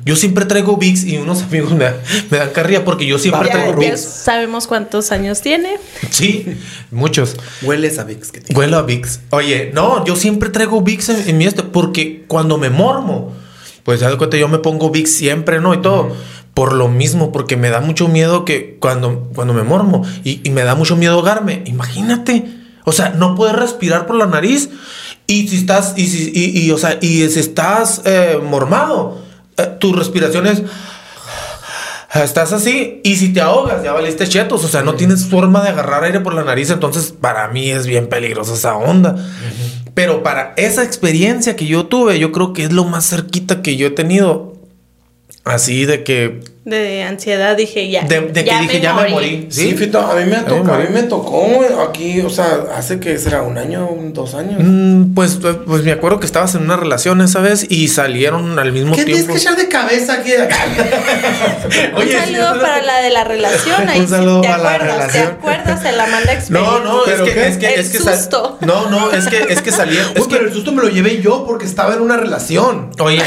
Yo 0.05 0.15
siempre 0.15 0.45
traigo 0.45 0.77
Vicks 0.77 1.03
y 1.05 1.17
unos 1.17 1.41
amigos 1.49 1.71
me, 1.71 1.85
me 2.29 2.37
dan 2.37 2.49
carrilla 2.51 2.85
porque 2.85 3.05
yo 3.05 3.17
siempre 3.17 3.47
Ya, 3.47 3.53
traigo 3.53 3.81
ya 3.81 3.89
Vicks. 3.89 4.01
sabemos 4.01 4.67
cuántos 4.67 5.11
años 5.11 5.41
tiene. 5.41 5.77
Sí, 6.11 6.45
muchos. 6.91 7.35
Hueles 7.63 7.97
a 7.97 8.05
que 8.05 8.15
tiene. 8.15 8.57
Huelo 8.59 8.77
a 8.77 8.83
Vicks. 8.83 9.21
Oye, 9.31 9.71
no, 9.73 10.05
yo 10.05 10.15
siempre 10.15 10.49
traigo 10.49 10.81
Vicks 10.81 11.09
en, 11.09 11.29
en 11.29 11.37
mi 11.37 11.45
este, 11.45 11.63
porque 11.63 12.25
cuando 12.27 12.57
me 12.57 12.69
mormo, 12.69 13.33
pues 13.83 13.99
ya 13.99 14.09
de 14.09 14.17
cuenta, 14.17 14.37
yo 14.37 14.47
me 14.47 14.59
pongo 14.59 14.89
Vicks 14.91 15.15
siempre, 15.15 15.59
¿no? 15.59 15.73
Y 15.73 15.81
todo. 15.81 16.15
Por 16.53 16.73
lo 16.73 16.87
mismo, 16.87 17.31
porque 17.31 17.57
me 17.57 17.69
da 17.69 17.81
mucho 17.81 18.07
miedo 18.07 18.45
que 18.45 18.77
cuando, 18.79 19.29
cuando 19.35 19.53
me 19.53 19.63
mormo 19.63 20.05
y, 20.23 20.39
y 20.43 20.51
me 20.51 20.63
da 20.63 20.75
mucho 20.75 20.95
miedo 20.95 21.15
ahogarme. 21.15 21.63
Imagínate. 21.65 22.45
O 22.85 22.91
sea, 22.91 23.09
no 23.09 23.35
puedes 23.35 23.55
respirar 23.55 24.05
por 24.05 24.15
la 24.15 24.27
nariz. 24.27 24.69
Y 25.27 25.47
si 25.47 25.57
estás, 25.57 25.95
y 25.97 26.05
si, 26.07 26.31
y, 26.33 26.59
y, 26.65 26.71
o 26.71 26.77
sea, 26.77 26.99
y 27.01 27.27
si 27.29 27.39
estás 27.39 28.03
eh, 28.05 28.39
mormado, 28.47 29.24
eh, 29.57 29.75
tu 29.79 29.93
respiración 29.93 30.47
es. 30.47 30.63
Estás 32.13 32.53
así 32.53 33.01
y 33.03 33.17
si 33.17 33.33
te 33.33 33.41
ahogas 33.41 33.83
ya 33.83 33.91
valiste 33.91 34.25
chetos, 34.25 34.63
o 34.63 34.69
sea, 34.69 34.83
no 34.83 34.95
tienes 34.95 35.25
forma 35.25 35.61
de 35.61 35.69
agarrar 35.69 36.05
aire 36.05 36.21
por 36.21 36.33
la 36.33 36.45
nariz, 36.45 36.69
entonces 36.69 37.11
para 37.11 37.49
mí 37.49 37.69
es 37.69 37.85
bien 37.85 38.07
peligrosa 38.07 38.53
esa 38.53 38.77
onda. 38.77 39.17
Pero 39.93 40.23
para 40.23 40.53
esa 40.55 40.83
experiencia 40.83 41.57
que 41.57 41.65
yo 41.65 41.87
tuve, 41.87 42.17
yo 42.17 42.31
creo 42.31 42.53
que 42.53 42.63
es 42.63 42.71
lo 42.71 42.85
más 42.85 43.09
cerquita 43.09 43.61
que 43.61 43.75
yo 43.75 43.87
he 43.87 43.91
tenido. 43.91 44.53
Así 45.43 45.85
de 45.85 46.03
que 46.03 46.41
De 46.65 47.03
ansiedad 47.03 47.55
dije 47.55 47.87
ya. 47.91 48.01
de, 48.05 48.21
de 48.21 48.43
que 48.43 48.57
dije 48.61 48.81
ya 48.81 48.95
me 48.95 49.09
morí. 49.09 49.47
Sí, 49.51 49.69
Sí, 49.69 49.77
Fito, 49.77 49.99
a 49.99 50.15
mí 50.15 50.25
me 50.25 50.37
tocó, 50.37 50.63
me 50.63 50.71
a 50.73 50.77
mí 50.77 50.83
morí. 50.89 50.93
me 50.93 51.03
tocó 51.03 51.47
aquí, 51.87 52.21
o 52.21 52.29
sea, 52.31 52.65
hace 52.75 52.99
que 52.99 53.19
será 53.19 53.43
un 53.43 53.57
año, 53.59 53.87
un- 53.87 54.13
dos 54.13 54.33
años. 54.33 54.55
Mm, 54.57 55.13
pues, 55.13 55.37
pues 55.65 55.83
me 55.83 55.91
acuerdo 55.91 56.19
que 56.19 56.25
estabas 56.25 56.55
en 56.55 56.63
una 56.63 56.75
relación 56.75 57.21
esa 57.21 57.39
vez 57.39 57.67
y 57.69 57.87
salieron 57.89 58.57
al 58.57 58.71
mismo 58.71 58.95
¿Qué 58.95 59.05
tienes 59.05 59.27
tiempo. 59.27 59.33
que 59.35 59.39
echar 59.39 59.55
de 59.55 59.67
cabeza 59.69 60.13
aquí? 60.13 60.31
Un 61.95 62.01
Oye, 62.01 62.19
saludo 62.19 62.53
sí, 62.55 62.59
para 62.59 62.81
la 62.81 62.99
de 63.01 63.09
la 63.11 63.23
relación. 63.23 63.87
Ahí 63.89 63.99
Un 63.99 64.07
saludo 64.07 64.41
¿Te 64.41 64.47
para 64.47 64.63
la 64.63 64.73
acuerdas? 64.73 64.97
¿Te 64.97 65.03
relación. 65.19 65.27
acuerdas 65.37 65.83
de 65.83 65.91
la 65.91 66.03
experiencia? 66.05 66.49
No, 66.49 66.79
no, 66.79 67.05
es 67.05 67.11
¿Pero 67.11 67.25
que, 67.25 67.33
qué? 67.33 67.47
es 67.47 67.57
que, 67.57 67.73
El 67.75 67.79
es 67.79 67.89
que 67.91 67.99
sal- 67.99 68.17
susto. 68.17 68.57
No, 68.61 68.89
no, 68.89 69.11
es 69.11 69.27
que, 69.27 69.45
es 69.49 69.61
que 69.61 69.71
salieron. 69.71 70.11
Es 70.15 70.21
Uy, 70.23 70.27
que, 70.29 70.35
pero 70.35 70.47
el 70.47 70.53
susto 70.53 70.71
me 70.71 70.81
lo 70.81 70.89
llevé 70.89 71.21
yo 71.21 71.45
porque 71.45 71.65
estaba 71.65 71.93
en 71.93 72.01
una 72.01 72.17
relación. 72.17 72.89
Oye, 72.99 73.21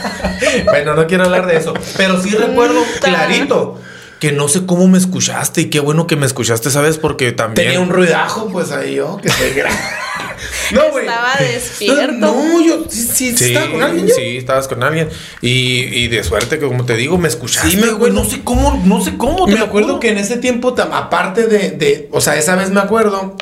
bueno, 0.64 0.94
no 0.94 1.06
quiero 1.06 1.24
hablar 1.24 1.46
de 1.46 1.56
eso, 1.58 1.74
pero 1.96 2.20
sí 2.20 2.30
recuerdo 2.62 2.82
Ta. 3.00 3.08
clarito 3.08 3.80
que 4.20 4.32
no 4.32 4.48
sé 4.48 4.64
cómo 4.64 4.88
me 4.88 4.96
escuchaste 4.98 5.60
y 5.62 5.64
qué 5.70 5.78
bueno 5.80 6.06
que 6.06 6.16
me 6.16 6.24
escuchaste, 6.26 6.70
¿sabes? 6.70 6.96
Porque 6.96 7.32
también... 7.32 7.66
Tenía 7.68 7.80
un 7.80 7.90
ruidajo, 7.90 8.48
pues 8.50 8.72
ahí 8.72 8.94
yo, 8.94 9.18
que 9.18 9.28
te 9.28 9.62
No, 10.72 10.90
güey. 10.90 11.06
Estaba 11.06 11.34
despierto. 11.38 12.12
No, 12.14 12.60
yo 12.64 12.84
sí, 12.88 13.02
sí, 13.02 13.36
Sí, 13.36 13.44
estaba 13.52 13.70
con 13.70 13.82
alguien. 13.82 14.06
yo? 14.06 14.14
sí, 14.14 14.36
estabas 14.38 14.68
con 14.68 14.82
alguien. 14.82 15.08
Y, 15.40 15.82
y 15.84 16.08
de 16.08 16.24
suerte 16.24 16.58
que, 16.58 16.66
como 16.66 16.84
te 16.84 16.94
digo, 16.96 17.18
me 17.18 17.28
escuchaste. 17.28 17.70
Sí, 17.70 17.76
me 17.76 17.82
güey. 17.84 17.94
acuerdo. 17.94 18.22
No 18.22 18.28
sé 18.28 18.40
cómo, 18.42 18.82
no 18.84 19.02
sé 19.04 19.16
cómo. 19.16 19.46
te 19.46 19.52
Me 19.54 19.60
acuerdo 19.60 20.00
que 20.00 20.08
en 20.10 20.18
ese 20.18 20.38
tiempo, 20.38 20.74
tam- 20.74 20.88
aparte 20.92 21.46
de, 21.46 21.70
de, 21.72 22.08
o 22.10 22.20
sea, 22.20 22.36
esa 22.36 22.56
vez 22.56 22.70
me 22.70 22.80
acuerdo. 22.80 23.36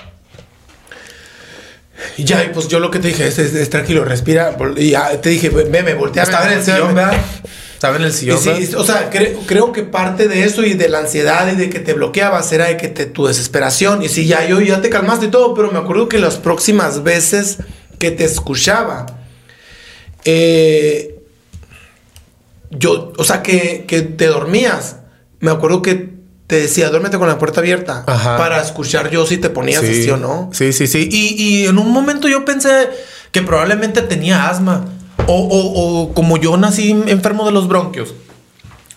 Y 2.16 2.24
ya, 2.24 2.44
y 2.44 2.48
pues 2.50 2.68
yo 2.68 2.78
lo 2.80 2.90
que 2.90 2.98
te 2.98 3.08
dije 3.08 3.26
es, 3.26 3.38
es- 3.38 3.54
es 3.54 3.70
tranquilo, 3.70 4.04
respira. 4.04 4.56
Y 4.76 4.90
ya 4.90 5.20
te 5.20 5.30
dije, 5.30 5.48
ve, 5.50 5.64
me 5.82 5.94
volteé 5.94 6.22
Estaba 6.22 6.46
en 6.46 6.58
el 6.58 6.64
sillón, 6.64 6.94
¿verdad? 6.94 7.14
Estaba 7.74 7.96
en 7.96 8.02
el 8.04 8.12
sillón, 8.14 8.38
sí, 8.66 8.74
o 8.76 8.84
sea, 8.84 9.10
cre- 9.10 9.36
creo 9.46 9.72
que 9.72 9.82
parte 9.82 10.26
de 10.26 10.44
eso 10.44 10.64
y 10.64 10.72
de 10.72 10.88
la 10.88 11.00
ansiedad 11.00 11.52
y 11.52 11.56
de 11.56 11.68
que 11.68 11.80
te 11.80 11.92
bloqueabas 11.92 12.50
era 12.52 12.66
de 12.66 12.76
que 12.78 12.88
te, 12.88 13.04
tu 13.04 13.26
desesperación. 13.26 14.02
Y 14.02 14.08
sí, 14.08 14.26
ya 14.26 14.46
yo 14.46 14.60
ya 14.60 14.80
te 14.80 14.88
calmaste 14.88 15.26
y 15.26 15.28
todo, 15.30 15.52
pero 15.54 15.70
me 15.70 15.78
acuerdo 15.78 16.08
que 16.08 16.18
las 16.18 16.36
próximas 16.36 17.02
veces 17.02 17.58
que 17.98 18.10
te 18.10 18.24
escuchaba, 18.24 19.04
eh, 20.24 21.16
yo, 22.70 23.12
o 23.18 23.24
sea, 23.24 23.42
que, 23.42 23.84
que 23.86 24.02
te 24.02 24.26
dormías. 24.26 24.96
Me 25.40 25.50
acuerdo 25.50 25.82
que 25.82 26.13
te 26.46 26.56
decía, 26.56 26.90
duérmete 26.90 27.18
con 27.18 27.26
la 27.28 27.38
puerta 27.38 27.60
abierta. 27.60 28.04
Ajá. 28.06 28.36
Para 28.36 28.60
escuchar 28.60 29.10
yo 29.10 29.24
si 29.26 29.38
te 29.38 29.48
ponías 29.50 29.82
así 29.82 30.10
o 30.10 30.16
no. 30.16 30.50
Sí, 30.52 30.72
sí, 30.72 30.86
sí. 30.86 31.08
Y, 31.10 31.42
y 31.42 31.66
en 31.66 31.78
un 31.78 31.90
momento 31.90 32.28
yo 32.28 32.44
pensé 32.44 32.88
que 33.32 33.42
probablemente 33.42 34.02
tenía 34.02 34.48
asma. 34.48 34.84
O, 35.26 35.32
o- 35.34 36.02
o 36.02 36.12
como 36.14 36.36
yo 36.36 36.56
nací 36.58 36.90
enfermo 36.90 37.46
de 37.46 37.52
los 37.52 37.66
bronquios. 37.66 38.12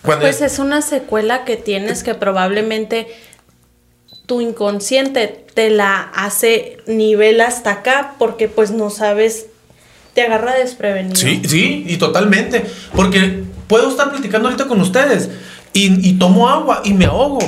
Cuando 0.02 0.24
Pues 0.26 0.42
es 0.42 0.58
una 0.58 0.82
secuela 0.82 1.44
que 1.44 1.56
tienes 1.56 2.02
que 2.02 2.14
probablemente 2.14 3.06
tu 4.26 4.40
inconsciente 4.42 5.46
te 5.54 5.70
la 5.70 6.00
hace 6.14 6.78
nivel 6.86 7.40
hasta 7.40 7.70
acá 7.72 8.14
porque 8.18 8.48
pues 8.48 8.70
no 8.70 8.90
sabes, 8.90 9.46
te 10.14 10.22
agarra 10.22 10.54
desprevenido. 10.54 11.16
Sí, 11.16 11.40
sí, 11.48 11.84
y 11.88 11.96
totalmente. 11.96 12.64
Porque 12.94 13.44
puedo 13.68 13.88
estar 13.90 14.10
platicando 14.10 14.48
ahorita 14.48 14.66
con 14.68 14.80
ustedes 14.82 15.30
y, 15.86 16.08
y 16.10 16.12
tomo 16.14 16.48
agua 16.48 16.82
y 16.84 16.94
me 16.94 17.06
ahogo. 17.06 17.38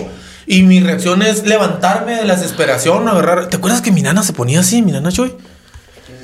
Y 0.47 0.63
mi 0.63 0.81
reacción 0.81 1.23
es 1.23 1.47
levantarme 1.47 2.17
de 2.17 2.25
la 2.25 2.35
desesperación, 2.35 3.09
agarrar. 3.09 3.49
¿Te 3.49 3.57
acuerdas 3.57 3.83
que 3.83 3.93
mi 3.93 4.03
nana 4.03 4.23
se 4.23 4.33
ponía 4.33 4.61
así, 4.61 4.83
mi 4.83 4.91
nana 4.93 5.13
Choy? 5.13 5.33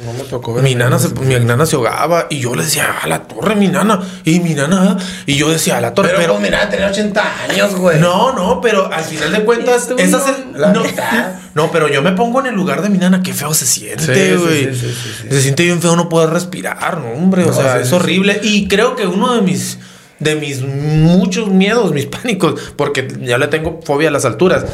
No 0.05 0.13
me 0.13 0.21
tocó 0.25 0.55
ver. 0.55 0.63
Mi 0.65 0.75
nana, 0.75 0.99
se, 0.99 1.09
mi 1.11 1.35
nana 1.45 1.65
se 1.65 1.77
ahogaba 1.77 2.27
y 2.29 2.39
yo 2.41 2.55
le 2.55 2.65
decía, 2.65 2.97
a 3.03 3.07
la 3.07 3.23
torre, 3.23 3.57
mi 3.57 3.69
nana. 3.69 4.01
Y 4.25 4.41
mi 4.41 4.55
nana, 4.55 4.97
y 5.27 5.37
yo 5.37 5.49
decía, 5.49 5.79
a 5.79 5.81
la 5.81 5.95
torre. 5.95 6.09
Pero, 6.11 6.21
Pero, 6.21 6.33
pues, 6.35 6.43
mira, 6.45 6.69
tenía 6.69 6.89
80 6.89 7.23
años, 7.51 7.75
güey. 7.77 7.99
no, 8.01 8.33
no, 8.33 8.61
pero 8.61 8.93
al 8.93 9.05
final 9.05 9.33
de 9.33 9.45
cuentas, 9.45 9.91
esa 9.97 10.19
no. 10.53 10.59
La 10.59 10.73
no, 10.73 10.83
no, 11.55 11.71
pero 11.71 11.89
yo 11.89 12.03
me 12.03 12.13
pongo 12.13 12.41
en 12.41 12.47
el 12.47 12.55
lugar 12.55 12.83
de 12.83 12.89
mi 12.91 12.99
nana, 12.99 13.23
qué 13.23 13.33
feo 13.33 13.55
se 13.55 13.67
siente, 13.67 14.05
Sí, 14.05 14.37
sí, 14.39 14.45
güey. 14.45 14.75
sí, 14.75 14.81
sí, 14.81 14.87
sí, 14.93 15.11
sí. 15.23 15.29
Se 15.31 15.41
siente 15.43 15.63
bien 15.65 15.81
feo 15.81 15.97
no 15.97 16.09
poder 16.09 16.31
respirar, 16.31 16.99
no, 16.99 17.11
hombre. 17.11 17.45
o 17.45 17.53
sea, 17.53 17.77
sí, 17.77 17.83
es 17.83 17.89
sí, 17.89 17.95
horrible. 17.95 18.41
Y 18.43 18.69
creo 18.69 18.97
que 18.97 19.07
uno 19.07 19.35
de 19.35 19.41
mis, 19.41 19.79
de 20.21 20.35
mis 20.37 20.63
muchos 20.63 21.49
miedos, 21.49 21.93
mis 21.93 22.07
pánicos, 22.17 22.73
porque 22.77 23.09
ya 23.21 23.39
le 23.39 23.49
tengo 23.49 23.81
fobia 23.85 24.09
a 24.09 24.13
las 24.13 24.25
alturas. 24.25 24.65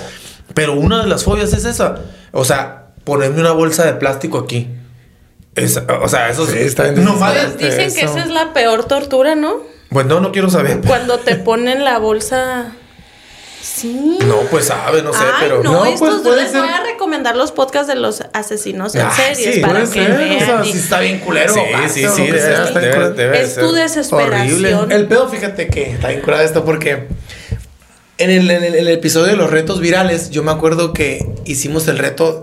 Pero 0.55 0.75
una 0.75 1.03
de 1.03 1.09
las 1.09 1.25
fobias 1.25 1.53
es 1.53 1.65
esa. 1.65 1.97
O 2.33 2.45
sea, 2.45 2.89
ponerme 3.05 3.41
una 3.41 3.53
bolsa 3.53 3.85
de 3.87 3.95
plástico 3.95 4.39
aquí. 4.39 4.69
Es- 5.55 5.81
o 6.03 6.09
sea, 6.09 6.29
eso 6.31 6.47
Sí, 6.47 6.59
es. 6.59 6.67
está 6.67 6.85
bien 6.85 7.05
no 7.05 7.15
mames. 7.15 7.59
Dicen 7.59 7.93
que 7.95 8.01
Eso. 8.03 8.13
esa 8.17 8.21
es 8.25 8.31
la 8.31 8.53
peor 8.53 8.85
tortura, 8.85 9.35
¿no? 9.35 9.57
Bueno, 9.91 10.21
no 10.21 10.33
quiero 10.33 10.49
saber. 10.51 10.81
Cuando 10.87 11.19
te 11.19 11.37
ponen 11.49 11.85
la 11.85 11.99
bolsa. 11.99 12.73
Sí. 13.63 14.19
No, 14.27 14.41
pues 14.51 14.67
sabe, 14.67 15.03
no 15.03 15.13
sé, 15.13 15.21
Ay, 15.23 15.33
pero. 15.47 15.63
no, 15.63 15.73
No, 15.73 15.85
estos 15.87 16.01
pues, 16.09 16.21
puede 16.23 16.43
les 16.43 16.51
ser- 16.51 16.61
voy 16.63 16.71
a 16.71 16.83
recomendar 16.83 17.37
los 17.37 17.53
podcasts 17.53 17.87
de 17.87 17.95
los 17.95 18.21
asesinos 18.33 18.93
en 18.97 19.03
Ah, 19.03 19.13
series 19.15 19.55
sí, 19.55 19.61
para 19.61 19.75
Puede 19.75 19.85
que 19.85 20.05
ser, 20.07 20.17
vean. 20.19 20.43
o 20.43 20.47
sea, 20.47 20.65
y- 20.65 20.73
si 20.73 20.79
está 20.79 20.99
bien 21.01 21.21
culero. 21.21 21.55
Sí, 21.55 21.61
sí, 21.89 22.07
sí, 22.15 22.23
debe, 22.27 22.41
sea, 22.41 22.65
debe- 22.65 23.11
debe 23.11 23.43
Es 23.43 23.53
ser 23.55 23.65
tu 23.65 23.73
desesperación. 23.73 24.75
horrible. 24.75 24.95
El 24.97 25.07
pedo, 25.07 25.29
fíjate 25.29 25.69
que 25.69 25.93
está 25.93 26.09
bien 26.09 26.21
curado 26.23 26.43
esto 26.43 26.65
porque 26.65 27.07
en 28.19 28.31
el, 28.31 28.51
en 28.51 28.65
el- 28.65 28.75
en 28.75 28.81
el 28.81 28.89
episodio 28.89 29.27
de 29.29 29.37
los 29.37 29.51
retos 29.51 29.79
virales, 29.81 30.31
yo 30.31 30.43
me 30.43 30.51
acuerdo 30.51 30.93
que 30.93 31.25
hicimos 31.45 31.87
el 31.89 31.99
reto. 31.99 32.43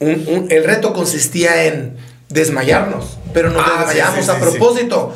un- 0.00 0.24
un- 0.28 0.46
el 0.52 0.62
reto 0.62 0.92
consistía 0.92 1.64
en 1.64 1.96
desmayarnos, 2.28 3.18
pero 3.34 3.50
nos 3.50 3.64
Ah, 3.66 3.70
sí, 3.90 3.96
desmayamos 3.96 4.24
sí, 4.24 4.30
a 4.30 4.34
sí, 4.34 4.40
propósito. 4.40 5.12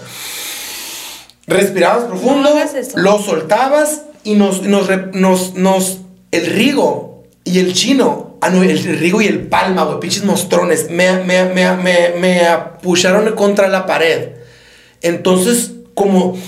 Respirabas 1.46 2.04
profundo, 2.04 2.50
No 2.96 3.02
lo 3.02 3.18
soltabas 3.22 4.02
y 4.24 4.34
nos, 4.34 4.62
nos, 4.62 4.86
re- 4.86 5.10
nos, 5.14 5.54
nos- 5.54 5.98
el 6.30 6.46
Rigo 6.46 7.24
y 7.44 7.58
el 7.58 7.72
chino, 7.74 8.38
ah, 8.40 8.50
no, 8.50 8.62
el 8.62 8.78
Rigo 8.98 9.20
y 9.20 9.26
el 9.26 9.40
palma, 9.48 9.84
güey, 9.84 10.00
pinches 10.00 10.24
mostrones, 10.24 10.90
me, 10.90 11.12
me, 11.24 11.44
me, 11.46 11.76
me, 11.76 12.08
me 12.20 12.46
apucharon 12.46 13.30
contra 13.34 13.68
la 13.68 13.84
pared. 13.86 14.28
Entonces, 15.02 15.72
como 15.94 16.38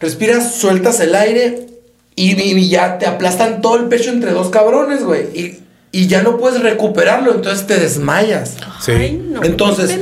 respiras, 0.00 0.54
sueltas 0.54 1.00
el 1.00 1.14
aire 1.14 1.66
y, 2.14 2.32
y- 2.40 2.58
y 2.58 2.68
ya 2.68 2.98
te 2.98 3.06
aplastan 3.06 3.60
todo 3.62 3.76
el 3.76 3.86
pecho 3.86 4.10
entre 4.10 4.32
dos 4.32 4.50
cabrones, 4.50 5.04
güey. 5.04 5.22
Y, 5.34 5.58
y 5.92 6.08
ya 6.08 6.22
no 6.22 6.36
puedes 6.36 6.60
recuperarlo, 6.62 7.34
entonces 7.34 7.66
te 7.66 7.78
desmayas. 7.78 8.56
Sí. 8.84 8.92
Ay, 8.92 9.12
no. 9.30 9.42
Entonces, 9.44 9.98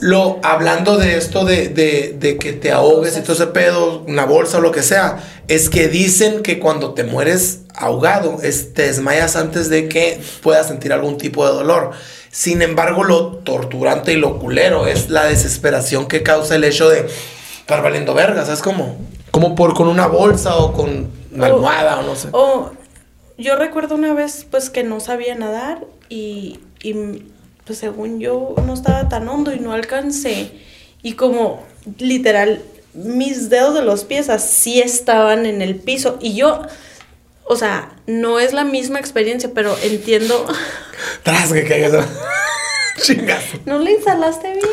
Lo, 0.00 0.38
hablando 0.42 0.96
de 0.98 1.16
esto 1.16 1.44
de, 1.44 1.68
de- 1.68 2.16
de 2.18 2.36
que 2.38 2.52
te 2.52 2.70
ahogues 2.72 3.16
y 3.16 3.20
todo 3.22 3.32
ese 3.32 3.46
pedo, 3.48 4.04
una 4.06 4.24
bolsa 4.24 4.58
o 4.58 4.60
lo 4.60 4.72
que 4.72 4.82
sea, 4.82 5.18
es 5.48 5.68
que 5.70 5.88
dicen 5.88 6.42
que 6.42 6.58
cuando 6.58 6.94
te 6.94 7.04
mueres 7.04 7.60
ahogado, 7.74 8.38
es- 8.42 8.74
te 8.74 8.82
desmayas 8.82 9.36
antes 9.36 9.68
de 9.68 9.88
que 9.88 10.20
puedas 10.42 10.68
sentir 10.68 10.92
algún 10.92 11.18
tipo 11.18 11.46
de 11.46 11.52
dolor. 11.52 11.90
Sin 12.30 12.62
embargo, 12.62 13.04
lo 13.04 13.36
torturante 13.38 14.12
y 14.12 14.16
lo 14.16 14.38
culero 14.38 14.86
es 14.86 15.10
la 15.10 15.24
desesperación 15.24 16.06
que 16.08 16.22
causa 16.22 16.54
el 16.54 16.64
hecho 16.64 16.88
de 16.88 17.06
estar 17.60 17.82
valiendo 17.82 18.14
verga, 18.14 18.44
¿sabes 18.44 18.62
cómo? 18.62 18.96
Como 19.30 19.54
por 19.54 19.74
con 19.74 19.88
una 19.88 20.06
bolsa 20.06 20.56
o 20.56 20.72
con 20.72 21.10
una 21.32 21.46
O- 21.48 21.54
almohada 21.56 22.00
o 22.00 22.02
no 22.02 22.16
sé. 22.16 22.28
O 22.32 22.70
yo 23.38 23.56
recuerdo 23.56 23.94
una 23.96 24.14
vez 24.14 24.46
pues 24.50 24.70
que 24.70 24.82
no 24.84 25.00
sabía 25.00 25.34
nadar 25.34 25.84
y, 26.08 26.60
y, 26.82 26.94
pues 27.64 27.78
según 27.78 28.20
yo 28.20 28.54
no 28.66 28.74
estaba 28.74 29.08
tan 29.08 29.28
hondo 29.28 29.52
y 29.52 29.60
no 29.60 29.72
alcancé. 29.72 30.52
Y 31.02 31.12
como 31.14 31.64
literal 31.98 32.62
mis 32.94 33.48
dedos 33.50 33.74
de 33.74 33.82
los 33.82 34.04
pies 34.04 34.28
así 34.28 34.80
estaban 34.80 35.46
en 35.46 35.62
el 35.62 35.76
piso 35.76 36.18
y 36.20 36.34
yo, 36.34 36.62
o 37.44 37.56
sea, 37.56 37.92
no 38.06 38.38
es 38.38 38.52
la 38.52 38.64
misma 38.64 38.98
experiencia, 38.98 39.50
pero 39.54 39.76
entiendo. 39.82 40.46
Tras 41.22 41.52
que 41.52 41.64
caigas. 41.64 42.06
Chingas. 43.02 43.42
¿No 43.64 43.78
le 43.78 43.92
instalaste 43.92 44.52
bien? 44.52 44.66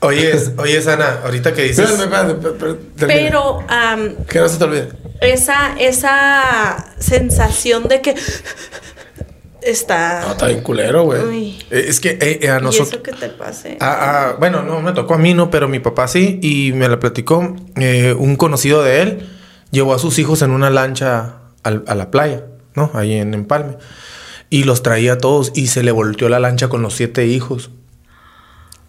Oye, 0.00 0.32
oye, 0.58 0.82
Sana, 0.82 1.20
ahorita 1.24 1.54
que 1.54 1.62
dices. 1.62 1.88
Espérame, 1.90 2.30
espérame. 2.30 2.78
Pero 2.96 3.64
am, 3.68 4.16
Que 4.26 4.38
no 4.38 4.48
se 4.48 4.58
te 4.58 4.64
olvide. 4.64 4.88
esa, 5.20 5.74
esa 5.78 6.92
sensación 6.98 7.88
de 7.88 8.00
que 8.02 8.14
está... 9.64 10.22
No, 10.26 10.32
está 10.32 10.46
bien 10.48 10.62
culero, 10.62 11.04
güey. 11.04 11.58
Eh, 11.70 11.86
Es 11.88 12.00
que 12.00 12.10
eh, 12.20 12.38
eh, 12.42 12.48
a 12.50 12.60
nosotros. 12.60 12.92
eso 12.92 13.02
que 13.02 13.12
te 13.12 13.28
pase. 13.28 13.76
Ah, 13.80 13.96
ah, 14.32 14.36
bueno, 14.38 14.62
no 14.62 14.80
me 14.82 14.92
tocó 14.92 15.14
a 15.14 15.18
mí, 15.18 15.34
no, 15.34 15.50
pero 15.50 15.68
mi 15.68 15.80
papá 15.80 16.06
sí, 16.08 16.38
y 16.42 16.72
me 16.72 16.88
la 16.88 16.98
platicó. 17.00 17.54
eh, 17.76 18.14
un 18.18 18.36
conocido 18.36 18.82
de 18.82 19.02
él 19.02 19.28
llevó 19.70 19.94
a 19.94 19.98
sus 19.98 20.18
hijos 20.18 20.42
en 20.42 20.50
una 20.50 20.70
lancha 20.70 21.36
al- 21.62 21.84
a 21.86 21.94
la 21.94 22.10
playa, 22.10 22.44
¿no? 22.74 22.90
Ahí 22.94 23.14
en 23.14 23.34
Empalme. 23.34 23.76
Y 24.50 24.64
los 24.64 24.82
traía 24.82 25.14
a 25.14 25.18
todos 25.18 25.50
y 25.54 25.66
se 25.68 25.82
le 25.82 25.90
volteó 25.90 26.28
la 26.28 26.38
lancha 26.38 26.68
con 26.68 26.82
los 26.82 26.94
siete 26.94 27.26
hijos. 27.26 27.70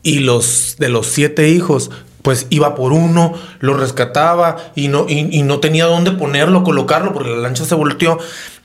Y 0.04 0.20
los 0.20 0.76
de 0.78 0.90
los 0.90 1.08
siete 1.08 1.50
hijos, 1.50 1.90
pues 2.22 2.46
iba 2.52 2.76
por 2.76 2.94
uno, 2.94 3.34
lo 3.60 3.74
rescataba 3.76 4.58
y 4.76 4.88
no, 4.88 5.06
y, 5.10 5.36
y 5.36 5.42
no 5.42 5.60
tenía 5.60 5.86
dónde 5.86 6.12
ponerlo, 6.12 6.64
colocarlo, 6.64 7.14
porque 7.14 7.30
la 7.32 7.38
lancha 7.38 7.66
se 7.66 7.74
volteó. 7.74 8.20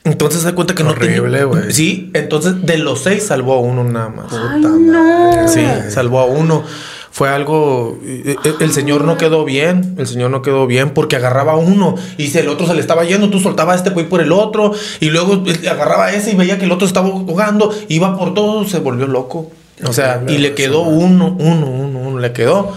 Entonces 0.04 0.40
se 0.40 0.46
da 0.46 0.54
cuenta 0.54 0.74
que 0.74 0.82
no 0.82 0.90
Horrible, 0.90 1.30
tenía. 1.38 1.44
güey. 1.44 1.72
Sí, 1.72 2.10
entonces 2.14 2.64
de 2.64 2.78
los 2.78 3.00
seis 3.02 3.24
salvó 3.26 3.54
a 3.54 3.60
uno 3.60 3.84
nada 3.84 4.08
más. 4.08 4.32
Ay, 4.32 4.60
no. 4.60 5.48
Sí, 5.48 5.62
salvó 5.90 6.20
a 6.20 6.24
uno. 6.24 6.64
Fue 7.12 7.28
algo. 7.28 7.98
eh, 8.04 8.36
eh, 8.44 8.54
El 8.60 8.72
señor 8.72 9.04
no 9.04 9.18
quedó 9.18 9.44
bien. 9.44 9.96
El 9.98 10.06
señor 10.06 10.30
no 10.30 10.40
quedó 10.42 10.66
bien 10.66 10.90
porque 10.94 11.16
agarraba 11.16 11.52
a 11.52 11.56
uno 11.56 11.96
y 12.16 12.28
si 12.28 12.38
el 12.38 12.48
otro 12.48 12.66
se 12.66 12.74
le 12.74 12.80
estaba 12.80 13.04
yendo, 13.04 13.28
tú 13.30 13.40
soltabas 13.40 13.74
a 13.74 13.78
este 13.78 13.90
güey 13.90 14.08
por 14.08 14.20
el 14.22 14.32
otro 14.32 14.72
y 15.00 15.10
luego 15.10 15.42
eh, 15.46 15.68
agarraba 15.68 16.06
a 16.06 16.14
ese 16.14 16.30
y 16.30 16.34
veía 16.36 16.58
que 16.58 16.64
el 16.64 16.72
otro 16.72 16.86
estaba 16.86 17.08
ahogando, 17.08 17.74
iba 17.88 18.16
por 18.16 18.32
todo, 18.32 18.64
se 18.66 18.78
volvió 18.78 19.06
loco. 19.06 19.50
O 19.84 19.92
sea, 19.92 20.22
y 20.28 20.38
le 20.38 20.54
quedó 20.54 20.82
uno, 20.82 21.36
uno, 21.38 21.66
uno, 21.66 21.98
uno, 22.00 22.18
le 22.20 22.32
quedó. 22.32 22.74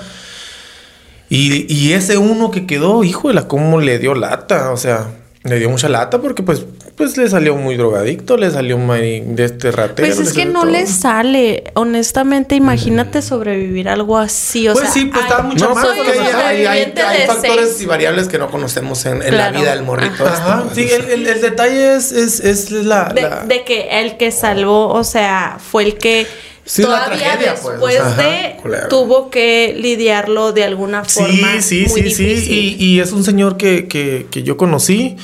Y, 1.30 1.72
y 1.74 1.94
ese 1.94 2.18
uno 2.18 2.52
que 2.52 2.66
quedó, 2.66 3.04
híjole, 3.04 3.46
cómo 3.48 3.80
le 3.82 3.98
dio 4.00 4.14
lata. 4.16 4.72
O 4.72 4.78
sea, 4.78 5.08
le 5.44 5.60
dio 5.60 5.70
mucha 5.70 5.90
lata 5.90 6.22
porque 6.22 6.44
pues, 6.44 6.66
pues 6.96 7.18
le 7.18 7.28
salió 7.30 7.56
muy 7.56 7.76
drogadicto, 7.76 8.38
le 8.38 8.52
salió 8.52 8.78
muy 8.78 9.22
de 9.22 9.46
este 9.46 9.72
ratero. 9.72 10.16
Pues 10.16 10.28
es 10.28 10.34
que 10.34 10.46
no 10.46 10.62
todo. 10.62 10.72
le 10.72 10.86
sale. 10.86 11.64
Honestamente, 11.74 12.56
imagínate 12.56 13.22
sobrevivir 13.22 13.90
algo 13.90 14.18
así. 14.18 14.68
O 14.68 14.74
Pues 14.74 14.86
sea, 14.86 14.94
sí, 14.94 15.06
pues 15.06 15.24
estaba 15.24 15.44
mucho 15.44 15.70
No, 15.70 15.76
más, 15.76 15.86
hay, 15.86 16.00
hay- 16.00 16.08
hay- 16.20 16.32
sobreviviente 16.32 17.02
hay 17.02 17.22
de 17.22 17.26
factores 17.28 17.70
seis. 17.70 17.82
y 17.82 17.86
variables 17.86 18.28
que 18.28 18.38
no 18.38 18.50
conocemos 18.52 19.06
en, 19.06 19.22
en 19.24 19.38
la 19.38 19.50
vida 19.52 19.74
del 19.76 19.84
morrito. 19.84 20.26
Ajá, 20.26 20.66
este, 20.68 20.82
sí, 20.84 20.88
pues. 20.90 21.00
el, 21.10 21.12
el- 21.22 21.28
el 21.28 21.42
detalle 21.42 21.96
es, 21.96 22.12
es, 22.12 22.40
es 22.40 22.72
la, 22.72 23.06
de, 23.14 23.22
la- 23.22 23.46
de 23.46 23.64
que 23.64 24.00
el 24.02 24.18
que 24.18 24.32
salvó, 24.32 24.90
o 24.94 25.04
sea, 25.04 25.58
fue 25.60 25.84
el 25.84 25.98
que 25.98 26.28
Sí, 26.66 26.82
todavía 26.82 27.18
tragedia, 27.18 27.56
pues, 27.62 27.74
después 27.80 28.18
de 28.18 28.56
tuvo 28.90 29.30
que 29.30 29.76
lidiarlo 29.78 30.54
de 30.54 30.64
alguna 30.64 31.04
Sí, 31.06 31.20
forma. 31.20 31.62
sí, 31.62 31.86
muy 31.90 32.04
sí, 32.04 32.12
sí. 32.12 32.24
difícil. 32.26 32.54
Y, 32.54 32.76
y 32.86 33.00
es 33.02 33.12
un 33.12 33.24
señor 33.26 33.58
que, 33.58 33.88
que, 33.90 34.28
que 34.32 34.44
yo 34.44 34.56
conocí 34.56 35.18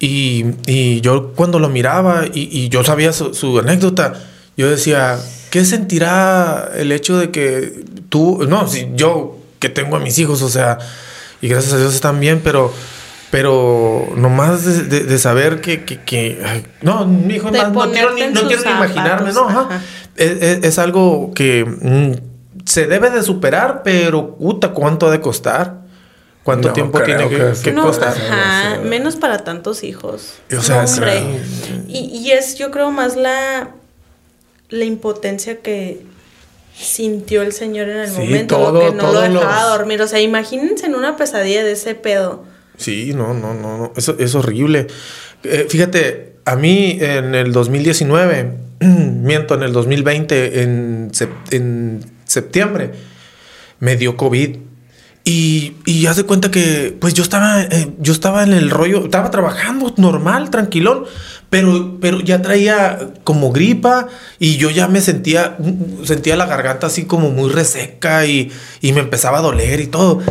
y, 0.00 0.44
y 0.66 1.00
yo 1.00 1.32
cuando 1.34 1.58
lo 1.58 1.68
miraba 1.68 2.24
y, 2.32 2.48
y 2.56 2.68
yo 2.68 2.84
sabía 2.84 3.12
su, 3.12 3.34
su 3.34 3.58
anécdota, 3.58 4.14
yo 4.56 4.68
decía, 4.70 5.18
¿qué 5.50 5.64
sentirá 5.64 6.70
el 6.76 6.92
hecho 6.92 7.18
de 7.18 7.30
que 7.30 7.84
tú, 8.08 8.44
no, 8.48 8.66
si 8.68 8.88
yo 8.94 9.38
que 9.58 9.68
tengo 9.68 9.96
a 9.96 10.00
mis 10.00 10.18
hijos, 10.18 10.42
o 10.42 10.48
sea, 10.48 10.78
y 11.40 11.48
gracias 11.48 11.72
a 11.74 11.78
Dios 11.78 11.94
están 11.94 12.20
bien, 12.20 12.40
pero... 12.42 12.72
Pero 13.30 14.08
nomás 14.16 14.64
de, 14.64 14.84
de- 14.84 15.04
de 15.04 15.18
saber 15.18 15.60
que, 15.60 15.84
que, 15.84 16.00
que- 16.00 16.40
ay, 16.46 16.64
no, 16.80 17.04
mi 17.06 17.34
hijo, 17.34 17.50
no, 17.50 17.74
quiero 17.92 18.14
ni, 18.14 18.22
no 18.22 18.40
quiero 18.48 18.62
ni 18.64 18.70
imaginarme, 18.70 19.32
no, 19.34 19.46
ajá. 19.50 19.82
Es, 20.16 20.30
es- 20.42 20.64
es 20.64 20.78
algo 20.78 21.32
que 21.34 21.66
mm, 21.66 22.12
se 22.64 22.86
debe 22.86 23.10
de 23.10 23.22
superar, 23.22 23.82
pero 23.84 24.34
puta, 24.38 24.70
¿cuánto 24.70 25.08
ha 25.08 25.10
de 25.10 25.20
costar? 25.20 25.82
¿Cuánto 26.48 26.68
No 26.68 26.74
tiempo 26.74 26.98
creo 27.00 27.16
tiene 27.28 27.28
que, 27.30 27.52
que- 27.58 27.62
que 27.62 27.72
no, 27.72 27.82
costar? 27.82 28.16
ajá, 28.16 28.80
menos 28.82 29.16
para 29.16 29.38
tantos 29.44 29.84
hijos. 29.84 30.34
O 30.56 30.62
sea, 30.62 30.82
No, 30.84 30.90
hombre. 30.90 31.20
sí. 31.20 31.84
Y, 31.88 31.98
y 32.18 32.30
es, 32.32 32.56
yo 32.56 32.70
creo, 32.70 32.90
más 32.90 33.16
la, 33.16 33.68
la 34.70 34.84
impotencia 34.86 35.58
que 35.60 36.00
sintió 36.74 37.42
el 37.42 37.52
señor 37.52 37.88
en 37.90 37.98
el 37.98 38.08
Sí, 38.10 38.20
momento, 38.20 38.56
todo- 38.56 38.80
que 38.90 38.96
no 38.96 39.12
lo 39.12 39.20
dejaba 39.20 39.62
los- 39.68 39.78
dormir. 39.78 40.00
O 40.00 40.06
sea, 40.08 40.20
imagínense 40.20 40.86
en 40.86 40.94
una 40.94 41.16
pesadilla 41.16 41.62
de 41.64 41.72
ese 41.72 41.94
pedo. 41.94 42.44
Sí, 42.78 43.12
no, 43.14 43.34
no, 43.34 43.52
no, 43.54 43.76
no. 43.76 43.92
Eso 43.96 44.16
es 44.18 44.34
horrible. 44.34 44.86
Eh, 45.44 45.66
fíjate, 45.68 46.36
a 46.46 46.56
mí 46.56 46.96
en 47.00 47.34
el 47.34 47.52
2019, 47.52 48.52
miento, 48.80 49.54
en 49.54 49.64
el 49.64 49.72
2020, 49.72 50.62
en, 50.62 51.10
sep- 51.12 51.50
en 51.52 52.04
septiembre, 52.24 52.92
me 53.80 53.96
dio 53.96 54.16
COVID. 54.16 54.56
Y, 55.28 55.74
y 55.84 56.06
haz 56.06 56.16
de 56.16 56.24
cuenta 56.24 56.50
que, 56.50 56.96
pues 56.98 57.12
yo 57.12 57.22
estaba, 57.22 57.60
eh, 57.60 57.92
yo 57.98 58.14
estaba 58.14 58.44
en 58.44 58.54
el 58.54 58.70
rollo, 58.70 59.04
estaba 59.04 59.30
trabajando 59.30 59.92
normal, 59.98 60.48
tranquilón, 60.48 61.04
pero, 61.50 61.98
pero 62.00 62.20
ya 62.20 62.40
traía 62.40 63.10
como 63.24 63.52
gripa 63.52 64.08
y 64.38 64.56
yo 64.56 64.70
ya 64.70 64.88
me 64.88 65.02
sentía, 65.02 65.58
sentía 66.02 66.34
la 66.34 66.46
garganta 66.46 66.86
así 66.86 67.04
como 67.04 67.28
muy 67.30 67.50
reseca 67.50 68.24
y, 68.24 68.50
me 68.80 69.00
empezaba 69.00 69.40
a 69.40 69.42
doler 69.42 69.80
y 69.80 69.88
todo. 69.88 70.22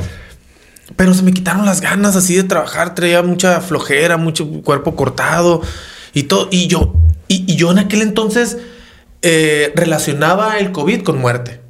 Pero 0.95 1.13
se 1.13 1.21
me 1.21 1.31
quitaron 1.31 1.67
las 1.67 1.79
ganas 1.79 2.15
así 2.15 2.35
de 2.35 2.45
trabajar, 2.45 2.95
traía 2.95 3.21
mucha 3.21 3.61
flojera, 3.61 4.17
mucho 4.17 4.49
cuerpo 4.63 4.95
cortado 4.95 5.61
y 6.15 6.23
todo. 6.23 6.47
Y 6.49 6.65
yo, 6.65 6.95
y, 7.27 7.55
yo 7.55 7.69
en 7.69 7.77
aquel 7.77 8.01
entonces 8.01 8.57
eh, 9.21 9.71
relacionaba 9.75 10.57
el 10.57 10.71
COVID 10.71 11.03
con 11.03 11.19
muerte. 11.19 11.61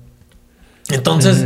Entonces, 0.88 1.44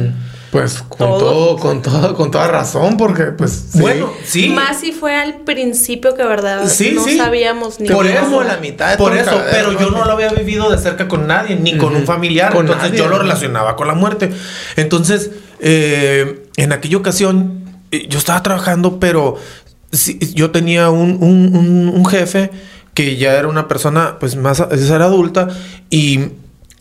Pues 0.52 0.84
con 0.90 0.98
Todo. 0.98 1.18
todo, 1.19 1.56
con 1.57 1.82
todo, 1.82 2.14
con 2.14 2.30
toda 2.30 2.48
razón, 2.49 2.98
porque 2.98 3.23
pues 3.26 3.52
sí. 3.72 3.80
bueno, 3.80 4.11
sí. 4.26 4.49
Más 4.49 4.82
si 4.82 4.91
fue 4.91 5.15
al 5.15 5.38
principio 5.41 6.14
que, 6.14 6.23
verdad, 6.26 6.68
Sí, 6.68 6.91
no 6.94 7.06
sí. 7.06 7.18
sabíamos 7.18 7.80
ni 7.80 7.88
por 7.88 8.06
eso, 8.06 8.44
la 8.44 8.57
mitad 8.57 8.91
de 8.91 8.98
por 8.98 9.15
eso, 9.15 9.41
pero 9.49 9.72
yo 9.72 9.90
¿no? 9.91 10.03
lo 10.03 10.11
había 10.11 10.30
vivido 10.34 10.69
de 10.69 10.78
cerca 10.78 11.07
con 11.07 11.26
nadie, 11.26 11.56
ni 11.56 11.78
con 11.78 11.95
un 11.95 12.06
familiar. 12.06 12.52
Con 12.52 12.65
entonces 12.65 12.90
nadie, 12.91 12.99
yo 12.99 13.07
lo 13.07 13.18
relacionaba 13.18 13.78
con 13.78 13.88
la 13.88 13.94
muerte. 13.94 14.30
Entonces, 14.76 15.32
eh, 15.61 16.48
en 16.57 16.73
aquella 16.73 16.98
ocasión, 16.98 17.64
eh, 17.91 18.07
yo 18.10 18.18
estaba 18.19 18.44
trabajando, 18.44 18.99
pero 18.99 19.36
sí, 19.94 20.19
yo 20.34 20.52
tenía 20.52 20.90
un, 20.90 21.18
un- 21.23 21.56
un- 21.56 21.90
un 21.95 22.06
jefe 22.06 22.52
que 22.94 23.15
ya 23.15 23.36
era 23.36 23.48
una 23.48 23.69
persona, 23.69 24.18
pues 24.19 24.36
más, 24.36 24.60
era 24.60 25.06
adulta, 25.06 25.48
y, 25.90 26.19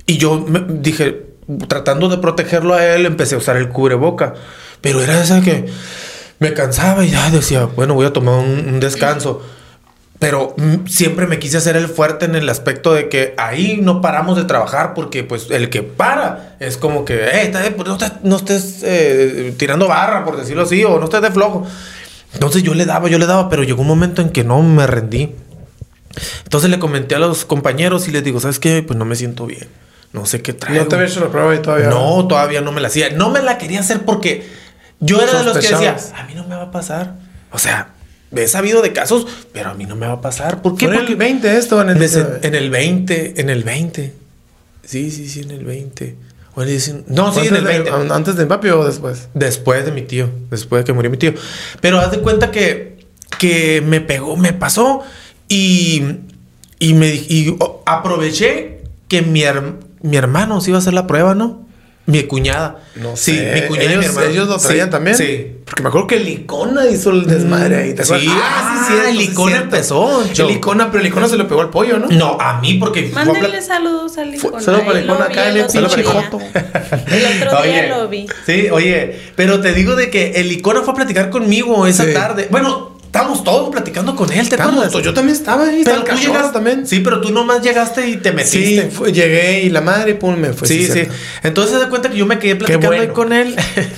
y 0.07 0.17
yo 0.19 0.41
me 0.41 0.61
dije, 0.81 1.30
tratando 1.69 2.09
de 2.09 2.19
protegerlo 2.19 2.75
a 2.75 2.85
él, 2.87 3.07
empecé 3.07 3.35
a 3.35 3.39
usar 3.39 3.57
el 3.57 3.69
cubreboca. 3.69 4.35
Pero 4.81 5.03
era 5.03 5.23
esa 5.23 5.41
que 5.41 5.67
me 6.39 6.53
cansaba 6.55 7.05
y 7.05 7.11
ya 7.11 7.31
decía, 7.31 7.65
bueno, 7.65 7.95
voy 7.95 8.07
a 8.07 8.13
tomar 8.13 8.37
un, 8.37 8.69
un 8.69 8.81
descanso. 8.81 9.43
Pero 10.19 10.55
mm, 10.59 10.87
siempre 10.87 11.27
me 11.27 11.39
quise 11.39 11.57
hacer 11.57 11.77
el 11.77 11.89
fuerte 11.89 12.27
en 12.27 12.35
el 12.35 12.49
aspecto 12.51 12.93
de 12.93 13.09
que 13.09 13.35
ahí 13.39 13.79
no 13.83 14.01
paramos 14.03 14.37
de 14.37 14.45
trabajar 14.45 14.93
porque 14.93 15.25
pues 15.25 15.47
el 15.51 15.71
que 15.71 15.83
para 15.83 16.57
es 16.61 16.77
como 16.77 17.07
que, 17.07 17.15
"Eh, 17.15 17.43
está- 17.45 17.67
eh, 17.67 17.71
pues, 17.71 17.89
no, 17.89 17.97
estés- 17.99 18.21
no 18.23 18.37
estés 18.37 18.81
eh, 18.83 19.55
tirando 19.57 19.89
barra, 19.89 20.25
por 20.25 20.37
decirlo 20.37 20.63
así, 20.65 20.85
o 20.85 20.99
no 20.99 21.05
estés 21.07 21.23
de 21.23 21.31
flojo. 21.31 21.67
Entonces 22.35 22.63
yo 22.63 22.75
le 22.75 22.85
daba, 22.85 23.09
yo 23.09 23.19
le 23.19 23.27
daba, 23.27 23.49
pero 23.49 23.63
llegó 23.65 23.81
un 23.81 23.89
momento 23.89 24.21
en 24.21 24.29
que 24.29 24.45
no 24.45 24.63
me 24.63 24.87
rendí. 24.87 25.35
Entonces 26.45 26.69
le 26.71 26.79
comenté 26.79 27.15
a 27.15 27.19
los 27.19 27.45
compañeros 27.47 28.07
y 28.09 28.11
les 28.13 28.23
digo, 28.23 28.41
¿sabes 28.41 28.59
qué? 28.59 28.83
Pues 28.87 28.99
no 28.99 29.05
me 29.07 29.17
siento 29.17 29.47
bien. 29.47 29.69
No 30.13 30.27
sé 30.27 30.43
qué 30.43 30.53
traigo. 30.53 30.83
No 30.83 30.89
te 30.89 30.97
había 30.97 31.07
hecho 31.09 31.21
la 31.21 31.31
prueba 31.31 31.55
y 31.55 31.59
todavía. 31.61 31.89
No, 31.89 32.27
todavía 32.27 32.61
no 32.61 32.73
me 32.73 32.81
la 32.81 32.89
hacía. 32.89 33.11
No 33.11 33.31
me 33.31 33.43
la 33.43 33.59
quería 33.59 33.81
hacer 33.81 34.03
porque 34.05 34.47
yo 34.99 35.21
era 35.23 35.39
de 35.39 35.45
los 35.45 35.59
que 35.59 35.69
decía, 35.69 35.97
a 36.17 36.25
mí 36.25 36.35
no 36.35 36.47
me 36.47 36.57
va 36.57 36.63
a 36.65 36.71
pasar. 36.71 37.15
O 37.53 37.59
sea, 37.59 37.91
he 38.35 38.49
sabido 38.49 38.83
de 38.83 38.93
casos, 38.93 39.27
pero 39.53 39.71
a 39.71 39.75
mí 39.75 39.87
no 39.87 39.95
me 39.97 40.07
va 40.07 40.15
a 40.15 40.21
pasar. 40.21 40.63
¿Por 40.63 40.77
qué? 40.77 40.87
¿Fue 40.87 40.95
en 40.95 41.01
Porque 41.01 41.13
el 41.13 41.19
20 41.19 41.57
esto? 41.59 41.81
En 41.81 41.91
el, 41.91 41.99
sen- 42.03 42.39
en 42.43 42.55
el 42.55 42.71
20, 42.71 43.41
en 43.41 43.51
el 43.51 43.63
20. 43.65 44.15
Sí, 44.85 45.11
sí, 45.13 45.29
sí, 45.29 45.41
en 45.43 45.53
el 45.53 45.65
20. 45.65 46.17
O 46.57 46.63
en 46.63 46.69
el 46.69 46.73
19. 46.75 47.05
No, 47.09 47.33
sí, 47.33 47.47
en 47.47 47.57
el 47.57 47.65
de- 47.65 47.81
20. 47.83 48.13
¿Antes 48.13 48.35
de 48.37 48.45
Mbappé 48.47 48.73
o 48.73 48.85
después? 48.85 49.29
Después 49.35 49.85
de 49.85 49.93
mi 49.93 50.03
tío, 50.03 50.29
después 50.51 50.81
de 50.81 50.87
que 50.87 50.93
murió 50.93 51.11
mi 51.11 51.17
tío. 51.19 51.35
Pero 51.81 52.01
haz 52.01 52.11
de 52.11 52.19
cuenta 52.19 52.51
que, 52.51 52.99
que 53.39 53.81
me 53.81 54.01
pegó, 54.01 54.37
me 54.37 54.53
pasó 54.53 55.03
y, 55.49 56.03
y 56.81 56.95
me 56.95 57.09
y 57.15 57.57
aproveché 57.87 58.81
que 59.09 59.23
mi, 59.23 59.43
her- 59.43 59.75
mi 60.03 60.17
hermano 60.17 60.61
se 60.61 60.71
iba 60.71 60.79
a 60.79 60.81
hacer 60.81 60.95
la 60.95 61.07
prueba, 61.07 61.35
¿no? 61.35 61.69
Mi 62.07 62.25
cuñada. 62.25 62.81
No 62.97 63.17
Sí, 63.17 63.37
sé. 63.37 63.53
mi 63.55 63.69
cuñada 63.69 63.85
y 63.85 63.89
mi 63.89 63.93
¿Ellos, 64.03 64.07
hermano. 64.07 64.27
ellos 64.31 64.49
lo 64.49 64.57
traían 64.59 64.87
Sí, 64.87 64.91
también? 64.91 65.17
Sí. 65.17 65.47
Porque 65.65 65.83
me 65.83 65.89
acuerdo 65.91 66.07
que 66.09 66.17
el 66.17 66.29
Icona 66.29 66.87
hizo 66.87 67.11
el 67.11 67.27
desmadre 67.27 67.77
ahí. 67.77 67.95
¿te 67.95 68.05
Sí, 68.05 68.15
ah, 68.29 68.85
cierto, 68.89 69.09
el 69.11 69.21
Icona 69.21 69.57
empezó, 69.59 70.23
El 70.25 70.37
Joe. 70.37 70.53
Icona, 70.55 70.91
pero 70.91 71.03
el 71.03 71.07
Icona 71.09 71.29
se 71.29 71.37
le 71.37 71.45
pegó 71.45 71.61
al 71.61 71.71
pollo, 71.71 71.99
¿no? 72.01 72.09
No, 72.09 72.37
a 72.41 72.59
mí 72.61 72.75
porque... 72.75 73.13
Mándenle 73.15 73.63
saludos 73.63 74.19
al 74.19 74.35
Icona. 74.35 74.61
saludos 74.61 74.85
para 74.87 74.99
ahí 74.99 75.05
Icona, 75.05 75.19
lo 75.21 75.25
acá 75.25 75.49
el 75.51 75.57
el 75.59 75.67
pinche 75.67 76.03
joto. 76.03 76.39
El 77.07 77.43
otro 77.47 77.63
día 77.63 77.87
lo 77.89 78.09
vi. 78.09 78.27
Sí, 78.45 78.69
oye, 78.73 79.21
pero 79.37 79.61
te 79.61 79.73
digo 79.73 79.95
de 79.95 80.11
que 80.11 80.33
el 80.33 80.51
Icona 80.51 80.81
fue 80.83 80.93
a 80.95 80.97
platicar 80.97 81.31
conmigo 81.31 81.87
esa 81.87 82.07
Sí. 82.07 82.13
tarde. 82.15 82.49
Bueno, 82.51 82.90
estábamos 83.11 83.43
todos 83.43 83.71
platicando 83.71 84.15
con 84.15 84.31
él, 84.33 84.49
¿te 84.49 84.55
acuerdas? 84.55 84.93
yo 85.03 85.13
también 85.13 85.35
estaba 85.37 85.65
ahí. 85.65 85.83
Pero 85.85 86.05
tú 86.05 86.15
llegaste 86.17 86.53
también. 86.53 86.87
Sí, 86.87 87.01
pero 87.01 87.21
tú 87.21 87.31
nomás 87.33 87.61
llegaste 87.61 88.09
y 88.09 88.19
te 88.19 88.31
Sí, 88.31 88.37
metiste. 88.37 88.91
fue- 88.93 89.13
llegué 89.13 89.63
y 89.65 89.69
la 89.71 89.81
madre, 89.81 90.15
pum, 90.15 90.37
me 90.37 90.53
fue. 90.53 90.69
sí, 90.69 90.87
sí. 90.87 91.03
Entonces 91.43 91.73
se 91.75 91.81
da 91.81 91.89
cuenta 91.89 92.09
que 92.09 92.17
yo 92.17 92.25
me 92.27 92.39
quedé 92.39 92.55
platicando 92.55 92.93
ahí 92.93 93.09
con 93.09 93.33
él 93.33 93.57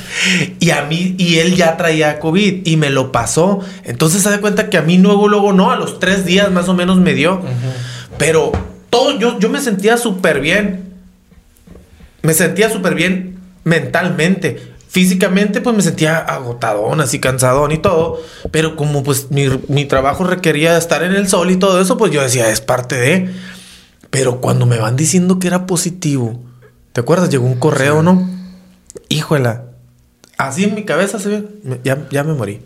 y 0.61 0.71
a 0.71 0.85
mí 0.85 1.15
y 1.19 1.41
él 1.41 1.55
ya 1.57 1.77
traía 1.77 2.21
COVID 2.21 2.67
y 2.67 2.77
me 2.79 2.89
lo 2.89 3.13
pasó. 3.13 3.61
Entonces 3.85 4.23
se 4.23 4.31
da 4.31 4.41
cuenta 4.41 4.71
que 4.71 4.79
a 4.79 4.83
mí 4.83 4.97
luego, 4.97 5.29
luego 5.29 5.53
no, 5.53 5.71
a 5.71 5.77
los 5.77 6.01
tres 6.01 6.25
días 6.25 6.51
más 6.51 6.71
o 6.71 6.75
menos 6.75 6.97
me 6.99 7.13
dio. 7.13 7.43
Pero 8.17 8.51
todo, 8.89 9.19
yo, 9.19 9.39
yo 9.39 9.51
me 9.51 9.61
sentía 9.61 9.99
súper 9.99 10.41
bien. 10.41 10.85
Me 12.23 12.33
sentía 12.33 12.71
súper 12.71 12.95
bien 12.95 13.37
mentalmente. 13.65 14.72
Físicamente, 14.93 15.63
pues 15.63 15.75
me 15.75 15.81
sentía 15.81 16.19
agotadón, 16.19 17.01
así 17.01 17.19
cansadón 17.19 17.73
y 17.73 17.79
todo. 17.79 18.21
Pero 18.51 18.77
como 18.77 19.03
pues 19.03 19.31
mi, 19.31 19.49
mi 19.69 19.87
trabajo 19.87 20.23
requería 20.23 20.77
estar 20.77 21.03
en 21.03 21.13
el 21.13 21.29
sol 21.29 21.51
y 21.51 21.57
todo 21.57 21.81
eso, 21.81 21.97
pues 21.97 22.13
yo 22.13 22.21
decía, 22.21 22.51
es 22.51 22.61
parte 22.61 22.97
de. 22.97 23.31
Pero 24.11 24.43
cuando 24.43 24.67
me 24.67 24.79
van 24.79 24.95
diciendo 24.97 25.39
que 25.39 25.47
era 25.47 25.65
positivo, 25.65 26.43
¿te 26.93 27.01
acuerdas? 27.01 27.31
Llegó 27.31 27.47
un 27.47 27.59
correo, 27.59 28.03
¿no? 28.03 28.29
Híjola. 29.09 29.65
Así 30.37 30.65
en 30.65 30.75
mi 30.75 30.85
cabeza 30.85 31.19
se 31.19 31.29
ve. 31.31 31.49
Ya, 31.85 32.07
ya 32.11 32.23
me 32.23 32.35
morí. 32.35 32.61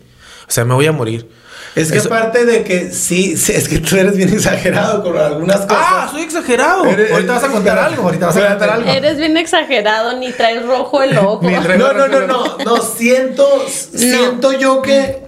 O 0.47 0.51
sea, 0.51 0.63
me 0.65 0.73
voy 0.73 0.87
a 0.87 0.91
morir. 0.91 1.27
Es 1.75 1.91
que 1.91 1.97
Eso- 1.99 2.07
aparte 2.07 2.45
de 2.45 2.63
que 2.63 2.91
sí, 2.91 3.37
sí, 3.37 3.51
es 3.53 3.67
que 3.67 3.79
tú 3.79 3.97
eres 3.97 4.15
bien 4.17 4.29
exagerado 4.33 5.03
con 5.03 5.15
algunas 5.17 5.61
cosas. 5.61 5.77
Ah, 5.87 6.07
soy 6.11 6.21
exagerado. 6.23 6.85
Eres- 6.85 7.11
ahorita 7.11 7.33
vas 7.33 7.43
a 7.43 7.47
contar 7.49 7.77
algo. 7.77 8.03
Ahorita 8.03 8.25
vas 8.27 8.37
a 8.37 8.47
contar 8.49 8.69
algo. 8.71 8.89
Eres 8.89 9.17
bien 9.17 9.37
exagerado, 9.37 10.17
ni 10.17 10.31
traes 10.31 10.65
rojo 10.65 11.03
el 11.03 11.17
ojo. 11.17 11.41
No, 11.43 11.93
no, 11.93 12.07
no, 12.07 12.19
no, 12.27 12.57
no, 12.65 12.77
siento, 12.81 13.47
siento 13.67 14.53
yo 14.53 14.81
que, 14.81 15.19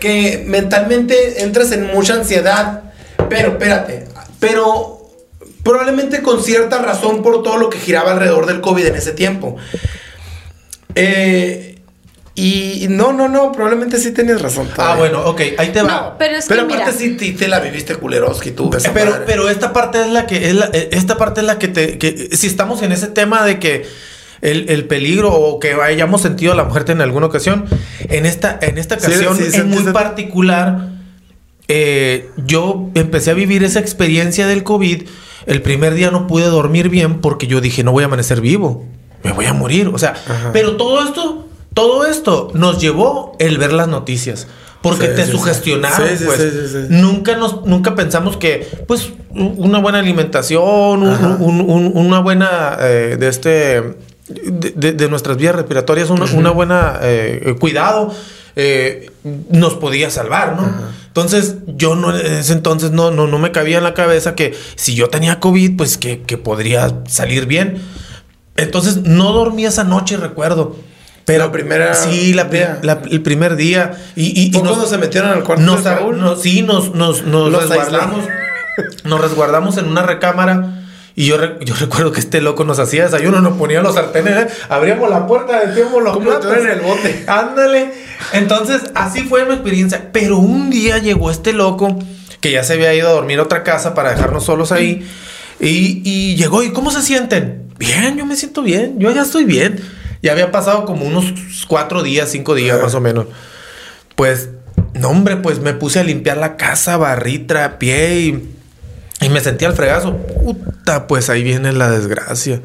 que 0.00 0.42
mentalmente 0.46 1.42
entras 1.44 1.70
en 1.72 1.86
mucha 1.88 2.14
ansiedad, 2.14 2.82
pero 3.28 3.50
espérate, 3.52 4.06
pero 4.40 4.96
probablemente 5.62 6.22
con 6.22 6.42
cierta 6.42 6.78
razón 6.78 7.22
por 7.22 7.42
todo 7.42 7.56
lo 7.58 7.68
que 7.70 7.78
giraba 7.78 8.12
alrededor 8.12 8.46
del 8.46 8.60
COVID 8.60 8.86
en 8.86 8.94
ese 8.96 9.12
tiempo. 9.12 9.56
Eh, 10.94 11.77
y 12.40 12.86
no, 12.88 13.12
no, 13.12 13.28
no, 13.28 13.52
probablemente 13.52 13.98
sí 13.98 14.12
tienes 14.12 14.40
razón. 14.40 14.68
Ah, 14.76 14.94
bueno, 14.96 15.22
ok, 15.24 15.40
ahí 15.58 15.68
te 15.72 15.82
va. 15.82 15.88
No, 15.88 16.14
pero 16.18 16.36
es 16.36 16.46
Pero 16.46 16.66
que 16.68 16.74
aparte 16.74 16.92
mira, 16.92 17.16
sí 17.20 17.32
te, 17.32 17.38
te 17.38 17.48
la 17.48 17.60
viviste 17.60 17.94
culeroski 17.96 18.52
tú. 18.52 18.70
esa 18.76 18.92
pero, 18.92 19.10
madre. 19.12 19.24
pero 19.26 19.48
esta 19.48 19.72
parte 19.72 20.00
es 20.02 20.08
la 20.08 20.26
que 20.26 20.48
es 20.48 20.54
la, 20.54 20.70
eh, 20.72 20.90
esta 20.92 21.16
parte 21.16 21.40
es 21.40 21.46
la 21.46 21.58
que 21.58 21.68
te 21.68 21.98
que 21.98 22.28
si 22.36 22.46
estamos 22.46 22.82
en 22.82 22.92
ese 22.92 23.08
tema 23.08 23.44
de 23.44 23.58
que 23.58 23.86
el, 24.40 24.68
el 24.70 24.84
peligro 24.84 25.32
o 25.34 25.58
que 25.58 25.72
hayamos 25.72 26.22
sentido 26.22 26.54
la 26.54 26.62
muerte 26.64 26.92
en 26.92 27.00
alguna 27.00 27.26
ocasión, 27.26 27.64
en 28.08 28.24
esta, 28.24 28.56
en 28.62 28.78
esta 28.78 29.00
Sí, 29.00 29.06
ocasión 29.06 29.36
sí, 29.36 29.42
en 29.44 29.52
sentiste- 29.52 29.82
muy 29.84 29.92
particular, 29.92 30.90
eh, 31.68 32.30
yo 32.46 32.90
empecé 32.94 33.30
a 33.32 33.34
vivir 33.34 33.64
esa 33.64 33.80
experiencia 33.80 34.46
del 34.46 34.62
COVID. 34.62 35.02
El 35.46 35.62
primer 35.62 35.94
día 35.94 36.10
no 36.10 36.26
pude 36.26 36.44
dormir 36.44 36.88
bien 36.88 37.20
porque 37.20 37.46
yo 37.46 37.60
dije, 37.60 37.82
no 37.82 37.92
voy 37.92 38.02
a 38.04 38.06
amanecer 38.06 38.40
vivo, 38.40 38.86
me 39.24 39.32
voy 39.32 39.46
a 39.46 39.52
morir. 39.54 39.88
O 39.88 39.98
sea, 39.98 40.14
pero 40.52 40.76
todo 40.76 41.02
esto, 41.04 41.47
todo 41.78 42.04
esto 42.06 42.50
nos 42.54 42.80
llevó 42.80 43.36
el 43.38 43.56
ver 43.58 43.72
las 43.72 43.86
noticias. 43.86 44.48
Porque 44.82 45.06
Sí, 45.08 45.12
te 45.16 45.24
sí, 45.26 45.32
sugestionaron, 45.32 46.08
Sí, 46.16 46.24
pues. 46.24 46.90
Nunca 46.90 47.36
nos, 47.36 47.64
nunca 47.66 47.94
pensamos 47.94 48.36
que, 48.36 48.68
pues, 48.86 49.10
una 49.30 49.78
buena 49.80 49.98
alimentación, 49.98 51.02
un- 51.02 51.60
un- 51.70 51.92
una 51.94 52.20
buena 52.20 52.76
eh, 52.80 53.16
de 53.18 53.28
este 53.28 53.82
de, 54.28 55.08
nuestras 55.08 55.36
vías 55.36 55.54
respiratorias, 55.56 56.10
una, 56.10 56.26
una 56.26 56.50
buena 56.50 56.98
eh, 57.02 57.42
eh, 57.46 57.54
cuidado 57.58 58.12
eh, 58.56 59.10
nos 59.50 59.74
podía 59.74 60.10
salvar, 60.10 60.56
¿no? 60.56 60.68
Entonces, 61.08 61.56
yo 61.66 61.94
no 61.96 62.16
en 62.16 62.26
ese 62.26 62.52
entonces 62.52 62.90
no, 62.92 63.10
no, 63.10 63.26
no 63.26 63.38
me 63.38 63.50
cabía 63.52 63.78
en 63.78 63.84
la 63.84 63.94
cabeza 63.94 64.34
que 64.36 64.54
si 64.76 64.94
yo 64.94 65.08
tenía 65.08 65.40
COVID, 65.40 65.76
pues 65.76 65.96
que, 65.98 66.22
que 66.22 66.38
podría 66.38 67.02
salir 67.08 67.46
bien. 67.46 67.80
Entonces, 68.56 68.98
no 69.04 69.32
dormí 69.32 69.64
esa 69.66 69.84
noche, 69.84 70.16
recuerdo. 70.16 70.76
Pero 71.28 71.44
La 71.44 71.52
primera 71.52 71.94
Sí, 71.94 72.32
la, 72.34 72.48
pri- 72.50 72.58
día. 72.58 72.78
la- 72.82 73.02
el 73.08 73.22
primer 73.22 73.54
día. 73.54 73.92
Y, 74.16 74.40
y, 74.40 74.46
y 74.48 74.50
¿Fue 74.52 74.62
nos- 74.62 74.72
cuando 74.72 74.88
se 74.88 74.98
metieron 74.98 75.30
al 75.30 75.44
cuarto 75.44 75.62
nos, 75.62 75.84
Raúl? 75.84 76.18
nos- 76.18 76.42
sí, 76.42 76.62
nos, 76.62 76.92
nos, 76.94 77.22
resguardamos. 77.24 78.24
Nos 79.04 79.20
resguardamos 79.20 79.76
en 79.76 79.86
una 79.86 80.02
recámara. 80.02 80.84
Y 81.16 81.26
yo, 81.26 81.36
re- 81.36 81.56
yo 81.64 81.74
recuerdo 81.74 82.12
que 82.12 82.20
este 82.20 82.40
loco 82.40 82.62
nos 82.64 82.78
hacía 82.78 83.02
desayuno, 83.04 83.40
nos 83.40 83.58
ponía 83.58 83.82
los 83.82 83.94
sartenes, 83.96 84.36
¿eh? 84.36 84.46
abríamos 84.68 85.10
la 85.10 85.26
puerta, 85.26 85.60
metíamos 85.66 86.00
los 86.00 86.16
platos. 86.18 86.56
en 86.58 86.68
el 86.68 86.80
bote. 86.80 87.24
Ándale. 87.26 87.90
Entonces, 88.32 88.82
así 88.94 89.22
fue 89.24 89.44
mi 89.44 89.54
experiencia. 89.54 90.10
Pero 90.12 90.38
un 90.38 90.70
día 90.70 90.98
llegó 90.98 91.30
este 91.32 91.52
loco 91.52 91.98
que 92.40 92.52
ya 92.52 92.62
se 92.62 92.74
había 92.74 92.94
ido 92.94 93.08
a 93.08 93.12
dormir 93.12 93.40
a 93.40 93.42
otra 93.42 93.64
casa 93.64 93.94
para 93.94 94.10
dejarnos 94.12 94.44
solos 94.44 94.70
ahí. 94.70 95.04
Y, 95.58 96.02
y 96.04 96.36
llegó, 96.36 96.62
¿y 96.62 96.70
cómo 96.72 96.92
se 96.92 97.02
sienten? 97.02 97.64
Bien, 97.78 98.16
yo 98.16 98.24
me 98.24 98.36
siento 98.36 98.62
bien, 98.62 98.94
yo 99.00 99.10
ya 99.10 99.22
estoy 99.22 99.44
bien. 99.44 99.80
Ya 100.22 100.32
había 100.32 100.50
pasado 100.50 100.84
como 100.84 101.04
unos 101.06 101.32
cuatro 101.68 102.02
días, 102.02 102.30
cinco 102.30 102.54
días 102.54 102.80
más 102.80 102.94
o 102.94 103.00
menos. 103.00 103.26
Pues, 104.16 104.50
no, 104.94 105.10
hombre, 105.10 105.36
pues 105.36 105.60
me 105.60 105.74
puse 105.74 106.00
a 106.00 106.04
limpiar 106.04 106.36
la 106.38 106.56
casa, 106.56 106.96
barrí, 106.96 107.38
trapié 107.38 108.20
y, 108.20 108.48
y 109.20 109.28
me 109.28 109.40
sentí 109.40 109.64
al 109.64 109.74
fregazo. 109.74 110.16
Puta, 110.16 111.06
pues 111.06 111.30
ahí 111.30 111.42
viene 111.42 111.72
la 111.72 111.90
desgracia. 111.90 112.60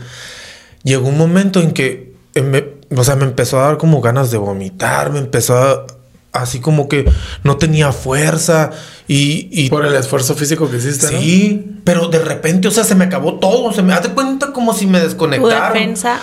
Llegó 0.84 1.08
un 1.08 1.18
momento 1.18 1.62
en 1.62 1.72
que, 1.72 2.14
eh, 2.34 2.42
me, 2.42 2.66
o 2.96 3.04
sea, 3.04 3.16
me 3.16 3.26
empezó 3.26 3.60
a 3.60 3.68
dar 3.68 3.78
como 3.78 4.02
ganas 4.02 4.32
de 4.32 4.38
vomitar, 4.38 5.12
me 5.12 5.20
empezó 5.20 5.58
a, 5.58 5.86
así 6.34 6.60
como 6.60 6.90
que 6.90 7.06
no 7.44 7.58
tenía 7.58 7.92
fuerza 7.92 8.72
y, 9.08 9.48
y 9.52 9.70
Por 9.70 9.86
el 9.86 9.94
esfuerzo 9.96 10.34
físico 10.36 10.70
que 10.72 10.78
hiciste, 10.78 11.12
¿no? 11.12 11.20
Sí, 11.20 11.80
pero 11.84 12.08
de 12.08 12.20
repente, 12.20 12.68
o 12.68 12.72
sea, 12.72 12.84
se 12.84 12.96
me 12.96 13.06
acabó 13.06 13.36
todo. 13.36 13.72
Se 13.74 13.84
me 13.84 13.94
hace 13.94 14.10
cuenta 14.10 14.52
como 14.52 14.74
si 14.74 14.88
me 14.88 15.00
Tu 15.00 15.06
desconectaron. 15.06 15.74
defensa. 15.74 16.20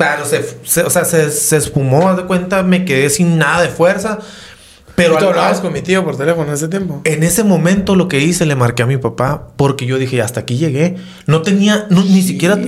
Claro, 0.00 0.24
se, 0.24 0.42
se- 0.64 0.82
o 0.82 0.88
sea, 0.90 1.04
se, 1.04 1.30
se 1.30 1.56
espumó, 1.58 2.08
haz 2.08 2.16
de 2.16 2.24
cuenta, 2.24 2.62
me 2.62 2.84
quedé 2.86 3.10
sin 3.10 3.36
nada 3.36 3.60
de 3.62 3.68
fuerza. 3.68 4.18
Pero 4.96 5.14
¿Y 5.14 5.18
tú 5.18 5.24
al- 5.24 5.30
hablabas 5.30 5.60
con 5.60 5.72
mi 5.72 5.80
tío 5.82 6.04
por 6.04 6.16
teléfono 6.16 6.52
ese 6.52 6.68
tiempo? 6.68 7.00
en 7.04 7.22
ese 7.22 7.44
momento 7.44 7.94
lo 7.96 8.08
que 8.08 8.20
hice, 8.20 8.44
le 8.46 8.54
marqué 8.56 8.82
a 8.82 8.86
mi 8.86 8.96
papá 8.98 9.48
porque 9.56 9.84
yo 9.86 9.98
dije, 9.98 10.20
hasta 10.22 10.40
aquí 10.40 10.56
llegué. 10.58 10.96
No 11.26 11.42
tenía, 11.42 11.86
no, 11.90 12.02
ni 12.02 12.22
siquiera 12.22 12.58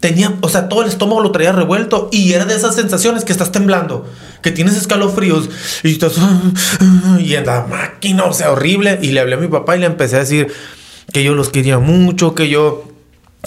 tenía, 0.00 0.34
o 0.40 0.48
sea, 0.48 0.68
todo 0.68 0.82
el 0.82 0.88
estómago 0.88 1.22
lo 1.22 1.30
traía 1.30 1.52
revuelto 1.52 2.08
y 2.12 2.32
era 2.32 2.44
de 2.46 2.54
esas 2.56 2.74
sensaciones 2.74 3.24
que 3.24 3.32
estás 3.32 3.52
temblando, 3.52 4.06
que 4.42 4.50
tienes 4.50 4.76
escalofríos 4.76 5.48
y 5.82 5.92
estás, 5.92 6.14
y 7.20 7.34
en 7.34 7.46
la 7.46 7.66
máquina, 7.66 8.24
o 8.24 8.32
sea, 8.32 8.50
horrible. 8.52 8.98
Y 9.02 9.12
le 9.12 9.20
hablé 9.20 9.34
a 9.34 9.38
mi 9.38 9.48
papá 9.48 9.76
y 9.76 9.80
le 9.80 9.86
empecé 9.86 10.16
a 10.16 10.20
decir 10.20 10.48
que 11.12 11.22
yo 11.22 11.34
los 11.34 11.48
quería 11.48 11.78
mucho, 11.78 12.34
que 12.34 12.48
yo, 12.48 12.84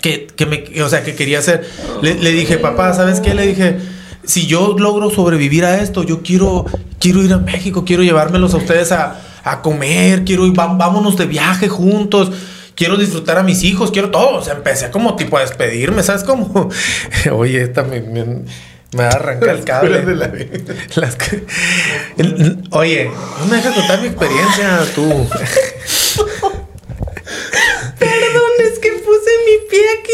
que, 0.02 0.28
que 0.28 0.46
me, 0.46 0.64
o 0.82 0.90
sea, 0.90 1.04
que 1.04 1.16
quería 1.16 1.40
hacer. 1.40 1.68
Le, 2.02 2.16
le 2.16 2.32
dije, 2.32 2.58
papá, 2.58 2.94
¿sabes 2.94 3.20
qué? 3.20 3.34
Le 3.34 3.48
dije, 3.48 3.78
si 4.24 4.48
yo 4.48 4.76
logro 4.78 5.10
sobrevivir 5.10 5.66
a 5.66 5.82
esto, 5.82 6.04
yo 6.04 6.22
quiero, 6.22 6.66
quiero 7.00 7.24
ir 7.24 7.34
a 7.34 7.38
México, 7.38 7.84
quiero 7.86 8.04
llevármelos 8.04 8.54
a 8.54 8.58
ustedes 8.58 8.92
a, 8.92 9.20
a 9.44 9.62
comer, 9.62 10.24
quiero 10.24 10.46
ir, 10.46 10.54
vámonos 10.54 11.18
de 11.18 11.26
viaje 11.26 11.68
juntos. 11.68 12.32
Quiero 12.76 12.98
disfrutar 12.98 13.38
a 13.38 13.44
mis 13.44 13.64
hijos, 13.64 13.92
quiero 13.92 14.10
todo. 14.10 14.38
O 14.38 14.42
sea, 14.44 14.54
empecé 14.54 14.90
como 14.90 15.16
tipo 15.16 15.38
a 15.38 15.42
despedirme, 15.42 16.04
¿sabes 16.04 16.24
cómo? 16.24 16.70
Oye, 17.32 17.62
esta 17.62 17.84
me, 17.84 18.00
me, 18.02 18.44
me 18.94 19.04
arranca 19.04 19.52
el 19.52 19.64
cable. 19.64 20.02
de 20.02 20.16
la 20.16 20.28
vida. 20.28 20.74
Las 20.96 21.18
Oye, 22.72 23.12
no 23.40 23.46
me 23.48 23.58
dejas 23.58 23.76
contar 23.76 24.02
mi 24.02 24.08
experiencia, 24.08 24.80
tú. 24.96 25.04
Perdón, 28.00 28.52
es 28.60 28.80
que 28.80 28.90
puse 28.92 29.32
mi 29.46 29.61
pie 29.72 29.80
aquí 30.00 30.12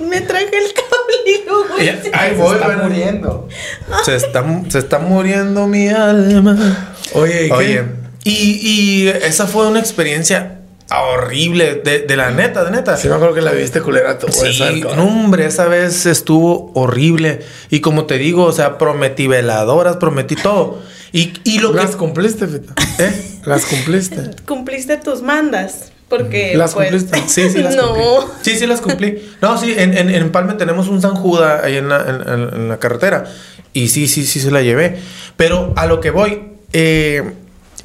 me, 0.00 0.06
me 0.08 0.20
traje 0.22 0.44
el 0.46 0.72
cable 0.72 1.16
y 1.26 1.46
luego 1.48 1.78
Ya, 1.78 1.92
hice- 1.92 2.10
Ahí 2.12 2.34
voy, 2.34 2.54
está 2.56 2.66
bueno. 2.66 2.82
muriendo. 2.84 3.48
Se 4.04 4.16
está, 4.16 4.44
se 4.68 4.78
está 4.78 4.98
muriendo 4.98 5.66
mi 5.68 5.88
alma. 5.88 6.94
Oye. 7.12 7.52
Oye, 7.52 7.84
y, 8.24 8.32
y 8.32 9.08
esa 9.08 9.46
fue 9.46 9.68
una 9.68 9.78
experiencia 9.78 10.60
horrible, 10.90 11.80
de, 11.84 12.00
de 12.00 12.16
la 12.16 12.30
neta, 12.30 12.64
de 12.64 12.70
neta. 12.70 12.96
Sí 12.96 13.08
me 13.08 13.14
acuerdo 13.14 13.34
que 13.34 13.40
la 13.42 13.52
viste 13.52 13.80
culera 13.80 14.18
tú. 14.18 14.26
Sí, 14.30 14.48
esa, 14.48 14.70
no, 14.96 15.04
hombre, 15.04 15.46
esa 15.46 15.66
vez 15.66 16.06
estuvo 16.06 16.72
horrible. 16.74 17.40
Y 17.70 17.80
como 17.80 18.06
te 18.06 18.18
digo, 18.18 18.44
o 18.44 18.52
sea, 18.52 18.78
prometí 18.78 19.26
veladoras, 19.26 19.96
prometí 19.96 20.34
todo. 20.36 20.80
Y, 21.12 21.32
y 21.44 21.58
lo 21.60 21.72
Las 21.72 21.92
que. 21.92 21.96
cumpliste, 21.98 22.46
Fita. 22.46 22.74
¿Eh? 22.98 23.12
Las 23.44 23.64
cumpliste. 23.66 24.30
cumpliste 24.46 24.96
tus 24.96 25.22
mandas. 25.22 25.92
Porque. 26.08 26.56
Las 26.56 26.74
pues, 26.74 26.90
cumpliste. 26.90 27.22
Sí, 27.28 27.50
sí, 27.50 27.58
las 27.62 27.74
no. 27.76 27.88
cumplí. 27.94 28.32
Sí, 28.42 28.56
sí, 28.58 28.66
las 28.66 28.80
cumplí. 28.80 29.22
No, 29.42 29.58
sí, 29.58 29.74
en, 29.76 29.96
en, 29.96 30.08
en 30.10 30.22
Empalme 30.22 30.54
tenemos 30.54 30.88
un 30.88 31.02
San 31.02 31.14
Juda 31.14 31.62
ahí 31.64 31.76
en 31.76 31.88
la, 31.88 31.96
en- 32.26 32.68
la 32.68 32.78
carretera. 32.78 33.24
Y 33.72 33.88
sí, 33.88 34.06
sí, 34.08 34.24
sí 34.24 34.40
se 34.40 34.50
la 34.50 34.62
llevé. 34.62 34.98
Pero 35.36 35.72
a 35.76 35.86
lo 35.86 36.00
que 36.00 36.10
voy, 36.10 36.42
eh, 36.72 37.32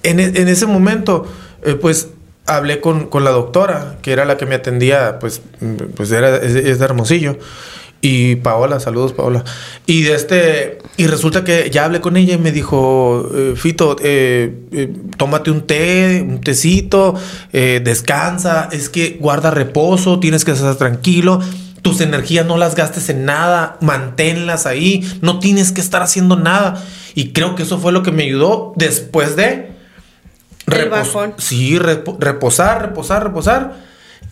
en, 0.04 0.20
e- 0.20 0.32
en 0.36 0.48
ese 0.48 0.66
momento, 0.68 1.26
eh, 1.64 1.74
pues 1.76 2.10
hablé 2.46 2.80
con, 2.82 3.08
con 3.08 3.24
la 3.24 3.32
doctora, 3.32 3.98
que 4.02 4.12
era 4.14 4.26
la 4.26 4.38
que 4.38 4.46
me 4.46 4.56
atendía, 4.56 5.20
pues, 5.20 5.42
pues 5.96 6.12
era, 6.12 6.38
es, 6.38 6.56
es 6.56 6.80
de 6.80 6.86
Hermosillo. 6.86 7.38
Y 8.04 8.38
Paola, 8.38 8.80
saludos 8.80 9.14
Paola. 9.14 9.44
Y 9.86 10.02
de 10.02 10.16
este, 10.16 10.80
y 10.98 11.06
resulta 11.06 11.44
que 11.44 11.70
ya 11.70 11.86
hablé 11.86 12.02
con 12.02 12.18
ella 12.18 12.34
y 12.34 12.38
me 12.40 12.52
dijo, 12.52 13.30
eh, 13.34 13.54
Fito, 13.56 13.96
eh, 14.02 14.56
eh, 14.72 14.92
tómate 15.18 15.52
un 15.52 15.68
té, 15.68 16.26
un 16.28 16.42
tecito, 16.42 17.14
eh, 17.54 17.80
descansa, 17.84 18.70
es 18.72 18.90
que 18.90 19.18
guarda 19.20 19.52
reposo, 19.52 20.20
tienes 20.20 20.44
que 20.46 20.52
estar 20.52 20.76
tranquilo. 20.78 21.40
Tus 21.84 22.02
energías 22.02 22.46
no 22.46 22.58
las 22.58 22.76
gastes 22.76 23.10
en 23.10 23.26
nada, 23.26 23.78
manténlas 23.82 24.66
ahí, 24.66 25.08
no 25.22 25.40
tienes 25.40 25.72
que 25.72 25.82
estar 25.82 26.02
haciendo 26.02 26.36
nada. 26.36 26.84
Y 27.14 27.34
creo 27.34 27.56
que 27.56 27.64
eso 27.64 27.78
fue 27.80 27.92
lo 27.92 28.02
que 28.04 28.12
me 28.12 28.24
ayudó 28.24 28.74
después 28.78 29.36
de 29.36 29.72
El 30.68 30.90
bajón. 30.90 31.36
Sí, 31.38 31.78
repo- 31.78 32.18
reposar, 32.20 32.82
reposar, 32.82 33.24
reposar. 33.24 33.78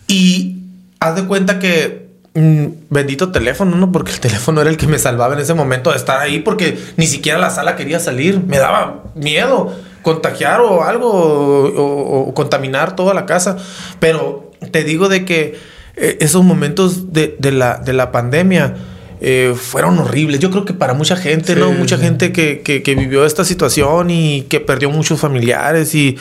Y 0.08 0.56
haz 0.98 1.14
de 1.16 1.26
cuenta 1.26 1.58
que 1.60 2.09
bendito 2.34 3.32
teléfono, 3.32 3.76
¿no? 3.76 3.90
Porque 3.92 4.12
el 4.12 4.20
teléfono 4.20 4.60
era 4.60 4.70
el 4.70 4.76
que 4.76 4.86
me 4.86 4.98
salvaba 4.98 5.34
en 5.34 5.40
ese 5.40 5.54
momento 5.54 5.90
de 5.90 5.96
estar 5.96 6.20
ahí, 6.20 6.38
porque 6.40 6.78
ni 6.96 7.06
siquiera 7.06 7.38
la 7.38 7.50
sala 7.50 7.76
quería 7.76 7.98
salir. 8.00 8.40
Me 8.46 8.58
daba 8.58 9.02
miedo 9.14 9.74
contagiar 10.02 10.60
o 10.60 10.84
algo, 10.84 11.10
o, 11.10 11.66
o- 11.68 12.28
o 12.28 12.34
contaminar 12.34 12.94
toda 12.96 13.14
la 13.14 13.26
casa. 13.26 13.56
Pero 13.98 14.50
te 14.70 14.84
digo 14.84 15.08
de 15.08 15.24
que 15.24 15.58
eh, 15.96 16.18
esos 16.20 16.44
momentos 16.44 17.12
de, 17.12 17.36
de 17.38 17.50
la, 17.52 17.78
de 17.78 17.92
la 17.92 18.12
pandemia 18.12 18.76
eh, 19.20 19.54
fueron 19.54 19.98
horribles. 19.98 20.38
Yo 20.40 20.50
creo 20.50 20.64
que 20.64 20.72
para 20.72 20.94
mucha 20.94 21.16
gente, 21.16 21.54
¿no? 21.56 21.72
Mucha 21.72 21.98
gente 21.98 22.32
que, 22.32 22.60
que- 22.60 22.82
que 22.82 22.94
vivió 22.94 23.26
esta 23.26 23.44
situación 23.44 24.08
y 24.10 24.42
que 24.42 24.60
perdió 24.60 24.88
muchos 24.90 25.20
familiares 25.20 25.94
y, 25.96 26.16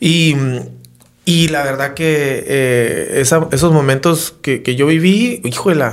y, 0.00 0.36
y 1.24 1.48
la 1.48 1.62
verdad 1.62 1.94
que 1.94 2.44
eh, 2.46 3.20
esa- 3.20 3.48
esos 3.52 3.72
momentos 3.72 4.34
que, 4.42 4.62
que 4.62 4.74
yo 4.76 4.86
viví, 4.86 5.40
híjole, 5.44 5.84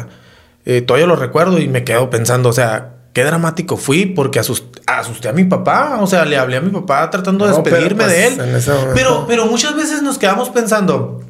eh, 0.65 0.81
todavía 0.81 1.07
los 1.07 1.19
recuerdo 1.19 1.59
y 1.59 1.67
me 1.67 1.83
quedo 1.83 2.09
pensando, 2.09 2.49
o 2.49 2.53
sea, 2.53 2.93
qué 3.13 3.23
dramático 3.23 3.77
fui 3.77 4.05
porque 4.05 4.39
asus- 4.39 4.63
asusté 4.85 5.27
a 5.29 5.33
mi 5.33 5.43
papá, 5.43 5.97
o 6.01 6.07
sea, 6.07 6.25
le 6.25 6.37
hablé 6.37 6.57
a 6.57 6.61
mi 6.61 6.69
papá 6.71 7.09
tratando 7.09 7.45
de 7.47 7.53
pero, 7.63 7.63
despedirme 7.77 8.03
pues, 8.03 8.15
de 8.15 8.27
él. 8.27 8.55
ese 8.55 8.71
momento- 8.71 8.93
Pero, 8.95 9.25
pero 9.27 9.45
muchas 9.47 9.75
veces 9.75 10.01
nos 10.01 10.17
quedamos 10.17 10.49
pensando, 10.49 11.21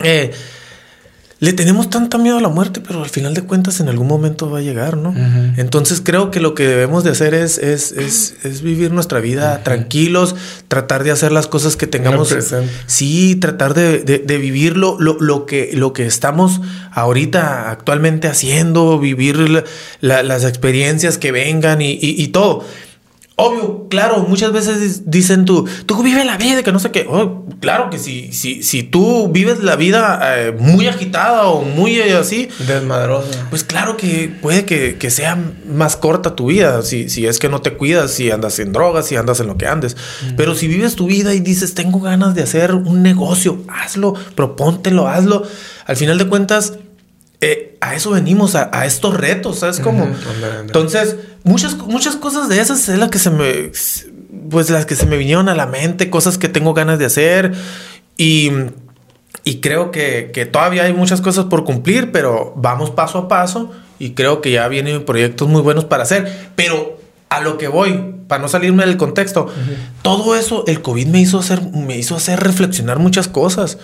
eh, 0.00 0.30
le 1.40 1.54
tenemos 1.54 1.88
tanta 1.88 2.18
miedo 2.18 2.36
a 2.36 2.40
la 2.42 2.50
muerte, 2.50 2.80
pero 2.86 3.02
al 3.02 3.08
final 3.08 3.32
de 3.32 3.40
cuentas 3.42 3.80
en 3.80 3.88
algún 3.88 4.06
momento 4.06 4.50
va 4.50 4.58
a 4.58 4.62
llegar, 4.62 4.98
¿no? 4.98 5.14
Entonces 5.56 6.02
creo 6.04 6.30
que 6.30 6.38
lo 6.38 6.54
que 6.54 6.66
debemos 6.66 7.02
de 7.02 7.10
hacer 7.10 7.32
es, 7.32 7.56
es, 7.56 7.92
es, 7.92 8.34
es 8.44 8.60
vivir 8.60 8.92
nuestra 8.92 9.20
vida 9.20 9.62
tranquilos, 9.62 10.36
tratar 10.68 11.02
de 11.02 11.12
hacer 11.12 11.32
las 11.32 11.46
cosas 11.46 11.76
que 11.76 11.86
tengamos. 11.86 12.28
Sí, 12.86 13.36
tratar 13.36 13.72
de, 13.72 14.00
de, 14.00 14.18
de 14.18 14.36
vivir 14.38 14.76
lo, 14.76 15.00
lo, 15.00 15.18
lo 15.18 15.46
que, 15.46 15.70
lo 15.72 15.94
que 15.94 16.04
estamos 16.06 16.60
ahorita 16.92 17.70
actualmente 17.70 18.28
haciendo, 18.28 18.98
vivir 18.98 19.38
la- 19.38 19.64
la- 20.00 20.22
las 20.22 20.44
experiencias 20.44 21.16
que 21.18 21.32
vengan 21.32 21.80
y, 21.80 21.92
y- 21.92 22.22
y 22.22 22.28
todo. 22.28 22.64
Obvio, 23.40 23.88
claro, 23.88 24.26
muchas 24.28 24.52
veces 24.52 25.10
dicen 25.10 25.44
tú, 25.44 25.66
tú 25.86 26.02
vive 26.02 26.24
la 26.24 26.36
vida, 26.36 26.62
que 26.62 26.72
no 26.72 26.78
sé 26.78 26.90
qué. 26.90 27.06
Oh, 27.08 27.46
claro 27.60 27.90
que 27.90 27.98
si, 27.98 28.32
si, 28.32 28.62
si 28.62 28.82
tú 28.82 29.28
vives 29.28 29.60
la 29.60 29.76
vida 29.76 30.20
eh, 30.36 30.52
muy 30.58 30.86
agitada 30.88 31.46
o 31.48 31.62
muy 31.62 31.98
eh, 31.98 32.16
así, 32.16 32.48
Desmadrosa. 32.66 33.46
pues 33.50 33.64
claro 33.64 33.96
que 33.96 34.30
puede 34.40 34.64
que, 34.64 34.96
que 34.96 35.10
sea 35.10 35.38
más 35.66 35.96
corta 35.96 36.36
tu 36.36 36.46
vida, 36.46 36.82
si, 36.82 37.08
si 37.08 37.26
es 37.26 37.38
que 37.38 37.48
no 37.48 37.60
te 37.62 37.74
cuidas, 37.74 38.10
si 38.10 38.30
andas 38.30 38.58
en 38.58 38.72
drogas, 38.72 39.06
si 39.06 39.16
andas 39.16 39.40
en 39.40 39.46
lo 39.46 39.56
que 39.56 39.66
andes. 39.66 39.96
Pero 40.36 40.54
si 40.54 40.68
vives 40.68 40.96
tu 40.96 41.06
vida 41.06 41.34
y 41.34 41.40
dices, 41.40 41.74
tengo 41.74 42.00
ganas 42.00 42.34
de 42.34 42.42
hacer 42.42 42.74
un 42.74 43.02
negocio, 43.02 43.62
hazlo, 43.68 44.14
propóntelo, 44.34 45.08
hazlo. 45.08 45.44
Al 45.86 45.96
final 45.96 46.18
de 46.18 46.28
cuentas, 46.28 46.74
a 47.80 47.94
eso 47.94 48.10
venimos, 48.10 48.54
a, 48.54 48.70
a 48.72 48.86
estos 48.86 49.16
retos, 49.16 49.60
¿sabes 49.60 49.80
cómo? 49.80 50.04
Ándale, 50.04 50.46
ándale. 50.46 50.60
Entonces, 50.60 51.16
muchas, 51.44 51.76
muchas 51.78 52.16
cosas 52.16 52.48
de 52.48 52.60
esas 52.60 52.88
es 52.88 52.98
las 52.98 53.08
que 53.08 53.18
se 53.18 53.30
me, 53.30 53.72
pues 54.50 54.70
las 54.70 54.86
que 54.86 54.96
se 54.96 55.06
me 55.06 55.16
vinieron 55.16 55.48
a 55.48 55.54
la 55.54 55.66
mente, 55.66 56.10
cosas 56.10 56.38
que 56.38 56.48
tengo 56.48 56.74
ganas 56.74 56.98
de 56.98 57.06
hacer 57.06 57.52
y, 58.16 58.50
y 59.44 59.60
creo 59.60 59.90
que, 59.90 60.30
que 60.32 60.46
todavía 60.46 60.84
hay 60.84 60.92
muchas 60.92 61.20
cosas 61.20 61.46
por 61.46 61.64
cumplir, 61.64 62.12
pero 62.12 62.52
vamos 62.56 62.90
paso 62.90 63.18
a 63.18 63.28
paso 63.28 63.72
y 63.98 64.10
creo 64.10 64.40
que 64.40 64.50
ya 64.50 64.68
vienen 64.68 65.04
proyectos 65.04 65.48
muy 65.48 65.62
buenos 65.62 65.84
para 65.84 66.02
hacer, 66.02 66.50
pero 66.56 66.98
a 67.30 67.40
lo 67.40 67.58
que 67.58 67.68
voy, 67.68 68.14
para 68.26 68.42
no 68.42 68.48
salirme 68.48 68.84
del 68.84 68.96
contexto, 68.96 69.48
todo 70.02 70.36
eso, 70.36 70.64
el 70.66 70.82
COVID 70.82 71.06
me 71.06 71.20
hizo 71.20 71.38
hacer, 71.38 71.62
me 71.72 71.96
hizo 71.96 72.16
hacer 72.16 72.40
reflexionar 72.40 72.98
muchas 72.98 73.28
cosas. 73.28 73.78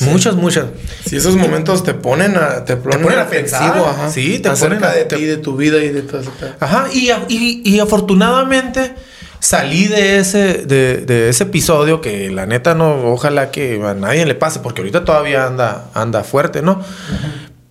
Muchas, 0.00 0.34
muchas. 0.36 0.66
Si 1.04 1.16
esos 1.16 1.36
momentos 1.36 1.84
te 1.84 1.92
ponen 1.94 2.36
a, 2.36 2.64
te 2.64 2.76
ponen, 2.76 3.02
ponen 3.02 3.18
a 3.18 3.28
pensar. 3.28 3.76
ajá, 3.78 4.10
Sí, 4.10 4.38
te 4.38 4.48
acerca 4.48 4.76
ponen 4.76 4.90
a- 4.90 4.94
de 4.94 5.04
ti, 5.04 5.24
de 5.24 5.36
tu 5.36 5.56
vida 5.56 5.78
y 5.84 5.90
de 5.90 6.02
todo 6.02 6.20
eso. 6.22 6.32
Ajá, 6.60 6.86
y, 6.92 7.10
y- 7.28 7.62
y 7.64 7.78
afortunadamente 7.80 8.94
salí 9.38 9.88
de 9.88 10.18
ese, 10.18 10.64
de, 10.66 10.98
de 10.98 11.28
ese 11.28 11.44
episodio 11.44 12.00
que 12.00 12.30
la 12.30 12.46
neta 12.46 12.74
no, 12.74 13.12
ojalá 13.12 13.50
que 13.50 13.82
a 13.84 13.92
nadie 13.94 14.24
le 14.24 14.34
pase, 14.34 14.60
porque 14.60 14.80
ahorita 14.80 15.04
todavía 15.04 15.46
anda, 15.46 15.90
anda 15.94 16.24
fuerte, 16.24 16.62
¿no? 16.62 16.80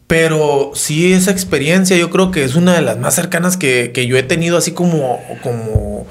Pero 0.07 0.71
sí, 0.75 1.13
esa 1.13 1.31
experiencia 1.31 1.95
yo 1.95 2.09
creo 2.09 2.31
que 2.31 2.43
es 2.43 2.55
una 2.55 2.73
de 2.73 2.81
las 2.81 2.97
más 2.99 3.15
cercanas 3.15 3.55
que, 3.55 3.91
que 3.93 4.05
yo 4.07 4.17
he 4.17 4.23
tenido 4.23 4.57
así 4.57 4.73
como, 4.73 5.19
como, 5.41 6.05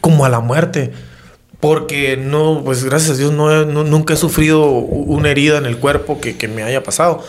como 0.00 0.24
a 0.24 0.30
la 0.30 0.40
muerte. 0.40 0.92
Porque 1.60 2.16
no, 2.16 2.62
pues 2.64 2.84
gracias 2.84 3.12
a 3.12 3.18
Dios 3.18 3.32
no, 3.32 3.64
nunca 3.64 4.14
he 4.14 4.16
sufrido 4.16 4.68
una 4.68 5.30
herida 5.30 5.58
en 5.58 5.66
el 5.66 5.78
cuerpo 5.78 6.20
que, 6.20 6.48
me 6.48 6.62
haya 6.62 6.82
pasado. 6.82 7.24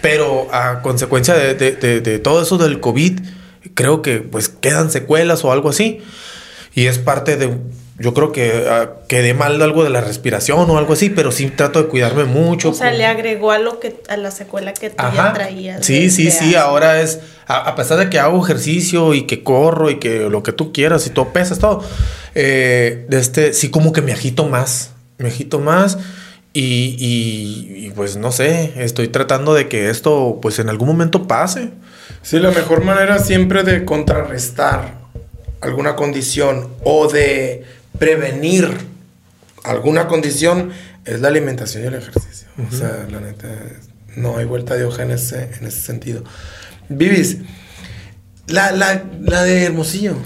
Pero 0.00 0.48
a 0.52 0.80
consecuencia 0.80 1.34
de- 1.34 1.54
de 1.54 2.18
todo 2.18 2.42
eso 2.42 2.56
del 2.56 2.80
COVID, 2.80 3.20
creo 3.74 4.00
que 4.00 4.18
pues 4.20 4.48
quedan 4.48 4.90
secuelas 4.90 5.44
o 5.44 5.52
algo 5.52 5.68
así. 5.68 6.00
Y 6.74 6.86
es 6.86 6.98
parte 6.98 7.36
de, 7.36 7.58
yo 8.00 8.14
creo 8.14 8.32
que 8.32 8.64
ah, 8.68 8.94
quedé 9.08 9.34
mal 9.34 9.60
algo 9.62 9.84
de 9.84 9.90
la 9.90 10.00
respiración 10.00 10.68
o 10.70 10.78
algo 10.78 10.94
así, 10.94 11.10
pero 11.10 11.30
sí 11.30 11.48
trato 11.50 11.82
de 11.82 11.88
cuidarme 11.88 12.24
mucho. 12.24 12.70
O 12.70 12.74
sea, 12.74 12.90
le 12.90 13.04
agregó 13.06 13.50
a 13.52 13.58
lo 13.58 13.78
que 13.78 14.00
a 14.08 14.16
la 14.16 14.30
secuela 14.30 14.72
que 14.72 14.88
tú 14.90 14.96
ya 14.98 15.08
Ajá. 15.08 15.32
traías. 15.34 15.84
Sí, 15.86 16.04
de- 16.04 16.10
sí, 16.10 16.24
de 16.24 16.30
sí. 16.30 16.54
Ahora 16.54 17.00
es, 17.02 17.20
a, 17.46 17.58
a 17.68 17.74
pesar 17.76 17.98
de 17.98 18.08
que 18.10 18.18
hago 18.18 18.42
ejercicio 18.42 19.12
y 19.14 19.26
que 19.26 19.42
corro 19.44 19.90
y 19.90 19.98
que 19.98 20.28
lo 20.30 20.42
que 20.42 20.52
tú 20.52 20.72
quieras 20.72 21.06
y 21.06 21.10
todo 21.10 21.32
pesas, 21.32 21.58
todo, 21.58 21.84
eh, 22.34 23.04
de 23.08 23.18
este, 23.20 23.52
sí 23.52 23.70
como 23.70 23.92
que 23.92 24.00
me 24.02 24.12
agito 24.12 24.46
más, 24.48 24.92
me 25.18 25.28
agito 25.28 25.58
más 25.60 25.98
y, 26.52 26.96
y- 26.98 27.86
y, 27.86 27.90
pues 27.90 28.16
no 28.16 28.32
sé, 28.32 28.72
estoy 28.76 29.08
tratando 29.08 29.54
de 29.54 29.68
que 29.68 29.90
esto 29.90 30.38
pues 30.40 30.58
en 30.58 30.68
algún 30.68 30.88
momento 30.88 31.28
pase. 31.28 31.70
Sí, 32.22 32.38
la 32.38 32.50
mejor 32.50 32.82
manera 32.82 33.18
siempre 33.18 33.62
de 33.62 33.84
contrarrestar 33.84 34.98
alguna 35.60 35.94
condición 35.96 36.68
o 36.82 37.06
de 37.08 37.64
prevenir 37.98 38.68
alguna 39.64 40.08
condición 40.08 40.72
es 41.04 41.20
la 41.20 41.28
alimentación 41.28 41.84
y 41.84 41.86
el 41.86 41.94
ejercicio. 41.94 42.48
O 42.68 42.74
sea, 42.74 43.06
la 43.10 43.20
neta, 43.20 43.48
no 44.16 44.36
hay 44.36 44.44
vuelta 44.44 44.74
de 44.74 44.84
hoja 44.84 45.02
en 45.02 45.12
ese, 45.12 45.50
en 45.58 45.66
ese 45.66 45.80
sentido. 45.80 46.24
Vivis, 46.88 47.38
la, 48.46 48.72
la, 48.72 49.04
la 49.20 49.42
de 49.42 49.64
Hermosillo. 49.64 50.16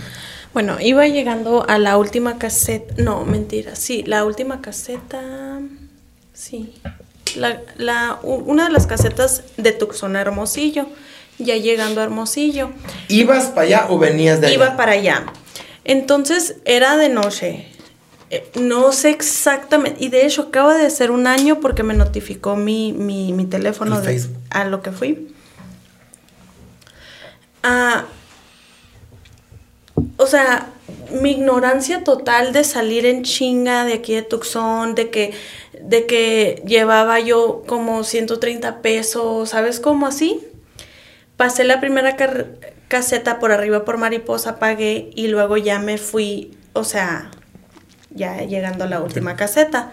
Bueno, 0.53 0.81
iba 0.81 1.07
llegando 1.07 1.69
a 1.69 1.78
la 1.78 1.97
última 1.97 2.39
caseta. 2.39 2.95
No, 2.99 3.24
mentira. 3.24 3.77
Sí, 3.77 4.05
la 4.07 4.24
última 4.24 4.61
caseta. 4.61 5.61
Sí. 6.32 6.74
La, 7.36 7.61
la, 7.77 8.19
una 8.23 8.66
de 8.66 8.73
las 8.73 8.86
casetas 8.86 9.43
de 9.57 9.73
Tucson 9.73 10.16
a 10.16 10.20
Hermosillo. 10.20 10.86
Ya 11.39 11.57
llegando 11.57 12.01
a 12.01 12.05
Hermosillo. 12.05 12.70
¿Ibas 13.09 13.47
para 13.47 13.62
allá 13.62 13.86
o 13.89 13.99
venías 13.99 14.41
de 14.41 14.47
allá? 14.47 14.55
Iba 14.55 14.77
para 14.77 14.93
allá. 14.93 15.27
Entonces 15.85 16.56
era 16.65 16.97
de 16.97 17.09
noche. 17.09 17.66
Eh, 18.31 18.51
No 18.56 18.93
sé 18.93 19.11
exactamente. 19.11 20.02
Y 20.02 20.09
de 20.09 20.27
hecho 20.27 20.43
acaba 20.43 20.74
de 20.74 20.89
ser 20.90 21.11
un 21.11 21.27
año 21.27 21.61
porque 21.61 21.82
me 21.82 21.94
notificó 21.94 22.56
mi, 22.56 22.93
mi, 22.93 23.32
mi 23.32 23.47
teléfono 23.47 23.98
El 24.01 24.05
de, 24.06 24.28
a 24.51 24.65
lo 24.65 24.82
que 24.82 24.90
fui. 24.93 25.28
Ah, 27.62 28.05
o 30.16 30.27
sea, 30.27 30.69
mi 31.20 31.32
ignorancia 31.32 32.05
total 32.05 32.52
de 32.52 32.65
salir 32.65 33.06
en 33.06 33.23
chinga 33.23 33.85
de 33.85 33.94
aquí 33.94 34.15
de 34.15 34.23
Tucson, 34.23 34.94
de 34.94 35.11
que, 35.11 35.32
de 35.81 36.06
que 36.06 36.62
llevaba 36.66 37.20
yo 37.20 37.62
como 37.66 38.05
130 38.05 38.82
pesos, 38.82 39.51
¿sabes 39.51 39.81
cómo 39.81 40.06
así? 40.06 40.40
Pasé 41.36 41.65
la 41.65 41.81
primera 41.81 42.16
car- 42.16 42.47
caseta 42.95 43.41
por 43.41 43.51
arriba 43.51 43.85
por 43.85 43.99
mariposa, 43.99 44.61
pagué 44.61 45.11
y 45.16 45.27
luego 45.27 45.57
ya 45.57 45.81
me 45.81 45.99
fui, 45.99 46.57
o 46.75 46.85
sea, 46.85 47.29
ya 48.11 48.45
llegando 48.45 48.85
a 48.85 48.87
la 48.87 49.01
última 49.01 49.35
caseta. 49.35 49.91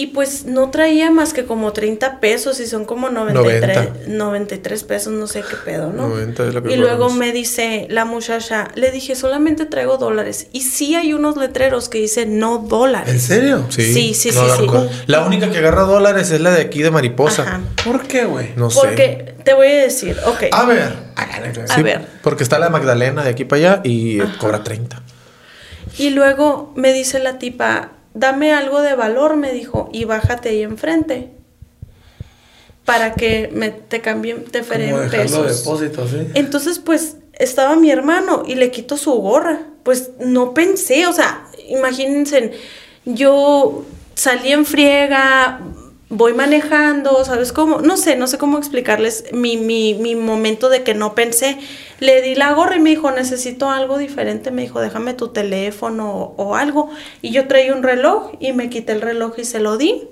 Y 0.00 0.06
pues 0.06 0.46
no 0.46 0.70
traía 0.70 1.10
más 1.10 1.34
que 1.34 1.44
como 1.44 1.74
30 1.74 2.20
pesos 2.20 2.58
y 2.60 2.66
son 2.66 2.86
como 2.86 3.10
93, 3.10 3.76
90. 3.76 4.08
93 4.08 4.84
pesos, 4.84 5.12
no 5.12 5.26
sé 5.26 5.42
qué 5.42 5.56
pedo, 5.62 5.92
¿no? 5.92 6.08
90 6.08 6.48
es 6.48 6.54
lo 6.54 6.62
que 6.62 6.72
y 6.72 6.76
luego 6.76 7.10
me 7.10 7.32
dice 7.32 7.86
la 7.90 8.06
muchacha, 8.06 8.68
le 8.76 8.90
dije, 8.92 9.14
solamente 9.14 9.66
traigo 9.66 9.98
dólares. 9.98 10.46
Y 10.52 10.62
sí 10.62 10.94
hay 10.94 11.12
unos 11.12 11.36
letreros 11.36 11.90
que 11.90 11.98
dicen 11.98 12.38
no 12.38 12.58
dólares. 12.58 13.12
¿En 13.12 13.20
serio? 13.20 13.66
Sí, 13.68 14.14
sí, 14.14 14.30
No, 14.30 14.40
sí, 14.40 14.48
la, 14.48 14.56
sí. 14.56 14.88
la 15.06 15.26
única 15.26 15.50
que 15.50 15.58
agarra 15.58 15.82
dólares 15.82 16.30
es 16.30 16.40
la 16.40 16.52
de 16.52 16.62
aquí 16.62 16.82
de 16.82 16.90
Mariposa. 16.90 17.42
Ajá. 17.42 17.60
¿Por 17.84 18.06
qué, 18.06 18.24
güey? 18.24 18.52
No 18.56 18.70
sé. 18.70 18.80
Porque 18.80 19.34
te 19.44 19.52
voy 19.52 19.66
a 19.66 19.82
decir, 19.82 20.16
ok. 20.24 20.44
A 20.52 20.64
ver. 20.64 20.94
A 21.16 21.74
Sí, 21.74 21.82
ver. 21.82 22.06
Porque 22.22 22.42
está 22.42 22.58
la 22.58 22.70
Magdalena 22.70 23.22
de 23.22 23.28
aquí 23.30 23.44
para 23.44 23.58
allá 23.74 23.80
y 23.84 24.18
cobra 24.38 24.64
30. 24.64 25.02
Y 25.98 26.08
luego 26.10 26.72
me 26.74 26.92
dice 26.94 27.18
la 27.18 27.38
tipa, 27.38 27.90
dame 28.14 28.52
algo 28.52 28.80
de 28.80 28.94
valor, 28.94 29.36
me 29.36 29.52
dijo, 29.52 29.88
y 29.92 30.04
bájate 30.04 30.50
ahí 30.50 30.62
enfrente. 30.62 31.30
Para 32.84 33.14
que 33.14 33.50
me, 33.52 33.70
te 33.70 34.00
cambien, 34.00 34.44
te 34.44 34.62
feren 34.62 34.96
dejarlo 34.96 35.44
pesos. 35.44 35.64
depósito, 35.64 36.08
sí. 36.08 36.26
Entonces, 36.34 36.78
pues, 36.78 37.16
estaba 37.34 37.76
mi 37.76 37.90
hermano 37.90 38.42
y 38.46 38.54
le 38.54 38.70
quito 38.70 38.96
su 38.96 39.12
gorra. 39.12 39.60
Pues 39.82 40.10
no 40.18 40.54
pensé, 40.54 41.06
o 41.06 41.12
sea, 41.12 41.46
imagínense, 41.68 42.52
yo 43.04 43.84
salí 44.14 44.52
en 44.52 44.66
friega, 44.66 45.60
voy 46.10 46.34
manejando, 46.34 47.24
¿sabes 47.24 47.52
cómo? 47.52 47.80
No 47.80 47.96
sé, 47.96 48.16
no 48.16 48.26
sé 48.26 48.36
cómo 48.36 48.58
explicarles 48.58 49.26
mi, 49.32 49.56
mi, 49.56 49.94
mi 49.94 50.16
momento 50.16 50.68
de 50.68 50.82
que 50.82 50.92
no 50.92 51.14
pensé. 51.14 51.56
Le 52.00 52.20
di 52.20 52.34
la 52.34 52.52
gorra 52.52 52.76
y 52.76 52.80
me 52.80 52.90
dijo, 52.90 53.10
necesito 53.12 53.70
algo 53.70 53.96
diferente. 53.96 54.50
Me 54.50 54.62
dijo, 54.62 54.80
déjame 54.80 55.14
tu 55.14 55.28
teléfono 55.28 56.34
o, 56.36 56.56
algo. 56.56 56.90
Y 57.22 57.30
yo 57.30 57.46
traía 57.46 57.72
un 57.72 57.84
reloj 57.84 58.32
y 58.40 58.52
me 58.52 58.68
quité 58.68 58.92
el 58.92 59.02
reloj 59.02 59.38
y 59.38 59.44
se 59.44 59.60
lo 59.60 59.78
di. 59.78 60.08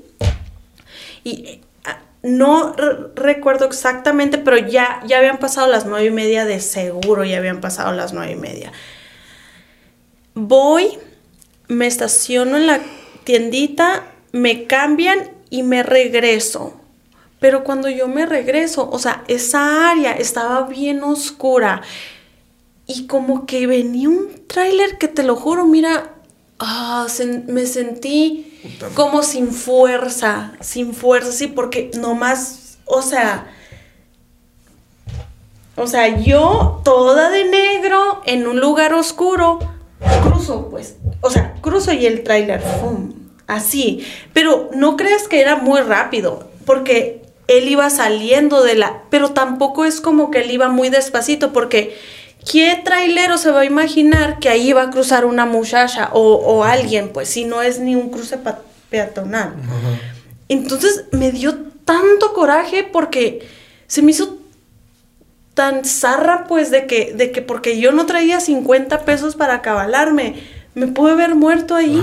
Y 1.24 1.62
ah, 1.84 1.98
no 2.22 2.74
re- 2.74 3.08
recuerdo 3.16 3.66
exactamente, 3.66 4.38
pero 4.38 4.56
ya, 4.56 5.00
ya 5.04 5.18
habían 5.18 5.38
pasado 5.38 5.66
las 5.66 5.84
nueve 5.84 6.06
y 6.06 6.10
media 6.10 6.44
de 6.44 6.60
seguro, 6.60 7.24
ya 7.24 7.38
habían 7.38 7.60
pasado 7.60 7.92
las 7.92 8.12
nueve 8.12 8.32
y 8.32 8.36
media. 8.36 8.70
Voy, 10.34 10.96
me 11.66 11.88
estaciono 11.88 12.56
en 12.56 12.68
la 12.68 12.80
tiendita, 13.24 14.04
me 14.30 14.66
cambian 14.68 15.37
y 15.50 15.62
me 15.62 15.82
regreso. 15.82 16.74
Pero 17.40 17.62
cuando 17.64 17.88
yo 17.88 18.08
me 18.08 18.26
regreso, 18.26 18.88
o 18.90 18.98
sea, 18.98 19.24
esa 19.28 19.90
área 19.90 20.12
estaba 20.12 20.66
bien 20.66 21.02
oscura. 21.02 21.82
Y 22.86 23.06
como 23.06 23.46
que 23.46 23.66
venía 23.66 24.08
un 24.08 24.28
tráiler 24.46 24.98
que 24.98 25.08
te 25.08 25.22
lo 25.22 25.36
juro, 25.36 25.66
mira, 25.66 26.14
ah, 26.58 27.06
me 27.46 27.66
sentí 27.66 28.58
como 28.94 29.22
sin 29.22 29.52
fuerza, 29.52 30.52
sin 30.60 30.94
fuerza, 30.94 31.32
sí, 31.32 31.46
porque 31.46 31.90
nomás, 31.94 32.78
o 32.86 33.02
sea, 33.02 33.46
o 35.76 35.86
sea, 35.86 36.18
yo 36.18 36.80
toda 36.82 37.30
de 37.30 37.44
negro 37.44 38.20
en 38.26 38.48
un 38.48 38.58
lugar 38.58 38.94
oscuro, 38.94 39.60
cruzo, 40.24 40.68
pues, 40.70 40.96
o 41.20 41.30
sea, 41.30 41.54
cruzo 41.60 41.92
y 41.92 42.06
el 42.06 42.24
tráiler, 42.24 42.60
¡fum! 42.60 43.17
Así, 43.48 44.06
pero 44.32 44.70
no 44.74 44.96
creas 44.96 45.26
que 45.26 45.40
era 45.40 45.56
muy 45.56 45.80
rápido, 45.80 46.48
porque 46.64 47.22
él 47.48 47.66
iba 47.66 47.90
saliendo 47.90 48.62
de 48.62 48.76
la, 48.76 49.02
pero 49.10 49.30
tampoco 49.30 49.84
es 49.84 50.00
como 50.00 50.30
que 50.30 50.42
él 50.42 50.50
iba 50.52 50.68
muy 50.68 50.90
despacito, 50.90 51.52
porque 51.52 51.96
¿qué 52.48 52.80
trailero 52.84 53.38
se 53.38 53.50
va 53.50 53.60
a 53.60 53.64
imaginar 53.64 54.38
que 54.38 54.50
ahí 54.50 54.72
va 54.72 54.82
a 54.82 54.90
cruzar 54.90 55.24
una 55.24 55.46
muchacha 55.46 56.10
o, 56.12 56.34
o 56.34 56.62
alguien, 56.62 57.08
pues, 57.08 57.28
si 57.28 57.44
no 57.44 57.62
es 57.62 57.80
ni 57.80 57.96
un 57.96 58.10
cruce 58.10 58.38
peatonal? 58.90 59.54
Entonces 60.48 61.06
me 61.10 61.32
dio 61.32 61.56
tanto 61.84 62.34
coraje 62.34 62.84
porque 62.84 63.48
se 63.86 64.02
me 64.02 64.10
hizo 64.10 64.36
tan 65.54 65.86
zarra, 65.86 66.44
pues, 66.46 66.70
de 66.70 66.86
que, 66.86 67.14
de 67.14 67.32
que 67.32 67.40
porque 67.40 67.80
yo 67.80 67.92
no 67.92 68.04
traía 68.04 68.40
50 68.40 69.06
pesos 69.06 69.36
para 69.36 69.54
acabalarme, 69.54 70.34
me 70.74 70.86
pude 70.86 71.12
haber 71.12 71.34
muerto 71.34 71.74
ahí. 71.74 71.98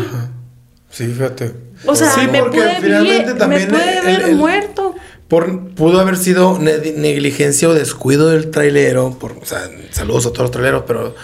Sí, 0.89 1.07
fíjate. 1.07 1.51
O 1.85 1.95
sea, 1.95 2.09
Sí, 2.11 2.21
me 2.31 2.39
porque 2.39 2.57
pude, 2.59 2.75
finalmente 2.81 3.33
también 3.33 3.69
me 3.71 3.77
pude 3.77 3.91
el- 3.91 3.97
haber 3.99 4.21
el- 4.29 4.35
muerto. 4.35 4.95
Por, 5.27 5.69
pudo 5.69 5.99
haber 5.99 6.17
sido 6.17 6.59
ne- 6.59 6.93
negligencia 6.95 7.67
o 7.67 7.73
descuido 7.73 8.29
del 8.29 8.51
trailero. 8.51 9.17
Por, 9.19 9.31
o 9.33 9.45
sea, 9.45 9.69
saludos 9.91 10.25
a 10.27 10.29
todos 10.29 10.43
los 10.43 10.51
traileros, 10.51 10.83
pero. 10.87 11.15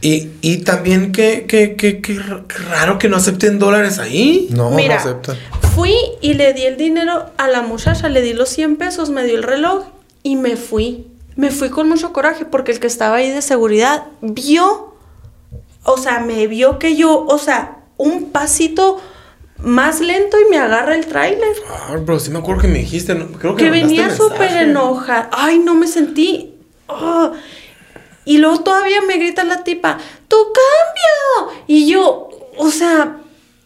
Y, 0.00 0.30
y 0.40 0.58
también 0.58 1.12
que, 1.12 1.46
que, 1.46 1.76
que, 1.76 2.00
que 2.00 2.18
raro 2.70 2.98
que 2.98 3.08
no 3.08 3.16
acepten 3.16 3.58
dólares 3.58 3.98
ahí. 3.98 4.48
No, 4.50 4.70
Mira, 4.70 4.94
no 4.96 5.00
aceptan. 5.00 5.36
fui 5.74 5.94
y 6.20 6.34
le 6.34 6.52
di 6.54 6.62
el 6.62 6.76
dinero 6.76 7.26
a 7.36 7.48
la 7.48 7.62
muchacha, 7.62 8.08
le 8.08 8.22
di 8.22 8.32
los 8.32 8.48
100 8.48 8.76
pesos, 8.76 9.10
me 9.10 9.24
dio 9.24 9.36
el 9.36 9.42
reloj 9.42 9.84
y 10.22 10.36
me 10.36 10.56
fui. 10.56 11.06
Me 11.36 11.50
fui 11.50 11.68
con 11.70 11.88
mucho 11.88 12.12
coraje 12.14 12.44
porque 12.46 12.72
el 12.72 12.80
que 12.80 12.86
estaba 12.86 13.16
ahí 13.16 13.30
de 13.30 13.42
seguridad 13.42 14.04
vio 14.22 14.94
o 15.88 15.98
sea, 15.98 16.20
me 16.20 16.46
vio 16.46 16.78
que 16.78 16.96
yo, 16.96 17.24
o 17.26 17.38
sea, 17.38 17.75
un 17.96 18.30
pasito 18.30 19.00
más 19.58 20.00
lento 20.00 20.36
y 20.40 20.50
me 20.50 20.58
agarra 20.58 20.94
el 20.94 21.06
tráiler. 21.06 21.56
Ah, 21.70 21.96
pero 22.04 22.18
sí 22.20 22.30
me 22.30 22.38
acuerdo 22.38 22.62
que 22.62 22.68
me 22.68 22.78
dijiste, 22.80 23.14
¿no? 23.14 23.26
creo 23.38 23.56
que, 23.56 23.64
Que 23.64 23.70
venía 23.70 24.14
súper 24.14 24.52
enojada. 24.56 25.30
Ay, 25.32 25.58
no 25.58 25.74
me 25.74 25.86
sentí. 25.86 26.54
oh. 26.88 27.32
Y 28.24 28.38
luego 28.38 28.58
todavía 28.58 29.00
me 29.02 29.18
grita 29.18 29.44
la 29.44 29.62
tipa, 29.62 29.98
¡tu 30.26 30.36
cambio! 30.36 31.62
Y 31.68 31.86
yo, 31.88 32.28
o 32.58 32.70
sea, 32.72 33.18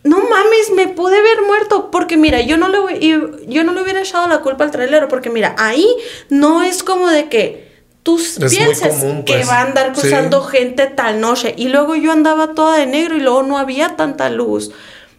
no 0.05 0.19
mames, 0.19 0.71
me 0.75 0.87
pude 0.89 1.17
haber 1.17 1.43
muerto. 1.47 1.91
Porque 1.91 2.19
mira, 2.19 2.43
yo 2.43 2.59
no 2.59 2.69
le, 2.69 3.01
yo 3.47 3.65
no 3.65 3.73
le 3.73 3.83
hubiera 3.83 4.01
echado 4.01 4.29
la 4.29 4.41
culpa 4.41 4.65
al 4.65 4.71
trailero. 4.71 5.09
Porque 5.09 5.31
mira, 5.31 5.55
ahí 5.59 5.87
no 6.29 6.63
es 6.63 6.83
como 6.83 7.09
de 7.09 7.31
que 7.31 7.70
tú 8.17 8.89
común, 8.89 9.25
que 9.25 9.35
pues. 9.35 9.49
va 9.49 9.59
a 9.59 9.63
andar 9.63 9.93
Sí. 9.95 10.01
cruzando 10.01 10.43
gente 10.43 10.87
tal 10.87 11.21
noche. 11.21 11.55
Y 11.57 11.69
luego 11.69 11.95
yo 11.97 12.13
andaba 12.13 12.55
toda 12.55 12.79
de 12.79 12.87
negro 12.87 13.17
y 13.17 13.21
luego 13.21 13.43
no 13.43 13.59
había 13.59 13.97
tanta 13.97 14.31
luz. 14.31 14.71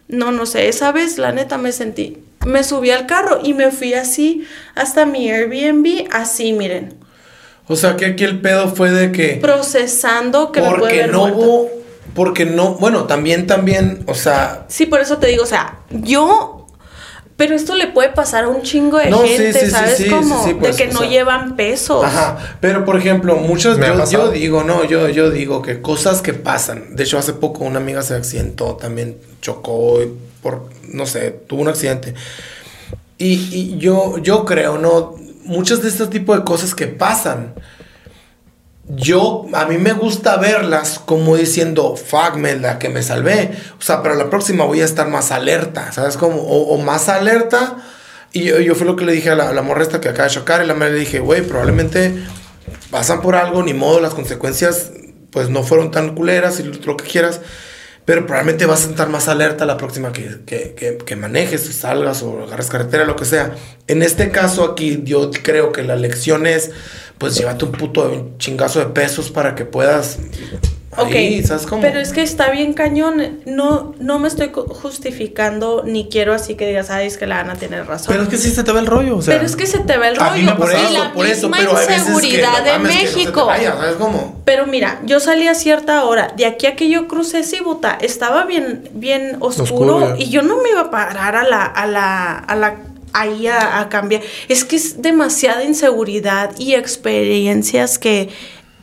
No, 0.08 0.30
no 0.32 0.46
sé, 0.46 0.68
esa 0.68 0.92
vez 0.92 1.18
la 1.18 1.32
neta 1.32 1.58
me 1.58 1.72
sentí. 1.72 2.18
Me 2.46 2.64
subí 2.64 2.90
al 2.90 3.06
carro 3.06 3.40
y 3.42 3.54
me 3.54 3.70
fui 3.70 3.94
así 3.94 4.46
hasta 4.74 5.06
mi 5.06 5.30
Airbnb, 5.30 6.08
así 6.10 6.52
miren, 6.52 6.94
O 7.68 7.76
sea, 7.76 7.96
que 7.96 8.06
aquí 8.06 8.24
el 8.24 8.40
pedo 8.40 8.74
fue 8.74 8.90
de 8.90 9.12
que... 9.12 9.38
procesando 9.40 10.50
que 10.50 10.60
me 10.60 10.66
puede 10.66 10.80
porque 10.80 11.02
haber 11.02 11.12
no 11.12 11.24
hubo... 11.24 11.70
Porque 12.14 12.44
no... 12.44 12.74
Bueno, 12.74 13.04
también, 13.04 13.46
también, 13.46 14.02
o 14.06 14.14
sea... 14.14 14.66
Sí, 14.68 14.86
por 14.86 15.00
eso 15.00 15.18
te 15.18 15.28
digo, 15.28 15.44
o 15.44 15.46
sea, 15.46 15.78
yo... 15.90 16.61
Pero 17.42 17.56
esto 17.56 17.74
le 17.74 17.88
puede 17.88 18.10
pasar 18.10 18.44
a 18.44 18.48
un 18.48 18.62
chingo 18.62 18.98
de 18.98 19.10
No, 19.10 19.18
gente, 19.18 19.52
sí, 19.52 19.64
sí, 19.64 19.70
¿sabes 19.72 19.96
sí, 19.96 20.08
cómo? 20.08 20.44
sí, 20.44 20.50
sí, 20.50 20.54
pues, 20.60 20.76
de 20.76 20.84
que 20.86 20.92
no 20.92 21.00
sea. 21.00 21.08
llevan 21.08 21.56
pesos. 21.56 22.04
Ajá, 22.04 22.38
pero 22.60 22.84
por 22.84 22.96
ejemplo, 22.96 23.34
muchas 23.34 23.78
yo, 23.78 24.04
yo 24.08 24.30
digo, 24.30 24.62
no, 24.62 24.84
yo, 24.84 25.08
yo 25.08 25.28
digo 25.28 25.60
que 25.60 25.82
cosas 25.82 26.22
que 26.22 26.34
pasan. 26.34 26.94
De 26.94 27.02
hecho, 27.02 27.18
hace 27.18 27.32
poco 27.32 27.64
una 27.64 27.78
amiga 27.80 28.02
se 28.02 28.14
accidentó, 28.14 28.76
también 28.76 29.16
chocó 29.40 29.98
por, 30.40 30.68
no 30.86 31.04
sé, 31.04 31.32
tuvo 31.48 31.62
un 31.62 31.68
accidente. 31.68 32.14
Y, 33.18 33.32
y 33.52 33.76
yo, 33.78 34.18
yo 34.18 34.44
creo, 34.44 34.78
¿no? 34.78 35.16
Muchas 35.44 35.82
de 35.82 35.88
este 35.88 36.06
tipo 36.06 36.36
de 36.36 36.44
cosas 36.44 36.76
que 36.76 36.86
pasan, 36.86 37.54
yo, 38.88 39.46
a 39.52 39.64
mí 39.66 39.78
me 39.78 39.92
gusta 39.92 40.36
verlas 40.36 40.98
como 40.98 41.36
diciendo, 41.36 41.96
fuck, 41.96 42.36
me 42.36 42.56
la 42.56 42.78
que 42.78 42.88
me 42.88 43.02
salvé. 43.02 43.52
O 43.78 43.82
sea, 43.82 44.02
pero 44.02 44.14
la 44.14 44.28
próxima 44.28 44.64
voy 44.64 44.80
a 44.80 44.84
estar 44.84 45.08
más 45.08 45.30
alerta, 45.30 45.92
¿sabes? 45.92 46.16
Como, 46.16 46.42
o, 46.42 46.76
más 46.78 47.08
alerta. 47.08 47.76
Y 48.32 48.44
yo, 48.44 48.58
yo 48.60 48.74
fue 48.74 48.86
lo 48.86 48.96
que 48.96 49.04
le 49.04 49.12
dije 49.12 49.30
a 49.30 49.34
la, 49.36 49.52
la 49.52 49.62
morra 49.62 49.82
esta 49.82 50.00
que 50.00 50.08
acaba 50.08 50.28
de 50.28 50.34
chocar. 50.34 50.62
Y 50.64 50.66
la 50.66 50.74
madre 50.74 50.94
le 50.94 51.00
dije, 51.00 51.20
güey, 51.20 51.42
probablemente 51.42 52.24
pasan 52.90 53.22
por 53.22 53.36
algo, 53.36 53.62
ni 53.62 53.72
modo, 53.72 54.00
las 54.00 54.14
consecuencias, 54.14 54.90
pues 55.30 55.48
no 55.48 55.62
fueron 55.62 55.90
tan 55.90 56.14
culeras 56.14 56.58
y 56.60 56.64
lo 56.64 56.96
que 56.96 57.04
quieras. 57.04 57.40
Pero 58.04 58.26
probablemente 58.26 58.66
vas 58.66 58.86
a 58.86 58.90
estar 58.90 59.08
más 59.08 59.28
alerta 59.28 59.64
la 59.64 59.76
próxima 59.76 60.12
que, 60.12 60.40
que, 60.44 60.98
que, 61.04 61.16
manejes, 61.16 61.68
o 61.68 61.72
salgas 61.72 62.22
o 62.22 62.42
agarres 62.42 62.68
carretera, 62.68 63.04
lo 63.04 63.14
que 63.14 63.24
sea. 63.24 63.54
En 63.86 64.02
este 64.02 64.30
caso 64.30 64.64
aquí, 64.64 65.02
yo 65.04 65.30
creo 65.42 65.70
que 65.70 65.84
la 65.84 65.94
lección 65.94 66.46
es, 66.46 66.72
pues 67.18 67.36
llévate 67.36 67.64
un 67.64 67.72
puto 67.72 68.32
chingazo 68.38 68.80
de 68.80 68.86
pesos 68.86 69.30
para 69.30 69.54
que 69.54 69.64
puedas... 69.64 70.18
Ok, 70.94 71.10
Ahí, 71.14 71.42
¿sabes 71.42 71.64
cómo? 71.66 71.80
pero 71.80 71.98
es 72.00 72.12
que 72.12 72.20
está 72.22 72.50
bien 72.50 72.74
cañón. 72.74 73.40
No, 73.46 73.94
no 73.98 74.18
me 74.18 74.28
estoy 74.28 74.50
justificando 74.52 75.84
ni 75.86 76.08
quiero 76.10 76.34
así 76.34 76.54
que 76.54 76.66
digas, 76.66 76.90
ay, 76.90 77.06
es 77.06 77.16
que 77.16 77.26
la 77.26 77.40
Ana 77.40 77.54
tiene 77.54 77.82
razón. 77.82 78.08
Pero 78.08 78.24
es 78.24 78.28
que 78.28 78.36
sí 78.36 78.50
se 78.50 78.62
te 78.62 78.72
va 78.72 78.80
el 78.80 78.86
rollo, 78.86 79.16
o 79.16 79.22
sea. 79.22 79.34
Pero 79.34 79.46
es 79.46 79.56
que 79.56 79.66
se 79.66 79.78
te 79.78 79.96
va 79.96 80.08
el 80.08 80.20
a 80.20 80.32
mí 80.32 80.42
me 80.42 80.50
rollo. 80.50 80.52
ha 80.52 80.56
por 80.56 80.70
eso, 80.70 80.92
la 80.92 81.12
por 81.14 81.26
eso, 81.26 81.48
misma 81.48 81.56
pero 81.58 81.76
hay 81.78 81.86
veces 81.86 82.02
que, 82.04 82.10
inseguridad 82.10 82.64
de 82.64 82.72
mames, 82.72 82.96
que 82.96 83.04
no 83.04 83.16
México. 83.16 83.46
vaya, 83.46 83.72
¿sabes 83.72 83.94
cómo? 83.96 84.42
Pero 84.44 84.66
mira, 84.66 85.00
yo 85.06 85.18
salí 85.18 85.48
a 85.48 85.54
cierta 85.54 86.04
hora. 86.04 86.34
De 86.36 86.44
aquí 86.44 86.66
a 86.66 86.76
que 86.76 86.90
yo 86.90 87.08
crucé 87.08 87.42
Cibuta, 87.42 87.96
estaba 88.00 88.44
bien, 88.44 88.88
bien 88.92 89.38
oscuro, 89.40 89.96
Oscuro, 89.96 90.16
y 90.18 90.28
yo 90.28 90.42
no 90.42 90.62
me 90.62 90.70
iba 90.70 90.82
a 90.82 90.90
parar 90.90 91.36
a 91.36 91.44
la, 91.44 91.64
a 91.64 91.86
la, 91.86 92.34
a 92.36 92.54
la 92.54 92.76
ahí 93.14 93.46
a, 93.46 93.80
a 93.80 93.88
cambiar. 93.88 94.20
Es 94.48 94.64
que 94.64 94.76
es 94.76 95.00
demasiada 95.00 95.64
inseguridad 95.64 96.50
y 96.58 96.74
experiencias 96.74 97.98
que 97.98 98.28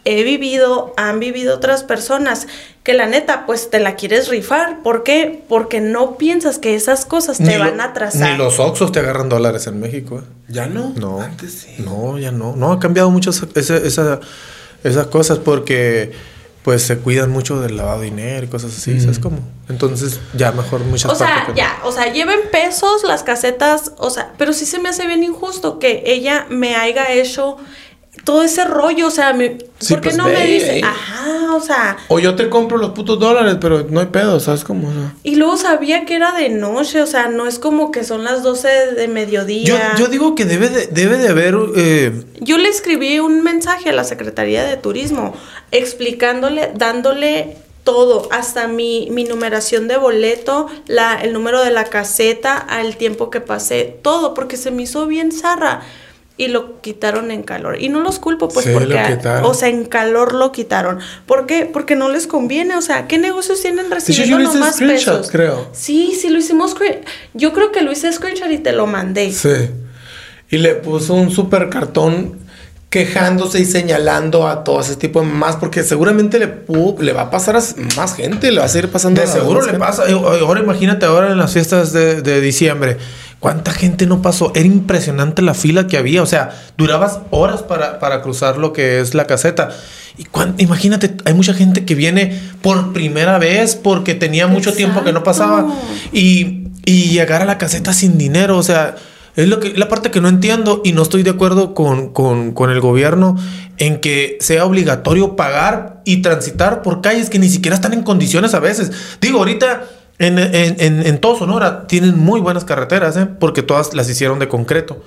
he 0.05 0.23
vivido, 0.23 0.93
han 0.97 1.19
vivido 1.19 1.55
otras 1.55 1.83
personas, 1.83 2.47
que 2.83 2.93
la 2.93 3.05
neta, 3.05 3.45
pues 3.45 3.69
te 3.69 3.79
la 3.79 3.95
quieres 3.95 4.27
rifar. 4.29 4.81
¿Por 4.81 5.03
qué? 5.03 5.43
Porque 5.49 5.81
no 5.81 6.17
piensas 6.17 6.57
que 6.57 6.75
esas 6.75 7.05
cosas 7.05 7.37
te 7.37 7.43
Ni 7.43 7.53
lo- 7.55 7.59
van 7.59 7.79
a 7.81 7.85
atrasar. 7.85 8.31
Ni 8.31 8.37
los 8.37 8.59
Oxos 8.59 8.91
te 8.91 8.99
agarran 8.99 9.29
dólares 9.29 9.67
en 9.67 9.79
México, 9.79 10.19
¿eh? 10.19 10.23
¿Ya 10.47 10.65
no? 10.67 10.93
No. 10.97 11.21
Antes 11.21 11.51
sí. 11.53 11.81
No, 11.83 12.17
ya 12.17 12.31
no. 12.31 12.55
No, 12.55 12.71
ha 12.71 12.79
cambiado 12.79 13.11
mucho 13.11 13.29
esa- 13.29 13.47
esa- 13.55 13.77
esa- 13.77 14.19
esas 14.83 15.07
cosas 15.07 15.37
porque 15.39 16.11
pues 16.63 16.83
se 16.83 16.97
cuidan 16.97 17.31
mucho 17.31 17.59
del 17.61 17.77
lavado 17.77 17.99
de 18.01 18.05
dinero 18.05 18.45
y 18.45 18.49
cosas 18.49 18.75
así, 18.77 18.99
¿sabes 18.99 19.17
cómo? 19.17 19.39
Entonces 19.69 20.19
ya 20.33 20.51
mejor 20.51 20.81
muchas 20.81 21.11
O 21.11 21.15
sea, 21.15 21.45
no. 21.47 21.55
ya, 21.55 21.79
o 21.85 21.91
sea, 21.91 22.11
lleven 22.11 22.39
pesos 22.51 23.03
las 23.05 23.23
casetas, 23.23 23.93
o 23.97 24.09
sea, 24.09 24.33
pero 24.37 24.51
sí 24.53 24.65
se 24.65 24.77
me 24.77 24.89
hace 24.89 25.07
bien 25.07 25.23
injusto 25.23 25.79
que 25.79 26.03
ella 26.05 26.45
me 26.49 26.75
haya 26.75 27.11
hecho 27.13 27.57
todo 28.29 28.43
ese 28.43 28.63
rollo, 28.63 29.07
o 29.07 29.09
sea, 29.09 29.33
me, 29.33 29.57
Sí, 29.79 29.95
¿por 29.95 30.01
qué 30.01 30.09
pues 30.09 30.17
no 30.17 30.25
ve, 30.25 30.33
me 30.33 30.45
dice? 30.45 30.81
Ajá, 30.83 31.55
o 31.55 31.59
sea, 31.59 31.97
O 32.09 32.19
yo 32.19 32.35
te 32.35 32.47
compro 32.47 32.77
los 32.77 32.91
putos 32.91 33.17
dólares, 33.17 33.57
pero 33.59 33.87
no 33.89 34.01
hay 34.01 34.05
pedo, 34.05 34.39
¿sabes 34.39 34.63
cómo? 34.63 34.87
O 34.87 34.91
sea, 34.91 35.15
y 35.23 35.33
luego 35.33 35.57
sabía 35.57 36.05
que 36.05 36.13
era 36.13 36.31
de 36.33 36.49
noche, 36.49 37.01
o 37.01 37.07
sea, 37.07 37.27
no 37.27 37.47
es 37.47 37.57
como 37.57 37.91
que 37.91 38.03
son 38.03 38.23
las 38.23 38.43
12 38.43 38.67
de 38.93 39.07
Yo, 39.07 39.11
mediodía. 39.11 39.95
yo 39.97 40.09
digo 40.09 40.35
que 40.35 40.45
debe 40.45 40.69
de, 40.69 40.85
debe 40.85 41.17
de 41.17 41.27
haber 41.27 41.55
eh, 41.75 42.23
Yo 42.39 42.59
le 42.59 42.69
escribí 42.69 43.17
un 43.17 43.41
mensaje 43.41 43.89
a 43.89 43.93
la 43.93 44.03
Secretaría 44.03 44.63
de 44.63 44.77
Turismo 44.77 45.33
explicándole, 45.71 46.71
dándole 46.75 47.57
todo, 47.83 48.27
hasta 48.31 48.67
mi, 48.67 49.07
mi 49.09 49.23
numeración 49.23 49.87
de 49.87 49.97
boleto, 49.97 50.67
la, 50.85 51.15
el 51.15 51.33
número 51.33 51.63
de 51.63 51.71
la 51.71 51.85
caseta, 51.85 52.57
al 52.57 52.95
tiempo 52.95 53.31
que 53.31 53.41
pasé, 53.41 53.97
todo, 54.03 54.35
porque 54.35 54.55
se 54.55 54.69
me 54.69 54.83
hizo 54.83 55.07
bien 55.07 55.31
zarra. 55.31 55.81
Y 56.41 56.47
lo 56.47 56.79
quitaron 56.79 57.31
en 57.31 57.43
calor. 57.43 57.81
Y 57.81 57.89
no 57.89 57.99
los 57.99 58.17
culpo, 58.17 58.47
pues, 58.47 58.65
Sí, 58.65 58.71
lo 58.71 58.79
porque, 58.79 59.19
o 59.43 59.53
sea, 59.53 59.67
en 59.67 59.83
calor 59.83 60.33
lo 60.33 60.53
quitaron. 60.53 60.99
¿Por 61.25 61.45
qué? 61.45 61.65
Porque 61.71 61.97
no 61.97 62.07
les 62.07 62.27
conviene. 62.27 62.77
O 62.77 62.81
sea, 62.81 63.07
¿qué 63.07 63.17
negocios 63.17 63.61
tienen 63.61 63.91
recibiendo 63.91 64.37
yo 64.37 64.43
hice 64.45 64.53
nomás 64.53 64.75
screenshot, 64.75 65.17
pesos? 65.17 65.31
creo. 65.31 65.67
Sí, 65.73 66.17
sí, 66.19 66.29
lo 66.29 66.39
hicimos. 66.39 66.75
Yo 67.33 67.51
creo 67.51 67.73
que 67.73 67.81
lo 67.81 67.91
hice 67.91 68.09
screenshot 68.13 68.49
y 68.51 68.57
te 68.59 68.71
lo 68.71 68.87
mandé. 68.87 69.33
Sí. 69.33 69.49
Y 70.49 70.59
le 70.59 70.75
puso 70.75 71.13
un 71.13 71.29
super 71.29 71.67
cartón 71.69 72.39
quejándose 72.89 73.59
y 73.59 73.65
señalando 73.65 74.47
a 74.47 74.63
todo 74.63 74.79
ese 74.79 74.95
tipo 74.95 75.19
de 75.19 75.27
más 75.27 75.57
porque 75.57 75.83
seguramente 75.83 76.39
le, 76.39 76.65
pu- 76.65 76.97
le 76.99 77.13
va 77.13 77.23
a 77.23 77.29
pasar 77.29 77.55
a 77.55 77.61
más 77.97 78.15
gente, 78.15 78.49
le 78.51 78.59
va 78.59 78.65
a 78.65 78.69
seguir 78.69 78.89
pasando 78.89 79.21
De 79.21 79.27
a 79.27 79.31
seguro 79.31 79.59
le 79.59 79.65
gente. 79.65 79.79
pasa. 79.79 80.03
Ahora 80.09 80.59
imagínate 80.61 81.05
ahora 81.05 81.31
en 81.31 81.37
las 81.37 81.53
fiestas 81.53 81.93
de, 81.93 82.21
de 82.23 82.41
diciembre. 82.41 82.97
¿Cuánta 83.39 83.71
gente 83.71 84.05
no 84.05 84.21
pasó? 84.21 84.51
Era 84.53 84.65
impresionante 84.67 85.41
la 85.41 85.53
fila 85.53 85.87
que 85.87 85.97
había. 85.97 86.21
O 86.21 86.25
sea, 86.25 86.51
durabas 86.77 87.19
horas 87.31 87.63
para, 87.63 87.99
para 87.99 88.21
cruzar 88.21 88.57
lo 88.57 88.73
que 88.73 88.99
es 88.99 89.13
la 89.13 89.27
caseta. 89.27 89.69
Y 90.17 90.25
cuán- 90.25 90.55
imagínate, 90.57 91.15
hay 91.23 91.33
mucha 91.33 91.53
gente 91.53 91.85
que 91.85 91.95
viene 91.95 92.37
por 92.61 92.91
primera 92.91 93.37
vez 93.37 93.75
porque 93.77 94.13
tenía 94.13 94.47
mucho 94.47 94.73
tiempo 94.73 95.03
que 95.05 95.13
no 95.13 95.23
pasaba. 95.23 95.67
Y, 96.11 96.67
y 96.85 97.11
llegar 97.11 97.41
a 97.41 97.45
la 97.45 97.57
caseta 97.57 97.93
sin 97.93 98.17
dinero. 98.17 98.57
O 98.57 98.63
sea, 98.63 98.95
es 99.37 99.47
lo 99.47 99.61
que, 99.61 99.73
la 99.77 99.87
parte 99.87 100.11
que 100.11 100.19
no 100.19 100.27
entiendo 100.27 100.81
y 100.83 100.91
no 100.91 101.01
estoy 101.03 101.23
de 101.23 101.29
acuerdo 101.29 101.73
con, 101.73 102.11
con- 102.11 102.51
con 102.51 102.71
el 102.71 102.81
gobierno 102.81 103.37
en 103.77 104.01
que 104.01 104.37
sea 104.41 104.65
obligatorio 104.65 105.37
pagar 105.37 106.01
y 106.03 106.17
transitar 106.21 106.81
por 106.81 106.99
calles 106.99 107.29
que 107.29 107.39
ni 107.39 107.47
siquiera 107.47 107.75
están 107.75 107.93
en 107.93 108.03
condiciones 108.03 108.53
a 108.53 108.59
veces. 108.59 108.91
Digo, 109.21 109.37
ahorita 109.39 109.83
en, 110.19 110.37
en, 110.37 110.75
en, 110.79 111.05
en 111.05 111.17
todo 111.19 111.37
Sonora 111.37 111.87
tienen 111.87 112.17
muy 112.17 112.41
buenas 112.41 112.65
carreteras, 112.65 113.17
¿eh? 113.17 113.25
porque 113.25 113.63
todas 113.63 113.93
las 113.93 114.09
hicieron 114.09 114.37
de 114.39 114.47
concreto. 114.47 115.01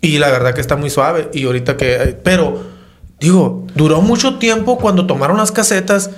Y 0.00 0.18
la 0.18 0.30
verdad 0.30 0.54
que 0.54 0.60
está 0.60 0.76
muy 0.76 0.90
suave. 0.90 1.30
Y 1.32 1.44
ahorita 1.46 1.76
que... 1.76 2.18
Pero, 2.22 2.64
digo, 3.18 3.66
duró 3.74 4.02
mucho 4.02 4.38
tiempo 4.38 4.78
cuando 4.78 5.06
tomaron 5.06 5.38
las 5.38 5.52
casetas 5.52 6.10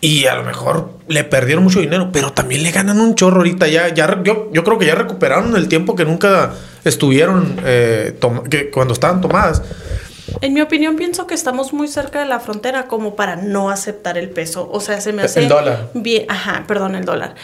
y 0.00 0.26
a 0.26 0.36
lo 0.36 0.44
mejor 0.44 0.92
le 1.08 1.24
perdieron 1.24 1.64
mucho 1.64 1.80
dinero, 1.80 2.10
pero 2.12 2.32
también 2.32 2.62
le 2.62 2.70
ganan 2.70 3.00
un 3.00 3.16
chorro 3.16 3.38
ahorita. 3.38 3.66
Ya, 3.66 3.92
ya 3.92 4.22
yo, 4.22 4.50
yo 4.52 4.62
creo 4.62 4.78
que 4.78 4.86
ya 4.86 4.94
recuperaron 4.94 5.56
el 5.56 5.66
tiempo 5.66 5.96
que 5.96 6.04
nunca 6.04 6.52
estuvieron 6.84 7.56
eh, 7.64 8.16
cuando 8.72 8.94
estaban 8.94 9.20
tomadas. 9.20 9.62
En 10.40 10.52
mi 10.54 10.60
opinión, 10.60 10.96
pienso 10.96 11.26
que 11.26 11.34
estamos 11.34 11.72
muy 11.72 11.88
cerca 11.88 12.20
de 12.20 12.26
la 12.26 12.38
frontera 12.40 12.86
como 12.86 13.16
para 13.16 13.36
no 13.36 13.70
aceptar 13.70 14.16
el 14.18 14.30
peso. 14.30 14.68
O 14.72 14.80
sea, 14.80 15.00
se 15.00 15.12
me 15.12 15.22
El 15.22 15.26
hace. 15.26 15.46
dólar. 15.46 15.90
Bien, 15.94 16.26
ajá, 16.28 16.64
perdón, 16.68 16.94
el 16.94 17.04
dólar. 17.04 17.34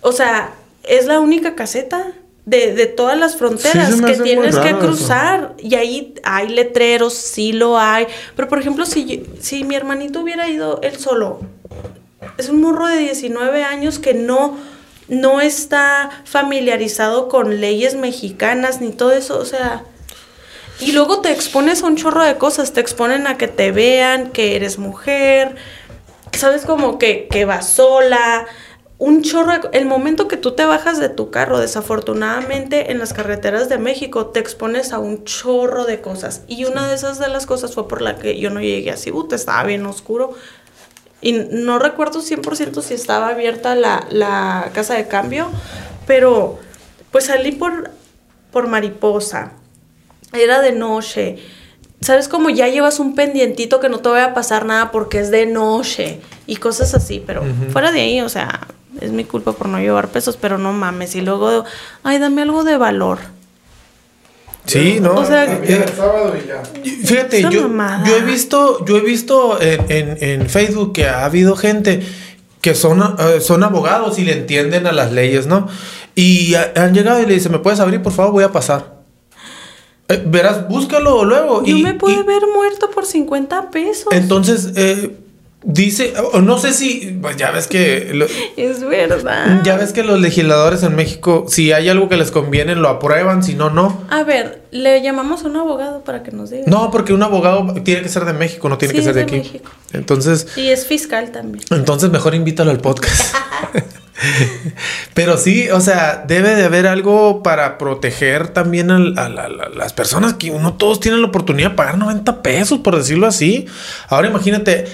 O 0.00 0.12
sea, 0.12 0.54
es 0.84 1.06
la 1.06 1.20
única 1.20 1.54
caseta 1.54 2.12
de, 2.46 2.74
de 2.74 2.86
todas 2.86 3.18
las 3.18 3.36
fronteras 3.36 3.94
Sí, 3.94 4.02
que 4.02 4.14
tienes 4.14 4.56
que 4.58 4.70
eso. 4.70 4.78
cruzar. 4.78 5.54
Y 5.58 5.74
ahí 5.74 6.14
hay 6.24 6.48
letreros, 6.48 7.12
sí 7.14 7.52
lo 7.52 7.78
hay. 7.78 8.06
Pero, 8.34 8.48
por 8.48 8.58
ejemplo, 8.58 8.86
si, 8.86 9.04
yo- 9.04 9.24
si 9.40 9.64
mi 9.64 9.74
hermanito 9.74 10.20
hubiera 10.20 10.48
ido 10.48 10.80
él 10.82 10.96
solo, 10.98 11.40
es 12.38 12.48
un 12.48 12.60
morro 12.62 12.86
de 12.86 12.98
19 12.98 13.62
años 13.64 13.98
que 13.98 14.14
no. 14.14 14.56
No 15.08 15.40
está 15.42 16.08
familiarizado 16.24 17.28
con 17.28 17.60
leyes 17.60 17.96
mexicanas 17.96 18.80
ni 18.80 18.92
todo 18.92 19.12
eso, 19.12 19.36
o 19.38 19.44
sea, 19.44 19.84
y 20.80 20.92
luego 20.92 21.20
te 21.20 21.30
expones 21.32 21.82
a 21.82 21.86
un 21.86 21.96
chorro 21.96 22.22
de 22.24 22.36
cosas, 22.38 22.72
te 22.72 22.80
exponen 22.80 23.26
a 23.26 23.36
que 23.38 23.48
te 23.48 23.70
vean, 23.72 24.30
que 24.30 24.56
eres 24.56 24.78
mujer. 24.78 25.56
¿sabes? 26.34 26.64
Como 26.64 26.98
que, 26.98 27.28
que 27.30 27.44
va 27.44 27.60
sola. 27.62 28.46
Un 28.98 29.22
chorro, 29.22 29.52
de- 29.52 29.78
el 29.78 29.84
momento 29.84 30.28
que 30.28 30.36
tú 30.36 30.52
te 30.52 30.64
bajas 30.64 30.98
de 30.98 31.08
tu 31.10 31.30
carro, 31.30 31.58
desafortunadamente 31.60 32.90
en 32.90 32.98
las 32.98 33.12
carreteras 33.12 33.68
de 33.68 33.76
México 33.78 34.26
te 34.26 34.40
expones 34.40 34.92
a 34.92 34.98
un 34.98 35.24
chorro 35.24 35.84
de 35.84 36.00
cosas. 36.00 36.42
Y 36.46 36.64
una 36.64 36.88
de 36.88 36.94
esas 36.94 37.18
de 37.18 37.28
las 37.28 37.46
cosas 37.46 37.74
fue 37.74 37.86
por 37.86 38.00
la 38.00 38.16
que 38.16 38.38
yo 38.40 38.48
no 38.50 38.60
llegué 38.60 38.90
a 38.90 38.96
Cibut, 38.96 39.32
estaba 39.32 39.62
bien 39.64 39.84
oscuro. 39.86 40.32
Y 41.20 41.32
no 41.32 41.78
recuerdo 41.78 42.20
100% 42.22 42.80
si 42.82 42.94
estaba 42.94 43.28
abierta 43.28 43.74
la, 43.74 44.06
la 44.10 44.70
casa 44.72 44.94
de 44.94 45.06
cambio, 45.08 45.48
pero 46.06 46.58
pues 47.10 47.26
salí 47.26 47.52
por, 47.52 47.90
por 48.50 48.68
mariposa. 48.68 49.52
Era 50.32 50.60
de 50.60 50.72
noche. 50.72 51.38
¿Sabes? 52.00 52.26
Como 52.28 52.50
ya 52.50 52.66
llevas 52.68 52.98
un 52.98 53.14
pendientito 53.14 53.78
que 53.78 53.88
no 53.88 54.00
te 54.00 54.08
vaya 54.08 54.26
a 54.26 54.34
pasar 54.34 54.64
nada 54.66 54.90
porque 54.90 55.20
es 55.20 55.30
de 55.30 55.46
noche 55.46 56.18
y 56.48 56.56
cosas 56.56 56.94
así, 56.94 57.22
pero 57.24 57.44
fuera 57.72 57.92
de 57.92 58.00
ahí, 58.00 58.20
o 58.20 58.28
sea, 58.28 58.66
es 59.00 59.12
mi 59.12 59.24
culpa 59.24 59.52
por 59.52 59.68
no 59.68 59.78
llevar 59.78 60.08
pesos, 60.08 60.36
pero 60.36 60.58
no 60.58 60.72
mames. 60.72 61.14
Y 61.14 61.20
luego, 61.20 61.64
ay, 62.02 62.18
dame 62.18 62.42
algo 62.42 62.64
de 62.64 62.76
valor. 62.76 63.18
Sí, 64.64 64.98
¿no? 65.00 65.14
O 65.14 65.24
sea, 65.24 65.44
Eh, 65.62 65.84
sábado 65.96 66.34
y 66.36 66.46
ya. 66.48 66.62
Fíjate, 67.06 67.42
yo, 68.06 68.16
he 68.16 68.22
visto, 68.22 68.84
yo 68.84 68.96
he 68.96 69.00
visto 69.00 69.60
en, 69.60 69.84
en- 69.88 70.18
en 70.20 70.48
Facebook 70.48 70.92
que 70.92 71.06
ha 71.08 71.24
habido 71.24 71.56
gente 71.56 72.00
que 72.60 72.74
son, 72.76 73.00
eh, 73.18 73.40
son 73.40 73.64
abogados 73.64 74.18
y 74.20 74.24
le 74.24 74.32
entienden 74.34 74.86
a 74.86 74.92
las 74.92 75.10
leyes, 75.12 75.46
¿no? 75.48 75.66
Y 76.14 76.54
ha- 76.54 76.72
han 76.76 76.94
llegado 76.94 77.20
y 77.20 77.26
le 77.26 77.34
dicen, 77.34 77.50
¿me 77.50 77.58
puedes 77.58 77.80
abrir? 77.80 78.02
Por 78.02 78.12
favor, 78.12 78.32
voy 78.32 78.44
a 78.44 78.52
pasar. 78.52 78.91
Eh, 80.08 80.22
verás, 80.26 80.68
búscalo 80.68 81.24
luego. 81.24 81.64
Yo 81.64 81.76
y, 81.76 81.82
me 81.82 81.94
pude 81.94 82.12
y- 82.14 82.16
haber 82.16 82.42
muerto 82.54 82.90
por 82.90 83.06
50 83.06 83.70
pesos. 83.70 84.06
Entonces, 84.12 84.72
eh, 84.76 85.16
dice, 85.64 86.12
o 86.32 86.40
no 86.40 86.58
sé 86.58 86.72
si, 86.72 87.16
pues 87.22 87.36
ya 87.36 87.50
ves 87.52 87.68
que... 87.68 88.10
lo- 88.12 88.26
es 88.56 88.80
verdad. 88.84 89.62
ya 89.62 89.76
ves 89.76 89.92
que 89.92 90.02
los 90.02 90.20
legisladores 90.20 90.82
en 90.82 90.96
México, 90.96 91.44
si 91.48 91.70
hay 91.72 91.88
algo 91.88 92.08
que 92.08 92.16
les 92.16 92.30
conviene, 92.32 92.74
lo 92.74 92.88
aprueban, 92.88 93.42
si 93.44 93.54
no, 93.54 93.70
no. 93.70 94.02
A 94.10 94.24
ver, 94.24 94.62
le 94.72 95.00
llamamos 95.02 95.44
a 95.44 95.48
un 95.48 95.56
abogado 95.56 96.02
para 96.02 96.22
que 96.24 96.32
nos 96.32 96.50
diga. 96.50 96.64
No, 96.66 96.90
porque 96.90 97.12
un 97.14 97.22
abogado 97.22 97.72
tiene 97.84 98.02
que 98.02 98.08
ser 98.08 98.24
de 98.24 98.32
México, 98.32 98.68
no 98.68 98.76
tiene 98.76 98.92
Sí, 98.92 98.98
que 98.98 99.04
ser 99.04 99.14
de 99.14 99.20
de 99.20 99.24
aquí. 99.26 99.36
México. 99.36 99.70
Entonces, 99.92 100.48
Y 100.56 100.66
es 100.66 100.84
fiscal 100.86 101.30
también. 101.30 101.64
entonces 101.70 102.10
mejor 102.10 102.34
invítalo 102.34 102.70
al 102.72 102.80
podcast. 102.80 103.34
Pero 105.14 105.36
sí, 105.36 105.68
o 105.70 105.80
sea, 105.80 106.24
debe 106.26 106.54
de 106.54 106.64
haber 106.64 106.86
algo 106.86 107.42
para 107.42 107.78
proteger 107.78 108.48
también 108.48 108.90
a, 108.90 108.98
la- 108.98 109.28
la- 109.48 109.68
las 109.74 109.92
personas 109.92 110.34
que 110.34 110.50
no 110.50 110.74
todos 110.74 111.00
tienen 111.00 111.22
la 111.22 111.28
oportunidad 111.28 111.70
de 111.70 111.76
pagar 111.76 111.98
90 111.98 112.42
pesos, 112.42 112.80
por 112.80 112.96
decirlo 112.96 113.26
así. 113.26 113.66
Ahora 114.08 114.28
imagínate, 114.28 114.86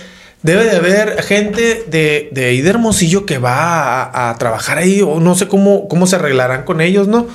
debe 0.43 0.65
de 0.65 0.77
haber 0.77 1.23
gente 1.23 1.85
de, 1.89 2.28
de 2.32 2.45
ahí 2.47 2.61
de 2.61 2.70
Hermosillo 2.70 3.27
que 3.27 3.39
va 3.39 4.03
a, 4.05 4.31
a 4.31 4.39
trabajar 4.39 4.78
ahí, 4.78 5.03
o 5.03 5.20
no 5.20 5.35
sé 5.35 5.49
cómo, 5.49 5.89
cómo 5.89 6.07
se 6.07 6.16
arreglarán 6.16 6.65
con 6.65 6.81
ellos, 6.81 7.09
¿no? 7.09 7.27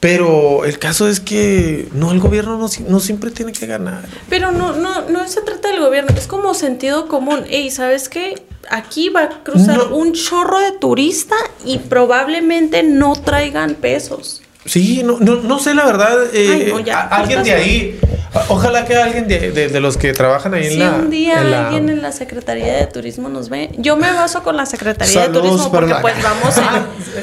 Pero 0.00 0.64
el 0.64 0.78
caso 0.78 1.06
es 1.08 1.20
que 1.20 1.88
no, 1.92 2.10
el 2.12 2.20
gobierno 2.20 2.56
no, 2.56 2.68
no 2.88 3.00
siempre 3.00 3.30
tiene 3.30 3.52
que 3.52 3.66
ganar. 3.66 4.06
Pero 4.30 4.50
no, 4.50 4.72
no, 4.74 5.08
no 5.10 5.28
se 5.28 5.42
trata 5.42 5.68
del 5.70 5.80
gobierno, 5.80 6.10
es 6.16 6.26
como 6.26 6.54
sentido 6.54 7.06
común. 7.06 7.44
Ey, 7.50 7.70
¿sabes 7.70 8.08
qué? 8.08 8.42
Aquí 8.70 9.10
va 9.10 9.24
a 9.24 9.28
cruzar 9.44 9.76
No. 9.76 9.96
un 9.96 10.12
chorro 10.14 10.58
de 10.58 10.72
turista 10.72 11.36
y 11.66 11.78
probablemente 11.78 12.82
no 12.82 13.12
traigan 13.14 13.74
pesos. 13.74 14.40
Sí, 14.64 15.02
no, 15.02 15.18
no, 15.20 15.36
no 15.36 15.58
sé 15.58 15.74
la 15.74 15.86
verdad. 15.86 16.16
eh, 16.34 16.48
Ay, 16.52 16.72
no, 16.72 16.80
ya, 16.80 17.00
a- 17.00 17.16
alguien 17.16 17.42
de 17.42 17.52
ahí, 17.52 18.00
ojalá 18.48 18.84
que 18.84 18.94
alguien 18.94 19.26
de, 19.26 19.52
de- 19.52 19.68
de 19.68 19.80
los 19.80 19.96
que 19.96 20.12
trabajan 20.12 20.52
ahí 20.52 20.66
en 20.66 20.72
Si 20.72 20.78
la. 20.78 20.90
un 20.90 21.08
día 21.10 21.40
en 21.40 21.50
la- 21.50 21.64
alguien 21.68 21.88
en 21.88 22.02
la 22.02 22.12
Secretaría 22.12 22.74
de 22.76 22.86
Turismo 22.86 23.30
nos 23.30 23.48
ve, 23.48 23.70
yo 23.78 23.96
me 23.96 24.12
baso 24.12 24.42
con 24.42 24.56
la 24.58 24.66
Secretaría 24.66 25.22
de 25.22 25.28
Turismo 25.30 25.70
porque 25.72 25.90
la- 25.94 26.02
pues 26.02 26.14
vamos 26.22 26.56
en... 26.58 26.64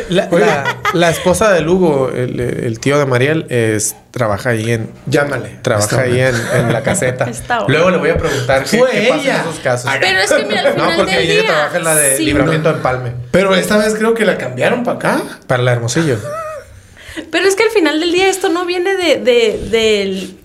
la, 0.15 0.27
la- 0.31 0.77
la 0.93 1.09
esposa 1.11 1.51
de 1.53 1.61
Lugo, 1.61 2.09
el, 2.09 2.39
el 2.39 2.79
tío 2.79 2.97
de 2.97 3.05
Mariel, 3.05 3.45
es, 3.49 3.95
trabaja 4.09 4.49
ahí 4.49 4.71
en. 4.71 4.89
Llámale. 5.05 5.59
Trabaja 5.61 6.01
ahí 6.01 6.19
en, 6.19 6.35
en 6.55 6.73
la 6.73 6.81
caseta. 6.81 7.27
Luego 7.67 7.91
le 7.91 7.97
voy 7.97 8.09
a 8.09 8.17
preguntar 8.17 8.63
qué, 8.63 8.79
Fue 8.79 8.89
qué 8.89 9.07
pasa 9.09 9.21
ella. 9.21 9.35
en 9.35 9.41
esos 9.41 9.59
casos. 9.59 9.91
Pero 9.99 10.19
es 10.19 10.31
que 10.31 10.43
mira, 10.45 10.61
al 10.61 10.67
final 10.73 10.89
No, 10.89 10.95
porque 10.97 11.11
del 11.15 11.23
ella 11.23 11.33
día... 11.43 11.45
trabaja 11.51 11.77
en 11.77 11.83
la 11.83 11.95
de 11.95 12.17
sí, 12.17 12.25
libramiento 12.25 12.69
en 12.71 12.81
Palme. 12.81 13.11
Pero 13.29 13.53
esta 13.53 13.77
vez 13.77 13.93
creo 13.93 14.15
que 14.15 14.25
la 14.25 14.39
cambiaron 14.39 14.83
para 14.83 14.97
acá. 14.97 15.21
Para 15.45 15.61
la 15.61 15.73
Hermosillo. 15.73 16.17
Pero 17.31 17.45
es 17.47 17.55
que 17.55 17.63
al 17.63 17.69
final 17.71 17.99
del 17.99 18.11
día 18.11 18.27
esto 18.29 18.49
no 18.49 18.65
viene 18.65 18.95
de, 18.95 19.15
de- 19.17 19.59
del... 19.69 20.37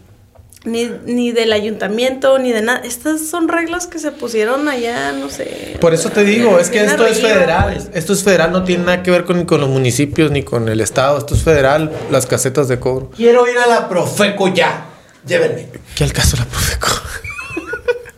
Ni, 0.65 0.89
ni 1.07 1.33
del 1.33 1.53
ayuntamiento, 1.53 2.39
ni 2.39 2.53
de 2.53 2.63
nada. 2.63 2.83
Estas 2.85 3.27
son 3.29 3.49
reglas 3.49 3.89
que 3.89 3.99
se 3.99 4.13
pusieron 4.13 4.69
allá, 4.69 5.11
no 5.11 5.29
sé. 5.29 5.77
Por 5.81 5.93
eso 5.93 6.11
te 6.11 6.23
digo, 6.23 6.61
es 6.61 6.71
que 6.71 6.85
esto 6.85 7.05
es 7.05 7.21
federal. 7.21 7.73
pues. 7.75 7.89
Esto 7.95 8.13
es 8.13 8.23
federal, 8.23 8.53
no 8.53 8.63
tiene 8.63 8.85
nada 8.85 9.03
que 9.03 9.11
ver 9.11 9.25
con, 9.25 9.45
con 9.45 9.61
los 9.61 9.69
municipios 9.69 10.31
ni 10.31 10.45
con 10.45 10.69
el 10.69 10.81
estado. 10.81 11.19
Esto 11.19 11.35
es 11.35 11.43
federal, 11.43 11.91
las 12.13 12.27
casetas 12.27 12.69
de 12.69 12.79
cobro. 12.79 13.11
Quiero 13.17 13.45
ir 13.51 13.59
a 13.59 13.67
la 13.67 13.89
Profeco 13.89 14.55
ya. 14.55 14.85
Llévenme. 15.27 15.67
¿Qué 15.97 16.05
al 16.05 16.13
caso 16.13 16.37
la 16.37 16.45
Profeco? 16.45 16.87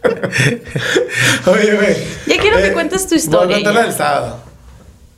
Oye, 1.46 1.74
güey. 1.76 1.96
Ya 2.26 2.38
quiero 2.38 2.58
que 2.58 2.72
cuentes 2.74 3.06
tu 3.08 3.14
historia, 3.14 3.46
Voy 3.46 3.54
a 3.54 3.56
contarla 3.56 3.82
del 3.84 3.92
sábado. 3.94 4.40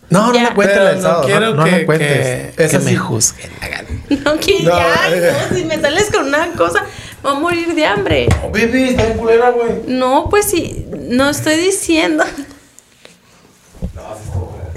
No, 0.09 0.33
no 0.33 0.39
me 0.41 0.55
cuentes 0.55 0.77
el 0.79 1.03
sábado. 1.03 1.21
no 1.23 1.27
quiero 1.27 1.41
no, 1.47 1.55
no 1.57 1.65
que, 1.65 1.71
me 1.73 1.85
cuentes. 1.87 2.55
que, 2.55 2.69
que 2.69 2.79
me 2.79 2.97
juzguen. 2.97 3.51
hagan. 3.61 3.87
No, 4.25 4.39
que 4.39 4.63
No, 4.63 4.71
ya, 4.79 5.09
eh. 5.13 5.33
no, 5.51 5.57
si 5.57 5.65
me 5.65 5.81
sales 5.81 6.11
con 6.13 6.27
una 6.27 6.53
cosa, 6.53 6.85
voy 7.25 7.33
a 7.33 7.39
morir 7.41 7.75
de 7.75 7.85
hambre. 7.87 8.29
Oh, 8.45 8.51
baby, 8.51 8.91
está 8.91 9.05
bien 9.07 9.19
culera, 9.19 9.51
güey. 9.51 9.71
No, 9.89 10.29
pues 10.31 10.47
sí, 10.47 10.87
no 11.09 11.29
estoy 11.29 11.57
diciendo. 11.57 12.23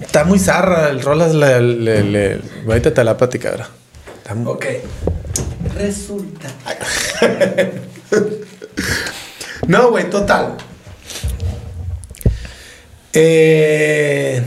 Está 0.01 0.23
muy 0.23 0.39
zarra 0.39 0.89
el 0.89 1.01
rolas. 1.03 1.35
Le, 1.35 1.61
le, 1.61 2.03
le- 2.03 2.41
ahorita 2.67 2.91
te 2.91 3.03
la 3.03 3.15
platicará. 3.17 3.67
Está 4.17 4.33
muy- 4.33 4.51
Ok. 4.51 4.65
Resulta. 5.75 6.47
no, 9.67 9.91
güey, 9.91 10.09
total. 10.09 10.55
Eh, 13.13 14.41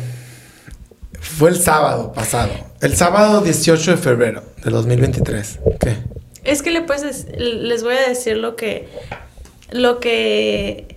fue 1.22 1.50
el 1.50 1.56
sábado 1.60 2.12
pasado. 2.12 2.50
El 2.80 2.96
sábado 2.96 3.40
18 3.40 3.92
de 3.92 3.96
febrero 3.96 4.42
de 4.64 4.70
2023. 4.70 5.58
¿Qué? 5.80 5.96
Es 6.44 6.62
que 6.62 6.70
le 6.70 6.82
puedes 6.82 7.26
les 7.38 7.82
voy 7.84 7.94
a 7.94 8.08
decir 8.08 8.36
lo 8.36 8.56
que 8.56 8.88
lo 9.70 10.00
que 10.00 10.96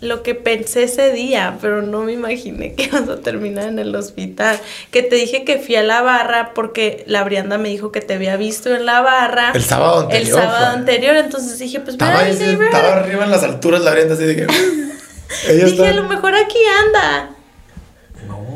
lo 0.00 0.24
que 0.24 0.34
pensé 0.34 0.82
ese 0.82 1.12
día, 1.12 1.58
pero 1.60 1.80
no 1.80 2.02
me 2.02 2.12
imaginé 2.12 2.74
que 2.74 2.84
ibas 2.84 3.08
a 3.08 3.20
terminar 3.20 3.68
en 3.68 3.78
el 3.78 3.94
hospital. 3.94 4.58
Que 4.90 5.02
te 5.04 5.14
dije 5.14 5.44
que 5.44 5.58
fui 5.58 5.76
a 5.76 5.82
la 5.84 6.02
barra 6.02 6.52
porque 6.54 7.04
la 7.06 7.22
Brianda 7.22 7.56
me 7.56 7.68
dijo 7.68 7.92
que 7.92 8.00
te 8.00 8.14
había 8.14 8.36
visto 8.36 8.74
en 8.74 8.84
la 8.84 9.00
barra. 9.00 9.52
El 9.54 9.62
sábado 9.62 10.00
anterior 10.00 10.26
El 10.26 10.32
sábado 10.34 10.66
fue. 10.66 10.74
anterior, 10.80 11.16
entonces 11.16 11.56
dije, 11.60 11.78
pues 11.80 11.94
Estaba, 11.94 12.26
estaba 12.28 12.96
arriba 12.96 13.24
en 13.24 13.30
las 13.30 13.44
alturas 13.44 13.80
la 13.82 13.92
orienta 13.92 14.14
así 14.14 14.24
Dije, 14.26 14.46
está- 15.64 15.88
a 15.88 15.92
lo 15.92 16.04
mejor 16.08 16.34
aquí 16.34 16.58
anda. 16.84 17.30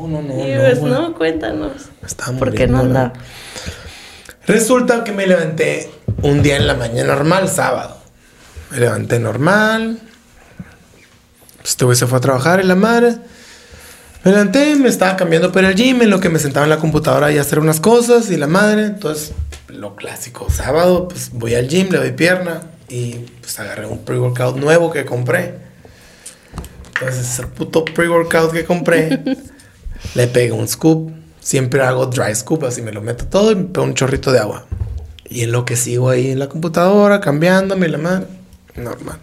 No, 0.06 0.22
no, 0.22 0.34
no. 0.34 0.46
y 0.46 0.52
no, 0.52 0.60
pues 0.60 0.78
güey. 0.80 0.92
no, 0.92 1.14
cuéntanos. 1.14 1.72
Estaba 2.04 2.38
¿Por 2.38 2.54
qué 2.54 2.66
no 2.66 2.78
muriendo, 2.78 3.00
anda? 3.00 3.12
Resulta 4.46 5.04
que 5.04 5.12
me 5.12 5.26
levanté 5.26 5.90
un 6.22 6.42
día 6.42 6.56
en 6.56 6.66
la 6.66 6.74
mañana 6.74 7.14
normal, 7.14 7.48
sábado. 7.48 7.96
Me 8.70 8.78
levanté 8.78 9.18
normal. 9.18 9.98
Pues 11.56 11.70
Este 11.70 11.84
güey 11.84 11.96
se 11.96 12.06
fue 12.06 12.18
a 12.18 12.20
trabajar 12.20 12.60
en 12.60 12.68
la 12.68 12.76
madre. 12.76 13.16
Me 14.24 14.32
levanté, 14.32 14.74
me 14.76 14.88
estaba 14.88 15.16
cambiando 15.16 15.52
para 15.52 15.68
el 15.68 15.74
gym, 15.76 16.02
en 16.02 16.10
lo 16.10 16.18
que 16.20 16.28
me 16.28 16.38
sentaba 16.38 16.64
en 16.66 16.70
la 16.70 16.78
computadora 16.78 17.30
y 17.30 17.38
hacer 17.38 17.58
unas 17.60 17.80
cosas 17.80 18.30
y 18.30 18.36
la 18.36 18.48
madre. 18.48 18.84
Entonces, 18.86 19.32
lo 19.68 19.94
clásico, 19.94 20.48
sábado, 20.50 21.08
pues 21.08 21.30
voy 21.32 21.54
al 21.54 21.68
gym, 21.68 21.90
le 21.90 21.98
doy 21.98 22.12
pierna 22.12 22.60
y 22.88 23.14
pues 23.40 23.58
agarré 23.60 23.86
un 23.86 24.04
pre-workout 24.04 24.56
nuevo 24.56 24.90
que 24.90 25.04
compré. 25.04 25.54
Entonces, 26.94 27.24
ese 27.30 27.46
puto 27.46 27.84
pre-workout 27.84 28.52
que 28.52 28.64
compré, 28.64 29.22
le 30.14 30.26
pego 30.26 30.56
un 30.56 30.68
scoop. 30.68 31.10
Siempre 31.40 31.82
hago 31.82 32.06
dry 32.06 32.34
scoop, 32.34 32.64
así 32.64 32.82
me 32.82 32.92
lo 32.92 33.02
meto 33.02 33.26
todo 33.26 33.52
y 33.52 33.54
me 33.54 33.64
pego 33.64 33.86
un 33.86 33.94
chorrito 33.94 34.32
de 34.32 34.40
agua. 34.40 34.66
Y 35.28 35.42
en 35.42 35.52
lo 35.52 35.64
que 35.64 35.76
sigo 35.76 36.08
ahí 36.10 36.30
en 36.30 36.38
la 36.38 36.48
computadora, 36.48 37.20
cambiándome 37.20 37.88
la 37.88 37.98
madre, 37.98 38.26
normal. 38.74 39.18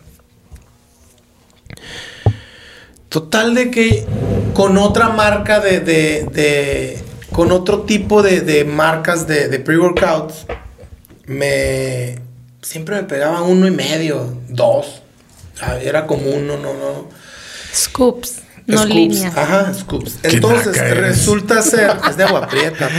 Total 3.10 3.54
de 3.54 3.72
que 3.72 4.06
con 4.54 4.78
otra 4.78 5.10
marca 5.10 5.60
de, 5.60 5.80
de, 5.82 7.00
con 7.32 7.52
otro 7.52 7.82
tipo 7.82 8.24
de, 8.24 8.42
de 8.42 8.64
marcas 8.66 9.28
de, 9.28 9.50
de 9.50 9.60
pre-workouts, 9.60 10.46
me, 11.26 12.20
siempre 12.62 12.96
me 12.96 13.04
pegaba 13.04 13.42
uno 13.44 13.68
y 13.68 13.72
medio, 13.72 14.38
dos. 14.50 15.02
Ah, 15.62 15.78
Era 15.82 16.08
como 16.08 16.30
uno, 16.32 16.58
no, 16.58 16.74
no. 16.74 17.08
Scoops, 17.74 18.43
no 18.66 18.78
Scoops, 18.78 18.96
líneas. 18.96 19.38
Ajá, 19.38 19.74
scoops. 19.74 20.20
Entonces, 20.24 20.78
eres. 20.78 20.98
resulta 20.98 21.62
ser. 21.62 21.92
Es 22.10 22.16
de 22.16 22.24
agua 22.24 22.48
prieta. 22.48 22.90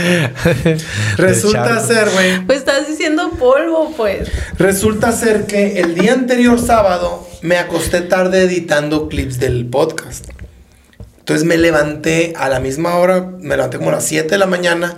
resulta 1.17 1.65
charco. 1.65 1.87
ser, 1.87 2.09
güey. 2.11 2.45
Pues 2.45 2.59
estás 2.59 2.87
diciendo 2.87 3.31
polvo, 3.31 3.93
pues. 3.97 4.29
Resulta 4.59 5.11
ser 5.11 5.47
que 5.47 5.79
el 5.79 5.95
día 5.95 6.13
anterior 6.13 6.59
sábado 6.59 7.27
me 7.41 7.57
acosté 7.57 8.01
tarde 8.01 8.43
editando 8.43 9.09
clips 9.09 9.39
del 9.39 9.65
podcast. 9.65 10.29
Entonces 11.19 11.45
me 11.45 11.57
levanté 11.57 12.33
a 12.37 12.49
la 12.49 12.59
misma 12.59 12.95
hora, 12.95 13.31
me 13.39 13.55
levanté 13.55 13.77
como 13.77 13.89
a 13.89 13.93
las 13.93 14.05
7 14.05 14.29
de 14.29 14.37
la 14.37 14.45
mañana, 14.45 14.97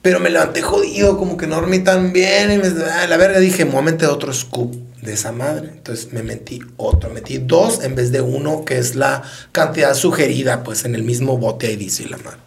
pero 0.00 0.18
me 0.18 0.30
levanté 0.30 0.62
jodido, 0.62 1.18
como 1.18 1.36
que 1.36 1.46
no 1.46 1.56
dormí 1.56 1.80
tan 1.80 2.14
bien. 2.14 2.50
Y 2.52 2.56
me, 2.56 2.68
ah, 2.90 3.06
la 3.06 3.16
verga 3.18 3.38
dije, 3.38 3.68
a 3.70 3.82
meter 3.82 4.08
otro 4.08 4.32
scoop 4.32 4.89
de 5.02 5.12
esa 5.14 5.32
madre. 5.32 5.68
Entonces 5.72 6.12
me 6.12 6.22
metí 6.22 6.60
otro, 6.76 7.10
metí 7.10 7.38
dos 7.38 7.82
en 7.82 7.94
vez 7.94 8.12
de 8.12 8.20
uno, 8.20 8.64
que 8.64 8.78
es 8.78 8.94
la 8.94 9.22
cantidad 9.52 9.94
sugerida, 9.94 10.62
pues 10.62 10.84
en 10.84 10.94
el 10.94 11.02
mismo 11.02 11.38
bote 11.38 11.68
ahí 11.68 11.76
dice 11.76 12.08
la 12.08 12.18
madre. 12.18 12.38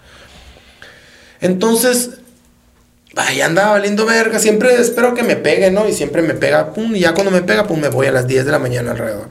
Entonces, 1.42 2.12
Vaya, 3.14 3.46
andaba 3.46 3.72
valiendo 3.72 4.06
verga. 4.06 4.40
Siempre 4.40 4.74
espero 4.76 5.14
que 5.14 5.24
me 5.24 5.36
pegue, 5.36 5.70
¿no? 5.70 5.88
Y 5.88 5.94
siempre 5.94 6.22
me 6.24 6.34
pega, 6.34 6.74
pum. 6.74 6.96
Y 6.96 7.02
ya 7.02 7.14
cuando 7.14 7.32
me 7.32 7.44
pega, 7.44 7.68
pum, 7.68 7.80
me 7.80 7.90
voy 7.90 8.08
a 8.08 8.12
las 8.12 8.28
10 8.28 8.46
de 8.46 8.52
la 8.52 8.60
mañana 8.60 8.92
alrededor. 8.92 9.30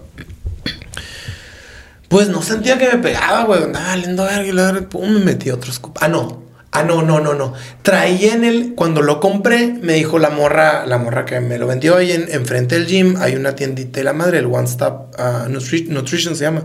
Pues 2.08 2.28
no 2.28 2.42
sentía 2.42 2.78
que 2.78 2.88
me 2.88 2.98
pegaba, 2.98 3.44
güey. 3.44 3.64
Andaba 3.64 3.86
valiendo 3.86 4.24
verga 4.24 4.46
y 4.46 4.52
la 4.52 4.88
pum, 4.88 5.10
me 5.14 5.24
metí 5.24 5.50
otro. 5.50 5.72
Ah, 6.00 6.08
no. 6.08 6.41
Ah, 6.74 6.84
no, 6.84 7.02
no, 7.02 7.20
no, 7.20 7.34
no. 7.34 7.52
Traía 7.82 8.32
en 8.32 8.44
el. 8.44 8.74
Cuando 8.74 9.02
lo 9.02 9.20
compré, 9.20 9.66
me 9.82 9.92
dijo 9.92 10.18
la 10.18 10.30
morra, 10.30 10.86
la 10.86 10.96
morra 10.96 11.26
que 11.26 11.38
me 11.40 11.58
lo 11.58 11.66
vendió 11.66 11.96
ahí 11.96 12.12
en, 12.12 12.32
enfrente 12.32 12.76
del 12.76 12.86
gym. 12.86 13.16
Hay 13.20 13.36
una 13.36 13.54
tiendita 13.54 14.00
de 14.00 14.04
la 14.04 14.14
madre, 14.14 14.38
el 14.38 14.46
One 14.46 14.64
Stop 14.64 15.14
uh, 15.18 15.48
Nutri- 15.50 15.88
Nutrition 15.88 16.34
se 16.34 16.44
llama. 16.44 16.64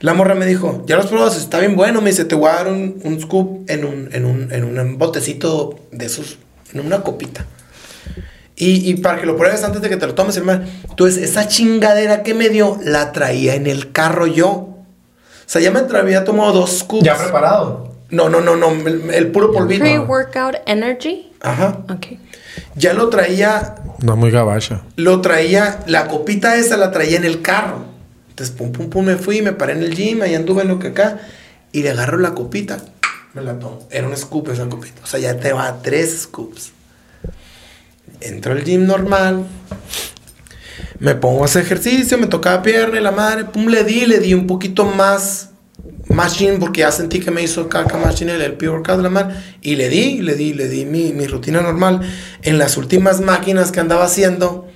La 0.00 0.14
morra 0.14 0.34
me 0.34 0.46
dijo, 0.46 0.82
ya 0.86 0.96
los 0.96 1.06
probas, 1.06 1.36
está 1.36 1.60
bien 1.60 1.76
bueno. 1.76 2.00
Me 2.00 2.10
dice, 2.10 2.24
te 2.24 2.34
voy 2.34 2.50
a 2.50 2.54
dar 2.54 2.68
un, 2.68 3.18
scoop 3.22 3.70
en 3.70 3.84
un, 3.84 4.08
en, 4.12 4.24
un, 4.24 4.52
en 4.52 4.64
un 4.64 4.98
botecito 4.98 5.78
de 5.92 6.06
esos, 6.06 6.38
en 6.74 6.80
una 6.80 7.02
copita. 7.02 7.46
Y, 8.56 8.90
y 8.90 8.96
para 8.96 9.20
que 9.20 9.26
lo 9.26 9.36
pruebes 9.36 9.62
antes 9.62 9.80
de 9.80 9.88
que 9.88 9.96
te 9.96 10.06
lo 10.06 10.14
tomes, 10.14 10.36
hermano. 10.36 10.64
Entonces, 10.90 11.22
esa 11.22 11.46
chingadera 11.46 12.22
que 12.24 12.34
me 12.34 12.48
dio, 12.48 12.78
la 12.82 13.12
traía 13.12 13.54
en 13.54 13.66
el 13.68 13.92
carro 13.92 14.26
yo. 14.26 14.48
O 14.50 14.84
sea, 15.46 15.62
ya 15.62 15.70
me 15.70 15.78
había 15.78 16.24
tomado 16.24 16.52
dos 16.52 16.78
scoops. 16.78 17.04
Ya 17.04 17.16
preparado. 17.16 17.95
No, 18.10 18.28
no, 18.28 18.40
no, 18.40 18.56
no, 18.56 18.70
el, 18.70 19.10
el 19.12 19.26
puro 19.32 19.52
polvito. 19.52 19.82
Pre-workout 19.82 20.56
energy. 20.66 21.32
Ajá. 21.40 21.78
Ok. 21.90 22.06
Ya 22.76 22.92
lo 22.92 23.08
traía, 23.08 23.76
No 24.02 24.16
muy 24.16 24.30
gabacha. 24.30 24.82
lo 24.96 25.20
traía, 25.20 25.80
la 25.86 26.06
copita 26.08 26.56
esa 26.56 26.76
la 26.76 26.90
traía 26.92 27.16
en 27.16 27.24
el 27.24 27.42
carro. 27.42 27.84
Entonces, 28.30 28.54
pum, 28.54 28.70
pum, 28.70 28.90
pum, 28.90 29.04
me 29.06 29.16
fui, 29.16 29.42
me 29.42 29.52
paré 29.52 29.72
en 29.72 29.82
el 29.82 29.94
gym, 29.94 30.22
ahí 30.22 30.34
anduve 30.34 30.62
en 30.62 30.68
lo 30.68 30.78
que 30.78 30.88
acá, 30.88 31.18
y 31.72 31.82
le 31.82 31.90
agarro 31.90 32.18
la 32.18 32.34
copita, 32.34 32.76
me 33.34 33.42
la 33.42 33.58
tomo. 33.58 33.86
Era 33.90 34.06
un 34.06 34.16
scoop 34.16 34.50
esa 34.50 34.68
copita. 34.68 35.00
O 35.02 35.06
sea, 35.06 35.18
ya 35.20 35.36
te 35.38 35.52
va 35.52 35.66
a 35.66 35.82
tres 35.82 36.22
scoops. 36.22 36.72
Entro 38.20 38.52
al 38.52 38.62
gym 38.64 38.86
normal, 38.86 39.46
me 40.98 41.14
pongo 41.14 41.42
a 41.42 41.46
hacer 41.46 41.62
ejercicio, 41.62 42.16
me 42.18 42.26
tocaba 42.26 42.62
pierna 42.62 42.98
y 42.98 43.02
la 43.02 43.10
madre, 43.10 43.44
pum, 43.44 43.66
le 43.66 43.84
di, 43.84 44.06
le 44.06 44.18
di 44.20 44.32
un 44.34 44.46
poquito 44.46 44.84
más, 44.84 45.50
gym, 46.08 46.58
porque 46.60 46.80
ya 46.80 46.92
sentí 46.92 47.20
que 47.20 47.30
me 47.30 47.42
hizo 47.42 47.68
caca 47.68 47.98
gym 48.12 48.28
el, 48.28 48.40
el 48.42 48.54
pre-workout 48.54 48.98
de 48.98 49.02
la 49.02 49.10
madre, 49.10 49.36
y 49.60 49.76
le 49.76 49.88
di, 49.88 50.22
le 50.22 50.34
di, 50.34 50.54
le 50.54 50.68
di 50.68 50.84
mi, 50.84 51.12
mi 51.12 51.26
rutina 51.26 51.60
normal. 51.60 52.00
En 52.42 52.58
las 52.58 52.76
últimas 52.76 53.20
máquinas 53.20 53.72
que 53.72 53.80
andaba 53.80 54.04
haciendo, 54.04 54.68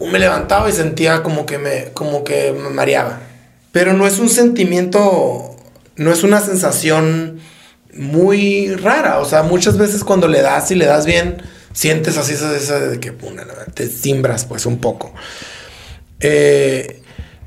me 0.00 0.18
levantaba 0.18 0.68
y 0.68 0.72
sentía 0.72 1.22
como 1.22 1.46
que 1.46 1.58
me, 1.58 1.92
como 1.92 2.24
que 2.24 2.52
me 2.52 2.70
mareaba. 2.70 3.20
Pero 3.72 3.92
no 3.92 4.06
es 4.06 4.18
un 4.18 4.28
sentimiento, 4.28 5.56
no 5.96 6.12
es 6.12 6.22
una 6.22 6.40
sensación 6.40 7.38
muy 7.94 8.74
rara. 8.74 9.18
O 9.20 9.24
sea, 9.24 9.42
muchas 9.42 9.76
veces 9.76 10.04
cuando 10.04 10.26
le 10.26 10.42
das 10.42 10.70
y 10.70 10.74
le 10.74 10.86
das 10.86 11.06
bien, 11.06 11.42
sientes 11.72 12.16
así 12.16 12.32
esa, 12.32 12.80
de 12.80 12.98
que 12.98 13.12
verdad, 13.44 13.68
te 13.72 13.86
simbras 13.88 14.44
pues 14.44 14.66
un 14.66 14.78
poco. 14.78 15.12
Eh, 16.20 17.02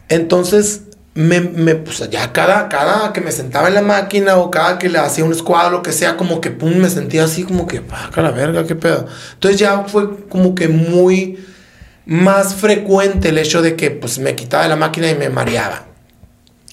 entonces, 0.09 0.81
me, 1.15 1.41
me, 1.41 1.75
pues 1.75 2.09
ya 2.09 2.31
cada, 2.33 2.69
cada 2.69 3.13
que 3.13 3.21
me 3.21 3.31
sentaba 3.31 3.67
en 3.67 3.75
la 3.75 3.81
máquina 3.81 4.37
o 4.37 4.49
cada 4.49 4.79
que 4.79 4.89
le 4.89 4.97
hacía 4.97 5.23
un 5.23 5.35
squad 5.35 5.67
o 5.67 5.69
lo 5.69 5.83
que 5.83 5.91
sea, 5.91 6.17
como 6.17 6.41
que 6.41 6.49
pum, 6.49 6.75
me 6.77 6.89
sentía 6.89 7.25
así 7.25 7.43
como 7.43 7.67
que, 7.67 7.81
paca 7.81 8.21
la 8.21 8.31
verga, 8.31 8.65
qué 8.65 8.75
pedo. 8.75 9.05
Entonces 9.33 9.59
ya 9.59 9.83
fue 9.83 10.25
como 10.27 10.55
que 10.55 10.67
muy 10.67 11.37
más 12.05 12.55
frecuente 12.55 13.29
el 13.29 13.37
hecho 13.37 13.61
de 13.61 13.75
que 13.75 13.91
pues 13.91 14.19
me 14.19 14.35
quitaba 14.35 14.63
de 14.63 14.69
la 14.69 14.75
máquina 14.75 15.09
y 15.09 15.15
me 15.15 15.29
mareaba. 15.29 15.85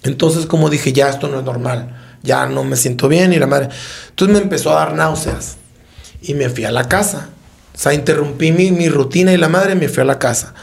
Entonces 0.03 0.47
como 0.47 0.71
dije, 0.71 0.93
ya 0.93 1.11
esto 1.11 1.29
no 1.29 1.41
es 1.41 1.45
normal, 1.45 1.97
ya 2.23 2.47
no 2.47 2.65
me 2.65 2.77
siento 2.77 3.09
bien 3.09 3.35
y 3.35 3.39
la 3.39 3.47
madre. 3.47 3.69
Entonces 4.09 4.37
me 4.37 4.43
empezó 4.43 4.73
a 4.73 4.77
dar 4.77 4.95
náuseas 4.95 5.59
y 6.23 6.33
me 6.33 6.49
fui 6.49 6.65
a 6.65 6.71
la 6.71 6.89
casa. 6.89 7.29
O 7.75 7.79
sea, 7.79 7.93
interrumpí 7.93 8.53
mi, 8.53 8.71
mi 8.73 8.89
rutina 8.89 9.33
y 9.33 9.37
la 9.37 9.49
madre 9.49 9.75
me 9.75 9.89
fui 9.89 10.03
a 10.03 10.07
la 10.07 10.19
casa. 10.19 10.55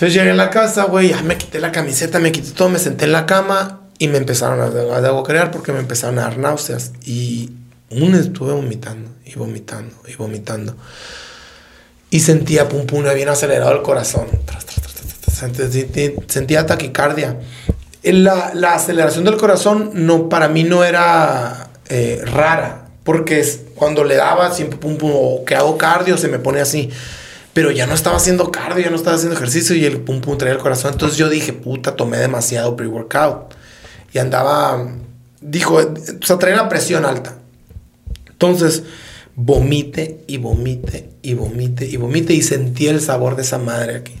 Entonces 0.00 0.14
llegué 0.14 0.30
a 0.30 0.34
la 0.34 0.48
casa, 0.48 0.84
güey, 0.84 1.10
ya 1.10 1.20
me 1.20 1.36
quité 1.36 1.60
la 1.60 1.72
camiseta, 1.72 2.18
me 2.20 2.32
quité 2.32 2.52
todo, 2.52 2.70
me 2.70 2.78
senté 2.78 3.04
en 3.04 3.12
la 3.12 3.26
cama 3.26 3.82
y 3.98 4.08
me 4.08 4.16
empezaron 4.16 4.58
a, 4.58 4.94
a 4.94 5.06
aguacarear 5.06 5.50
porque 5.50 5.72
me 5.72 5.78
empezaron 5.78 6.18
a 6.18 6.22
dar 6.22 6.38
náuseas. 6.38 6.92
Y 7.04 7.50
un 7.90 8.14
estuve 8.14 8.54
vomitando 8.54 9.10
y 9.26 9.34
vomitando 9.34 9.94
y 10.08 10.14
vomitando. 10.14 10.74
Y 12.08 12.20
sentía 12.20 12.66
pum 12.66 12.86
pum, 12.86 13.04
bien 13.14 13.28
acelerado 13.28 13.72
el 13.72 13.82
corazón. 13.82 14.26
Sentía 16.28 16.64
taquicardia. 16.64 17.38
La, 18.02 18.52
la 18.54 18.76
aceleración 18.76 19.24
del 19.24 19.36
corazón 19.36 19.90
no, 19.92 20.30
para 20.30 20.48
mí 20.48 20.64
no 20.64 20.82
era 20.82 21.68
eh, 21.90 22.22
rara. 22.24 22.86
Porque 23.04 23.40
es, 23.40 23.60
cuando 23.74 24.04
le 24.04 24.16
daba 24.16 24.50
siempre 24.54 24.78
pum 24.78 24.96
pum, 24.96 25.44
que 25.44 25.56
hago 25.56 25.76
cardio, 25.76 26.16
se 26.16 26.28
me 26.28 26.38
pone 26.38 26.62
así. 26.62 26.88
Pero 27.52 27.70
ya 27.70 27.86
no 27.86 27.94
estaba 27.94 28.16
haciendo 28.16 28.52
cardio, 28.52 28.84
ya 28.84 28.90
no 28.90 28.96
estaba 28.96 29.16
haciendo 29.16 29.36
ejercicio 29.36 29.74
y 29.74 29.84
el 29.84 30.00
pum 30.00 30.20
pum 30.20 30.38
traía 30.38 30.54
el 30.54 30.60
corazón. 30.60 30.92
Entonces 30.92 31.18
yo 31.18 31.28
dije, 31.28 31.52
puta, 31.52 31.96
tomé 31.96 32.18
demasiado 32.18 32.76
pre-workout. 32.76 33.54
Y 34.12 34.18
andaba, 34.18 34.88
dijo, 35.40 35.76
o 35.76 36.26
sea, 36.26 36.38
traía 36.38 36.56
la 36.56 36.68
presión 36.68 37.04
alta. 37.04 37.38
Entonces, 38.28 38.84
vomite 39.34 40.20
y 40.26 40.38
vomite 40.38 41.10
y 41.22 41.34
vomite 41.34 41.86
y 41.86 41.96
vomite 41.96 42.34
y 42.34 42.42
sentí 42.42 42.88
el 42.88 43.00
sabor 43.00 43.36
de 43.36 43.42
esa 43.42 43.58
madre 43.58 43.96
aquí. 43.96 44.14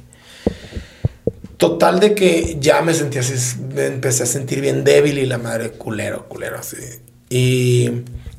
Total 1.56 2.00
de 2.00 2.14
que 2.14 2.56
ya 2.60 2.80
me 2.82 2.94
sentí 2.94 3.18
así, 3.18 3.34
me 3.74 3.86
empecé 3.86 4.22
a 4.22 4.26
sentir 4.26 4.60
bien 4.60 4.82
débil 4.82 5.18
y 5.18 5.26
la 5.26 5.38
madre 5.38 5.72
culero, 5.72 6.26
culero 6.28 6.58
así. 6.58 6.76
Y 7.28 7.90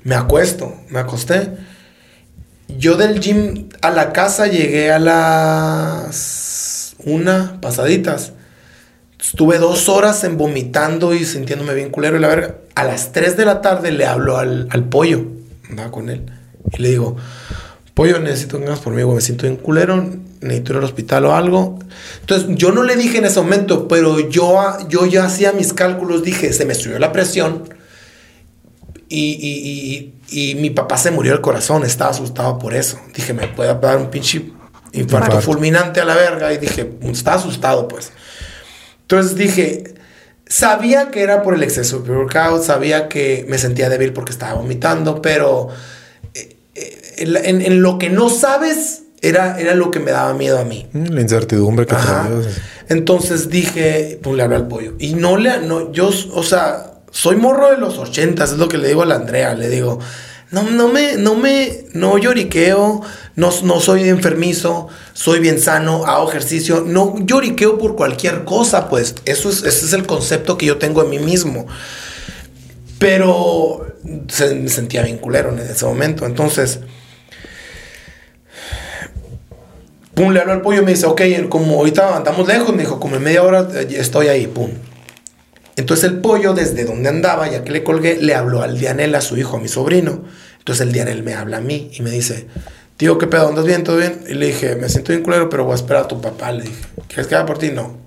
me 0.04 0.16
acuesto, 0.16 0.74
me 0.90 1.00
acosté. 1.00 1.50
Yo 2.78 2.98
del 2.98 3.20
gym 3.20 3.70
a 3.82 3.92
la 3.92 4.14
casa 4.14 4.48
llegué 4.48 4.92
a 4.92 5.00
las 5.00 6.96
una 7.06 7.60
pasaditas. 7.62 8.34
Estuve 9.20 9.60
dos 9.60 9.88
horas 9.90 10.24
en 10.24 10.38
vomitando 10.38 11.14
y 11.14 11.26
sintiéndome 11.26 11.74
bien 11.74 11.90
culero 11.90 12.18
y 12.18 12.20
la 12.20 12.28
verga. 12.28 12.56
A 12.76 12.84
las 12.84 13.12
3 13.12 13.38
de 13.38 13.46
la 13.46 13.62
tarde 13.62 13.92
le 13.92 14.06
hablo 14.06 14.38
al, 14.38 14.68
al 14.72 14.86
pollo. 14.86 15.26
Andaba 15.70 15.92
con 15.92 16.10
él. 16.10 16.26
Y 16.72 16.82
le 16.82 16.90
digo, 16.90 17.18
pollo, 17.94 18.20
necesito 18.20 18.58
que 18.58 18.66
vengas 18.66 18.80
por 18.80 18.94
mí, 18.94 19.04
güey, 19.04 19.16
Me 19.16 19.22
siento 19.22 19.44
bien 19.44 19.58
culero. 19.58 20.04
Necesito 20.42 20.74
ir 20.74 20.78
al 20.80 20.84
hospital 20.84 21.26
o 21.26 21.36
algo. 21.36 21.78
Entonces, 22.22 22.48
yo 22.58 22.72
no 22.72 22.84
le 22.84 22.96
dije 22.96 23.20
en 23.20 23.26
ese 23.26 23.40
momento, 23.40 23.88
pero 23.88 24.20
yo, 24.30 24.60
yo 24.90 25.06
ya 25.06 25.26
hacía 25.26 25.52
mis 25.52 25.74
cálculos. 25.74 26.24
Dije, 26.24 26.52
se 26.52 26.66
me 26.66 26.74
subió 26.74 26.98
la 26.98 27.12
presión. 27.12 27.70
Y, 29.08 29.34
y, 29.34 29.94
y, 29.94 30.14
y 30.32 30.56
mi 30.56 30.70
papá 30.72 30.98
se 30.98 31.12
murió 31.12 31.34
del 31.34 31.42
corazón. 31.42 31.84
Estaba 31.84 32.10
asustado 32.12 32.58
por 32.58 32.74
eso. 32.74 33.00
Dije, 33.14 33.34
me 33.34 33.48
puede 33.50 33.74
dar 33.80 33.98
un 33.98 34.10
pinche 34.10 34.38
infarto 34.94 35.28
Infarto. 35.28 35.42
fulminante 35.42 36.02
a 36.02 36.06
la 36.06 36.16
verga. 36.16 36.52
Y 36.54 36.58
dije, 36.58 36.90
estaba 37.04 37.38
asustado, 37.38 37.88
pues. 37.88 38.12
Entonces 39.02 39.36
dije, 39.36 39.94
sabía 40.48 41.12
que 41.12 41.22
era 41.22 41.44
por 41.44 41.54
el 41.54 41.64
exceso 41.64 42.00
de 42.00 42.06
pre-workout, 42.06 42.64
sabía 42.64 43.08
que 43.10 43.46
me 43.50 43.58
sentía 43.58 43.90
débil 43.90 44.14
porque 44.14 44.32
estaba 44.32 44.54
vomitando, 44.56 45.22
pero 45.22 45.68
eh, 46.34 46.56
eh, 46.76 47.14
en, 47.18 47.36
en- 47.38 47.62
en 47.62 47.82
lo 47.82 47.98
que 47.98 48.10
no 48.10 48.30
sabes 48.30 49.04
era, 49.22 49.60
era 49.60 49.76
lo 49.76 49.92
que 49.92 50.00
me 50.00 50.12
daba 50.12 50.34
miedo 50.34 50.60
a 50.60 50.64
mí. 50.64 50.88
Mm, 50.94 51.06
La 51.12 51.22
incertidumbre 51.22 51.86
que 51.86 51.96
Ajá. 51.96 52.28
traías. 52.28 52.58
Entonces 52.90 53.50
dije, 53.50 54.20
pues 54.24 54.36
le 54.36 54.44
hablé 54.44 54.56
al 54.56 54.68
pollo. 54.68 54.94
Y 54.98 55.14
no 55.14 55.38
le, 55.38 55.60
no, 55.60 55.92
yo, 55.92 56.10
o 56.34 56.44
sea, 56.44 56.91
soy 57.12 57.36
morro 57.36 57.70
de 57.70 57.78
los 57.78 57.98
ochentas, 57.98 58.52
es 58.52 58.58
lo 58.58 58.68
que 58.68 58.78
le 58.78 58.88
digo 58.88 59.04
a 59.04 59.06
la 59.06 59.16
Andrea. 59.16 59.54
Le 59.54 59.70
digo, 59.70 60.00
no, 60.50 60.64
no 60.64 60.88
me, 60.88 61.16
no 61.16 61.36
me, 61.36 61.86
no 61.94 62.18
lloriqueo, 62.18 63.02
no, 63.36 63.50
no 63.64 63.80
soy 63.80 64.10
enfermizo, 64.10 64.88
soy 65.14 65.40
bien 65.40 65.62
sano, 65.62 66.06
hago 66.06 66.30
ejercicio, 66.30 66.84
no 66.86 67.16
lloriqueo 67.20 67.78
por 67.78 67.96
cualquier 67.96 68.44
cosa, 68.44 68.90
pues. 68.90 69.16
Eso 69.26 69.50
es, 69.50 69.64
ese 69.64 69.86
es 69.86 69.94
el 69.94 70.06
concepto 70.06 70.58
que 70.58 70.66
yo 70.66 70.78
tengo 70.78 71.04
de 71.04 71.10
mí 71.10 71.20
mismo. 71.20 71.68
Pero 72.98 73.96
se, 74.28 74.56
me 74.56 74.70
sentía 74.70 75.04
bien 75.04 75.18
culero 75.18 75.50
en 75.52 75.60
ese 75.60 75.86
momento. 75.86 76.26
Entonces, 76.26 76.80
pum, 80.14 80.32
le 80.32 80.40
hablo 80.40 80.54
al 80.54 80.62
pollo 80.62 80.82
y 80.82 80.86
me 80.86 80.92
dice, 80.92 81.08
ok, 81.08 81.22
como 81.50 81.76
ahorita 81.76 82.18
andamos 82.18 82.48
lejos, 82.48 82.74
me 82.74 82.84
dijo, 82.84 83.00
como 83.00 83.16
en 83.16 83.24
media 83.24 83.44
hora 83.44 83.68
eh, 83.74 83.88
estoy 83.98 84.28
ahí, 84.28 84.48
pum. 84.48 84.70
Entonces 85.82 86.12
el 86.12 86.20
pollo, 86.20 86.54
desde 86.54 86.86
donde 86.86 87.10
andaba, 87.10 87.50
ya 87.50 87.64
que 87.64 87.72
le 87.72 87.84
colgué, 87.84 88.16
le 88.22 88.36
habló 88.36 88.62
al 88.62 88.78
Dianel, 88.78 89.16
a 89.16 89.22
su 89.22 89.36
hijo, 89.36 89.58
a 89.58 89.60
mi 89.60 89.68
sobrino. 89.68 90.24
Entonces 90.60 90.86
el 90.86 90.94
Dianel 90.94 91.24
me 91.24 91.34
habla 91.34 91.58
a 91.58 91.62
mí 91.62 91.90
y 91.92 92.04
me 92.04 92.12
dice, 92.12 92.46
tío, 92.98 93.18
¿qué 93.18 93.26
pedo? 93.26 93.48
¿Andas 93.48 93.66
bien? 93.66 93.84
¿Todo 93.84 93.98
bien? 93.98 94.22
Y 94.30 94.36
le 94.36 94.48
dije, 94.48 94.76
me 94.76 94.90
siento 94.90 95.12
bien 95.12 95.24
culero, 95.24 95.50
pero 95.50 95.64
voy 95.64 95.72
a 95.72 95.76
esperar 95.76 96.04
a 96.04 96.08
tu 96.08 96.22
papá. 96.22 96.52
Le 96.52 96.66
dije, 96.66 96.84
¿quieres 97.08 97.26
que 97.26 97.34
haga 97.34 97.48
por 97.48 97.58
ti? 97.58 97.72
No. 97.72 97.98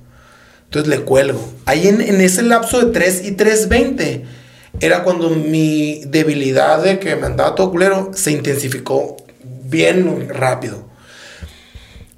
Entonces 0.66 0.88
le 0.88 1.04
cuelgo. 1.04 1.52
Ahí 1.66 1.88
en, 1.88 2.00
en 2.00 2.20
ese 2.20 2.42
lapso 2.42 2.80
de 2.80 2.92
3 2.92 3.24
y 3.24 3.32
3.20 3.32 4.22
era 4.78 5.02
cuando 5.02 5.30
mi 5.30 6.04
debilidad 6.06 6.80
de 6.80 7.00
que 7.00 7.16
me 7.16 7.26
andaba 7.26 7.56
todo 7.56 7.72
culero 7.72 8.12
se 8.14 8.30
intensificó 8.30 9.16
bien 9.64 10.28
rápido. 10.28 10.88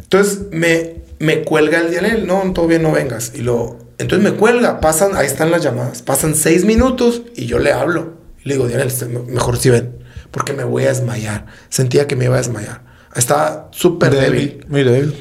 Entonces 0.00 0.40
me, 0.50 0.96
me 1.18 1.44
cuelga 1.44 1.80
el 1.80 1.90
Dianel, 1.90 2.26
no, 2.26 2.52
todo 2.52 2.66
bien, 2.66 2.82
no 2.82 2.92
vengas. 2.92 3.32
Y 3.34 3.40
lo, 3.40 3.85
entonces 3.98 4.30
me 4.30 4.36
cuelga, 4.36 4.80
pasan, 4.80 5.16
ahí 5.16 5.26
están 5.26 5.50
las 5.50 5.62
llamadas, 5.62 6.02
pasan 6.02 6.34
seis 6.34 6.64
minutos 6.64 7.22
y 7.34 7.46
yo 7.46 7.58
le 7.58 7.72
hablo. 7.72 8.14
Le 8.42 8.54
digo, 8.54 8.68
Dianel, 8.68 8.88
este, 8.88 9.06
mejor 9.06 9.56
si 9.56 9.70
ven, 9.70 9.98
porque 10.30 10.52
me 10.52 10.64
voy 10.64 10.84
a 10.84 10.88
desmayar. 10.88 11.46
Sentía 11.68 12.06
que 12.06 12.14
me 12.14 12.26
iba 12.26 12.34
a 12.34 12.38
desmayar. 12.38 12.82
Estaba 13.14 13.68
súper 13.72 14.14
débil. 14.14 14.64
Muy 14.68 14.84
débil. 14.84 15.14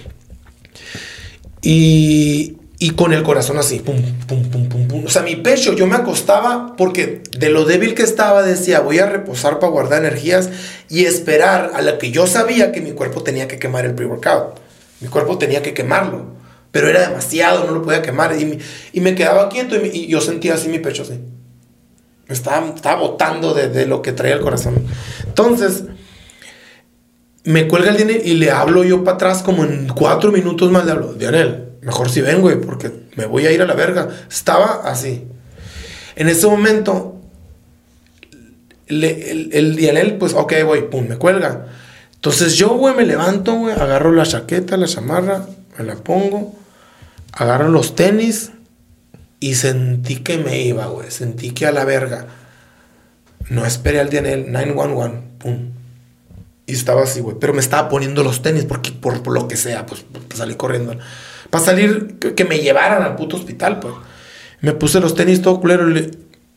Y, 1.61 2.57
y 2.77 2.91
con 2.91 3.13
el 3.13 3.23
corazón 3.23 3.57
así, 3.57 3.79
pum, 3.79 3.95
pum, 4.27 4.43
pum, 4.49 4.69
pum, 4.69 4.87
pum. 4.87 5.05
O 5.05 5.09
sea, 5.09 5.23
mi 5.23 5.37
pecho, 5.37 5.73
yo 5.73 5.87
me 5.87 5.95
acostaba 5.95 6.75
porque 6.75 7.23
de 7.37 7.49
lo 7.49 7.65
débil 7.65 7.95
que 7.95 8.03
estaba 8.03 8.43
decía, 8.43 8.81
voy 8.81 8.99
a 8.99 9.05
reposar 9.07 9.59
para 9.59 9.71
guardar 9.71 10.05
energías 10.05 10.49
y 10.89 11.05
esperar 11.05 11.71
a 11.73 11.81
la 11.81 11.97
que 11.97 12.11
yo 12.11 12.27
sabía 12.27 12.71
que 12.71 12.81
mi 12.81 12.91
cuerpo 12.91 13.23
tenía 13.23 13.47
que 13.47 13.57
quemar 13.57 13.85
el 13.85 13.95
pre-workout. 13.95 14.59
Mi 14.99 15.07
cuerpo 15.07 15.37
tenía 15.37 15.63
que 15.63 15.73
quemarlo, 15.73 16.34
pero 16.75 16.89
era 16.89 17.07
demasiado, 17.07 17.65
no 17.65 17.71
lo 17.71 17.81
podía 17.83 18.01
quemar. 18.01 18.35
Y, 18.37 18.59
y 18.91 18.99
me 18.99 19.15
quedaba 19.15 19.47
quieto 19.47 19.77
y, 19.77 19.87
y, 19.93 20.07
yo 20.07 20.19
sentía 20.19 20.55
así 20.55 20.67
mi 20.67 20.79
pecho 20.79 21.03
así. 21.03 21.13
Me 22.27 22.35
estaba, 22.35 22.67
estaba 22.67 22.99
botando 22.99 23.53
de, 23.53 23.69
de 23.69 23.85
lo 23.85 24.01
que 24.01 24.11
traía 24.11 24.35
el 24.35 24.41
corazón. 24.41 24.85
Entonces, 25.25 25.85
me 27.45 27.69
cuelga 27.69 27.91
el 27.91 27.95
dinero 27.95 28.19
y 28.25 28.33
le 28.33 28.51
hablo 28.51 28.83
yo 28.83 29.05
para 29.05 29.15
atrás 29.15 29.41
como 29.41 29.63
en 29.63 29.87
cuatro 29.87 30.33
minutos 30.33 30.69
más 30.69 30.85
le 30.85 30.91
hablo, 30.91 31.13
Dianel, 31.13 31.77
mejor 31.81 32.09
si 32.09 32.19
ven, 32.19 32.41
güey, 32.41 32.59
porque 32.59 32.91
me 33.15 33.25
voy 33.25 33.45
a 33.45 33.53
ir 33.53 33.61
a 33.61 33.65
la 33.65 33.73
verga. 33.73 34.09
Estaba 34.29 34.81
así. 34.83 35.23
En 36.17 36.27
ese 36.27 36.45
momento, 36.45 37.21
le, 38.87 39.31
el, 39.31 39.49
el 39.53 39.77
Dianel, 39.77 40.17
pues, 40.17 40.33
ok, 40.33 40.55
güey, 40.65 40.89
pum, 40.89 41.07
me 41.07 41.15
cuelga. 41.15 41.67
Entonces 42.15 42.55
yo, 42.55 42.71
güey, 42.71 42.93
me 42.93 43.05
levanto, 43.05 43.53
güey, 43.53 43.73
agarro 43.73 44.11
la 44.11 44.25
chaqueta, 44.25 44.75
la 44.75 44.87
chamarra, 44.87 45.45
me 45.77 45.85
la 45.85 45.95
pongo, 45.95 46.64
agarro 47.35 47.69
los 47.69 47.95
tenis 47.95 48.51
y 49.39 49.55
sentí 49.55 50.17
que 50.17 50.37
me 50.37 50.61
iba, 50.61 50.87
güey. 50.87 51.11
Sentí 51.11 51.51
que 51.51 51.67
a 51.67 51.71
la 51.71 51.85
verga. 51.85 52.27
No 53.49 53.65
esperé 53.65 53.99
al 53.99 54.09
Dianel, 54.09 54.51
911, 54.51 55.17
pum. 55.37 55.71
Y 56.65 56.73
estaba 56.73 57.03
así, 57.03 57.19
güey. 57.19 57.37
Pero 57.39 57.53
me 57.53 57.59
estaba 57.59 57.89
poniendo 57.89 58.23
los 58.23 58.41
tenis 58.41 58.65
porque, 58.65 58.91
por, 58.91 59.21
por 59.21 59.33
lo 59.33 59.47
que 59.47 59.55
sea, 59.55 59.85
pues, 59.85 60.01
para 60.01 60.35
salir 60.35 60.57
corriendo. 60.57 60.97
Para 61.51 61.63
salir, 61.63 62.17
que, 62.19 62.33
que, 62.33 62.45
me 62.45 62.59
llevaran 62.59 63.03
al 63.03 63.15
puto 63.15 63.35
hospital, 63.35 63.79
pues. 63.79 63.93
Me 64.61 64.71
puse 64.71 64.99
los 64.99 65.13
tenis 65.13 65.43
todo 65.43 65.59
culero 65.59 65.87
y, 65.91 66.09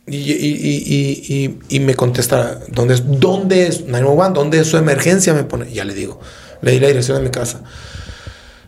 y, 0.06 0.16
y, 0.16 1.59
y, 1.68 1.80
me 1.80 1.94
contesta, 1.94 2.60
¿dónde 2.68 2.94
es? 2.94 3.02
¿Dónde 3.05 3.66
es? 3.66 3.82
911, 3.82 4.32
¿dónde 4.32 4.60
es 4.60 4.66
su 4.66 4.78
emergencia? 4.78 5.34
Me 5.34 5.44
pone, 5.44 5.70
ya 5.70 5.84
le 5.84 5.92
digo. 5.92 6.20
Le 6.62 6.72
di 6.72 6.80
la 6.80 6.86
dirección 6.86 7.18
de 7.18 7.24
mi 7.24 7.30
casa. 7.30 7.62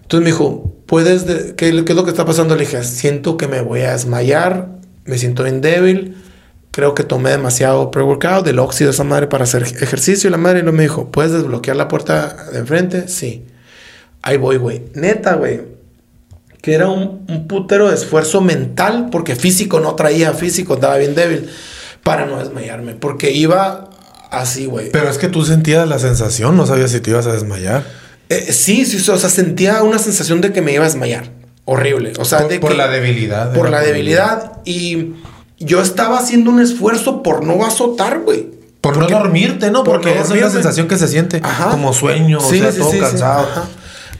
Entonces 0.03 0.25
me 0.25 0.31
dijo, 0.33 0.80
¿puedes? 0.91 1.25
De, 1.25 1.55
¿qué, 1.55 1.85
¿Qué 1.85 1.93
es 1.93 1.97
lo 1.97 2.05
que 2.05 2.11
está 2.11 2.27
pasando? 2.27 2.55
Le 2.55 2.67
dije, 2.67 2.85
siento 2.85 3.39
que 3.39 3.49
me 3.49 3.63
voy 3.63 3.81
a 3.81 3.93
desmayar, 3.93 4.69
me 5.07 5.17
siento 5.17 5.45
bien 5.45 5.63
débil 5.63 6.17
creo 6.71 6.95
que 6.95 7.05
tomé 7.05 7.31
demasiado 7.31 7.91
pre-workout, 7.91 8.45
del 8.45 8.59
óxido 8.59 8.89
de 8.89 8.95
esa 8.95 9.05
madre 9.05 9.27
para 9.27 9.45
hacer 9.45 9.63
ejercicio. 9.63 10.29
Y 10.29 10.31
la 10.31 10.37
madre 10.37 10.63
no 10.63 10.73
me 10.73 10.83
dijo, 10.83 11.11
¿puedes 11.11 11.33
desbloquear 11.33 11.77
la 11.77 11.89
puerta 11.89 12.37
de 12.53 12.59
enfrente? 12.59 13.09
Sí. 13.09 13.45
Ahí 14.23 14.37
voy, 14.37 14.57
güey. 14.57 14.83
Neta, 14.95 15.35
güey. 15.35 15.63
Que 16.63 16.75
era 16.75 16.89
un, 16.89 17.25
un, 17.29 17.49
putero 17.49 17.89
de 17.89 17.95
esfuerzo 17.95 18.41
mental, 18.41 19.09
porque 19.11 19.35
físico 19.35 19.81
no 19.81 19.95
traía 19.95 20.35
físico, 20.35 20.75
estaba 20.75 20.99
bien 20.99 21.15
débil, 21.15 21.49
para 22.05 22.27
no 22.27 22.39
desmayarme. 22.39 22.95
Porque 22.95 23.33
iba 23.33 23.89
así, 24.31 24.67
güey. 24.67 24.91
Pero 24.91 25.09
es 25.09 25.17
que 25.17 25.29
tú 25.29 25.45
sentías 25.45 25.89
la 25.89 25.99
sensación, 25.99 26.57
no 26.57 26.67
sabías 26.67 26.91
si 26.91 27.01
te 27.01 27.11
ibas 27.11 27.27
a 27.27 27.33
desmayar. 27.33 27.85
Eh, 28.31 28.53
sí, 28.53 28.87
sí, 28.87 29.11
o 29.11 29.19
sea, 29.19 29.29
sentía 29.29 29.83
una 29.83 29.99
sensación 29.99 30.41
de 30.41 30.53
que 30.53 30.63
me 30.63 30.73
iba 30.73 30.85
a 30.85 30.87
desmayar. 30.87 31.31
Horrible. 31.67 32.13
O 32.19 32.25
sea, 32.25 32.39
por, 32.39 32.49
de 32.49 32.59
por 32.61 32.71
que, 32.71 32.77
la 32.77 32.89
debilidad. 32.89 33.53
Por 33.53 33.69
la 33.71 33.81
debilidad. 33.81 34.53
Y 34.65 35.15
yo 35.59 35.83
estaba 35.83 36.19
haciendo 36.19 36.51
un 36.51 36.61
esfuerzo 36.61 37.23
por 37.23 37.45
no 37.45 37.65
azotar, 37.65 38.21
güey. 38.21 38.47
Por 38.81 38.95
Porque- 38.95 39.13
no 39.13 39.19
dormirte, 39.19 39.71
¿no? 39.71 39.85
por 39.85 39.97
Porque 40.01 40.15
no 40.15 40.23
esa 40.23 40.35
es 40.35 40.41
la 40.41 40.51
sensación 40.51 40.89
que 40.89 40.97
se 40.97 41.07
siente. 41.09 41.41
Ajá. 41.43 41.71
Como 41.71 41.93
sueño, 41.93 42.41
Sí, 42.41 42.57
o 42.61 42.63
sea, 42.63 42.73
sí, 42.73 42.79
todo 42.79 42.91
sí, 42.93 42.99
cansado. 42.99 43.47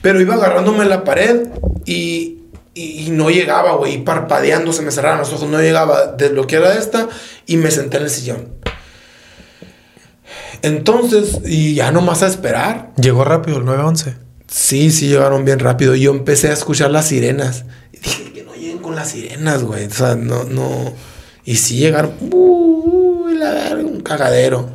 Pero 0.01 0.21
iba 0.21 0.35
agarrándome 0.35 0.85
la 0.85 1.03
pared 1.03 1.47
y, 1.85 2.37
y, 2.73 3.05
y 3.07 3.09
no 3.11 3.29
llegaba, 3.29 3.75
güey. 3.75 3.95
Y 3.95 3.97
parpadeando, 3.99 4.71
se 4.73 4.81
me 4.81 4.91
cerraban 4.91 5.19
los 5.19 5.31
ojos, 5.33 5.49
no 5.49 5.59
llegaba. 5.61 6.07
Desbloqueara 6.17 6.75
esta 6.77 7.07
y 7.47 7.57
me 7.57 7.71
senté 7.71 7.97
en 7.97 8.03
el 8.03 8.09
sillón. 8.09 8.49
Entonces, 10.63 11.39
y 11.45 11.73
ya 11.75 11.91
nomás 11.91 12.23
a 12.23 12.27
esperar. 12.27 12.91
Llegó 13.01 13.23
rápido 13.23 13.57
el 13.57 13.65
911. 13.65 14.15
Sí, 14.47 14.91
sí 14.91 15.07
llegaron 15.07 15.45
bien 15.45 15.59
rápido. 15.59 15.95
Yo 15.95 16.11
empecé 16.11 16.49
a 16.49 16.53
escuchar 16.53 16.91
las 16.91 17.07
sirenas. 17.07 17.65
Y 17.93 17.97
dije, 17.99 18.31
que 18.33 18.43
no 18.43 18.53
lleguen 18.53 18.79
con 18.79 18.95
las 18.95 19.09
sirenas, 19.11 19.63
güey. 19.63 19.85
O 19.85 19.89
sea, 19.91 20.15
no, 20.15 20.43
no. 20.43 20.93
Y 21.45 21.55
sí 21.55 21.77
llegaron. 21.77 22.13
Uy, 22.19 23.35
la 23.35 23.51
verga, 23.51 23.83
un 23.83 24.01
cagadero. 24.01 24.69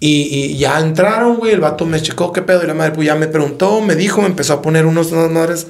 Y, 0.00 0.22
y 0.34 0.58
ya 0.58 0.78
entraron, 0.80 1.36
güey. 1.36 1.52
El 1.52 1.60
vato 1.60 1.86
me 1.86 2.00
checó 2.02 2.32
qué 2.32 2.42
pedo. 2.42 2.62
Y 2.62 2.66
la 2.66 2.74
madre, 2.74 2.92
pues 2.92 3.06
ya 3.06 3.14
me 3.14 3.26
preguntó, 3.26 3.80
me 3.80 3.94
dijo, 3.96 4.20
me 4.20 4.26
empezó 4.28 4.52
a 4.54 4.62
poner 4.62 4.84
unos 4.86 5.10
unas 5.12 5.30
madres 5.30 5.66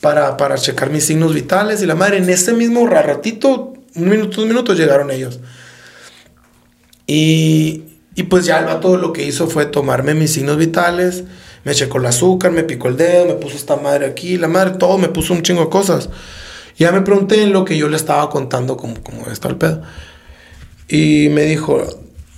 para, 0.00 0.36
para 0.36 0.56
checar 0.58 0.90
mis 0.90 1.04
signos 1.04 1.34
vitales. 1.34 1.82
Y 1.82 1.86
la 1.86 1.94
madre, 1.94 2.18
en 2.18 2.28
ese 2.30 2.52
mismo 2.52 2.86
ra- 2.86 3.02
ratito, 3.02 3.72
un 3.96 4.08
minuto, 4.08 4.36
dos 4.36 4.46
minutos, 4.46 4.78
llegaron 4.78 5.10
ellos. 5.10 5.40
Y, 7.06 7.84
y 8.14 8.24
pues 8.24 8.44
ya 8.44 8.58
el 8.58 8.66
vato 8.66 8.96
lo 8.96 9.12
que 9.12 9.24
hizo 9.24 9.46
fue 9.46 9.66
tomarme 9.66 10.14
mis 10.14 10.32
signos 10.32 10.56
vitales, 10.56 11.24
me 11.64 11.74
checó 11.74 11.98
el 11.98 12.06
azúcar, 12.06 12.52
me 12.52 12.64
picó 12.64 12.88
el 12.88 12.96
dedo, 12.96 13.26
me 13.26 13.34
puso 13.34 13.56
esta 13.56 13.76
madre 13.76 14.06
aquí, 14.06 14.36
la 14.38 14.48
madre, 14.48 14.72
todo, 14.78 14.98
me 14.98 15.08
puso 15.08 15.32
un 15.32 15.42
chingo 15.42 15.64
de 15.64 15.70
cosas. 15.70 16.08
Ya 16.78 16.92
me 16.92 17.02
pregunté 17.02 17.42
en 17.42 17.52
lo 17.52 17.64
que 17.64 17.76
yo 17.76 17.88
le 17.88 17.96
estaba 17.96 18.30
contando 18.30 18.76
cómo, 18.76 18.94
cómo 19.02 19.26
está 19.26 19.48
el 19.48 19.56
pedo. 19.56 19.82
Y 20.88 21.28
me 21.28 21.42
dijo, 21.42 21.84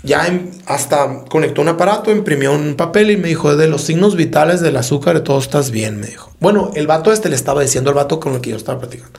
ya 0.02 0.28
hasta 0.66 1.24
conectó 1.28 1.62
un 1.62 1.68
aparato, 1.68 2.10
imprimió 2.10 2.52
un 2.52 2.74
papel 2.74 3.12
y 3.12 3.16
me 3.16 3.28
dijo, 3.28 3.56
de 3.56 3.68
los 3.68 3.82
signos 3.82 4.16
vitales 4.16 4.60
del 4.60 4.76
azúcar, 4.76 5.20
todo 5.20 5.38
estás 5.38 5.70
bien, 5.70 6.00
me 6.00 6.08
dijo. 6.08 6.32
Bueno, 6.40 6.70
el 6.74 6.86
vato 6.88 7.12
este 7.12 7.28
le 7.28 7.36
estaba 7.36 7.62
diciendo 7.62 7.90
al 7.90 7.96
vato 7.96 8.18
con 8.18 8.34
el 8.34 8.40
que 8.40 8.50
yo 8.50 8.56
estaba 8.56 8.80
platicando. 8.80 9.18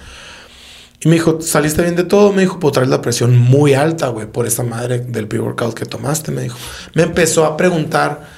Y 1.04 1.10
me 1.10 1.16
dijo, 1.16 1.42
¿saliste 1.42 1.82
bien 1.82 1.96
de 1.96 2.06
todo? 2.06 2.32
Me 2.32 2.44
dijo, 2.44 2.60
pues 2.60 2.74
traes 2.74 2.90
la 2.90 3.02
presión 3.02 3.38
muy 3.38 3.74
alta, 3.74 4.08
güey, 4.08 4.26
por 4.26 4.48
esa 4.48 4.64
madre 4.64 5.00
del 5.00 5.28
pre-workout 5.28 5.74
que 5.74 5.86
tomaste, 5.86 6.32
me 6.32 6.44
dijo. 6.44 6.58
Me 6.94 7.04
empezó 7.04 7.46
a 7.46 7.58
preguntar, 7.58 8.30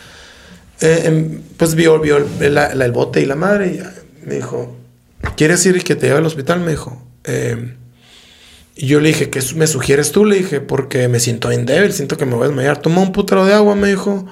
eh, 0.82 1.04
em, 1.06 1.42
pues 1.58 1.76
vio, 1.76 2.00
vio 2.00 2.18
el, 2.18 2.92
bote 2.92 3.22
y 3.22 3.26
la 3.26 3.36
madre, 3.36 3.68
y 3.68 4.28
me 4.28 4.36
dijo, 4.36 4.76
¿quieres 5.38 5.64
ir 5.66 5.78
y 5.78 5.82
que 5.82 5.96
te 5.96 6.08
lleve 6.08 6.18
al 6.18 6.26
hospital? 6.26 6.62
Me 6.62 6.72
dijo. 6.72 7.02
Eh, 7.24 7.76
y 8.76 8.88
yo 8.88 9.00
le 9.00 9.10
dije, 9.10 9.30
¿qué 9.30 9.42
me 9.56 9.68
sugieres 9.68 10.12
tú? 10.12 10.26
Le 10.26 10.38
dije, 10.38 10.60
porque 10.60 11.08
me 11.08 11.20
siento 11.20 11.50
bien 11.50 11.66
siento 11.94 12.18
que 12.18 12.26
me 12.26 12.34
voy 12.34 12.46
a 12.46 12.48
desmayar. 12.48 12.82
Toma 12.82 13.02
un 13.02 13.12
putero 13.12 13.46
de 13.46 13.54
agua, 13.54 13.76
me 13.76 13.90
dijo. 13.90 14.26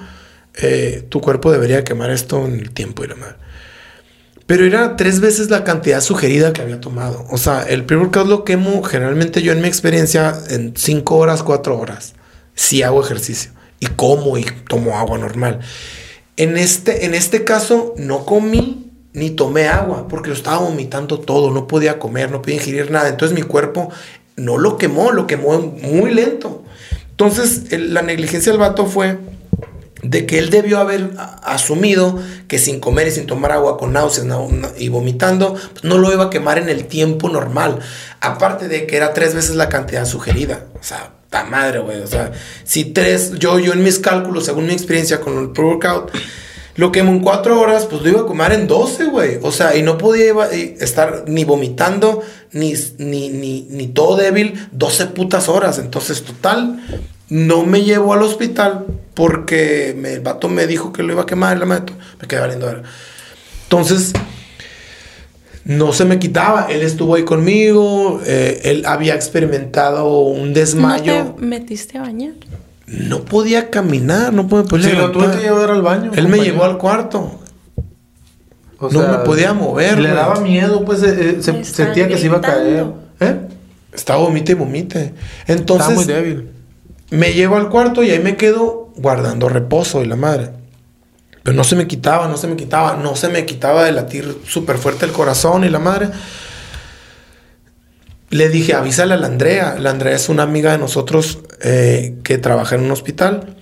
Eh, 0.56 1.06
tu 1.08 1.20
cuerpo 1.20 1.50
debería 1.50 1.82
quemar 1.82 2.10
esto 2.10 2.44
en 2.46 2.54
el 2.54 2.70
tiempo 2.72 3.04
y 3.04 3.08
la 3.08 3.14
madre. 3.14 3.36
Pero 4.46 4.66
era 4.66 4.96
tres 4.96 5.20
veces 5.20 5.48
la 5.48 5.64
cantidad 5.64 6.00
sugerida 6.00 6.52
que 6.52 6.60
había 6.60 6.80
tomado. 6.80 7.24
O 7.30 7.38
sea, 7.38 7.62
el 7.62 7.84
pre-workout 7.84 8.26
lo 8.26 8.44
quemo 8.44 8.82
generalmente 8.82 9.42
yo 9.42 9.52
en 9.52 9.62
mi 9.62 9.68
experiencia 9.68 10.34
en 10.50 10.74
cinco 10.76 11.16
horas, 11.16 11.42
cuatro 11.42 11.78
horas. 11.78 12.14
Si 12.54 12.82
hago 12.82 13.02
ejercicio. 13.02 13.52
Y 13.80 13.86
como 13.86 14.36
y 14.36 14.44
tomo 14.68 14.98
agua 14.98 15.18
normal. 15.18 15.60
En 16.36 16.56
este, 16.56 17.06
en 17.06 17.14
este 17.14 17.44
caso 17.44 17.94
no 17.96 18.26
comí 18.26 18.92
ni 19.12 19.30
tomé 19.30 19.68
agua 19.68 20.08
porque 20.08 20.28
lo 20.28 20.34
estaba 20.34 20.58
vomitando 20.58 21.20
todo. 21.20 21.50
No 21.50 21.66
podía 21.66 21.98
comer, 21.98 22.30
no 22.30 22.42
podía 22.42 22.56
ingerir 22.56 22.90
nada. 22.90 23.08
Entonces 23.08 23.36
mi 23.36 23.42
cuerpo 23.42 23.90
no 24.36 24.58
lo 24.58 24.76
quemó, 24.76 25.10
lo 25.12 25.26
quemó 25.26 25.58
muy 25.60 26.12
lento. 26.12 26.64
Entonces 27.10 27.72
la 27.72 28.02
negligencia 28.02 28.52
del 28.52 28.60
vato 28.60 28.86
fue 28.86 29.16
de 30.04 30.26
que 30.26 30.38
él 30.38 30.50
debió 30.50 30.78
haber 30.78 31.12
asumido 31.42 32.18
que 32.46 32.58
sin 32.58 32.78
comer 32.78 33.08
y 33.08 33.10
sin 33.10 33.26
tomar 33.26 33.52
agua 33.52 33.78
con 33.78 33.94
náuseas 33.94 34.26
y 34.76 34.88
vomitando, 34.90 35.54
pues 35.54 35.84
no 35.84 35.98
lo 35.98 36.12
iba 36.12 36.24
a 36.24 36.30
quemar 36.30 36.58
en 36.58 36.68
el 36.68 36.84
tiempo 36.84 37.30
normal. 37.30 37.80
Aparte 38.20 38.68
de 38.68 38.86
que 38.86 38.96
era 38.96 39.14
tres 39.14 39.34
veces 39.34 39.56
la 39.56 39.70
cantidad 39.70 40.04
sugerida. 40.04 40.66
O 40.78 40.82
sea, 40.82 41.12
ta 41.30 41.44
madre, 41.44 41.78
güey. 41.80 42.00
O 42.02 42.06
sea, 42.06 42.32
si 42.64 42.84
tres, 42.84 43.32
yo, 43.38 43.58
yo 43.58 43.72
en 43.72 43.82
mis 43.82 43.98
cálculos, 43.98 44.44
según 44.44 44.66
mi 44.66 44.74
experiencia 44.74 45.20
con 45.20 45.38
el 45.38 45.50
pre-workout, 45.50 46.12
lo 46.76 46.92
quemo 46.92 47.12
en 47.12 47.20
cuatro 47.20 47.58
horas, 47.58 47.86
pues 47.86 48.02
lo 48.02 48.08
iba 48.10 48.20
a 48.20 48.26
comer 48.26 48.52
en 48.52 48.66
12, 48.66 49.06
güey. 49.06 49.38
O 49.42 49.52
sea, 49.52 49.74
y 49.74 49.82
no 49.82 49.96
podía 49.96 50.34
y 50.52 50.76
estar 50.80 51.24
ni 51.26 51.44
vomitando, 51.44 52.22
ni, 52.52 52.74
ni, 52.98 53.30
ni, 53.30 53.66
ni 53.70 53.86
todo 53.86 54.16
débil, 54.16 54.68
12 54.72 55.06
putas 55.06 55.48
horas. 55.48 55.78
Entonces, 55.78 56.22
total, 56.24 56.84
no 57.30 57.64
me 57.64 57.84
llevó 57.84 58.12
al 58.12 58.22
hospital 58.22 58.86
porque 59.14 59.94
me- 59.98 60.12
el 60.14 60.20
vato 60.20 60.48
me 60.48 60.66
dijo 60.66 60.92
que 60.92 61.02
lo 61.02 61.12
iba 61.12 61.22
a 61.22 61.26
quemar, 61.26 61.58
la 61.58 61.66
meto. 61.66 61.92
Me 62.20 62.28
quedé 62.28 62.40
valiendo 62.40 62.66
ver. 62.66 62.82
Entonces, 63.64 64.12
No 65.66 65.94
se 65.94 66.04
me 66.04 66.18
quitaba. 66.18 66.66
Él 66.68 66.82
estuvo 66.82 67.14
ahí 67.14 67.24
conmigo. 67.24 68.20
eh, 68.26 68.60
él 68.64 68.84
había 68.86 69.14
experimentado 69.14 70.18
un 70.20 70.52
desmayo. 70.52 71.24
¿No 71.24 71.34
te 71.36 71.42
metiste 71.42 71.96
a 71.96 72.02
bañar? 72.02 72.32
No 72.86 73.24
podía 73.24 73.70
caminar, 73.70 74.34
no 74.34 74.46
podía 74.46 74.90
Sí, 74.90 74.94
lo 74.94 75.10
tuve 75.10 75.30
que 75.34 75.38
llevar 75.42 75.70
al 75.70 75.80
baño. 75.80 76.10
Él 76.14 76.28
me 76.28 76.38
llevó 76.40 76.64
al 76.64 76.76
cuarto. 76.76 77.40
O 78.78 78.90
no 78.90 79.08
me 79.08 79.18
podía 79.24 79.54
mover, 79.54 79.98
Le 80.00 80.10
daba 80.10 80.38
miedo, 80.40 80.84
pues 80.84 81.02
eh, 81.02 81.36
eh, 81.38 81.42
se- 81.42 81.64
sentía 81.64 82.08
que 82.08 82.18
se 82.18 82.26
iba 82.26 82.36
a 82.36 82.40
caer. 82.42 82.84
¿Eh? 83.20 83.36
Estaba 83.94 84.18
vomite 84.20 84.52
y 84.52 84.56
vomite. 84.56 85.14
Estaba 85.46 85.58
Entonces 85.60 85.94
muy 85.94 86.04
débil. 86.04 86.48
me 87.10 87.32
llevo 87.32 87.56
al 87.56 87.70
cuarto 87.70 88.02
y 88.02 88.10
ahí 88.10 88.18
me 88.18 88.36
quedo 88.36 88.83
guardando 88.96 89.48
reposo 89.48 90.02
y 90.02 90.06
la 90.06 90.16
madre. 90.16 90.50
Pero 91.42 91.56
no 91.56 91.64
se 91.64 91.76
me 91.76 91.86
quitaba, 91.86 92.26
no 92.26 92.38
se 92.38 92.46
me 92.46 92.56
quitaba, 92.56 92.96
no 92.96 93.16
se 93.16 93.28
me 93.28 93.44
quitaba 93.44 93.84
de 93.84 93.92
latir 93.92 94.38
súper 94.46 94.78
fuerte 94.78 95.04
el 95.04 95.12
corazón 95.12 95.64
y 95.64 95.68
la 95.68 95.78
madre. 95.78 96.08
Le 98.30 98.48
dije, 98.48 98.72
avísale 98.74 99.14
a 99.14 99.16
la 99.18 99.26
Andrea. 99.26 99.76
La 99.78 99.90
Andrea 99.90 100.16
es 100.16 100.30
una 100.30 100.42
amiga 100.42 100.72
de 100.72 100.78
nosotros 100.78 101.40
eh, 101.60 102.16
que 102.24 102.38
trabaja 102.38 102.76
en 102.76 102.84
un 102.84 102.90
hospital. 102.90 103.56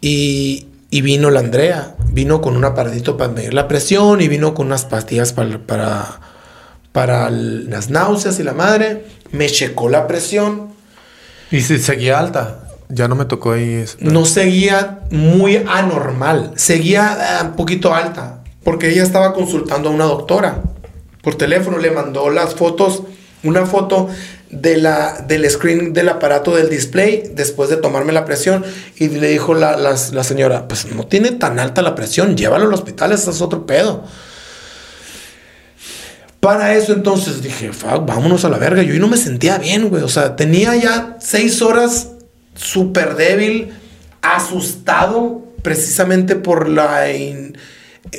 Y, 0.00 0.66
y 0.90 1.00
vino 1.00 1.30
la 1.30 1.40
Andrea. 1.40 1.94
Vino 2.10 2.40
con 2.40 2.56
un 2.56 2.64
aparatito 2.64 3.16
para 3.16 3.32
medir 3.32 3.54
la 3.54 3.68
presión 3.68 4.20
y 4.20 4.28
vino 4.28 4.52
con 4.52 4.66
unas 4.66 4.84
pastillas 4.84 5.32
para, 5.32 5.60
para, 6.92 7.30
las 7.30 7.88
náuseas 7.88 8.38
y 8.40 8.42
la 8.42 8.52
madre. 8.52 9.06
Me 9.30 9.46
checó 9.48 9.88
la 9.88 10.08
presión. 10.08 10.74
Y 11.52 11.60
si 11.60 11.78
seguía 11.78 12.18
alta. 12.18 12.65
Ya 12.88 13.08
no 13.08 13.14
me 13.16 13.24
tocó 13.24 13.52
ahí. 13.52 13.84
no 14.00 14.24
seguía 14.24 15.00
muy 15.10 15.56
anormal, 15.68 16.52
seguía 16.56 17.18
eh, 17.40 17.44
un 17.46 17.52
poquito 17.56 17.94
alta, 17.94 18.40
porque 18.62 18.90
ella 18.90 19.02
estaba 19.02 19.32
consultando 19.34 19.88
a 19.88 19.92
una 19.92 20.04
doctora 20.04 20.62
por 21.22 21.34
teléfono, 21.34 21.78
le 21.78 21.90
mandó 21.90 22.30
las 22.30 22.54
fotos, 22.54 23.02
una 23.42 23.66
foto 23.66 24.08
de 24.50 24.76
la, 24.76 25.24
del 25.26 25.50
screen 25.50 25.92
del 25.92 26.08
aparato 26.08 26.54
del 26.54 26.68
display 26.70 27.32
después 27.34 27.68
de 27.68 27.76
tomarme 27.76 28.12
la 28.12 28.24
presión 28.24 28.64
y 28.96 29.08
le 29.08 29.28
dijo 29.30 29.52
la, 29.54 29.76
la- 29.76 29.96
la 30.12 30.22
señora, 30.24 30.68
pues 30.68 30.86
no 30.94 31.04
tiene 31.04 31.32
tan 31.32 31.58
alta 31.58 31.82
la 31.82 31.96
presión, 31.96 32.36
llévalo 32.36 32.66
al 32.66 32.72
hospital, 32.74 33.10
ese 33.10 33.30
es 33.30 33.40
otro 33.42 33.66
pedo. 33.66 34.04
Para 36.40 36.74
eso 36.74 36.92
entonces 36.92 37.42
dije, 37.42 37.72
"Fuck, 37.72 38.06
vámonos 38.06 38.44
a 38.44 38.48
la 38.48 38.58
verga. 38.58 38.82
Yo 38.82 38.94
y 38.94 39.00
no 39.00 39.08
me 39.08 39.16
sentía 39.16 39.58
bien, 39.58 39.88
güey. 39.88 40.02
O 40.04 40.08
sea, 40.08 40.36
tenía 40.36 40.76
ya 40.76 41.16
seis 41.20 41.60
horas 41.60 42.10
súper 42.56 43.14
débil, 43.14 43.72
asustado 44.22 45.44
precisamente 45.62 46.36
por 46.36 46.68
la 46.68 47.06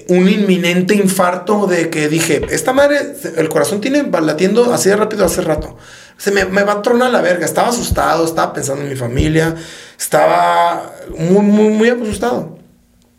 un 0.09 0.29
inminente 0.29 0.95
infarto 0.95 1.65
de 1.67 1.89
que 1.89 2.09
dije, 2.09 2.41
esta 2.49 2.73
madre, 2.73 3.15
el 3.37 3.49
corazón 3.49 3.81
tiene 3.81 4.03
latiendo 4.21 4.73
así 4.73 4.89
de 4.89 4.95
rápido 4.95 5.25
hace 5.25 5.41
rato. 5.41 5.77
Se 6.17 6.31
me, 6.31 6.45
me 6.45 6.63
va 6.63 6.73
a 6.73 6.81
tronar 6.81 7.11
la 7.11 7.21
verga. 7.21 7.45
Estaba 7.45 7.69
asustado, 7.69 8.25
estaba 8.25 8.53
pensando 8.53 8.83
en 8.83 8.89
mi 8.89 8.95
familia, 8.95 9.55
estaba 9.97 10.93
muy, 11.17 11.41
muy, 11.41 11.69
muy 11.69 11.89
asustado. 11.89 12.57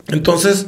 Entonces, 0.09 0.67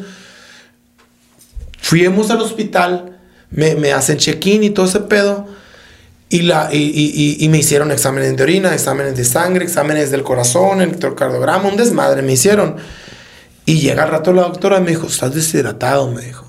fuimos 1.80 2.30
al 2.30 2.40
hospital, 2.40 3.18
me, 3.50 3.74
me 3.74 3.92
hacen 3.92 4.16
check-in 4.16 4.62
y 4.64 4.70
todo 4.70 4.86
ese 4.86 5.00
pedo. 5.00 5.46
Y, 6.32 6.42
la, 6.42 6.68
y, 6.72 6.76
y- 6.78 7.36
y- 7.44 7.48
me 7.48 7.58
hicieron 7.58 7.90
exámenes 7.90 8.36
de 8.36 8.42
orina, 8.42 8.72
exámenes 8.72 9.16
de 9.16 9.24
sangre, 9.24 9.64
exámenes 9.64 10.12
del 10.12 10.22
corazón, 10.22 10.80
electrocardiograma, 10.80 11.68
un 11.68 11.76
desmadre 11.76 12.22
me 12.22 12.32
hicieron. 12.34 12.76
Y 13.66 13.80
llega 13.80 14.04
al 14.04 14.10
rato 14.10 14.32
la 14.32 14.42
doctora 14.42 14.78
y 14.78 14.82
me 14.82 14.90
dijo, 14.90 15.08
estás 15.08 15.34
deshidratado, 15.34 16.08
me 16.10 16.22
dijo. 16.22 16.46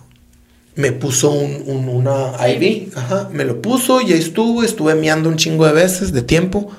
Me 0.76 0.92
puso 0.92 1.32
un, 1.32 1.64
un- 1.66 1.90
una 1.90 2.32
IV, 2.48 2.92
ajá, 2.96 3.30
me 3.34 3.44
lo 3.44 3.60
puso 3.62 4.02
y 4.02 4.14
ahí 4.14 4.20
estuvo, 4.20 4.64
estuve 4.64 4.94
miando 4.96 5.28
un 5.30 5.36
chingo 5.38 5.66
de 5.66 5.74
veces, 5.74 6.14
de 6.14 6.22
tiempo. 6.22 6.72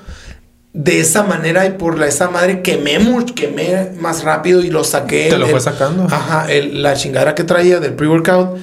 De 0.71 0.99
esa 1.01 1.21
manera 1.23 1.65
y 1.67 1.71
por 1.71 1.99
la, 1.99 2.07
esa 2.07 2.29
madre 2.29 2.61
quemé, 2.63 2.97
mucho, 2.99 3.35
quemé 3.35 3.91
más 3.99 4.23
rápido 4.23 4.63
y 4.63 4.71
lo 4.71 4.83
saqué. 4.85 5.27
¿Te 5.29 5.37
lo 5.37 5.45
el- 5.45 5.51
fue 5.51 5.59
sacando? 5.59 6.05
Ajá, 6.09 6.51
el- 6.51 6.81
la 6.81 6.95
chingadera 6.95 7.35
que 7.35 7.43
traía 7.43 7.79
del 7.79 7.93
pre-workout. 7.93 8.57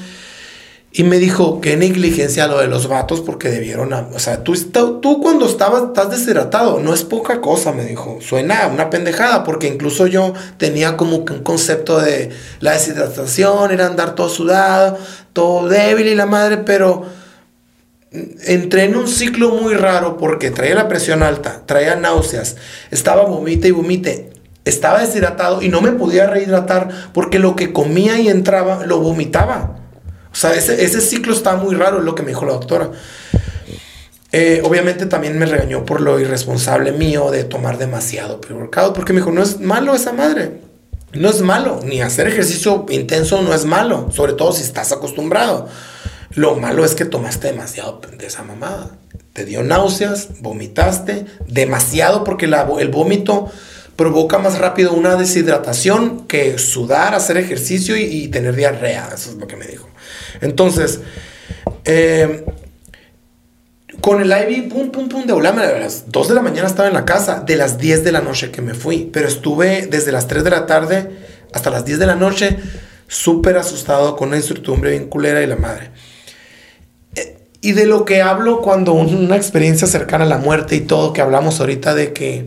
Y 0.93 1.05
me 1.05 1.19
dijo, 1.19 1.61
qué 1.61 1.77
negligencia 1.77 2.49
lo 2.49 2.59
de 2.59 2.67
los 2.67 2.89
vatos 2.89 3.21
porque 3.21 3.49
debieron... 3.49 3.93
a- 3.93 4.09
o 4.12 4.19
sea, 4.19 4.43
tú, 4.43 4.55
tú 5.01 5.21
cuando 5.23 5.47
estabas, 5.47 5.85
estás 5.85 6.11
deshidratado, 6.11 6.81
no 6.81 6.93
es 6.93 7.05
poca 7.05 7.41
cosa, 7.41 7.71
me 7.73 7.85
dijo. 7.85 8.19
Suena 8.21 8.67
una 8.67 8.91
pendejada 8.91 9.45
porque 9.45 9.69
incluso 9.69 10.09
yo 10.09 10.35
tenía 10.57 10.97
como 10.97 11.19
un 11.19 11.25
concepto 11.45 12.01
de 12.01 12.31
la 12.59 12.73
deshidratación, 12.73 13.71
era 13.71 13.87
andar 13.87 14.17
todo 14.17 14.29
sudado, 14.29 14.99
todo 15.33 15.69
débil 15.69 16.09
y 16.09 16.17
la 16.17 16.27
madre, 16.27 16.59
pero 16.59 17.05
entré 18.12 18.85
en 18.85 18.97
un 18.97 19.07
ciclo 19.07 19.51
muy 19.51 19.75
raro 19.75 20.17
porque 20.17 20.51
traía 20.51 20.75
la 20.75 20.89
presión 20.89 21.23
alta, 21.23 21.62
traía 21.67 21.95
náuseas, 21.95 22.57
estaba 22.91 23.23
vomite 23.25 23.69
y 23.69 23.71
vomite, 23.71 24.31
estaba 24.65 25.01
deshidratado 25.01 25.62
y 25.62 25.69
no 25.69 25.81
me 25.81 25.93
podía 25.93 26.27
rehidratar 26.27 26.89
porque 27.15 27.39
lo 27.39 27.55
que 27.55 27.73
comía 27.73 28.19
y 28.19 28.29
entraba 28.29 28.85
lo 28.87 28.99
vomitaba. 28.99 29.77
O 30.32 30.36
sea, 30.36 30.55
ese, 30.55 30.85
ese 30.85 31.01
ciclo 31.01 31.32
está 31.32 31.57
muy 31.57 31.74
raro, 31.74 31.98
es 31.98 32.05
lo 32.05 32.15
que 32.15 32.23
me 32.23 32.28
dijo 32.28 32.47
la 32.47 32.52
doctora. 32.52 32.90
Eh, 34.32 34.62
obviamente 34.65 35.07
también 35.07 35.36
me 35.39 35.47
regañó 35.47 35.85
por 35.85 36.01
lo 36.01 36.20
irresponsable 36.20 36.93
mío 36.93 37.31
de 37.32 37.43
tomar 37.44 37.78
demasiado 37.78 38.40
pre-workout, 38.40 38.94
porque 38.94 39.12
me 39.12 39.20
dijo, 39.20 39.32
no 39.32 39.43
es 39.43 39.61
malo 39.61 39.94
esa 39.94 40.12
madre. 40.12 40.61
No 41.12 41.28
es 41.28 41.40
malo, 41.40 41.81
ni 41.85 42.01
hacer 42.02 42.28
ejercicio 42.28 42.86
intenso 42.89 43.43
no 43.43 43.52
es 43.52 43.65
malo, 43.65 44.12
sobre 44.12 44.35
todo 44.35 44.52
si 44.52 44.62
estás 44.62 44.93
acostumbrado. 44.93 45.69
Lo 46.35 46.55
malo 46.55 46.85
es 46.85 46.94
que 46.94 47.05
tomaste 47.05 47.48
demasiado 47.48 48.01
de 48.16 48.27
esa 48.27 48.44
mamada. 48.44 48.90
Te 49.32 49.44
dio 49.44 49.65
náuseas, 49.65 50.28
vomitaste 50.40 51.27
demasiado 51.48 52.23
porque 52.23 52.47
el 52.47 52.89
vómito 52.89 53.51
provoca 53.97 54.39
más 54.39 54.59
rápido 54.59 54.93
una 54.93 55.16
deshidratación 55.16 56.28
que 56.28 56.59
sudar, 56.59 57.16
hacer 57.16 57.36
ejercicio 57.36 57.97
y, 57.97 58.02
y 58.02 58.28
tener 58.28 58.55
diarrea. 58.55 59.11
Eso 59.12 59.31
es 59.31 59.36
lo 59.36 59.48
que 59.48 59.57
me 59.57 59.66
dijo. 59.66 59.90
Entonces, 60.40 61.01
eh, 61.85 62.44
con 64.01 64.20
el 64.23 64.31
IV, 64.31 64.69
pum, 64.69 64.90
pum, 64.90 65.09
pum, 65.09 65.27
de 65.27 65.32
volame, 65.32 65.62
a 65.62 65.78
las 65.78 66.11
2 66.11 66.28
de 66.28 66.35
la 66.35 66.43
mañana 66.43 66.69
estaba 66.69 66.89
en 66.89 66.94
la 66.94 67.05
casa, 67.05 67.40
de 67.40 67.57
las 67.57 67.78
10 67.78 68.05
de 68.05 68.12
la 68.12 68.20
noche 68.20 68.51
que 68.51 68.62
me 68.62 68.74
fui, 68.74 69.11
pero 69.12 69.28
estuve 69.28 69.86
desde 69.86 70.12
las 70.12 70.27
3 70.27 70.44
de 70.44 70.51
la 70.51 70.66
tarde 70.66 71.11
hasta 71.52 71.70
las 71.70 71.85
10 71.85 71.98
de 71.98 72.07
la 72.07 72.15
noche 72.15 72.57
súper 73.09 73.57
asustado 73.59 74.16
con 74.16 74.28
una 74.28 74.36
incertidumbre 74.36 74.90
bien 74.93 75.09
culera 75.09 75.43
y 75.43 75.47
la 75.47 75.57
madre. 75.57 75.90
Eh, 77.16 77.36
Y 77.62 77.73
de 77.73 77.85
lo 77.85 78.05
que 78.07 78.23
hablo 78.23 78.62
cuando 78.62 78.93
un- 78.94 79.15
una 79.15 79.36
experiencia 79.36 79.86
cercana 79.86 80.24
a 80.24 80.28
la 80.28 80.39
muerte 80.39 80.77
y 80.77 80.81
todo, 80.81 81.12
que 81.12 81.20
hablamos 81.20 81.61
ahorita 81.61 81.94
de 81.94 82.12
que 82.15 82.47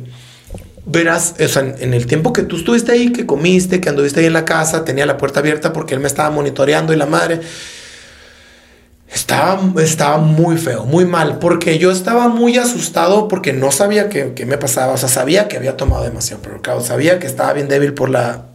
verás, 0.86 1.36
o 1.40 1.48
sea, 1.48 1.62
en, 1.62 1.94
el 1.94 2.08
tiempo 2.08 2.34
que 2.34 2.44
tú 2.44 2.58
estuviste 2.58 2.92
ahí, 2.92 3.12
que 3.12 3.26
comiste, 3.26 3.80
que 3.80 3.90
anduviste 3.90 4.20
ahí 4.20 4.26
en 4.26 4.34
la 4.34 4.46
casa, 4.46 4.84
tenía 4.84 5.06
la 5.06 5.18
puerta 5.18 5.40
abierta 5.40 5.74
porque 5.74 5.94
él 5.94 6.00
me 6.00 6.08
estaba 6.08 6.30
monitoreando 6.30 6.94
y 6.94 6.98
la 6.98 7.06
madre. 7.06 7.42
Estaba, 9.08 9.62
estaba 9.82 10.18
muy 10.18 10.58
feo, 10.58 10.86
muy 10.86 11.06
mal, 11.06 11.38
porque 11.38 11.78
yo 11.78 11.92
estaba 11.92 12.30
muy 12.30 12.58
asustado 12.58 13.28
porque 13.28 13.54
no 13.54 13.72
sabía 13.72 14.10
qué, 14.10 14.34
qué 14.36 14.46
me 14.46 14.58
pasaba. 14.58 14.94
O 14.94 14.98
sea, 14.98 15.08
sabía 15.08 15.48
que 15.48 15.58
había 15.58 15.78
tomado 15.78 16.04
demasiado 16.04 16.42
provocado, 16.42 16.82
sabía 16.82 17.20
que 17.20 17.28
estaba 17.28 17.54
bien 17.54 17.68
débil 17.68 17.94
por 17.94 18.10
la. 18.10 18.48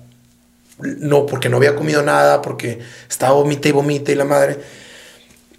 No, 0.80 1.26
porque 1.26 1.48
no 1.48 1.56
había 1.56 1.76
comido 1.76 2.02
nada, 2.02 2.42
porque 2.42 2.80
estaba 3.08 3.34
vomita 3.34 3.68
y 3.68 3.72
vomita 3.72 4.12
y 4.12 4.16
la 4.16 4.24
madre. 4.24 4.58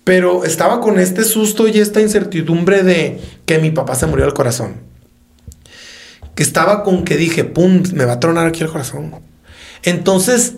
Pero 0.03 0.43
estaba 0.43 0.81
con 0.81 0.99
este 0.99 1.23
susto 1.23 1.67
y 1.67 1.79
esta 1.79 2.01
incertidumbre 2.01 2.83
de 2.83 3.19
que 3.45 3.59
mi 3.59 3.71
papá 3.71 3.95
se 3.95 4.05
murió 4.05 4.25
del 4.25 4.33
corazón. 4.33 4.88
Que 6.39 6.43
estaba 6.43 6.83
con 6.85 7.03
que 7.03 7.17
dije, 7.17 7.43
pum, 7.43 7.83
me 7.91 8.05
va 8.05 8.13
a 8.13 8.19
tronar 8.21 8.47
aquí 8.47 8.63
el 8.63 8.69
corazón. 8.69 9.13
Entonces, 9.83 10.53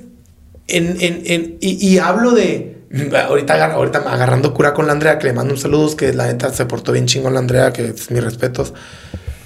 en, 0.68 0.95
en- 1.02 1.24
en- 1.26 1.58
y, 1.60 1.98
hablo 1.98 2.34
de. 2.34 2.84
Ahorita 3.28 3.56
agarrando 3.56 4.53
cura 4.53 4.76
con 4.76 4.86
la 4.86 4.91
Andrea, 4.94 5.18
que 5.18 5.26
le 5.26 5.34
mando 5.34 5.56
un 5.56 5.60
saludo, 5.60 5.95
que 5.98 6.14
la 6.14 6.28
neta 6.28 6.53
se 6.53 6.68
portó 6.68 6.91
bien 6.91 7.08
chingón 7.08 7.34
la 7.34 7.40
Andrea, 7.40 7.74
que 7.74 7.88
es 7.88 8.12
mis 8.12 8.24
respetos. 8.24 8.76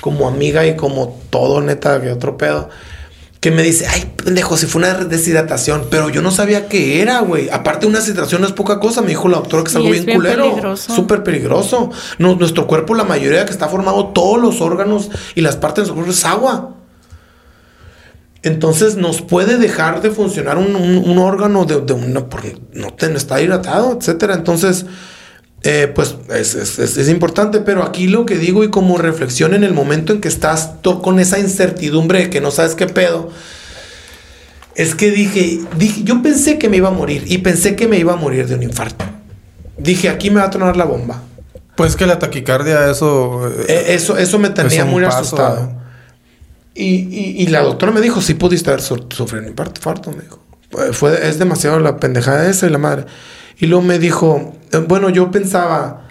Como 0.02 0.28
amiga 0.28 0.66
y 0.68 0.76
como 0.76 1.18
todo, 1.30 1.62
neta, 1.62 2.02
que 2.02 2.10
otro 2.12 2.36
pedo. 2.38 2.68
Que 3.46 3.52
me 3.52 3.62
dice, 3.62 3.86
ay, 3.86 4.12
pendejo, 4.24 4.58
si 4.58 4.66
fue 4.66 4.80
una 4.82 4.96
deshidratación, 5.06 5.84
pero 5.92 6.10
yo 6.10 6.24
no 6.24 6.32
sabía 6.32 6.68
qué 6.68 7.00
era, 7.04 7.20
güey. 7.20 7.48
Aparte, 7.52 7.86
una 7.86 8.00
deshidratación 8.00 8.42
no 8.42 8.48
es 8.48 8.54
poca 8.54 8.80
cosa, 8.80 9.04
me 9.04 9.10
dijo 9.10 9.28
la 9.30 9.38
doctora 9.38 9.62
que 9.62 9.70
es 9.70 9.76
algo 9.76 9.90
es 9.90 9.94
bien, 9.94 10.06
bien 10.08 10.18
culero. 10.18 10.50
peligroso. 10.50 10.96
Súper 10.96 11.22
peligroso. 11.22 11.92
No, 12.18 12.34
nuestro 12.34 12.66
cuerpo, 12.66 12.96
la 12.96 13.04
mayoría 13.04 13.46
que 13.46 13.52
está 13.52 13.68
formado, 13.68 14.08
todos 14.08 14.42
los 14.42 14.62
órganos 14.62 15.12
y 15.36 15.42
las 15.42 15.58
partes 15.58 15.84
de 15.84 15.94
nuestro 15.94 15.96
cuerpo 15.96 16.12
es 16.12 16.26
agua. 16.26 16.72
Entonces 18.42 18.96
nos 18.96 19.22
puede 19.22 19.60
dejar 19.60 20.02
de 20.02 20.10
funcionar 20.10 20.58
un, 20.58 20.76
un- 20.76 21.08
un 21.08 21.18
órgano 21.20 21.66
de, 21.66 21.82
de 21.82 21.94
una, 21.94 22.28
por 22.28 22.42
no, 22.74 22.94
te- 22.96 23.10
no 23.10 23.18
está 23.18 23.40
hidratado, 23.42 23.96
etcétera. 24.00 24.34
Entonces, 24.34 24.88
eh, 25.66 25.92
pues 25.94 26.16
es, 26.34 26.56
es- 26.56 26.80
es- 26.80 26.98
es 26.98 27.10
importante, 27.10 27.60
pero 27.60 27.84
aquí 27.84 28.08
lo 28.08 28.26
que 28.26 28.38
digo 28.38 28.64
y 28.64 28.70
como 28.70 28.98
reflexión 28.98 29.54
en 29.54 29.64
el 29.64 29.74
momento 29.74 30.14
en 30.14 30.22
que 30.22 30.28
estás 30.28 30.72
con 31.02 31.20
esa 31.20 31.40
incertidumbre 31.40 32.20
de 32.20 32.30
que 32.30 32.40
no 32.42 32.52
sabes 32.52 32.76
qué 32.76 32.88
pedo, 32.88 33.30
es 34.76 34.94
que 34.96 35.12
dije, 35.12 35.62
dije, 35.78 36.02
yo 36.04 36.22
pensé 36.22 36.58
que 36.58 36.70
me 36.70 36.78
iba 36.78 36.90
a 36.90 36.92
morir 36.92 37.24
y 37.28 37.38
pensé 37.40 37.76
que 37.76 37.88
me 37.88 37.98
iba 37.98 38.14
a 38.14 38.18
morir 38.18 38.48
de 38.48 38.56
un 38.56 38.64
infarto. 38.64 39.06
dije, 39.78 40.08
aquí 40.10 40.30
me 40.30 40.40
va 40.40 40.46
a 40.48 40.50
tronar 40.50 40.78
la 40.78 40.86
bomba. 40.86 41.22
Pues 41.76 41.96
que 41.98 42.06
la 42.06 42.18
taquicardia, 42.18 42.90
eso. 42.90 43.50
eh, 43.68 43.88
eso, 43.90 44.18
eso 44.18 44.40
me 44.40 44.50
tenía 44.50 44.86
muy 44.86 45.04
paso, 45.04 45.18
asustado. 45.18 45.64
¿eh? 45.64 45.76
Y, 46.76 46.86
y- 46.86 47.36
y 47.44 47.48
la 47.48 47.62
doctora 47.62 47.92
me 47.92 48.00
dijo, 48.02 48.22
sí 48.22 48.34
pudiste 48.36 48.70
haber 48.70 48.82
su- 48.82 49.06
sufrido 49.10 49.44
un 49.44 49.50
infarto, 49.50 49.74
infarto", 49.80 50.12
me 50.12 50.22
dijo. 50.24 50.40
"Eh, 50.80 50.94
Fue, 50.94 51.28
es 51.28 51.40
demasiado 51.40 51.80
la 51.80 51.98
pendejada 52.00 52.50
esa 52.50 52.68
y 52.68 52.70
la 52.70 52.78
madre. 52.78 53.06
Y 53.58 53.68
luego 53.68 53.84
me 53.84 54.00
dijo, 54.00 54.56
eh, 54.72 54.78
bueno, 54.78 55.10
yo 55.10 55.32
pensaba, 55.32 56.08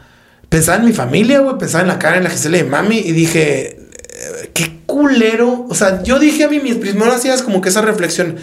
pensaba 0.48 0.78
en 0.78 0.86
mi 0.86 0.92
familia, 0.92 1.40
güey, 1.40 1.58
pensaba 1.58 1.82
en 1.82 1.88
la 1.88 1.98
cara, 1.98 2.16
en 2.18 2.24
la 2.24 2.30
Gisela 2.30 2.56
de 2.58 2.64
mami, 2.64 2.98
y 2.98 3.12
dije, 3.12 3.76
eh, 3.78 4.50
qué 4.54 4.80
culero. 4.86 5.66
O 5.68 5.74
sea, 5.74 6.02
yo 6.02 6.18
dije 6.18 6.44
a 6.44 6.48
mí, 6.48 6.60
mis 6.60 6.76
primero 6.76 7.12
hacías 7.12 7.42
como 7.42 7.60
que 7.60 7.68
esa 7.68 7.82
reflexión, 7.82 8.36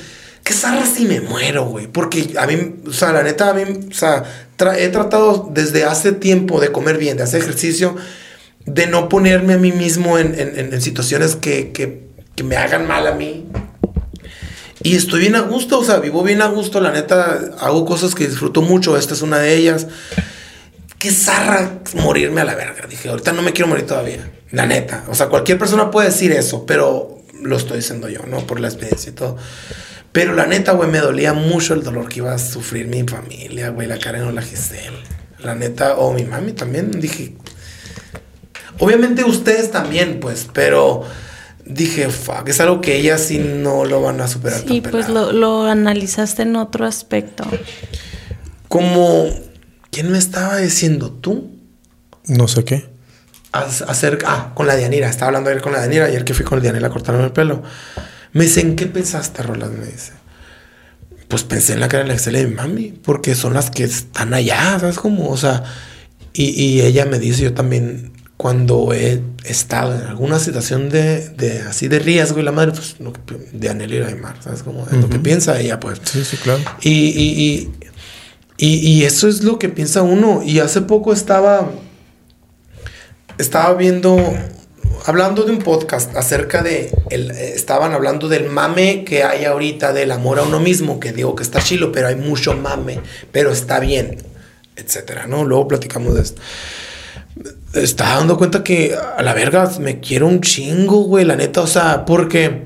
qué 0.44 0.54
zarra 0.54 0.86
si 0.86 1.06
me 1.06 1.22
muero, 1.22 1.66
güey. 1.66 1.88
Porque 1.88 2.34
a 2.38 2.46
mí, 2.48 2.76
o 2.88 2.94
sea, 2.94 3.12
la 3.12 3.24
neta, 3.24 3.50
a 3.50 3.54
mí, 3.54 3.64
o 3.90 3.94
sea, 3.94 4.24
he 4.78 4.90
tratado 4.90 5.50
desde 5.52 5.86
hace 5.86 6.12
tiempo 6.12 6.60
de 6.62 6.72
comer 6.72 6.98
bien, 6.98 7.18
de 7.18 7.24
hacer 7.24 7.42
ejercicio, 7.42 7.96
de 8.66 8.86
no 8.86 9.10
ponerme 9.10 9.54
a 9.54 9.58
mí 9.58 9.72
mismo 9.72 10.20
en- 10.20 10.40
en- 10.40 10.74
en 10.74 10.82
situaciones 10.82 11.36
que, 11.36 11.72
que- 11.72 12.04
que 12.36 12.44
me 12.44 12.56
hagan 12.58 12.88
mal 12.88 13.08
a 13.08 13.14
mí. 13.14 13.48
Y 14.84 14.96
estoy 14.96 15.22
bien 15.22 15.36
a 15.36 15.42
gusto, 15.42 15.80
o 15.80 15.84
sea, 15.84 15.98
vivo 16.00 16.24
bien 16.24 16.42
a 16.42 16.48
gusto, 16.48 16.82
la 16.82 16.92
neta, 16.92 17.40
hago 17.60 17.86
cosas 17.86 18.16
que 18.16 18.28
disfruto 18.28 18.62
mucho, 18.62 18.98
esta 18.98 19.14
es 19.14 19.22
una 19.22 19.38
de 19.40 19.56
ellas. 19.56 19.88
Qué 20.98 21.12
zarra 21.12 21.80
morirme 21.96 22.42
a 22.42 22.46
la 22.46 22.56
verga. 22.56 22.88
Dije, 22.88 23.10
ahorita 23.10 23.32
no 23.32 23.42
me 23.42 23.54
quiero 23.54 23.68
morir 23.68 23.86
todavía. 23.86 24.32
La 24.52 24.66
neta. 24.66 25.06
O 25.10 25.16
sea, 25.16 25.28
cualquier 25.28 25.58
persona 25.58 25.92
puede 25.92 26.10
decir 26.10 26.32
eso, 26.32 26.66
pero 26.66 27.22
lo 27.42 27.58
estoy 27.58 27.78
diciendo 27.78 28.10
yo, 28.10 28.22
¿no? 28.28 28.46
Por 28.46 28.60
la 28.60 28.68
experiencia 28.68 29.12
y 29.12 29.14
todo. 29.14 29.38
Pero 30.12 30.34
la 30.34 30.46
neta, 30.46 30.74
güey, 30.74 30.90
me 30.90 31.00
dolía 31.00 31.34
mucho 31.34 31.74
el 31.74 31.84
dolor 31.84 32.10
que 32.10 32.20
iba 32.20 32.34
a 32.34 32.38
sufrir 32.38 32.88
mi 32.88 33.04
familia, 33.04 33.70
güey, 33.70 33.88
la 33.88 33.98
Karen 33.98 34.24
o 34.24 34.32
la 34.32 34.42
Giselle. 34.42 34.98
La 35.40 35.56
neta, 35.56 35.96
o 35.98 36.14
mi 36.14 36.24
mami 36.24 36.52
también. 36.52 36.92
Dije, 36.92 37.36
obviamente 38.80 39.24
ustedes 39.24 39.72
también, 39.72 40.20
pues, 40.20 40.48
pero 40.54 41.04
dije, 41.74 42.10
fuck, 42.10 42.48
es 42.48 42.60
algo 42.60 42.82
que 42.82 42.98
ellas 42.98 43.22
sí 43.22 43.38
no 43.40 43.86
lo 43.86 44.02
van 44.02 44.22
a 44.22 44.28
superar. 44.28 44.62
Sí, 44.68 44.82
tan 44.82 44.92
pues 44.92 45.10
lo, 45.10 45.32
lo 45.32 45.66
analizaste 45.66 46.44
en 46.44 46.56
otro 46.56 46.86
aspecto. 46.86 47.44
Como, 48.68 49.28
¿quién 49.90 50.12
me 50.12 50.18
estaba 50.18 50.58
diciendo 50.58 51.12
tú? 51.12 51.52
No 52.26 52.48
sé 52.48 52.64
qué. 52.64 52.90
Hacer, 53.52 54.20
ah, 54.26 54.52
con 54.56 54.66
la 54.66 54.78
Dianira. 54.78 55.10
Estaba 55.10 55.28
hablando 55.28 55.50
ayer 55.50 55.62
con 55.62 55.74
la 55.74 55.80
Dianira. 55.80 56.06
Ayer 56.06 56.24
que 56.24 56.34
fui 56.34 56.46
con 56.46 56.60
la 56.60 56.64
Dianira 56.64 56.88
a 56.88 56.90
cortarme 56.90 57.24
el 57.24 57.32
pelo. 57.32 57.64
Me 58.32 58.46
dice, 58.46 58.62
¿en 58.62 58.78
qué 58.78 58.86
pensaste, 58.86 59.44
Roland? 59.44 59.78
Me 59.78 59.88
dice. 59.88 60.14
Pues 61.28 61.44
pensé 61.44 61.74
en 61.74 61.82
la 61.82 61.90
cara 61.90 62.04
de 62.04 62.08
la 62.08 62.14
Excel 62.14 62.34
de 62.36 62.48
mi 62.48 62.56
mami. 62.56 62.94
Porque 63.04 63.36
son 63.36 63.54
las 63.54 63.72
que 63.72 63.84
están 63.84 64.34
allá, 64.34 64.80
¿sabes 64.80 64.98
cómo? 65.00 65.30
O 65.30 65.38
sea, 65.38 65.64
y, 66.32 66.52
y 66.52 66.82
ella 66.82 67.06
me 67.06 67.20
dice, 67.20 67.44
yo 67.44 67.54
también, 67.54 68.14
cuando 68.42 68.92
he 68.92 69.22
estado 69.44 69.94
en 69.94 70.02
alguna 70.02 70.40
situación 70.40 70.90
de, 70.90 71.30
de 71.30 71.60
así 71.60 71.88
de 71.88 72.00
riesgo 72.00 72.40
y 72.40 72.42
la 72.42 72.52
madre, 72.52 72.72
pues, 72.72 72.96
lo 73.00 73.14
que, 73.14 73.20
de 73.54 73.70
Anel 73.70 73.94
y 73.94 73.98
Aymar, 73.98 74.36
¿sabes 74.42 74.64
cómo? 74.64 74.88
Es 74.88 74.98
Lo 74.98 75.08
que 75.10 75.20
piensa 75.20 75.60
ella, 75.60 75.80
pues. 75.80 76.02
Sí, 76.04 76.26
sí, 76.26 76.38
claro. 76.38 76.60
Y, 76.82 76.90
y, 76.90 77.70
y, 78.58 78.68
y, 78.68 79.04
eso 79.04 79.28
es 79.28 79.44
lo 79.44 79.60
que 79.60 79.70
piensa 79.70 80.02
uno. 80.02 80.42
Y 80.44 80.58
hace 80.58 80.82
poco 80.82 81.14
estaba, 81.14 81.70
estaba 83.38 83.76
viendo, 83.76 84.18
hablando 85.06 85.44
de 85.44 85.52
un 85.52 85.60
podcast 85.60 86.18
acerca 86.18 86.64
de, 86.64 86.92
el, 87.12 87.30
estaban 87.30 87.94
hablando 87.94 88.28
del 88.28 88.50
mame 88.50 89.04
que 89.04 89.24
hay 89.24 89.46
ahorita 89.46 89.94
del 89.94 90.12
amor 90.12 90.40
a 90.40 90.42
uno 90.42 90.60
mismo, 90.60 91.00
que 91.00 91.14
digo 91.14 91.36
que 91.36 91.44
está 91.44 91.62
chilo, 91.62 91.92
pero 91.92 92.08
hay 92.08 92.16
mucho 92.16 92.56
mame, 92.56 93.02
pero 93.32 93.52
está 93.52 93.80
bien, 93.80 94.18
etcétera, 94.76 95.28
¿no? 95.28 95.44
Luego 95.44 95.68
platicamos 95.68 96.16
de 96.16 96.22
esto. 96.24 96.42
Estaba 97.74 98.16
dando 98.18 98.38
cuenta 98.38 98.64
que 98.64 98.96
a 98.96 99.22
la 99.24 99.34
verga 99.34 99.70
me 99.80 100.00
quiero 100.00 100.28
un 100.28 100.42
chingo, 100.42 101.04
güey, 101.04 101.24
la 101.26 101.36
neta, 101.38 101.62
o 101.62 101.68
sea, 101.68 102.04
porque 102.06 102.64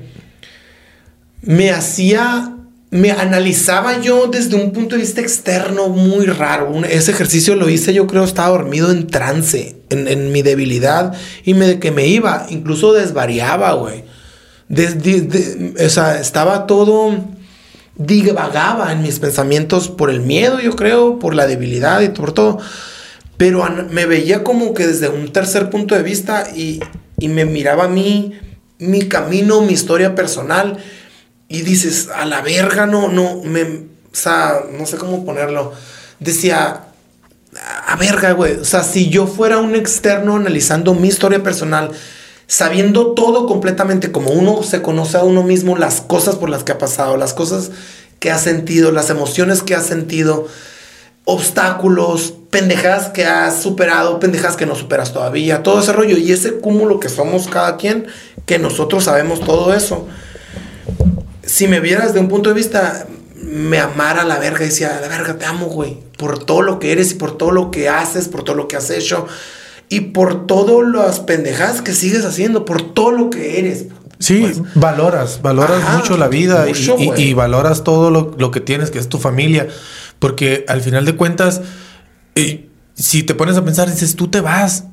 me 1.42 1.70
hacía, 1.70 2.56
me 2.90 3.12
analizaba 3.12 4.00
yo 4.00 4.26
desde 4.26 4.56
un 4.56 4.72
punto 4.72 4.96
de 4.96 5.02
vista 5.02 5.20
externo 5.20 5.88
muy 5.90 6.26
raro. 6.26 6.70
Un- 6.70 6.84
ese 6.84 7.12
ejercicio 7.12 7.54
lo 7.54 7.68
hice, 7.68 7.94
yo 7.94 8.08
creo, 8.08 8.24
estaba 8.24 8.48
dormido 8.48 8.90
en 8.90 9.06
trance, 9.06 9.76
en, 9.90 10.08
en 10.08 10.32
mi 10.32 10.42
debilidad 10.42 11.14
y 11.44 11.54
me, 11.54 11.78
que 11.78 11.92
me 11.92 12.06
iba, 12.08 12.46
incluso 12.50 12.92
desvariaba, 12.92 13.74
güey. 13.74 14.04
De- 14.68 15.74
o 15.86 15.88
sea, 15.88 16.18
estaba 16.20 16.66
todo, 16.66 17.16
divagaba 17.94 18.90
en 18.92 19.02
mis 19.02 19.20
pensamientos 19.20 19.88
por 19.88 20.10
el 20.10 20.20
miedo, 20.20 20.58
yo 20.58 20.74
creo, 20.74 21.20
por 21.20 21.36
la 21.36 21.46
debilidad 21.46 22.00
y 22.00 22.08
por 22.08 22.32
todo. 22.32 22.58
Pero 23.36 23.64
me 23.90 24.06
veía 24.06 24.42
como 24.42 24.72
que 24.72 24.86
desde 24.86 25.08
un 25.08 25.32
tercer 25.32 25.68
punto 25.70 25.94
de 25.94 26.02
vista 26.02 26.48
y, 26.54 26.80
y 27.18 27.28
me 27.28 27.44
miraba 27.44 27.84
a 27.84 27.88
mí, 27.88 28.38
mi 28.78 29.08
camino, 29.08 29.60
mi 29.60 29.72
historia 29.72 30.14
personal. 30.14 30.78
Y 31.48 31.62
dices, 31.62 32.08
a 32.14 32.24
la 32.24 32.40
verga, 32.40 32.86
no, 32.86 33.08
no, 33.08 33.42
me, 33.44 33.62
o 33.62 33.78
sea, 34.12 34.60
no 34.72 34.86
sé 34.86 34.96
cómo 34.96 35.24
ponerlo. 35.24 35.72
Decía, 36.18 36.86
a 37.86 37.96
verga, 37.96 38.32
güey. 38.32 38.56
O 38.56 38.64
sea, 38.64 38.82
si 38.82 39.10
yo 39.10 39.26
fuera 39.26 39.58
un 39.58 39.74
externo 39.74 40.36
analizando 40.36 40.94
mi 40.94 41.08
historia 41.08 41.42
personal, 41.42 41.90
sabiendo 42.46 43.12
todo 43.12 43.46
completamente, 43.46 44.12
como 44.12 44.30
uno 44.30 44.62
se 44.62 44.82
conoce 44.82 45.18
a 45.18 45.24
uno 45.24 45.42
mismo, 45.42 45.76
las 45.76 46.00
cosas 46.00 46.36
por 46.36 46.48
las 46.48 46.64
que 46.64 46.72
ha 46.72 46.78
pasado, 46.78 47.16
las 47.16 47.34
cosas 47.34 47.70
que 48.18 48.30
ha 48.30 48.38
sentido, 48.38 48.92
las 48.92 49.10
emociones 49.10 49.62
que 49.62 49.74
ha 49.74 49.80
sentido, 49.80 50.48
obstáculos, 51.24 52.34
pendejadas 52.60 53.10
que 53.10 53.26
has 53.26 53.60
superado, 53.62 54.18
pendejadas 54.18 54.56
que 54.56 54.64
no 54.64 54.74
superas 54.74 55.12
todavía, 55.12 55.62
todo 55.62 55.80
ese 55.80 55.92
rollo 55.92 56.16
y 56.16 56.32
ese 56.32 56.54
cúmulo 56.54 56.98
que 57.00 57.10
somos 57.10 57.48
cada 57.48 57.76
quien, 57.76 58.06
que 58.46 58.58
nosotros 58.58 59.04
sabemos 59.04 59.40
todo 59.40 59.74
eso. 59.74 60.06
Si 61.44 61.68
me 61.68 61.80
vieras 61.80 62.14
de 62.14 62.20
un 62.20 62.28
punto 62.28 62.48
de 62.48 62.54
vista, 62.54 63.06
me 63.42 63.78
amara 63.78 64.24
la 64.24 64.38
verga 64.38 64.62
y 64.64 64.68
decía, 64.68 64.98
la 65.02 65.08
verga, 65.08 65.36
te 65.36 65.44
amo, 65.44 65.66
güey, 65.66 65.98
por 66.16 66.38
todo 66.42 66.62
lo 66.62 66.78
que 66.78 66.92
eres 66.92 67.12
y 67.12 67.14
por 67.16 67.36
todo 67.36 67.50
lo 67.50 67.70
que 67.70 67.90
haces, 67.90 68.28
por 68.28 68.42
todo 68.42 68.56
lo 68.56 68.68
que 68.68 68.76
has 68.76 68.88
hecho 68.88 69.26
y 69.90 70.00
por 70.00 70.46
todas 70.46 70.88
las 70.88 71.20
pendejadas 71.20 71.82
que 71.82 71.92
sigues 71.92 72.24
haciendo, 72.24 72.64
por 72.64 72.80
todo 72.94 73.12
lo 73.12 73.28
que 73.28 73.58
eres. 73.58 73.84
Sí, 74.18 74.40
Pues, 74.40 74.62
valoras, 74.74 75.42
valoras 75.42 75.82
Ajá, 75.82 75.98
mucho 75.98 76.16
la 76.16 76.28
vida 76.28 76.64
y- 76.66 76.70
mucho, 76.70 76.96
y, 76.98 77.06
güey. 77.06 77.22
y 77.22 77.34
valoras 77.34 77.84
todo 77.84 78.10
lo, 78.10 78.34
lo 78.38 78.50
que 78.50 78.60
tienes, 78.60 78.90
que 78.90 78.98
es 78.98 79.10
tu 79.10 79.18
familia. 79.18 79.68
Porque 80.18 80.64
al 80.68 80.80
final 80.80 81.04
de 81.04 81.14
cuentas, 81.16 81.60
eh, 82.36 82.68
si 82.94 83.22
te 83.22 83.34
pones 83.34 83.56
a 83.56 83.64
pensar, 83.64 83.90
dices, 83.90 84.14
tú 84.14 84.28
te 84.28 84.40
vas, 84.40 84.84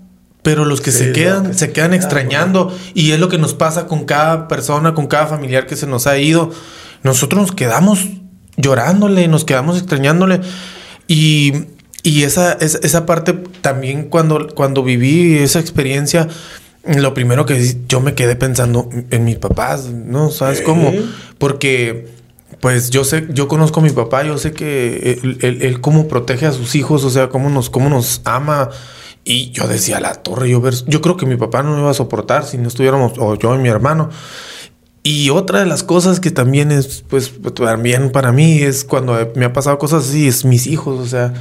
pero 0.42 0.66
los 0.66 0.82
que 0.82 0.92
Sí, 0.92 1.00
se 1.00 1.12
quedan, 1.14 1.48
que 1.48 1.54
se 1.54 1.60
se 1.60 1.72
quedan 1.72 1.92
queda, 1.92 2.00
extrañando. 2.00 2.76
Y 2.94 3.12
es 3.12 3.20
lo 3.20 3.30
que 3.30 3.38
nos 3.38 3.54
pasa 3.54 3.88
con 3.88 4.06
cada 4.06 4.48
persona, 4.48 4.94
con 4.94 5.08
cada 5.08 5.28
familiar 5.28 5.68
que 5.68 5.76
se 5.76 5.88
nos 5.88 6.08
ha 6.08 6.18
ido. 6.18 6.52
Nosotros 7.04 7.42
nos 7.42 7.52
quedamos 7.52 8.08
llorándole, 8.58 9.28
nos 9.28 9.46
quedamos 9.46 9.78
extrañándole. 9.78 10.42
Y, 11.08 11.54
y 12.04 12.24
esa, 12.24 12.54
esa, 12.54 12.80
esa 12.80 13.06
parte 13.06 13.34
también 13.62 14.10
cuando, 14.10 14.48
cuando 14.50 14.84
viví 14.84 15.38
esa 15.38 15.60
experiencia, 15.60 16.28
lo 16.86 17.14
primero 17.14 17.46
que 17.46 17.78
yo 17.88 18.02
me 18.02 18.14
quedé 18.14 18.36
pensando 18.36 18.90
en 19.10 19.24
mis 19.24 19.38
papás, 19.38 19.86
¿no? 19.90 20.30
¿Sabes 20.30 20.62
cómo? 20.62 20.92
Porque, 21.38 22.10
pues 22.64 22.92
yo 22.92 23.04
sé, 23.04 23.28
yo 23.34 23.50
conozco 23.50 23.82
a 23.82 23.84
mi 23.84 23.90
papá, 23.90 24.24
yo 24.24 24.38
sé 24.38 24.54
que 24.54 25.20
él, 25.42 25.82
cómo 25.82 26.08
protege 26.08 26.46
a 26.46 26.54
sus 26.54 26.76
hijos, 26.76 27.04
o 27.04 27.10
sea, 27.10 27.28
cómo 27.28 27.50
nos, 27.50 27.70
cómo 27.70 27.90
nos 27.90 28.22
ama. 28.24 28.70
Y 29.26 29.52
yo 29.52 29.68
decía, 29.68 30.00
la 30.00 30.14
torre, 30.24 30.50
yo, 30.50 30.62
ver, 30.62 30.74
yo 30.88 31.02
creo 31.02 31.18
que 31.18 31.26
mi 31.26 31.36
papá 31.36 31.62
no 31.62 31.74
me 31.74 31.82
iba 31.82 31.92
a 31.92 31.94
soportar 31.94 32.46
si 32.46 32.58
no 32.58 32.70
estuviéramos, 32.70 33.18
o 33.18 33.36
yo 33.36 33.54
y 33.54 33.58
mi 33.58 33.68
hermano. 33.68 34.10
Y 35.04 35.30
otra 35.30 35.60
de 35.60 35.66
las 35.66 35.84
cosas 35.84 36.22
que 36.22 36.32
también 36.32 36.72
es, 36.72 37.04
pues, 37.10 37.34
también 37.54 38.14
para 38.14 38.32
mí 38.32 38.62
es 38.62 38.86
cuando 38.86 39.18
me 39.36 39.44
ha 39.44 39.52
pasado 39.52 39.78
cosas 39.78 40.08
así, 40.08 40.26
es 40.30 40.46
mis 40.46 40.66
hijos, 40.66 41.02
o 41.02 41.06
sea, 41.06 41.34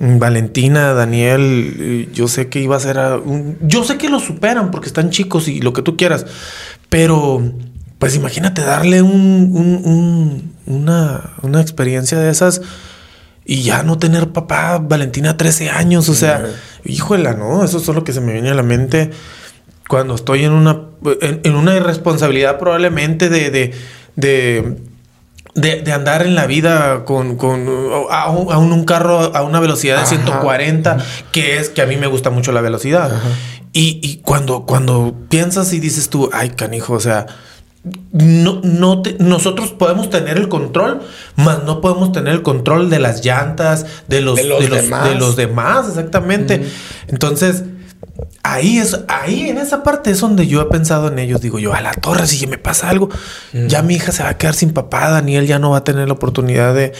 Valentina, 0.00 0.94
Daniel, 0.94 2.08
yo 2.12 2.26
sé 2.26 2.48
que 2.48 2.60
iba 2.60 2.74
a 2.74 2.80
ser, 2.80 2.98
un- 3.24 3.56
yo 3.62 3.84
sé 3.84 3.98
que 3.98 4.08
lo 4.08 4.18
superan 4.18 4.72
porque 4.72 4.88
están 4.88 5.10
chicos 5.10 5.46
y 5.46 5.60
lo 5.60 5.72
que 5.72 5.82
tú 5.82 5.96
quieras, 5.96 6.26
pero 6.90 7.40
pues 7.98 8.14
imagínate 8.16 8.62
darle 8.62 9.02
un, 9.02 9.50
un- 9.54 9.80
un- 9.84 10.56
una, 10.66 11.30
una 11.42 11.60
experiencia 11.60 12.18
de 12.18 12.30
esas 12.30 12.60
y 13.44 13.62
ya 13.62 13.82
no 13.84 13.98
tener 13.98 14.32
papá, 14.32 14.78
Valentina 14.78 15.36
13 15.36 15.70
años, 15.70 16.08
o 16.08 16.14
sea, 16.14 16.44
híjola, 16.84 17.34
¿no? 17.34 17.64
Eso 17.64 17.78
es 17.78 17.86
lo 17.88 18.02
que 18.04 18.12
se 18.12 18.20
me 18.20 18.32
viene 18.32 18.50
a 18.50 18.54
la 18.54 18.62
mente 18.64 19.10
cuando 19.88 20.16
estoy 20.16 20.44
en 20.44 20.52
una, 20.52 20.80
en, 21.20 21.40
en 21.44 21.54
una 21.54 21.76
irresponsabilidad 21.76 22.58
probablemente 22.58 23.28
de, 23.28 23.50
de, 23.52 23.72
de, 24.16 24.76
de- 25.54 25.80
de 25.82 25.92
andar 25.92 26.22
en 26.26 26.34
la 26.34 26.46
vida 26.46 27.04
con, 27.04 27.36
con 27.36 27.66
a, 28.10 28.28
un, 28.30 28.52
a 28.52 28.58
un- 28.58 28.72
un 28.72 28.84
carro 28.84 29.34
a 29.34 29.42
una 29.44 29.60
velocidad 29.60 29.94
de 29.96 30.02
Ajá. 30.02 30.08
140, 30.10 30.98
que 31.32 31.58
es 31.58 31.68
que 31.70 31.82
a 31.82 31.86
mí 31.86 31.96
me 31.96 32.08
gusta 32.08 32.30
mucho 32.30 32.50
la 32.52 32.60
velocidad. 32.60 33.12
Y, 33.72 34.00
y 34.02 34.16
cuando, 34.22 34.66
cuando 34.66 35.14
piensas 35.28 35.72
y 35.72 35.78
dices 35.78 36.08
tú, 36.10 36.28
ay, 36.32 36.50
canijo, 36.50 36.94
o 36.94 37.00
sea, 37.00 37.26
no, 38.12 38.60
no 38.62 39.02
te- 39.02 39.16
nosotros 39.18 39.70
podemos 39.70 40.10
tener 40.10 40.36
el 40.38 40.48
control, 40.48 41.02
mas 41.36 41.62
no 41.64 41.80
podemos 41.80 42.12
tener 42.12 42.34
el 42.34 42.42
control 42.42 42.90
de 42.90 42.98
las 42.98 43.24
llantas, 43.24 43.86
de 44.08 44.20
los, 44.20 44.36
De 44.36 44.44
los 44.44 44.68
demás. 44.70 45.08
de 45.08 45.14
los 45.16 45.36
demás, 45.36 45.88
exactamente. 45.88 46.62
Entonces, 47.08 47.64
ahí 48.42 48.78
es, 48.78 49.00
ahí 49.08 49.48
en 49.50 49.58
esa 49.58 49.82
parte 49.82 50.10
es 50.10 50.20
donde 50.20 50.46
yo 50.46 50.60
he 50.62 50.66
pensado 50.66 51.08
en 51.08 51.18
ellos. 51.18 51.40
Digo 51.40 51.58
yo, 51.58 51.74
a 51.74 51.80
la 51.80 51.92
torre, 51.92 52.26
si 52.26 52.46
me 52.46 52.58
pasa 52.58 52.88
algo, 52.88 53.08
ya 53.68 53.82
mi 53.82 53.94
hija 53.94 54.12
se 54.12 54.22
va 54.22 54.30
a 54.30 54.38
quedar 54.38 54.54
sin 54.54 54.72
papá, 54.72 55.10
Daniel 55.10 55.46
ya 55.46 55.58
no 55.58 55.70
va 55.70 55.78
a 55.78 55.84
tener 55.84 56.08
la 56.08 56.14
oportunidad 56.14 56.74
de, 56.74 56.92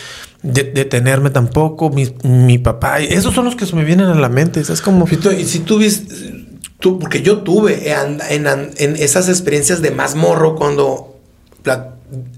de, 0.43 0.65
de 0.65 0.85
tenerme 0.85 1.31
tampoco, 1.31 1.91
mi, 1.91 2.13
mi 2.23 2.59
papá. 2.59 3.01
Esos 3.01 3.35
son 3.35 3.45
los 3.47 3.57
que 3.57 3.67
se 3.67 3.75
me 3.75 3.85
vienen 3.85 4.07
a 4.07 4.15
la 4.15 4.29
mente. 4.29 4.61
Es 4.61 4.81
como... 4.81 5.07
Y 5.37 5.45
si 5.45 5.61
tú 5.61 5.79
viste, 5.79 6.46
tú, 6.81 6.99
porque 6.99 7.23
yo 7.23 7.39
tuve 7.43 7.91
en, 7.93 8.21
en- 8.29 8.47
en 8.77 8.97
esas 8.97 9.29
experiencias 9.29 9.83
de 9.83 9.91
más 9.91 10.15
morro 10.15 10.55
cuando 10.57 11.17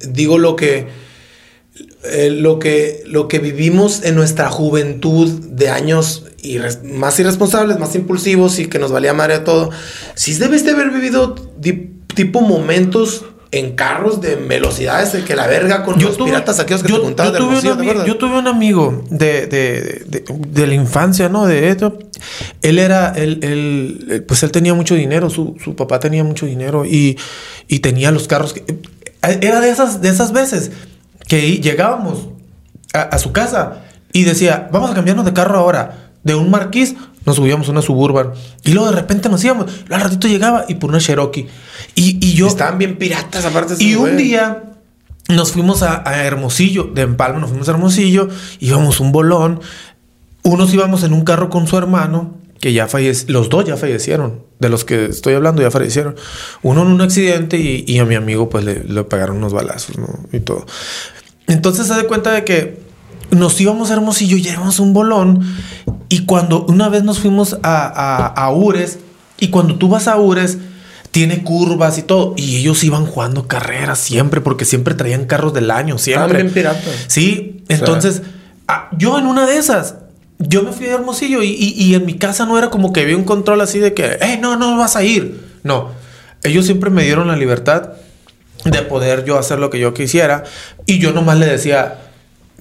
digo 0.09 0.39
lo 0.39 0.57
que, 0.57 0.87
eh, 2.05 2.31
lo 2.31 2.59
que 2.59 3.03
lo 3.07 3.29
que 3.29 3.39
vivimos 3.39 4.03
en 4.05 4.15
nuestra 4.15 4.51
juventud 4.51 5.29
de 5.51 5.69
años 5.69 6.25
irres- 6.43 6.83
más 6.83 7.19
irresponsables, 7.21 7.79
más 7.79 7.95
impulsivos 7.95 8.59
y 8.59 8.67
que 8.67 8.79
nos 8.79 8.93
valía 8.93 9.13
madre 9.13 9.41
todo, 9.41 9.71
sí 10.15 10.35
debes 10.35 10.65
de 10.65 10.71
haber 10.73 10.91
vivido 10.91 11.35
tipo 12.15 12.41
momentos 12.41 13.25
en 13.51 13.75
carros 13.77 14.21
de 14.21 14.37
velocidades 14.37 15.13
de 15.13 15.25
que 15.25 15.35
la 15.35 15.47
verga 15.47 15.83
con 15.83 15.99
los 15.99 16.19
piratas 16.19 16.61
aquellos 16.61 16.83
que 16.83 16.91
yo- 16.91 16.97
te 16.99 17.03
contaban 17.03 17.33
yo 17.33 17.39
de 17.39 17.45
un 17.45 17.49
Hermosillo, 17.51 17.73
¿te 17.77 17.79
ami- 17.79 17.83
acuerdas? 17.85 18.07
yo 18.07 18.19
tuve 18.19 18.39
un 18.39 18.47
amigo 18.47 19.05
de, 19.11 19.47
de, 19.47 20.05
de- 20.07 20.25
de 20.49 20.67
la 20.67 20.75
infancia, 20.75 21.29
¿no? 21.31 21.47
De 21.47 21.71
esto. 21.71 21.99
Él 22.63 22.79
era, 22.79 23.13
él, 23.17 23.39
él- 23.43 24.07
él, 24.11 24.23
pues 24.25 24.43
él 24.43 24.51
tenía 24.53 24.75
mucho 24.75 24.95
dinero, 24.95 25.31
su, 25.31 25.57
su 25.65 25.75
papá 25.77 25.99
tenía 25.99 26.25
mucho 26.25 26.45
dinero 26.45 26.85
y, 26.85 27.17
y 27.69 27.79
tenía 27.79 28.11
los 28.11 28.29
carros. 28.29 28.53
que- 28.53 28.65
eh, 29.23 29.39
era 29.41 29.61
de 29.61 29.71
esas, 29.71 30.03
de 30.03 30.11
esas 30.11 30.33
veces 30.33 30.71
que 31.27 31.59
llegábamos 31.61 32.29
a, 32.93 33.01
a 33.03 33.19
su 33.19 33.33
casa 33.33 33.83
y 34.13 34.25
decía, 34.25 34.69
vamos 34.73 34.91
a 34.91 34.95
cambiarnos 34.95 35.25
de 35.25 35.33
carro 35.33 35.59
ahora. 35.59 36.11
De 36.23 36.35
un 36.35 36.51
marquís 36.51 36.95
nos 37.25 37.37
subíamos 37.37 37.69
a 37.69 37.71
una 37.71 37.81
suburban 37.83 38.33
y 38.65 38.73
luego 38.73 38.91
de 38.91 38.97
repente 38.97 39.29
nos 39.31 39.43
íbamos. 39.45 39.73
Al 39.89 40.01
ratito 40.03 40.29
llegaba 40.29 40.65
y 40.69 40.75
por 40.75 40.91
una 40.91 40.99
Cherokee. 40.99 41.49
Y, 41.99 42.19
y 42.25 42.35
yo... 42.35 42.47
Estaban 42.47 42.79
bien 42.79 42.97
piratas 42.97 43.45
aparte. 43.45 43.75
Y 43.81 43.97
un 43.97 44.17
día 44.17 44.63
nos 45.29 45.53
fuimos 45.53 45.83
a, 45.83 46.09
a 46.09 46.25
Hermosillo, 46.25 46.85
de 46.85 47.03
Empalme 47.03 47.41
nos 47.41 47.51
fuimos 47.51 47.69
a 47.69 47.73
Hermosillo, 47.73 48.29
íbamos 48.61 49.01
un 49.01 49.11
bolón, 49.11 49.61
unos 50.43 50.73
íbamos 50.73 51.03
en 51.03 51.13
un 51.13 51.25
carro 51.25 51.51
con 51.51 51.67
su 51.67 51.77
hermano, 51.77 52.37
que 52.61 52.73
ya 52.73 52.87
falleció, 52.87 53.33
los 53.33 53.49
dos 53.49 53.65
ya 53.65 53.77
fallecieron, 53.77 54.43
de 54.59 54.69
los 54.69 54.85
que 54.85 55.07
estoy 55.07 55.35
hablando 55.35 55.61
ya 55.61 55.71
fallecieron, 55.71 56.15
uno 56.63 56.83
en 56.83 56.89
un 56.89 57.01
accidente 57.01 57.59
y, 57.59 57.85
y 57.87 57.99
a 57.99 58.05
mi 58.05 58.15
amigo 58.15 58.49
pues 58.49 58.65
le, 58.65 58.85
le 58.85 59.05
pegaron 59.05 59.37
unos 59.37 59.53
balazos, 59.53 59.99
¿no? 59.99 60.09
Y 60.33 60.41
todo. 60.41 60.67
Entonces 61.47 61.89
se 61.89 61.95
da 61.95 62.05
cuenta 62.05 62.33
de 62.33 62.45
que 62.45 62.81
nos 63.31 63.61
íbamos 63.61 63.91
a 63.91 63.95
Hermosillo, 63.95 64.37
llevamos 64.39 64.81
un 64.81 64.95
bolón 64.95 65.41
y 66.09 66.25
cuando 66.27 66.65
una 66.65 66.89
vez 66.89 67.03
nos 67.03 67.19
fuimos 67.19 67.59
a, 67.63 67.87
a, 67.87 68.27
a 68.29 68.51
Ures 68.53 68.99
y 69.39 69.49
cuando 69.49 69.77
tú 69.77 69.89
vas 69.89 70.09
a 70.09 70.17
Ures 70.17 70.59
tiene 71.11 71.43
curvas 71.43 71.99
y 71.99 72.03
todo 72.03 72.35
y 72.37 72.57
ellos 72.59 72.85
iban 72.85 73.07
jugando 73.07 73.47
carreras 73.49 73.99
siempre 73.99 74.41
porque 74.41 74.65
siempre 74.65 74.95
traían 74.95 75.25
carros 75.27 75.55
del 75.55 75.71
año, 75.71 75.99
siempre. 75.99 76.43
bien 76.43 76.53
piratas. 76.55 76.85
Sí, 77.07 77.65
entonces 77.69 78.23
ah, 78.69 78.89
yo 78.97 79.19
en 79.19 79.27
una 79.27 79.47
de 79.47 79.57
esas 79.57 79.95
yo 80.39 80.63
me 80.63 80.73
fui 80.73 80.87
a 80.87 80.95
Hermosillo 80.95 81.43
y, 81.43 81.49
y- 81.49 81.75
y 81.83 81.95
en 81.95 82.07
mi 82.07 82.15
casa 82.15 82.47
no 82.47 82.57
era 82.59 82.71
como 82.71 82.93
que 82.93 83.01
había 83.01 83.17
un 83.17 83.25
control 83.25 83.61
así 83.61 83.79
de 83.81 83.93
que, 83.95 84.19
hey, 84.21 84.39
no, 84.41 84.57
no 84.57 84.77
vas 84.77 84.95
a 84.95 85.03
ir. 85.03 85.41
No, 85.65 85.91
ellos 86.45 86.65
siempre 86.67 86.91
me 86.91 87.03
dieron 87.03 87.27
la 87.27 87.35
libertad 87.37 87.95
de 88.65 88.83
poder 88.83 89.25
yo 89.25 89.39
hacer 89.39 89.59
lo 89.59 89.71
que 89.71 89.79
yo 89.81 89.95
quisiera 89.95 90.45
y 90.87 90.99
yo 91.01 91.13
nomás 91.13 91.39
le 91.39 91.47
decía, 91.47 91.99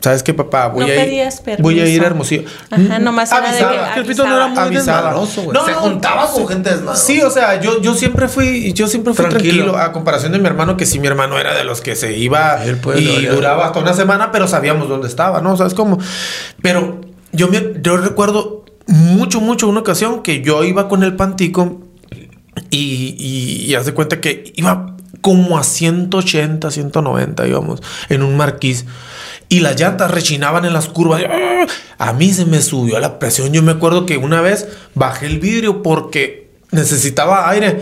¿sabes 0.02 0.24
qué, 0.24 0.34
papá? 0.34 0.68
Voy 0.68 0.86
No 0.86 0.91
a 0.91 0.95
ir, 1.06 1.30
voy 1.60 1.80
a 1.80 1.88
ir 1.88 2.02
a 2.03 2.06
Hermosilmo. 2.07 2.48
Ajá, 2.69 2.99
nomás 2.99 3.32
era 3.32 3.52
de 3.52 3.57
que 3.57 3.64
Avisaba. 3.64 3.94
Que 3.94 3.99
el 3.99 4.06
Pito 4.06 4.26
no 4.28 4.36
era 4.36 4.48
muy 4.48 4.57
Avisaba. 4.60 4.98
desmadroso, 4.98 5.41
güey. 5.44 5.53
No, 5.57 5.65
Se 5.65 5.72
no, 5.72 5.78
juntaba 5.80 6.32
con 6.32 6.48
gente 6.48 6.69
desmadrosa. 6.69 7.06
Sí, 7.06 7.22
o 7.22 7.30
sea, 7.30 7.60
yo, 7.60 7.82
yo 7.82 7.94
siempre 7.95 8.28
fui, 8.28 8.74
yo 8.74 8.88
siempre 8.88 9.14
fui 9.14 9.26
tranquilo. 9.26 9.64
Tranquilo. 9.65 9.78
a 9.78 9.91
comparación 9.91 10.32
de 10.32 10.40
mi 10.40 10.45
hermano, 10.48 10.78
que 10.78 10.86
sí, 10.86 10.99
mi 10.99 11.07
hermano 11.07 11.40
era 11.40 11.56
de 11.56 11.64
los 11.64 11.82
que 11.82 11.95
se 11.95 12.18
iba 12.18 12.64
Él 12.64 12.78
puede 12.78 13.02
y 13.02 13.26
duraba 13.26 13.65
hasta 13.68 13.80
una 13.80 13.94
semana, 13.94 14.32
pero 14.32 14.48
sabíamos 14.48 14.88
dónde 14.90 15.07
estaba, 15.07 15.41
¿no? 15.41 15.57
¿Sabes 15.57 15.74
cómo? 15.74 15.98
Pero 16.61 17.02
yo, 17.32 17.48
me, 17.49 17.74
yo 17.82 17.98
recuerdo 17.98 18.65
mucho, 18.88 19.41
mucho 19.41 19.68
una 19.68 19.82
ocasión 19.82 20.24
que 20.24 20.41
yo 20.41 20.64
iba 20.64 20.88
con 20.88 21.03
el 21.03 21.15
pantico 21.15 21.82
y, 22.69 23.15
y, 23.18 23.65
y 23.69 23.76
haz 23.76 23.86
de 23.86 23.94
cuenta 23.94 24.22
que 24.22 24.52
iba 24.56 24.95
como 25.28 25.58
a 25.58 25.64
180, 25.66 26.72
190 26.72 27.48
íbamos 27.49 27.84
en 28.08 28.24
un 28.24 28.38
marquís. 28.38 28.86
Y 29.49 29.60
las 29.60 29.78
llantas 29.78 30.10
rechinaban 30.10 30.64
en 30.64 30.72
las 30.72 30.88
curvas. 30.88 31.22
A 31.98 32.14
mí 32.14 32.32
se 32.32 32.45
me 32.45 32.62
subió 32.62 32.98
la 33.02 33.20
presión. 33.20 33.52
Yo 33.52 33.62
me 33.62 33.74
acuerdo 33.74 34.06
que 34.06 34.16
una 34.16 34.40
vez 34.40 34.70
bajé 34.95 35.26
el 35.26 35.40
vidrio 35.40 35.84
porque 35.84 36.48
necesitaba 36.72 37.49
aire. 37.49 37.82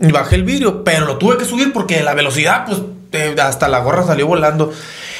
Y 0.00 0.12
bajé 0.12 0.34
el 0.34 0.44
vidrio, 0.44 0.84
pero 0.84 1.06
lo 1.06 1.16
tuve 1.16 1.38
que 1.38 1.46
subir 1.46 1.72
porque 1.72 2.02
la 2.02 2.12
velocidad, 2.12 2.66
pues 2.66 2.82
eh, 3.12 3.34
hasta 3.40 3.68
la 3.68 3.78
gorra 3.78 4.06
salió 4.06 4.26
volando. 4.26 4.70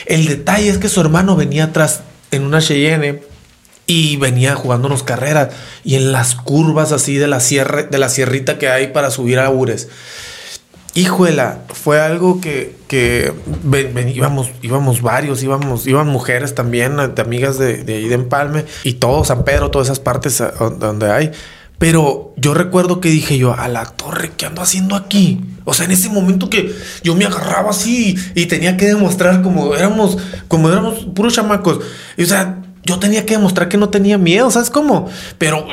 El 0.04 0.26
detalle 0.26 0.68
es 0.68 0.76
que 0.76 0.90
su 0.90 1.00
hermano 1.00 1.36
venía 1.36 1.64
atrás 1.64 2.02
en 2.32 2.44
una 2.44 2.60
Cheyenne 2.60 3.22
y 3.86 4.18
venía 4.18 4.56
jugándonos 4.56 5.04
carreras 5.04 5.54
y 5.84 5.94
en 5.94 6.12
las 6.12 6.34
curvas 6.34 6.92
así 6.92 7.16
de 7.16 7.28
la 7.28 7.40
sierra 7.40 7.84
de 7.84 7.98
la 7.98 8.10
sierrita 8.10 8.58
que 8.58 8.68
hay 8.68 8.88
para 8.88 9.10
subir 9.10 9.38
a 9.38 9.48
Ures. 9.48 9.88
Híjuela, 10.94 11.60
fue 11.72 12.00
algo 12.00 12.40
que, 12.40 12.76
que 12.86 13.32
íbamos, 14.14 14.50
íbamos 14.60 15.00
varios, 15.00 15.42
íbamos, 15.42 15.86
iban 15.86 16.08
mujeres 16.08 16.54
también, 16.54 17.00
eh, 17.00 17.08
de 17.08 17.22
amigas 17.22 17.58
de, 17.58 17.82
de 17.82 17.94
ahí 17.96 18.08
de 18.08 18.14
Empalme, 18.14 18.66
y 18.84 18.94
todo 18.94 19.24
San 19.24 19.44
Pedro, 19.44 19.70
todas 19.70 19.86
esas 19.88 20.00
partes 20.00 20.40
a- 20.42 20.50
donde 20.50 21.10
hay. 21.10 21.30
Pero 21.78 22.34
yo 22.36 22.52
recuerdo 22.54 23.00
que 23.00 23.08
dije 23.08 23.38
yo, 23.38 23.54
a 23.58 23.66
la 23.68 23.86
torre, 23.86 24.32
¿qué 24.36 24.46
ando 24.46 24.60
haciendo 24.62 24.94
aquí? 24.94 25.40
O 25.64 25.72
sea, 25.74 25.86
en 25.86 25.92
ese 25.92 26.10
momento 26.10 26.50
que 26.50 26.74
yo 27.02 27.14
me 27.16 27.24
agarraba 27.24 27.70
así 27.70 28.14
y 28.34 28.46
tenía 28.46 28.76
que 28.76 28.86
demostrar 28.86 29.42
como 29.42 29.74
éramos, 29.74 30.18
como 30.46 30.68
éramos 30.70 31.06
puros 31.14 31.34
chamacos. 31.34 31.80
Y, 32.16 32.24
o 32.24 32.26
sea, 32.26 32.58
yo 32.84 32.98
tenía 32.98 33.24
que 33.26 33.34
demostrar 33.36 33.68
que 33.68 33.78
no 33.78 33.88
tenía 33.88 34.18
miedo, 34.18 34.50
¿sabes 34.50 34.70
cómo? 34.70 35.08
Pero 35.38 35.66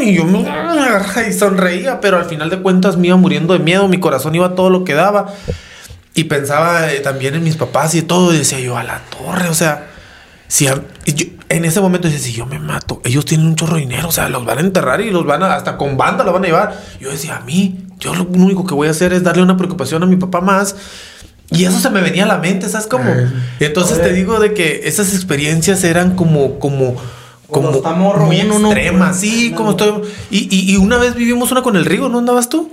y 0.00 0.14
yo 0.14 0.24
me 0.24 0.48
agarraba 0.48 1.26
y 1.28 1.32
sonreía, 1.32 2.00
pero 2.00 2.18
al 2.18 2.24
final 2.26 2.50
de 2.50 2.60
cuentas 2.60 2.96
me 2.96 3.08
iba 3.08 3.16
muriendo 3.16 3.52
de 3.52 3.58
miedo, 3.60 3.88
mi 3.88 3.98
corazón 4.00 4.34
iba 4.34 4.46
a 4.46 4.54
todo 4.54 4.70
lo 4.70 4.84
que 4.84 4.94
daba. 4.94 5.32
Y 6.14 6.24
pensaba 6.24 6.92
eh, 6.92 7.00
también 7.00 7.34
en 7.34 7.42
mis 7.44 7.56
papás 7.56 7.94
y 7.94 8.02
todo, 8.02 8.32
y 8.32 8.38
decía 8.38 8.60
yo, 8.60 8.76
a 8.76 8.84
la 8.84 9.00
torre, 9.10 9.48
o 9.48 9.54
sea, 9.54 9.86
si 10.46 10.68
a- 10.68 10.80
yo- 11.06 11.26
en 11.48 11.64
ese 11.64 11.80
momento 11.80 12.08
decía, 12.08 12.22
si 12.24 12.32
yo 12.32 12.46
me 12.46 12.58
mato, 12.58 13.00
ellos 13.04 13.24
tienen 13.24 13.46
un 13.46 13.56
chorro 13.56 13.74
de 13.74 13.80
dinero, 13.82 14.08
o 14.08 14.12
sea, 14.12 14.28
los 14.28 14.44
van 14.44 14.58
a 14.58 14.60
enterrar 14.60 15.00
y 15.00 15.10
los 15.10 15.26
van 15.26 15.42
a, 15.42 15.54
hasta 15.54 15.76
con 15.76 15.96
banda 15.96 16.22
lo 16.24 16.32
van 16.32 16.44
a 16.44 16.46
llevar. 16.46 16.80
Yo 17.00 17.10
decía, 17.10 17.36
a 17.36 17.40
mí, 17.40 17.86
yo 17.98 18.14
lo 18.14 18.24
único 18.24 18.64
que 18.64 18.74
voy 18.74 18.88
a 18.88 18.92
hacer 18.92 19.12
es 19.12 19.22
darle 19.22 19.42
una 19.42 19.56
preocupación 19.56 20.02
a 20.02 20.06
mi 20.06 20.16
papá 20.16 20.40
más. 20.40 20.76
Y 21.50 21.64
eso 21.66 21.78
se 21.78 21.90
me 21.90 22.00
venía 22.00 22.24
a 22.24 22.26
la 22.26 22.38
mente, 22.38 22.68
¿sabes 22.68 22.86
cómo? 22.86 23.10
Eh, 23.10 23.28
entonces 23.60 23.98
te 24.02 24.12
digo 24.12 24.40
de 24.40 24.54
que 24.54 24.82
esas 24.84 25.12
experiencias 25.14 25.84
eran 25.84 26.16
como, 26.16 26.58
como, 26.58 26.96
como 27.50 27.70
está 27.70 27.90
morro, 27.92 28.26
muy 28.26 28.40
uno 28.42 28.68
puede 28.70 29.14
sí, 29.14 29.52
como 29.56 29.72
estoy. 29.72 30.02
Y, 30.30 30.48
y, 30.54 30.72
y 30.72 30.76
una 30.76 30.96
vez 30.98 31.14
vivimos 31.14 31.50
una 31.52 31.62
con 31.62 31.76
el 31.76 31.84
Rigo, 31.84 32.08
¿no 32.08 32.18
andabas 32.18 32.48
tú? 32.48 32.72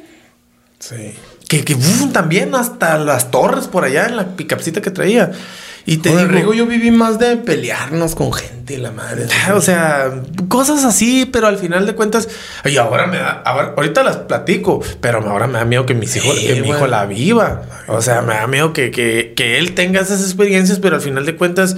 Sí. 0.79 1.13
Que, 1.47 1.63
que 1.65 1.75
uf, 1.75 2.11
también 2.13 2.55
hasta 2.55 2.97
las 2.97 3.29
torres 3.31 3.67
por 3.67 3.83
allá 3.83 4.05
en 4.07 4.15
la 4.15 4.35
picapcita 4.35 4.81
que 4.81 4.91
traía. 4.91 5.31
Y 5.85 5.97
te 5.97 6.11
el 6.11 6.19
digo, 6.19 6.29
Rigo 6.31 6.53
yo 6.53 6.65
viví 6.67 6.91
más 6.91 7.17
de 7.17 7.37
pelearnos 7.37 8.13
con 8.15 8.31
gente 8.31 8.75
y 8.75 8.77
la 8.77 8.91
madre. 8.91 9.25
Ah, 9.47 9.55
O 9.55 9.61
sea, 9.61 10.21
cosas 10.47 10.85
así, 10.85 11.25
pero 11.25 11.47
al 11.47 11.57
final 11.57 11.85
de 11.87 11.95
cuentas, 11.95 12.29
y 12.65 12.77
ahora 12.77 13.07
me 13.07 13.17
da, 13.17 13.41
ahora- 13.43 13.73
ahorita 13.75 14.03
las 14.03 14.17
platico, 14.17 14.81
pero 15.01 15.27
ahora 15.27 15.47
me 15.47 15.57
da 15.57 15.65
miedo 15.65 15.85
que 15.87 15.95
mis 15.95 16.15
hijos, 16.15 16.37
Sí, 16.37 16.45
que 16.47 16.61
mi 16.61 16.69
hijo 16.69 16.85
la 16.87 17.05
viva. 17.07 17.63
O 17.87 18.01
sea, 18.01 18.21
me 18.21 18.35
da 18.35 18.45
miedo 18.47 18.73
que, 18.73 18.91
que, 18.91 19.33
que 19.35 19.57
él 19.57 19.73
tenga 19.73 19.99
esas 20.01 20.21
experiencias, 20.21 20.77
pero 20.79 20.95
al 20.95 21.01
final 21.01 21.25
de 21.25 21.35
cuentas, 21.35 21.75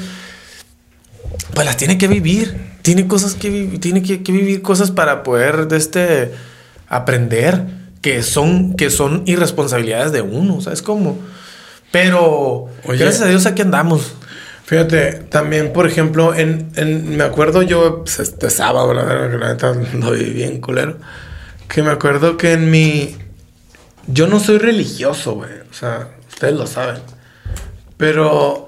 pues 1.54 1.66
las 1.66 1.78
tiene 1.78 1.98
que 1.98 2.08
vivir. 2.08 2.74
Tiene 2.82 3.08
cosas 3.08 3.36
que 3.36 3.78
tiene 3.80 4.02
que, 4.04 4.24
que 4.24 4.32
vivir 4.32 4.62
cosas 4.62 4.92
para 4.92 5.24
poder 5.24 5.68
de 5.68 5.78
este 5.78 6.32
aprender 6.88 7.64
que 8.02 8.22
son, 8.24 8.76
que 8.76 8.90
son 8.90 9.24
irresponsabilidades 9.26 10.12
de 10.12 10.22
uno, 10.22 10.60
¿sabes 10.62 10.82
cómo? 10.82 11.18
Pero 11.92 12.68
Oye. 12.86 12.98
gracias 12.98 13.22
a 13.24 13.28
Dios 13.28 13.46
aquí 13.46 13.62
andamos. 13.62 14.16
Fíjate, 14.66 15.14
también, 15.30 15.72
por 15.74 15.88
ejemplo, 15.88 16.34
en, 16.34 16.72
en- 16.76 17.16
me 17.16 17.24
acuerdo 17.24 17.62
yo, 17.62 18.04
pues, 18.04 18.20
este 18.20 18.50
sábado, 18.50 18.94
la 18.94 19.04
verdad, 19.04 19.32
que 19.32 19.38
la 19.38 19.50
neta 19.54 19.74
lo 19.98 20.12
viví 20.12 20.32
bien 20.32 20.60
culero. 20.60 20.98
Que 21.68 21.84
me 21.84 21.92
acuerdo 21.92 22.38
que 22.38 22.54
en 22.54 22.70
mi. 22.72 23.16
Yo 24.08 24.28
no 24.28 24.40
soy 24.40 24.58
religioso, 24.58 25.34
güey. 25.36 25.52
O 25.70 25.74
sea, 25.74 26.10
ustedes 26.30 26.56
lo 26.56 26.68
saben. 26.68 26.98
Pero 27.98 28.66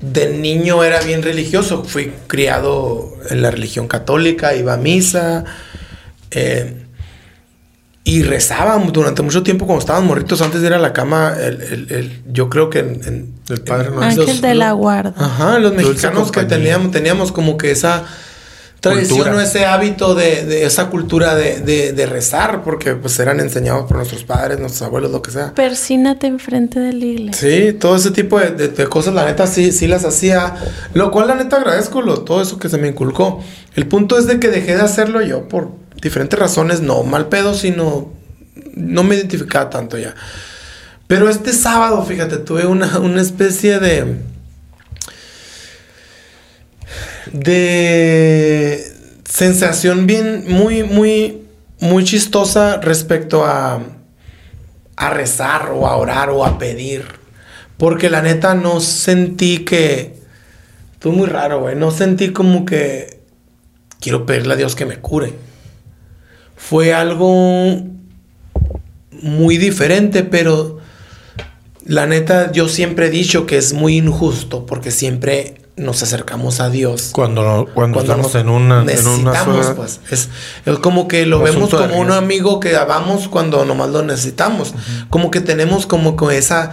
de 0.00 0.36
niño 0.36 0.82
era 0.84 1.00
bien 1.00 1.22
religioso. 1.22 1.84
Fui 1.84 2.12
criado 2.26 3.14
en 3.30 3.42
la 3.42 3.50
religión 3.50 3.88
católica, 3.88 4.54
iba 4.54 4.74
a 4.74 4.76
misa. 4.76 5.44
eh, 6.30 6.80
Y 8.06 8.22
rezaban 8.22 8.92
durante 8.92 9.22
mucho 9.22 9.42
tiempo 9.42 9.64
cuando 9.64 9.80
estaban 9.80 10.04
morritos 10.06 10.42
antes 10.42 10.60
de 10.60 10.66
ir 10.66 10.74
a 10.74 10.78
la 10.78 10.92
cama. 10.92 11.34
El, 11.40 11.62
el- 11.62 11.86
el- 11.92 12.22
yo 12.30 12.50
creo 12.50 12.68
que 12.68 12.80
en, 12.80 13.00
en- 13.06 13.34
El 13.48 13.60
Padre. 13.62 13.88
Ángel 13.98 14.40
de 14.42 14.54
la 14.54 14.72
guarda. 14.72 15.14
Ajá, 15.16 15.58
los 15.58 15.72
mexicanos 15.72 16.30
que 16.30 16.44
teníamos, 16.44 16.90
teníamos 16.90 17.32
como 17.32 17.56
que 17.56 17.70
esa 17.70 18.04
o 18.90 19.40
ese 19.40 19.66
hábito 19.66 20.14
de, 20.14 20.44
de 20.44 20.64
esa 20.64 20.88
cultura 20.90 21.34
de, 21.34 21.60
de- 21.60 21.92
de 21.92 22.06
rezar, 22.06 22.62
porque 22.62 22.94
pues 22.94 23.18
eran 23.18 23.40
enseñados 23.40 23.86
por 23.86 23.96
nuestros 23.96 24.24
padres, 24.24 24.58
nuestros 24.58 24.82
abuelos, 24.82 25.10
lo 25.10 25.22
que 25.22 25.30
sea. 25.30 25.54
Persínate 25.54 26.26
enfrente 26.26 26.80
de 26.80 26.92
la 26.92 27.04
iglesia. 27.04 27.48
Sí, 27.68 27.72
todo 27.72 27.96
ese 27.96 28.10
tipo 28.10 28.38
de, 28.38 28.50
de- 28.50 28.68
de 28.68 28.86
cosas, 28.88 29.14
la 29.14 29.24
neta, 29.24 29.46
sí, 29.46 29.72
sí 29.72 29.86
las 29.86 30.04
hacía. 30.04 30.54
Lo 30.94 31.10
cual, 31.10 31.28
la 31.28 31.34
neta, 31.34 31.56
agradezco 31.56 32.02
lo, 32.02 32.20
todo 32.22 32.42
eso 32.42 32.58
que 32.58 32.68
se 32.68 32.78
me 32.78 32.88
inculcó. 32.88 33.42
El 33.74 33.86
punto 33.88 34.18
es 34.18 34.26
de 34.26 34.38
que 34.40 34.48
dejé 34.48 34.76
de 34.76 34.82
hacerlo 34.82 35.20
yo 35.22 35.48
por 35.48 35.70
diferentes 36.02 36.38
razones, 36.38 36.80
no 36.80 37.02
mal 37.02 37.28
pedo, 37.28 37.54
sino 37.54 38.12
no 38.74 39.02
me 39.04 39.14
identificaba 39.16 39.70
tanto 39.70 39.98
ya. 39.98 40.14
Pero 41.06 41.28
este 41.28 41.52
sábado, 41.52 42.02
fíjate, 42.04 42.38
tuve 42.38 42.66
una, 42.66 42.98
una 42.98 43.20
especie 43.20 43.78
de. 43.78 44.16
De 47.32 48.84
sensación 49.24 50.06
bien, 50.06 50.44
muy, 50.48 50.82
muy, 50.82 51.42
muy 51.80 52.04
chistosa 52.04 52.80
respecto 52.80 53.44
a, 53.44 53.80
a 54.96 55.10
rezar 55.10 55.70
o 55.72 55.86
a 55.86 55.96
orar 55.96 56.30
o 56.30 56.44
a 56.44 56.58
pedir. 56.58 57.04
Porque 57.76 58.10
la 58.10 58.22
neta 58.22 58.54
no 58.54 58.80
sentí 58.80 59.58
que. 59.64 60.22
Fue 61.00 61.12
muy 61.12 61.26
raro, 61.26 61.60
güey. 61.60 61.76
No 61.76 61.90
sentí 61.90 62.30
como 62.30 62.64
que. 62.64 63.20
Quiero 64.00 64.26
pedirle 64.26 64.54
a 64.54 64.56
Dios 64.56 64.76
que 64.76 64.86
me 64.86 64.98
cure. 64.98 65.32
Fue 66.56 66.94
algo 66.94 67.82
muy 69.10 69.56
diferente, 69.58 70.22
pero 70.22 70.78
la 71.84 72.06
neta 72.06 72.52
yo 72.52 72.68
siempre 72.68 73.06
he 73.06 73.10
dicho 73.10 73.46
que 73.46 73.58
es 73.58 73.72
muy 73.72 73.96
injusto 73.96 74.66
porque 74.66 74.90
siempre 74.90 75.63
nos 75.76 76.02
acercamos 76.04 76.60
a 76.60 76.70
Dios 76.70 77.10
Cuando, 77.12 77.68
cuando, 77.74 78.00
estamos 78.00 78.26
nos 78.26 78.34
en 78.36 78.48
una, 78.48 78.80
en 78.82 78.84
una 78.84 79.32
necesitamos, 79.32 79.72
pues. 79.76 80.00
Es, 80.10 80.28
es 80.64 80.78
como 80.78 81.08
que 81.08 81.26
lo 81.26 81.40
vemos 81.40 81.70
como 81.70 81.98
un 81.98 82.12
amigo 82.12 82.60
que 82.60 82.72
vamos 82.74 83.28
cuando 83.28 83.64
nomás 83.64 83.90
lo 83.90 84.02
necesitamos. 84.02 84.74
Como 85.10 85.30
que 85.30 85.40
tenemos 85.40 85.86
como 85.86 86.16
con 86.16 86.32
esa 86.32 86.72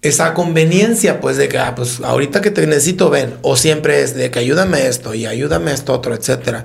esa 0.00 0.32
conveniencia, 0.32 1.20
pues, 1.20 1.36
de 1.36 1.48
que, 1.48 1.58
ah, 1.58 1.74
pues, 1.74 2.00
ahorita 2.00 2.40
que 2.40 2.50
te 2.50 2.66
necesito, 2.66 3.10
ven. 3.10 3.34
O 3.42 3.56
siempre 3.56 4.02
es 4.02 4.14
de 4.14 4.30
que 4.30 4.38
ayúdame 4.38 4.86
esto 4.86 5.12
y 5.14 5.26
ayúdame 5.26 5.72
esto 5.72 5.92
otro, 5.92 6.14
etcétera. 6.14 6.64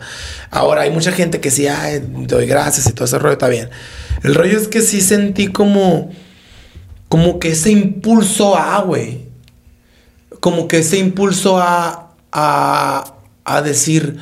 Ahora, 0.52 0.82
hay 0.82 0.92
mucha 0.92 1.12
gente 1.12 1.40
que 1.40 1.50
sí, 1.50 1.68
ay, 1.68 2.04
doy 2.08 2.46
gracias 2.46 2.88
y 2.88 2.94
todo 2.94 3.06
ese 3.06 3.18
rollo 3.18 3.34
está 3.34 3.48
bien. 3.48 3.70
El 4.24 4.36
rollo 4.36 4.58
es 4.58 4.68
que 4.68 4.82
sí 4.82 5.02
sentí 5.02 5.48
como, 5.48 6.12
como 7.10 7.40
que 7.40 7.50
ese 7.52 7.72
impulso 7.72 8.56
a, 8.56 8.82
güey. 8.82 9.33
Como 10.44 10.68
que 10.68 10.80
ese 10.80 10.98
impulso 10.98 11.58
a, 11.58 12.12
a, 12.34 13.14
a 13.46 13.62
decir, 13.62 14.18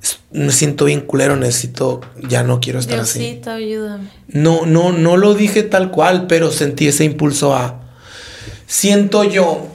"Es- 0.00 0.20
me 0.30 0.52
siento 0.52 0.84
bien 0.84 1.00
culero, 1.00 1.34
necesito, 1.34 2.02
ya 2.28 2.44
no 2.44 2.60
quiero 2.60 2.78
estar 2.78 3.00
así. 3.00 3.18
Diosito, 3.18 3.50
ayúdame. 3.50 4.08
No, 4.28 4.64
no, 4.64 4.92
no 4.92 5.16
lo 5.16 5.34
dije 5.34 5.64
tal 5.64 5.90
cual, 5.90 6.28
pero 6.28 6.52
sentí 6.52 6.86
ese 6.86 7.02
impulso 7.02 7.52
a. 7.52 7.80
Siento 8.68 9.24
yo 9.24 9.66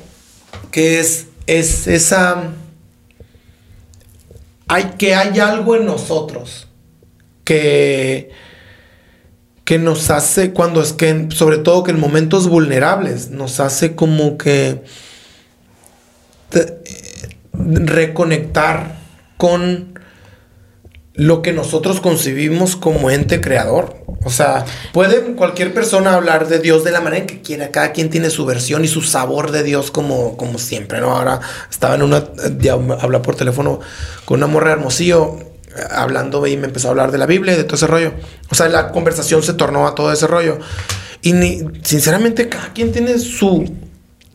que 0.72 1.02
es, 1.02 1.26
es 1.46 1.88
esa. 1.88 2.52
Hay 4.70 4.94
que 4.98 5.14
hay 5.14 5.38
algo 5.42 5.76
en 5.76 5.86
nosotros 5.86 6.68
que 7.44 8.30
que 9.66 9.78
nos 9.78 10.10
hace 10.10 10.52
cuando 10.54 10.82
es 10.82 10.94
que 10.94 11.28
sobre 11.32 11.58
todo 11.58 11.84
que 11.84 11.92
en 11.92 12.00
momentos 12.00 12.48
vulnerables 12.48 13.30
nos 13.30 13.60
hace 13.60 13.94
como 13.96 14.38
que 14.38 14.84
reconectar 17.54 18.96
con 19.38 20.00
lo 21.14 21.42
que 21.42 21.52
nosotros 21.52 22.00
concibimos 22.00 22.76
como 22.76 23.12
ente 23.12 23.42
creador. 23.42 23.98
O 24.24 24.30
sea, 24.30 24.66
puede 24.94 25.34
cualquier 25.36 25.74
persona 25.74 26.14
hablar 26.14 26.48
de 26.48 26.60
Dios 26.60 26.84
de 26.84 26.92
la 26.92 27.02
manera 27.02 27.22
en 27.22 27.28
que 27.28 27.42
quiera. 27.42 27.72
Cada 27.72 27.92
quien 27.92 28.10
tiene 28.10 28.30
su 28.30 28.46
versión 28.46 28.86
y 28.86 28.88
su 28.88 29.02
sabor 29.02 29.52
de 29.52 29.64
Dios 29.64 29.92
como, 29.92 30.38
como 30.38 30.58
siempre, 30.58 31.02
¿no? 31.02 31.16
Ahora 31.16 31.42
estaba 31.70 31.96
en 31.96 32.04
una... 32.04 32.24
Ya 32.60 32.74
habla 32.74 33.22
por 33.22 33.36
teléfono 33.36 33.80
con 34.26 34.40
una 34.40 34.48
morra 34.48 34.72
hermosillo 34.72 35.38
hablando 35.90 36.46
y 36.48 36.58
me 36.58 36.68
empezó 36.68 36.88
a 36.88 36.92
hablar 36.92 37.12
de 37.12 37.18
la 37.18 37.26
Biblia 37.26 37.54
y 37.54 37.58
de 37.58 37.64
todo 37.64 37.76
ese 37.76 37.88
rollo. 37.88 38.14
O 38.50 38.56
sea, 38.56 38.68
la 38.70 38.92
conversación 38.92 39.44
se 39.44 39.54
tornó 39.54 39.88
a 39.88 39.96
todo 39.96 40.12
ese 40.12 40.28
rollo. 40.28 40.60
Y 41.22 41.34
ni, 41.34 41.62
sinceramente 41.84 42.50
cada 42.50 42.74
quien 42.74 42.92
tiene 42.92 43.20
su 43.20 43.70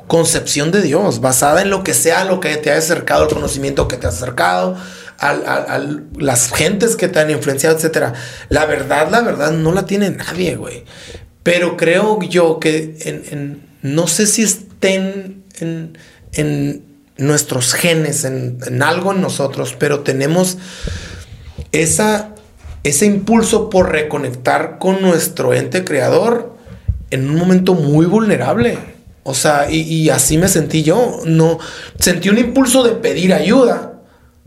concepción 0.06 0.70
de 0.70 0.82
Dios, 0.82 1.20
basada 1.20 1.62
en 1.62 1.70
lo 1.70 1.82
que 1.82 1.94
sea, 1.94 2.24
lo 2.24 2.40
que 2.40 2.56
te 2.56 2.70
ha 2.72 2.76
acercado, 2.78 3.24
el 3.24 3.34
conocimiento 3.34 3.88
que 3.88 3.96
te 3.96 4.06
ha 4.06 4.10
acercado, 4.10 4.76
al- 5.18 6.06
las 6.18 6.52
gentes 6.52 6.96
que 6.96 7.08
te 7.08 7.18
han 7.20 7.30
influenciado, 7.30 7.76
etcétera. 7.76 8.12
La 8.48 8.66
verdad, 8.66 9.08
la 9.10 9.20
verdad, 9.22 9.52
no 9.52 9.72
la 9.72 9.86
tiene 9.86 10.10
nadie, 10.10 10.56
güey. 10.56 10.84
Pero 11.42 11.76
creo 11.76 12.20
yo 12.22 12.58
que 12.60 13.58
no 13.82 14.06
sé 14.08 14.26
si 14.26 14.42
estén 14.42 15.44
en, 15.60 15.96
en 16.32 16.84
nuestros 17.16 17.72
genes, 17.74 18.24
en, 18.24 18.58
en 18.66 18.82
algo 18.82 19.12
en 19.12 19.20
nosotros, 19.20 19.74
pero 19.78 20.00
tenemos 20.00 20.58
esa, 21.72 22.34
ese 22.82 23.06
impulso 23.06 23.70
por 23.70 23.90
reconectar 23.90 24.78
con 24.78 25.00
nuestro 25.02 25.54
ente 25.54 25.84
creador 25.84 26.56
en 27.10 27.30
un 27.30 27.36
momento 27.36 27.74
muy 27.74 28.06
vulnerable. 28.06 28.95
O 29.28 29.34
sea, 29.34 29.70
y, 29.70 29.80
y 29.80 30.10
así 30.10 30.38
me 30.38 30.48
sentí 30.48 30.82
yo. 30.82 31.20
No 31.24 31.58
sentí 31.98 32.28
un 32.28 32.38
impulso 32.38 32.82
de 32.84 32.92
pedir 32.92 33.32
ayuda 33.34 33.92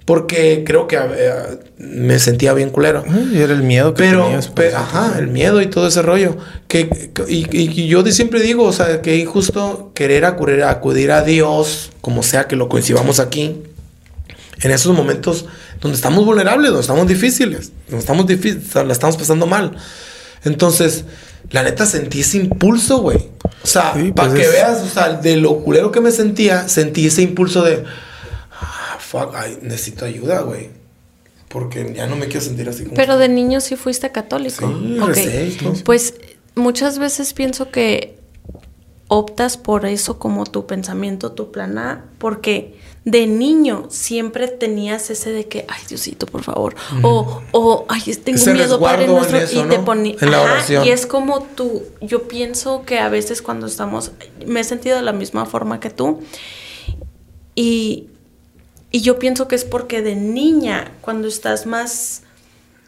porque 0.06 0.64
creo 0.66 0.88
que 0.88 0.98
eh, 0.98 1.32
me 1.78 2.18
sentía 2.18 2.54
bien 2.54 2.72
culero. 2.72 3.04
Y 3.32 3.38
era 3.38 3.54
el 3.54 3.62
miedo 3.62 3.94
que 3.94 4.04
Pero, 4.04 4.24
tenías, 4.24 4.48
pe- 4.48 4.74
ajá, 4.74 5.16
el 5.20 5.28
miedo 5.28 5.62
y 5.62 5.68
todo 5.68 5.88
ese 5.88 6.02
rollo. 6.02 6.36
Que, 6.68 6.90
que- 6.90 7.26
y, 7.28 7.46
y 7.52 7.88
yo 7.88 8.02
de- 8.02 8.12
siempre 8.12 8.42
digo, 8.42 8.64
o 8.64 8.74
sea, 8.74 9.02
que 9.04 9.22
es 9.22 9.28
justo 9.28 9.92
querer 9.94 10.26
acudir, 10.26 10.64
acudir 10.64 11.12
a 11.12 11.22
Dios, 11.22 11.92
como 12.02 12.24
sea 12.24 12.48
que 12.48 12.56
lo 12.56 12.70
coincidamos 12.70 13.20
aquí, 13.20 13.62
en 14.64 14.72
esos 14.72 14.96
momentos 14.96 15.46
donde 15.80 15.96
estamos 15.96 16.26
vulnerables, 16.26 16.70
donde 16.72 16.82
estamos 16.82 17.08
difíciles, 17.08 17.72
donde 17.88 18.00
estamos 18.00 18.26
difíciles, 18.26 18.74
la 18.76 18.92
estamos 18.92 19.16
pasando 19.16 19.46
mal. 19.46 19.78
Entonces, 20.44 21.04
la 21.52 21.64
neta 21.64 21.86
sentí 21.86 22.22
ese 22.22 22.38
impulso, 22.38 23.00
güey. 23.00 23.18
O 23.64 23.68
sea, 23.68 23.94
Sí, 23.96 24.12
para 24.12 24.30
pues 24.30 24.40
que 24.42 24.46
es- 24.48 24.54
veas, 24.54 24.82
o 24.82 24.88
sea, 24.88 25.14
de 25.14 25.36
lo 25.38 25.60
culero 25.60 25.92
que 25.92 26.00
me 26.02 26.12
sentía, 26.12 26.68
sentí 26.70 27.08
ese 27.08 27.22
impulso 27.24 27.64
de, 27.64 27.84
ah, 28.62 28.98
fuck, 29.00 29.34
ay, 29.36 29.58
necesito 29.62 30.06
ayuda, 30.06 30.42
güey. 30.42 30.70
Porque 31.50 31.94
ya 31.96 32.06
no 32.08 32.16
me 32.16 32.28
quiero 32.28 32.42
sentir 32.42 32.70
así 32.70 32.84
como... 32.84 32.96
Pero 32.96 33.18
de 33.18 33.28
niño 33.28 33.60
sí 33.60 33.76
fuiste 33.76 34.12
católico. 34.12 34.68
Sí, 34.68 35.00
Ok. 35.02 35.08
recé 35.08 35.48
y 35.48 35.52
todo. 35.54 35.74
Pues 35.84 36.14
muchas 36.56 37.00
veces 37.00 37.34
pienso 37.34 37.72
que 37.72 38.18
optas 39.08 39.58
por 39.58 39.86
eso 39.88 40.20
como 40.20 40.46
tu 40.46 40.68
pensamiento, 40.68 41.32
tu 41.32 41.52
plan 41.52 41.78
A, 41.80 42.06
porque 42.20 42.76
de 43.10 43.26
niño 43.28 43.88
siempre 43.90 44.48
tenías 44.48 45.10
ese 45.10 45.32
de 45.32 45.48
que, 45.48 45.66
ay 45.68 45.82
Diosito, 45.88 46.26
por 46.28 46.44
favor, 46.44 46.76
o, 47.02 47.42
o, 47.52 47.86
ay, 47.90 48.02
tengo 48.24 48.38
Ese 48.38 48.54
miedo, 48.54 48.80
Padre 48.80 49.06
en 49.06 49.36
eso, 49.36 49.66
y 49.66 49.70
te 49.70 49.78
¿no? 49.80 49.86
poní- 49.86 50.16
En 50.22 50.32
la 50.32 50.38
Ajá, 50.44 50.54
oración. 50.54 50.86
y 50.86 50.90
es 50.90 51.06
como 51.08 51.42
tú, 51.42 51.84
yo 52.02 52.28
pienso 52.28 52.84
que 52.86 53.00
a 53.00 53.10
veces 53.10 53.42
cuando 53.42 53.66
estamos, 53.68 54.12
me 54.46 54.60
he 54.60 54.64
sentido 54.64 54.98
de 54.98 55.04
la 55.04 55.14
misma 55.14 55.46
forma 55.46 55.80
que 55.80 55.90
tú, 55.90 56.20
y, 57.56 58.08
y 58.92 59.02
yo 59.02 59.20
pienso 59.20 59.48
que 59.48 59.56
es 59.56 59.66
porque 59.66 60.02
de 60.02 60.16
niña, 60.16 60.92
cuando 61.02 61.28
estás 61.28 61.66
más, 61.66 62.24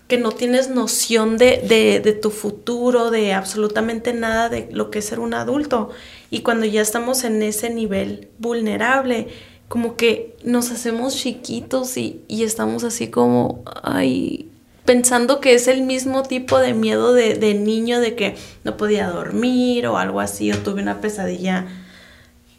que 0.08 0.18
no 0.18 0.32
tienes 0.34 0.70
noción 0.70 1.38
de, 1.38 1.64
de- 1.68 2.02
de 2.02 2.12
tu 2.14 2.32
futuro, 2.32 3.12
de 3.12 3.34
absolutamente 3.34 4.14
nada 4.14 4.50
de 4.50 4.68
lo 4.72 4.92
que 4.92 5.00
es 5.00 5.06
ser 5.06 5.20
un 5.20 5.34
adulto, 5.34 5.90
y 6.30 6.42
cuando 6.42 6.66
ya 6.66 6.82
estamos 6.82 7.24
en 7.24 7.42
ese 7.44 7.70
nivel 7.70 8.28
vulnerable, 8.38 9.28
como 9.72 9.96
que 9.96 10.36
nos 10.44 10.70
hacemos 10.70 11.16
chiquitos 11.16 11.96
y, 11.96 12.26
y 12.28 12.44
estamos 12.44 12.84
así 12.84 13.08
como, 13.08 13.64
ay, 13.84 14.52
pensando 14.84 15.40
que 15.40 15.54
es 15.54 15.70
el 15.70 15.84
mismo 15.84 16.24
tipo 16.24 16.60
de 16.60 16.74
miedo 16.74 17.14
de, 17.14 17.36
de 17.36 17.54
niño, 17.54 18.02
de 18.02 18.18
que 18.18 18.36
no 18.66 18.76
podía 18.76 19.08
dormir 19.08 19.88
o 19.88 19.98
algo 19.98 20.20
así, 20.20 20.52
o 20.52 20.58
tuve 20.58 20.82
una 20.82 21.00
pesadilla 21.00 21.68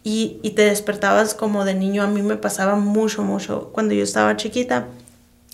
y, 0.02 0.38
y 0.42 0.52
te 0.52 0.62
despertabas 0.62 1.34
como 1.34 1.66
de 1.66 1.74
niño. 1.74 2.02
A 2.02 2.06
mí 2.06 2.22
me 2.22 2.36
pasaba 2.36 2.76
mucho, 2.76 3.22
mucho 3.24 3.68
cuando 3.74 3.92
yo 3.92 4.04
estaba 4.04 4.38
chiquita. 4.38 4.86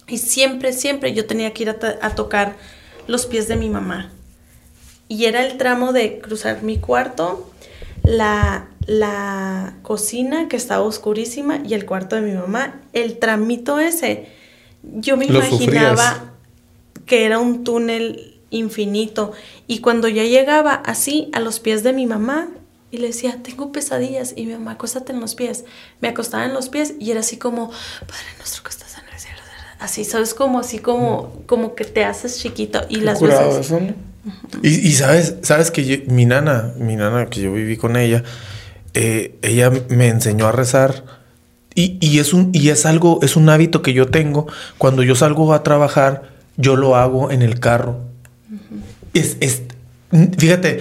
Y 0.06 0.18
siempre, 0.18 0.72
siempre 0.72 1.12
yo 1.12 1.26
tenía 1.26 1.52
que 1.55 1.64
ir 1.64 1.70
a, 1.70 1.76
a 2.02 2.14
tocar 2.14 2.55
los 3.09 3.26
pies 3.26 3.48
de 3.48 3.56
mi 3.56 3.68
mamá. 3.68 4.12
Y 5.09 5.24
era 5.24 5.44
el 5.44 5.59
tramo 5.59 5.93
de 5.93 6.20
cruzar 6.20 6.62
mi 6.62 6.78
cuarto, 6.78 7.51
la, 8.04 8.68
la 8.86 9.74
cocina 9.82 10.48
que 10.48 10.56
estaba 10.56 10.82
oscurísima 10.82 11.60
y 11.64 11.74
el 11.74 11.86
cuarto 11.86 12.16
de 12.16 12.22
mi 12.22 12.32
mamá. 12.32 12.80
El 12.92 13.18
tramito 13.18 13.78
ese, 13.78 14.28
yo 14.82 15.16
me 15.16 15.26
Lo 15.26 15.38
imaginaba 15.38 16.14
sufrías. 16.14 16.22
que 17.06 17.24
era 17.24 17.38
un 17.38 17.64
túnel 17.64 18.40
infinito. 18.50 19.32
Y 19.66 19.80
cuando 19.80 20.08
ya 20.08 20.24
llegaba 20.24 20.74
así 20.74 21.28
a 21.32 21.40
los 21.40 21.60
pies 21.60 21.82
de 21.82 21.92
mi 21.92 22.06
mamá 22.06 22.48
y 22.90 22.98
le 22.98 23.08
decía, 23.08 23.38
tengo 23.42 23.70
pesadillas, 23.70 24.32
y 24.34 24.46
mi 24.46 24.54
mamá, 24.54 24.72
acostate 24.72 25.12
en 25.12 25.20
los 25.20 25.34
pies. 25.34 25.64
Me 26.00 26.08
acostaba 26.08 26.46
en 26.46 26.54
los 26.54 26.70
pies 26.70 26.94
y 26.98 27.10
era 27.10 27.20
así 27.20 27.36
como, 27.36 27.68
Padre 27.68 28.24
nuestro 28.38 28.62
que 28.62 28.70
estás 28.70 28.96
en 28.96 29.12
el 29.12 29.20
cielo. 29.20 29.38
Así, 29.78 30.04
¿sabes? 30.04 30.32
Como 30.32 30.58
así, 30.58 30.78
como, 30.78 31.42
como 31.46 31.74
que 31.74 31.84
te 31.84 32.04
haces 32.04 32.38
chiquito. 32.40 32.80
Y 32.88 33.00
las 33.00 33.20
veces... 33.20 33.56
eso, 33.56 33.78
¿no? 33.80 34.07
Y, 34.62 34.68
y 34.68 34.92
sabes, 34.92 35.36
sabes 35.42 35.70
que 35.70 35.84
yo- 35.84 35.96
mi 36.12 36.24
nana, 36.26 36.72
mi 36.78 36.96
nana 36.96 37.26
que 37.26 37.40
yo 37.42 37.52
viví 37.52 37.76
con 37.76 37.96
ella, 37.96 38.22
eh, 38.94 39.36
ella 39.42 39.70
me 39.88 40.09
enseñó 40.09 40.46
a 40.46 40.52
rezar. 40.52 41.05
Y, 41.74 41.96
y 42.00 42.18
es 42.18 42.32
un, 42.32 42.50
y 42.52 42.70
es 42.70 42.86
algo, 42.86 43.20
es 43.22 43.36
un 43.36 43.48
hábito 43.48 43.82
que 43.82 43.92
yo 43.92 44.06
tengo. 44.06 44.46
Cuando 44.78 45.02
yo 45.02 45.14
salgo 45.14 45.52
a 45.55 45.62
trabajar, 45.62 46.30
yo 46.56 46.74
lo 46.76 46.96
hago 46.96 47.30
en 47.30 47.42
el 47.42 47.60
carro. 47.60 48.00
es, 49.14 49.36
es- 49.40 49.62
fíjate, 50.38 50.80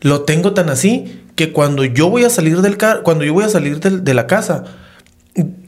lo 0.00 0.22
tengo 0.22 0.52
tan 0.54 0.68
así 0.68 1.22
que 1.36 1.52
cuando 1.52 1.84
yo 1.84 2.10
voy 2.10 2.24
a 2.24 2.30
salir 2.30 2.60
del 2.62 2.76
carro, 2.76 3.02
cuando 3.02 3.24
yo 3.24 3.32
voy 3.32 3.44
a 3.44 3.48
salir 3.48 3.80
del- 3.80 4.04
de 4.04 4.14
la 4.14 4.26
casa, 4.26 4.64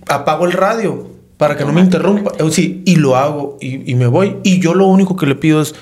apago 0.08 0.46
el 0.46 0.52
radio 0.52 1.10
para 1.36 1.56
que 1.56 1.64
no 1.64 1.72
me 1.72 1.80
interrumpa. 1.80 2.32
Sí, 2.50 2.82
y 2.84 2.96
lo 2.96 3.16
hago 3.16 3.56
y, 3.60 3.90
y 3.90 3.94
me 3.94 4.06
voy. 4.06 4.36
Y 4.42 4.60
yo 4.60 4.74
lo 4.74 4.86
único 4.86 5.16
que 5.16 5.26
le 5.26 5.34
pido 5.34 5.60
es 5.62 5.74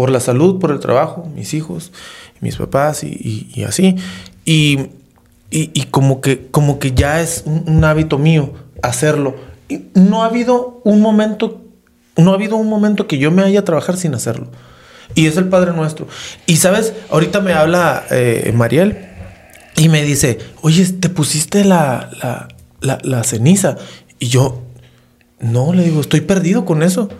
por 0.00 0.08
la 0.08 0.18
salud, 0.20 0.58
por 0.58 0.70
el 0.70 0.80
trabajo, 0.80 1.28
mis 1.36 1.52
hijos, 1.52 1.92
mis 2.40 2.56
papás 2.56 3.04
y, 3.04 3.08
y- 3.08 3.50
y 3.54 3.64
así. 3.64 3.96
Y, 4.46 4.78
y- 5.50 5.82
como, 5.90 6.22
que, 6.22 6.46
como 6.50 6.78
que 6.78 6.92
ya 6.92 7.20
es 7.20 7.42
un, 7.44 7.64
un 7.66 7.84
hábito 7.84 8.16
mío 8.16 8.54
hacerlo. 8.82 9.36
Y 9.68 9.82
no 9.92 10.22
ha 10.22 10.26
habido 10.26 10.80
un 10.84 11.02
momento, 11.02 11.60
no 12.16 12.30
ha 12.30 12.34
habido 12.36 12.56
un 12.56 12.70
momento 12.70 13.06
que 13.06 13.18
yo 13.18 13.30
me 13.30 13.42
haya 13.42 13.60
a 13.60 13.64
trabajar 13.66 13.98
sin 13.98 14.14
hacerlo. 14.14 14.46
Y 15.14 15.26
es 15.26 15.36
el 15.36 15.50
Padre 15.50 15.74
Nuestro. 15.74 16.08
Y 16.46 16.56
sabes, 16.56 16.94
ahorita 17.10 17.40
me 17.42 17.52
habla 17.52 18.04
eh, 18.10 18.54
Mariel 18.56 18.96
y 19.76 19.90
me 19.90 20.02
dice, 20.02 20.38
oye, 20.62 20.86
¿te 20.86 21.10
pusiste 21.10 21.62
la, 21.66 22.08
la, 22.22 22.48
la- 22.80 23.00
la 23.02 23.22
ceniza? 23.22 23.76
Y 24.18 24.28
yo, 24.28 24.62
no, 25.40 25.74
le 25.74 25.84
digo, 25.84 26.00
estoy 26.00 26.22
perdido 26.22 26.64
con 26.64 26.82
eso. 26.82 27.10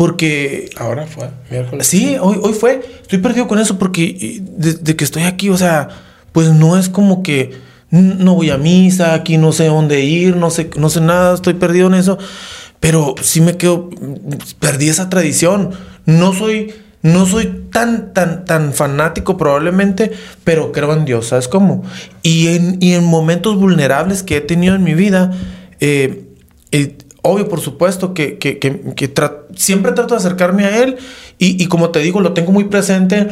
Porque 0.00 0.70
Ahora 0.78 1.06
fue, 1.06 1.28
miércoles. 1.50 1.86
Sí, 1.86 2.16
hoy, 2.18 2.38
hoy 2.40 2.54
fue. 2.54 2.80
Estoy 3.02 3.18
perdido 3.18 3.46
con 3.46 3.58
eso 3.58 3.78
porque 3.78 4.04
eh, 4.18 4.40
desde 4.56 4.96
que 4.96 5.04
estoy 5.04 5.24
aquí, 5.24 5.50
o 5.50 5.58
sea, 5.58 5.88
pues 6.32 6.48
no 6.54 6.78
es 6.78 6.88
como 6.88 7.22
que 7.22 7.50
no 7.90 8.34
voy 8.34 8.48
a 8.48 8.56
misa, 8.56 9.12
aquí 9.12 9.36
no 9.36 9.52
sé 9.52 9.66
dónde 9.66 10.00
ir, 10.00 10.36
no 10.36 10.48
sé, 10.48 10.70
no 10.78 10.88
sé 10.88 11.02
nada, 11.02 11.34
estoy 11.34 11.52
perdido 11.52 11.88
en 11.88 11.92
eso. 11.96 12.16
Pero 12.80 13.14
sí 13.20 13.42
me 13.42 13.58
quedo, 13.58 13.90
perdí 14.58 14.88
esa 14.88 15.10
tradición. 15.10 15.72
No 16.06 16.32
soy, 16.32 16.72
no 17.02 17.26
soy 17.26 17.64
tan, 17.70 18.14
tan, 18.14 18.46
tan 18.46 18.72
fanático 18.72 19.36
probablemente, 19.36 20.12
pero 20.44 20.72
creo 20.72 20.94
en 20.94 21.04
Dios, 21.04 21.26
¿sabes 21.26 21.46
cómo? 21.46 21.84
Y 22.22 22.46
en, 22.46 22.78
y 22.80 22.94
en 22.94 23.04
momentos 23.04 23.56
vulnerables 23.56 24.22
que 24.22 24.38
he 24.38 24.40
tenido 24.40 24.74
en 24.76 24.82
mi 24.82 24.94
vida, 24.94 25.30
eh, 25.80 26.24
eh, 26.72 26.96
obvio, 27.20 27.50
por 27.50 27.60
supuesto, 27.60 28.14
que, 28.14 28.38
que- 28.38 28.58
que- 28.58 28.80
que 28.96 29.14
tra- 29.14 29.39
siempre 29.56 29.92
trato 29.92 30.14
de 30.14 30.18
acercarme 30.20 30.64
a 30.64 30.82
Él 30.82 30.96
y, 31.38 31.66
como 31.66 31.90
te 31.90 32.00
digo, 32.00 32.20
lo 32.20 32.32
tengo 32.34 32.52
muy 32.52 32.64
presente 32.64 33.28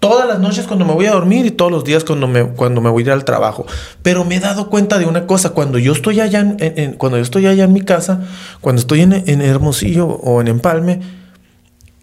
todas 0.00 0.26
las 0.28 0.38
noches 0.38 0.66
cuando 0.66 0.84
me 0.84 0.92
voy 0.92 1.06
a 1.06 1.10
dormir 1.12 1.46
y 1.46 1.50
todos 1.50 1.70
los 1.72 1.82
días 1.84 2.04
cuando 2.04 2.26
me, 2.28 2.46
cuando 2.48 2.80
me 2.80 2.90
voy 2.90 3.08
al 3.08 3.24
trabajo. 3.24 3.66
Pero 4.02 4.24
me 4.24 4.36
he 4.36 4.40
dado 4.40 4.70
cuenta 4.70 4.98
de 4.98 5.06
una 5.06 5.26
cosa, 5.26 5.50
cuando 5.50 5.78
yo 5.78 5.92
estoy 5.92 6.20
allá 6.20 6.40
en, 6.58 6.92
cuando 6.92 7.18
yo 7.18 7.22
estoy 7.22 7.46
allá 7.46 7.64
en 7.64 7.72
mi 7.72 7.80
casa, 7.82 8.20
cuando 8.60 8.80
estoy 8.80 9.00
en, 9.02 9.12
en 9.12 9.40
Hermosillo 9.42 10.06
o 10.06 10.40
en 10.40 10.48
Empalme, 10.48 11.00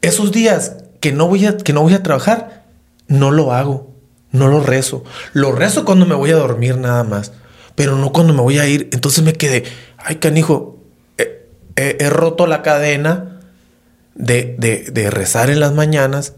esos 0.01 0.31
días 0.31 0.75
que 0.99 1.11
no 1.11 1.27
voy 1.27 1.45
a, 1.45 1.57
que 1.57 1.73
no 1.73 1.81
voy 1.81 1.93
a 1.93 2.03
trabajar, 2.03 2.63
no 3.07 3.31
lo 3.31 3.53
hago, 3.53 3.91
no 4.31 4.47
lo 4.47 4.59
rezo. 4.61 5.03
Lo 5.33 5.51
rezo 5.51 5.85
cuando 5.85 6.05
me 6.05 6.15
voy 6.15 6.31
a 6.31 6.35
dormir 6.35 6.77
nada 6.77 7.03
más, 7.03 7.31
pero 7.75 7.95
no 7.95 8.11
cuando 8.11 8.33
me 8.33 8.41
voy 8.41 8.59
a 8.59 8.67
ir. 8.67 8.89
Entonces 8.91 9.23
me 9.23 9.33
quedé, 9.33 9.63
ay 9.97 10.17
canijo, 10.17 10.79
he- 11.17 11.97
he 11.99 12.09
roto 12.09 12.47
la 12.47 12.61
cadena 12.61 13.32
de, 14.15 14.55
de- 14.57 14.91
de 14.91 15.09
rezar 15.09 15.49
en 15.49 15.59
las 15.59 15.73
mañanas, 15.73 16.33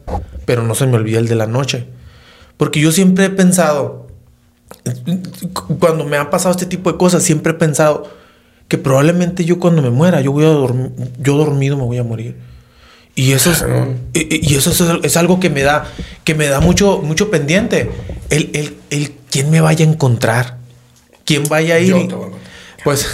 pero 0.46 0.64
no 0.64 0.76
se 0.76 0.88
me 0.88 0.96
olvida 0.96 1.20
el 1.20 1.28
de 1.28 1.36
la 1.36 1.48
noche. 1.48 1.88
Porque 2.58 2.80
yo 2.80 2.92
siempre 2.92 3.26
he 3.26 3.30
pensado, 3.30 4.08
cuando 5.80 6.06
me 6.06 6.18
ha 6.18 6.30
pasado 6.30 6.52
este 6.52 6.66
tipo 6.66 6.92
de 6.92 6.98
cosas, 6.98 7.24
siempre 7.24 7.52
he 7.52 7.56
pensado 7.56 8.10
que 8.68 8.78
probablemente 8.78 9.46
yo 9.46 9.60
cuando 9.60 9.82
me 9.82 9.90
muera, 9.90 10.22
yo 10.22 10.32
voy 10.32 10.46
a 10.46 10.50
dormir, 10.50 10.92
yo 11.20 11.38
dormido 11.38 11.78
me 11.78 11.84
voy 11.84 11.98
a 11.98 12.04
morir. 12.04 12.36
Y 13.18 13.32
eso 13.32 13.52
es, 13.52 13.64
y, 14.14 14.56
eso 14.56 14.72
es, 14.72 15.04
es 15.06 15.18
algo 15.18 15.40
que 15.40 15.50
me 15.50 15.62
da, 15.62 15.86
que 16.26 16.36
me 16.36 16.48
da 16.48 16.60
mucho, 16.60 17.02
mucho 17.02 17.30
pendiente. 17.32 17.90
El, 18.30 18.50
el, 18.54 18.76
el 18.90 19.14
quién 19.32 19.50
me 19.52 19.62
vaya 19.62 19.86
a 19.86 19.90
encontrar, 19.90 20.58
quién 21.24 21.44
vaya 21.48 21.76
a 21.76 21.80
ir. 21.80 21.90
Yo 21.92 21.98
y- 22.00 22.08
te 22.08 22.16
voy 22.16 22.24
a 22.26 22.28
encontrar. 22.28 22.52
pues, 22.84 23.08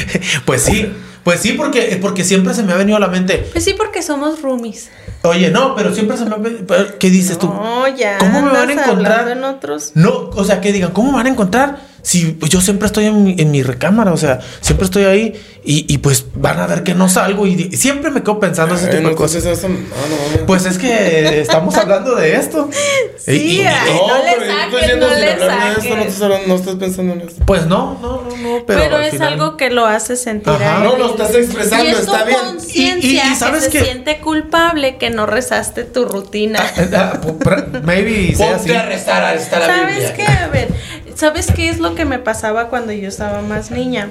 pues 0.46 0.62
sí, 0.62 0.90
pues 1.24 1.40
sí, 1.40 1.52
porque, 1.52 1.98
porque 2.00 2.24
siempre 2.24 2.54
se 2.54 2.62
me 2.62 2.72
ha 2.72 2.76
venido 2.76 2.96
a 2.96 3.00
la 3.00 3.08
mente. 3.08 3.48
Pues 3.52 3.64
sí, 3.64 3.74
porque 3.76 4.02
somos 4.02 4.42
roomies. 4.42 4.90
Oye, 5.22 5.50
no, 5.50 5.74
pero 5.76 5.94
siempre 5.94 6.16
se 6.16 6.24
me 6.24 6.34
ha 6.34 6.38
venido. 6.38 6.66
¿Qué 6.98 7.10
dices 7.10 7.38
tú? 7.38 7.46
No, 7.46 7.86
ya. 7.88 8.18
¿Cómo 8.18 8.42
me 8.42 8.50
van 8.50 8.68
a 8.68 8.72
encontrar? 8.72 9.28
en 9.28 9.44
otros. 9.44 9.92
No, 9.94 10.30
o 10.34 10.44
sea, 10.44 10.60
que 10.60 10.72
digan, 10.72 10.90
¿cómo 10.92 11.10
me 11.12 11.18
van 11.18 11.26
a 11.26 11.30
encontrar? 11.30 11.91
Si 12.02 12.26
pues, 12.32 12.50
yo 12.50 12.60
siempre 12.60 12.86
estoy 12.86 13.04
en 13.06 13.22
mi, 13.22 13.36
en 13.38 13.50
mi 13.52 13.62
recámara, 13.62 14.12
o 14.12 14.16
sea, 14.16 14.40
siempre 14.60 14.86
estoy 14.86 15.04
ahí 15.04 15.40
y, 15.64 15.86
y, 15.92 15.98
pues 15.98 16.26
van 16.34 16.58
a 16.58 16.66
ver 16.66 16.82
que 16.82 16.94
no 16.94 17.08
salgo 17.08 17.46
y, 17.46 17.54
di- 17.54 17.76
siempre 17.76 18.10
me 18.10 18.22
quedo 18.24 18.40
pensando 18.40 18.74
ese 18.74 18.86
Ay, 18.86 18.90
tipo 18.90 19.02
no, 19.04 19.08
de 19.10 19.14
cosas. 19.14 19.44
entonces 19.44 19.64
eso- 19.64 19.68
no, 19.68 19.76
no, 19.78 20.22
mames. 20.26 20.38
Pues 20.44 20.66
es 20.66 20.78
que 20.78 21.40
estamos 21.40 21.76
hablando 21.76 22.14
de 22.16 22.34
esto. 22.36 22.68
Sí, 23.24 23.30
Y- 23.30 23.60
y- 23.60 23.66
ay, 23.68 23.76
no, 23.94 24.08
no 24.08 24.24
le 24.24 24.32
saques, 24.32 24.96
no 24.98 25.06
le 25.06 25.30
esto, 25.30 25.44
no 25.44 25.50
saques. 25.50 25.84
estás, 26.08 26.22
hablando- 26.22 26.48
no 26.48 26.54
estás 26.56 26.74
pensando 26.74 27.12
en 27.12 27.20
esto. 27.20 27.44
pues 27.46 27.66
no, 27.66 27.96
no, 28.02 28.22
no, 28.22 28.36
no, 28.36 28.66
pero, 28.66 28.80
Pero, 28.80 28.98
es 28.98 29.10
final- 29.12 29.34
algo 29.34 29.56
que 29.56 29.70
lo 29.70 29.86
hace 29.86 30.16
sentir 30.16 30.52
Ajá. 30.52 30.80
No, 30.80 30.96
lo 30.96 31.10
estás 31.10 31.32
expresando, 31.36 31.84
y 31.84 31.88
es 31.90 32.00
está 32.00 32.18
tu 32.22 32.26
bien. 32.26 32.38
conciencia 32.44 33.08
Y- 33.08 33.14
y- 33.14 33.16
y 33.18 33.30
que 33.30 33.36
¿sabes 33.36 33.64
se 33.66 33.84
siente 33.84 34.18
culpable 34.18 34.96
que 34.96 35.10
no 35.10 35.26
rezaste 35.26 35.84
tu 35.84 36.04
rutina. 36.06 36.58
Ah, 36.96 37.20
pu- 37.22 37.38
pra- 37.38 37.80
Maybe 37.84 38.34
sea 38.34 38.56
así. 38.56 38.66
Ponte 38.66 38.76
a 38.76 38.86
rezar, 38.86 39.22
a 39.22 39.34
está 39.34 39.60
la 39.60 39.66
¿Sabes 39.66 39.94
Biblia. 39.94 40.14
qué? 40.14 40.22
A 40.26 40.48
ver, 40.48 40.68
¿sabes 41.16 41.46
qué 41.54 41.68
es 41.70 41.78
lo 41.78 41.94
que 41.94 42.04
me 42.04 42.18
pasaba 42.18 42.68
cuando 42.68 42.92
yo 42.92 43.08
estaba 43.08 43.42
más 43.42 43.70
niña? 43.70 44.10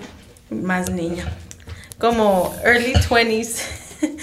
Más 0.49 0.89
niña. 0.89 1.25
Como 1.99 2.53
early 2.63 2.93
20s. 2.93 3.61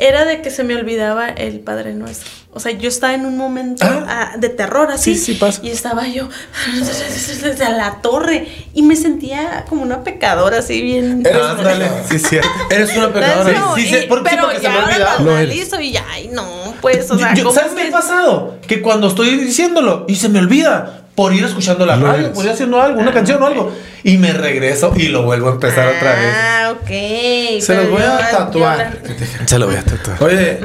Era 0.00 0.24
de 0.24 0.42
que 0.42 0.50
se 0.50 0.64
me 0.64 0.74
olvidaba 0.74 1.28
el 1.28 1.60
Padre 1.60 1.94
Nuestro. 1.94 2.28
O 2.52 2.60
sea, 2.60 2.72
yo 2.72 2.88
estaba 2.88 3.14
en 3.14 3.26
un 3.26 3.36
momento 3.36 3.84
Ah. 3.86 4.30
ah, 4.32 4.36
de 4.38 4.48
terror 4.48 4.90
así. 4.90 5.14
Sí, 5.14 5.20
sí 5.24 5.34
pasa. 5.34 5.60
Y 5.62 5.70
estaba 5.70 6.06
yo 6.08 6.28
desde 7.42 7.70
la 7.70 7.96
torre. 8.02 8.48
Y 8.74 8.82
me 8.82 8.96
sentía 8.96 9.64
como 9.68 9.82
una 9.82 10.02
pecadora 10.04 10.58
así 10.58 10.82
bien. 10.82 11.22
Eres 11.24 11.36
una 11.42 11.50
Ándale, 11.50 11.84
pecadora. 11.84 12.08
sí 12.08 12.18
cierto. 12.18 12.48
Eres 12.70 12.96
una 12.96 13.12
pecadora. 13.12 13.58
No, 13.58 13.74
sí, 13.76 13.82
y- 13.82 13.86
sí, 13.88 13.96
porque- 14.08 14.30
sí, 14.30 14.36
pero 14.36 14.42
porque 14.46 14.56
se 14.58 14.62
ya 14.64 14.82
ahora 14.82 14.98
lo 15.20 15.30
analizo 15.32 15.80
y 15.80 15.92
ya, 15.92 16.04
ay, 16.10 16.28
no, 16.32 16.74
pues, 16.80 17.10
o 17.10 17.18
sea, 17.18 17.34
Yo- 17.34 17.44
¿cómo 17.44 17.54
¿Sabes 17.54 17.72
me- 17.74 17.82
qué 17.82 17.88
ha 17.88 17.92
pasado? 17.92 18.58
Que 18.66 18.82
cuando 18.82 19.08
estoy 19.08 19.36
diciéndolo 19.36 20.04
y 20.08 20.16
se 20.16 20.28
me 20.28 20.38
olvida 20.40 21.03
por 21.14 21.32
ir 21.32 21.44
escuchando 21.44 21.86
la 21.86 21.96
radio, 21.96 22.32
por 22.32 22.44
ir 22.44 22.50
haciendo 22.50 22.80
algo, 22.80 23.00
una 23.00 23.12
canción 23.12 23.42
o 23.42 23.46
algo, 23.46 23.72
y 24.02 24.18
me 24.18 24.32
regreso 24.32 24.92
y 24.96 25.08
lo 25.08 25.22
vuelvo 25.22 25.48
a 25.48 25.52
empezar 25.52 25.88
otra 25.88 26.12
vez. 26.14 26.34
Ah, 26.34 26.74
ok. 26.80 27.60
Se 27.62 27.74
los 27.74 27.90
voy 27.90 28.02
a 28.02 28.30
tatuar. 28.30 28.98
Se 29.46 29.58
lo 29.58 29.66
voy 29.66 29.76
a 29.76 29.82
tatuar. 29.82 30.22
Oye. 30.22 30.58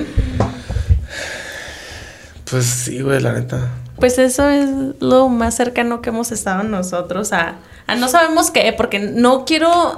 Pues 2.50 2.66
sí, 2.66 3.02
güey, 3.02 3.22
la 3.22 3.34
neta. 3.34 3.70
Pues 4.00 4.18
eso 4.18 4.50
es 4.50 4.70
lo 5.00 5.30
más 5.30 5.56
cercano 5.56 6.02
que 6.02 6.10
hemos 6.10 6.32
estado 6.32 6.64
nosotros 6.64 7.34
a, 7.34 7.56
a 7.88 7.96
no 7.96 8.08
sabemos 8.08 8.50
qué, 8.52 8.74
porque 8.76 9.00
no 9.00 9.46
quiero 9.46 9.98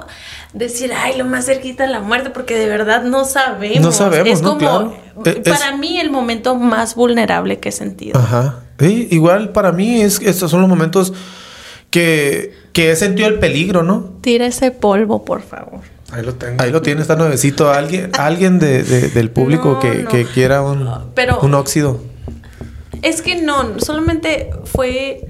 decir, 0.52 0.92
ay, 0.96 1.16
lo 1.16 1.24
más 1.24 1.46
cerquita 1.46 1.84
de 1.84 1.90
la 1.90 2.00
muerte, 2.00 2.30
porque 2.30 2.56
de 2.56 2.66
verdad 2.66 3.04
no 3.04 3.24
sabemos. 3.24 3.80
No 3.80 3.92
sabemos, 3.92 4.28
Es 4.28 4.42
¿no? 4.42 4.48
como, 4.50 4.58
Claro. 4.60 4.96
Eh, 5.24 5.42
es- 5.44 5.58
para 5.58 5.76
mí, 5.76 5.98
el 6.00 6.10
momento 6.10 6.56
más 6.56 6.94
vulnerable 6.94 7.58
que 7.58 7.68
he 7.68 7.72
sentido. 7.72 8.18
Ajá. 8.18 8.60
Sí, 8.78 9.08
igual 9.12 9.50
para 9.50 9.70
mí 9.72 10.00
es 10.02 10.20
estos 10.20 10.50
son 10.50 10.60
los 10.60 10.68
momentos 10.68 11.12
que, 11.90 12.54
que 12.72 12.90
he 12.90 12.96
sentido 12.96 13.28
el 13.28 13.38
peligro, 13.38 13.82
¿no? 13.82 14.10
Tira 14.20 14.46
ese 14.46 14.70
polvo, 14.70 15.24
por 15.24 15.42
favor. 15.42 15.80
Ahí 16.10 16.22
lo 16.24 16.34
tengo. 16.34 16.62
Ahí 16.62 16.70
lo 16.70 16.82
tiene, 16.82 17.00
está 17.02 17.16
nuevecito. 17.16 17.70
Alguien, 17.70 18.10
alguien 18.18 18.58
de, 18.58 18.82
de- 18.82 19.08
del 19.08 19.30
público 19.30 19.72
No, 19.74 19.80
que, 19.80 19.94
no. 20.02 20.08
que 20.10 20.24
quiera 20.26 20.62
un, 20.62 20.88
Pero- 21.14 21.40
un 21.40 21.54
óxido. 21.54 22.00
Es 23.02 23.20
que 23.20 23.42
no, 23.42 23.78
solamente 23.80 24.50
fue 24.64 25.26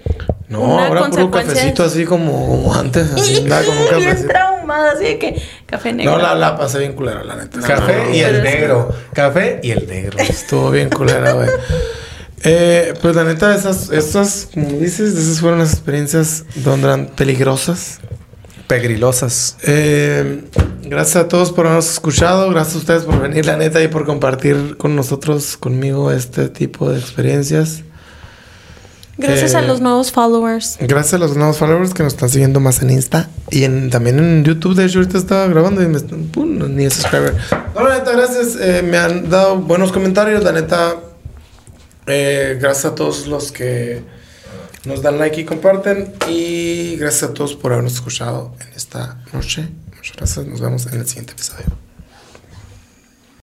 No, 0.49 0.61
una 0.61 0.86
ahora 0.89 1.09
puro 1.09 1.31
cafecito 1.31 1.82
así 1.82 2.05
como, 2.05 2.47
como 2.47 2.74
antes. 2.74 3.11
Así, 3.12 3.43
nada, 3.43 3.65
un 3.69 3.99
bien 3.99 4.28
traumada, 4.28 4.93
así 4.93 5.05
de 5.05 5.19
que 5.19 5.43
café 5.66 5.93
negro. 5.93 6.12
No, 6.12 6.19
la, 6.23 6.35
la 6.35 6.57
pasé 6.59 6.78
bien 6.78 6.93
culera, 6.93 7.24
la 7.24 7.36
neta. 7.36 7.61
Café 7.61 8.05
No, 8.05 8.15
y 8.15 8.20
no, 8.20 8.27
el 8.28 8.43
negro. 8.43 8.94
Café 9.15 9.61
y 9.62 9.70
el 9.70 9.86
negro. 9.89 10.19
Estuvo 10.19 10.70
bien 10.70 10.90
culera, 10.90 11.32
güey. 11.32 11.49
Eh, 12.44 12.94
pues 13.01 13.15
la 13.15 13.23
neta, 13.23 13.55
esas, 13.55 13.90
estas, 13.90 14.49
como 14.53 14.66
dices, 14.66 15.15
esas 15.15 15.39
fueron 15.39 15.61
las 15.61 15.73
experiencias 15.73 16.44
donde 16.57 16.89
eran 16.89 17.07
peligrosas. 17.07 18.01
Pegrilosas. 18.66 19.56
Eh, 19.64 20.43
Gracias 20.84 21.16
a 21.16 21.28
todos 21.28 21.52
por 21.52 21.66
habernos 21.66 21.90
escuchado. 21.90 22.51
Gracias 22.51 22.74
a 22.74 22.78
ustedes 22.78 23.02
por 23.05 23.20
venir, 23.20 23.47
la 23.47 23.56
neta, 23.56 23.80
y 23.82 23.89
por 23.89 24.05
compartir 24.05 24.76
con 24.76 24.97
nosotros, 24.97 25.56
conmigo, 25.56 26.10
este 26.10 26.48
tipo 26.48 26.90
de 26.90 26.98
experiencias. 26.98 27.82
Gracias 29.16 29.55
Eh, 29.55 29.59
a 29.59 29.62
los 29.62 29.80
nuevos 29.80 30.10
followers. 30.10 30.76
Gracias 30.80 31.14
a 31.14 31.18
los 31.18 31.36
nuevos 31.36 31.56
followers 31.59 31.94
que 31.94 32.02
nos 32.02 32.14
están 32.14 32.28
siguiendo 32.28 32.59
más 32.60 32.82
en 32.82 32.90
Insta 32.90 33.30
y 33.51 33.62
en, 33.64 33.90
también 33.90 34.18
en 34.18 34.44
YouTube. 34.44 34.74
De 34.74 34.84
hecho, 34.86 34.98
ahorita 34.98 35.18
estaba 35.18 35.47
grabando 35.47 35.82
y 35.82 35.86
me 35.86 36.01
pum, 36.01 36.59
no, 36.59 36.66
ni 36.68 36.84
es 36.84 36.94
subscriber. 36.94 37.34
No, 37.74 37.89
la 37.89 37.98
neta, 37.98 38.12
gracias. 38.12 38.56
Eh, 38.60 38.82
me 38.82 38.98
han 38.98 39.30
dado 39.30 39.56
buenos 39.59 39.93
comentarios. 39.93 40.43
La 40.43 40.52
neta, 40.52 40.97
eh, 42.06 42.59
gracias 42.60 42.86
a 42.93 42.94
todos 42.94 43.28
los 43.28 43.52
que 43.52 44.02
nos 44.84 45.02
dan 45.02 45.18
like 45.18 45.40
y 45.40 45.44
comparten. 45.44 46.14
Y 46.28 46.96
gracias 46.96 47.30
a 47.30 47.34
todos 47.34 47.54
por 47.54 47.72
habernos 47.72 47.94
escuchado 47.94 48.54
en 48.60 48.72
esta 48.74 49.22
noche. 49.32 49.68
Muchas 49.96 50.16
gracias. 50.16 50.46
Nos 50.46 50.60
vemos 50.60 50.86
en 50.86 51.00
el 51.00 51.06
siguiente 51.06 51.32
episodio. 51.32 51.66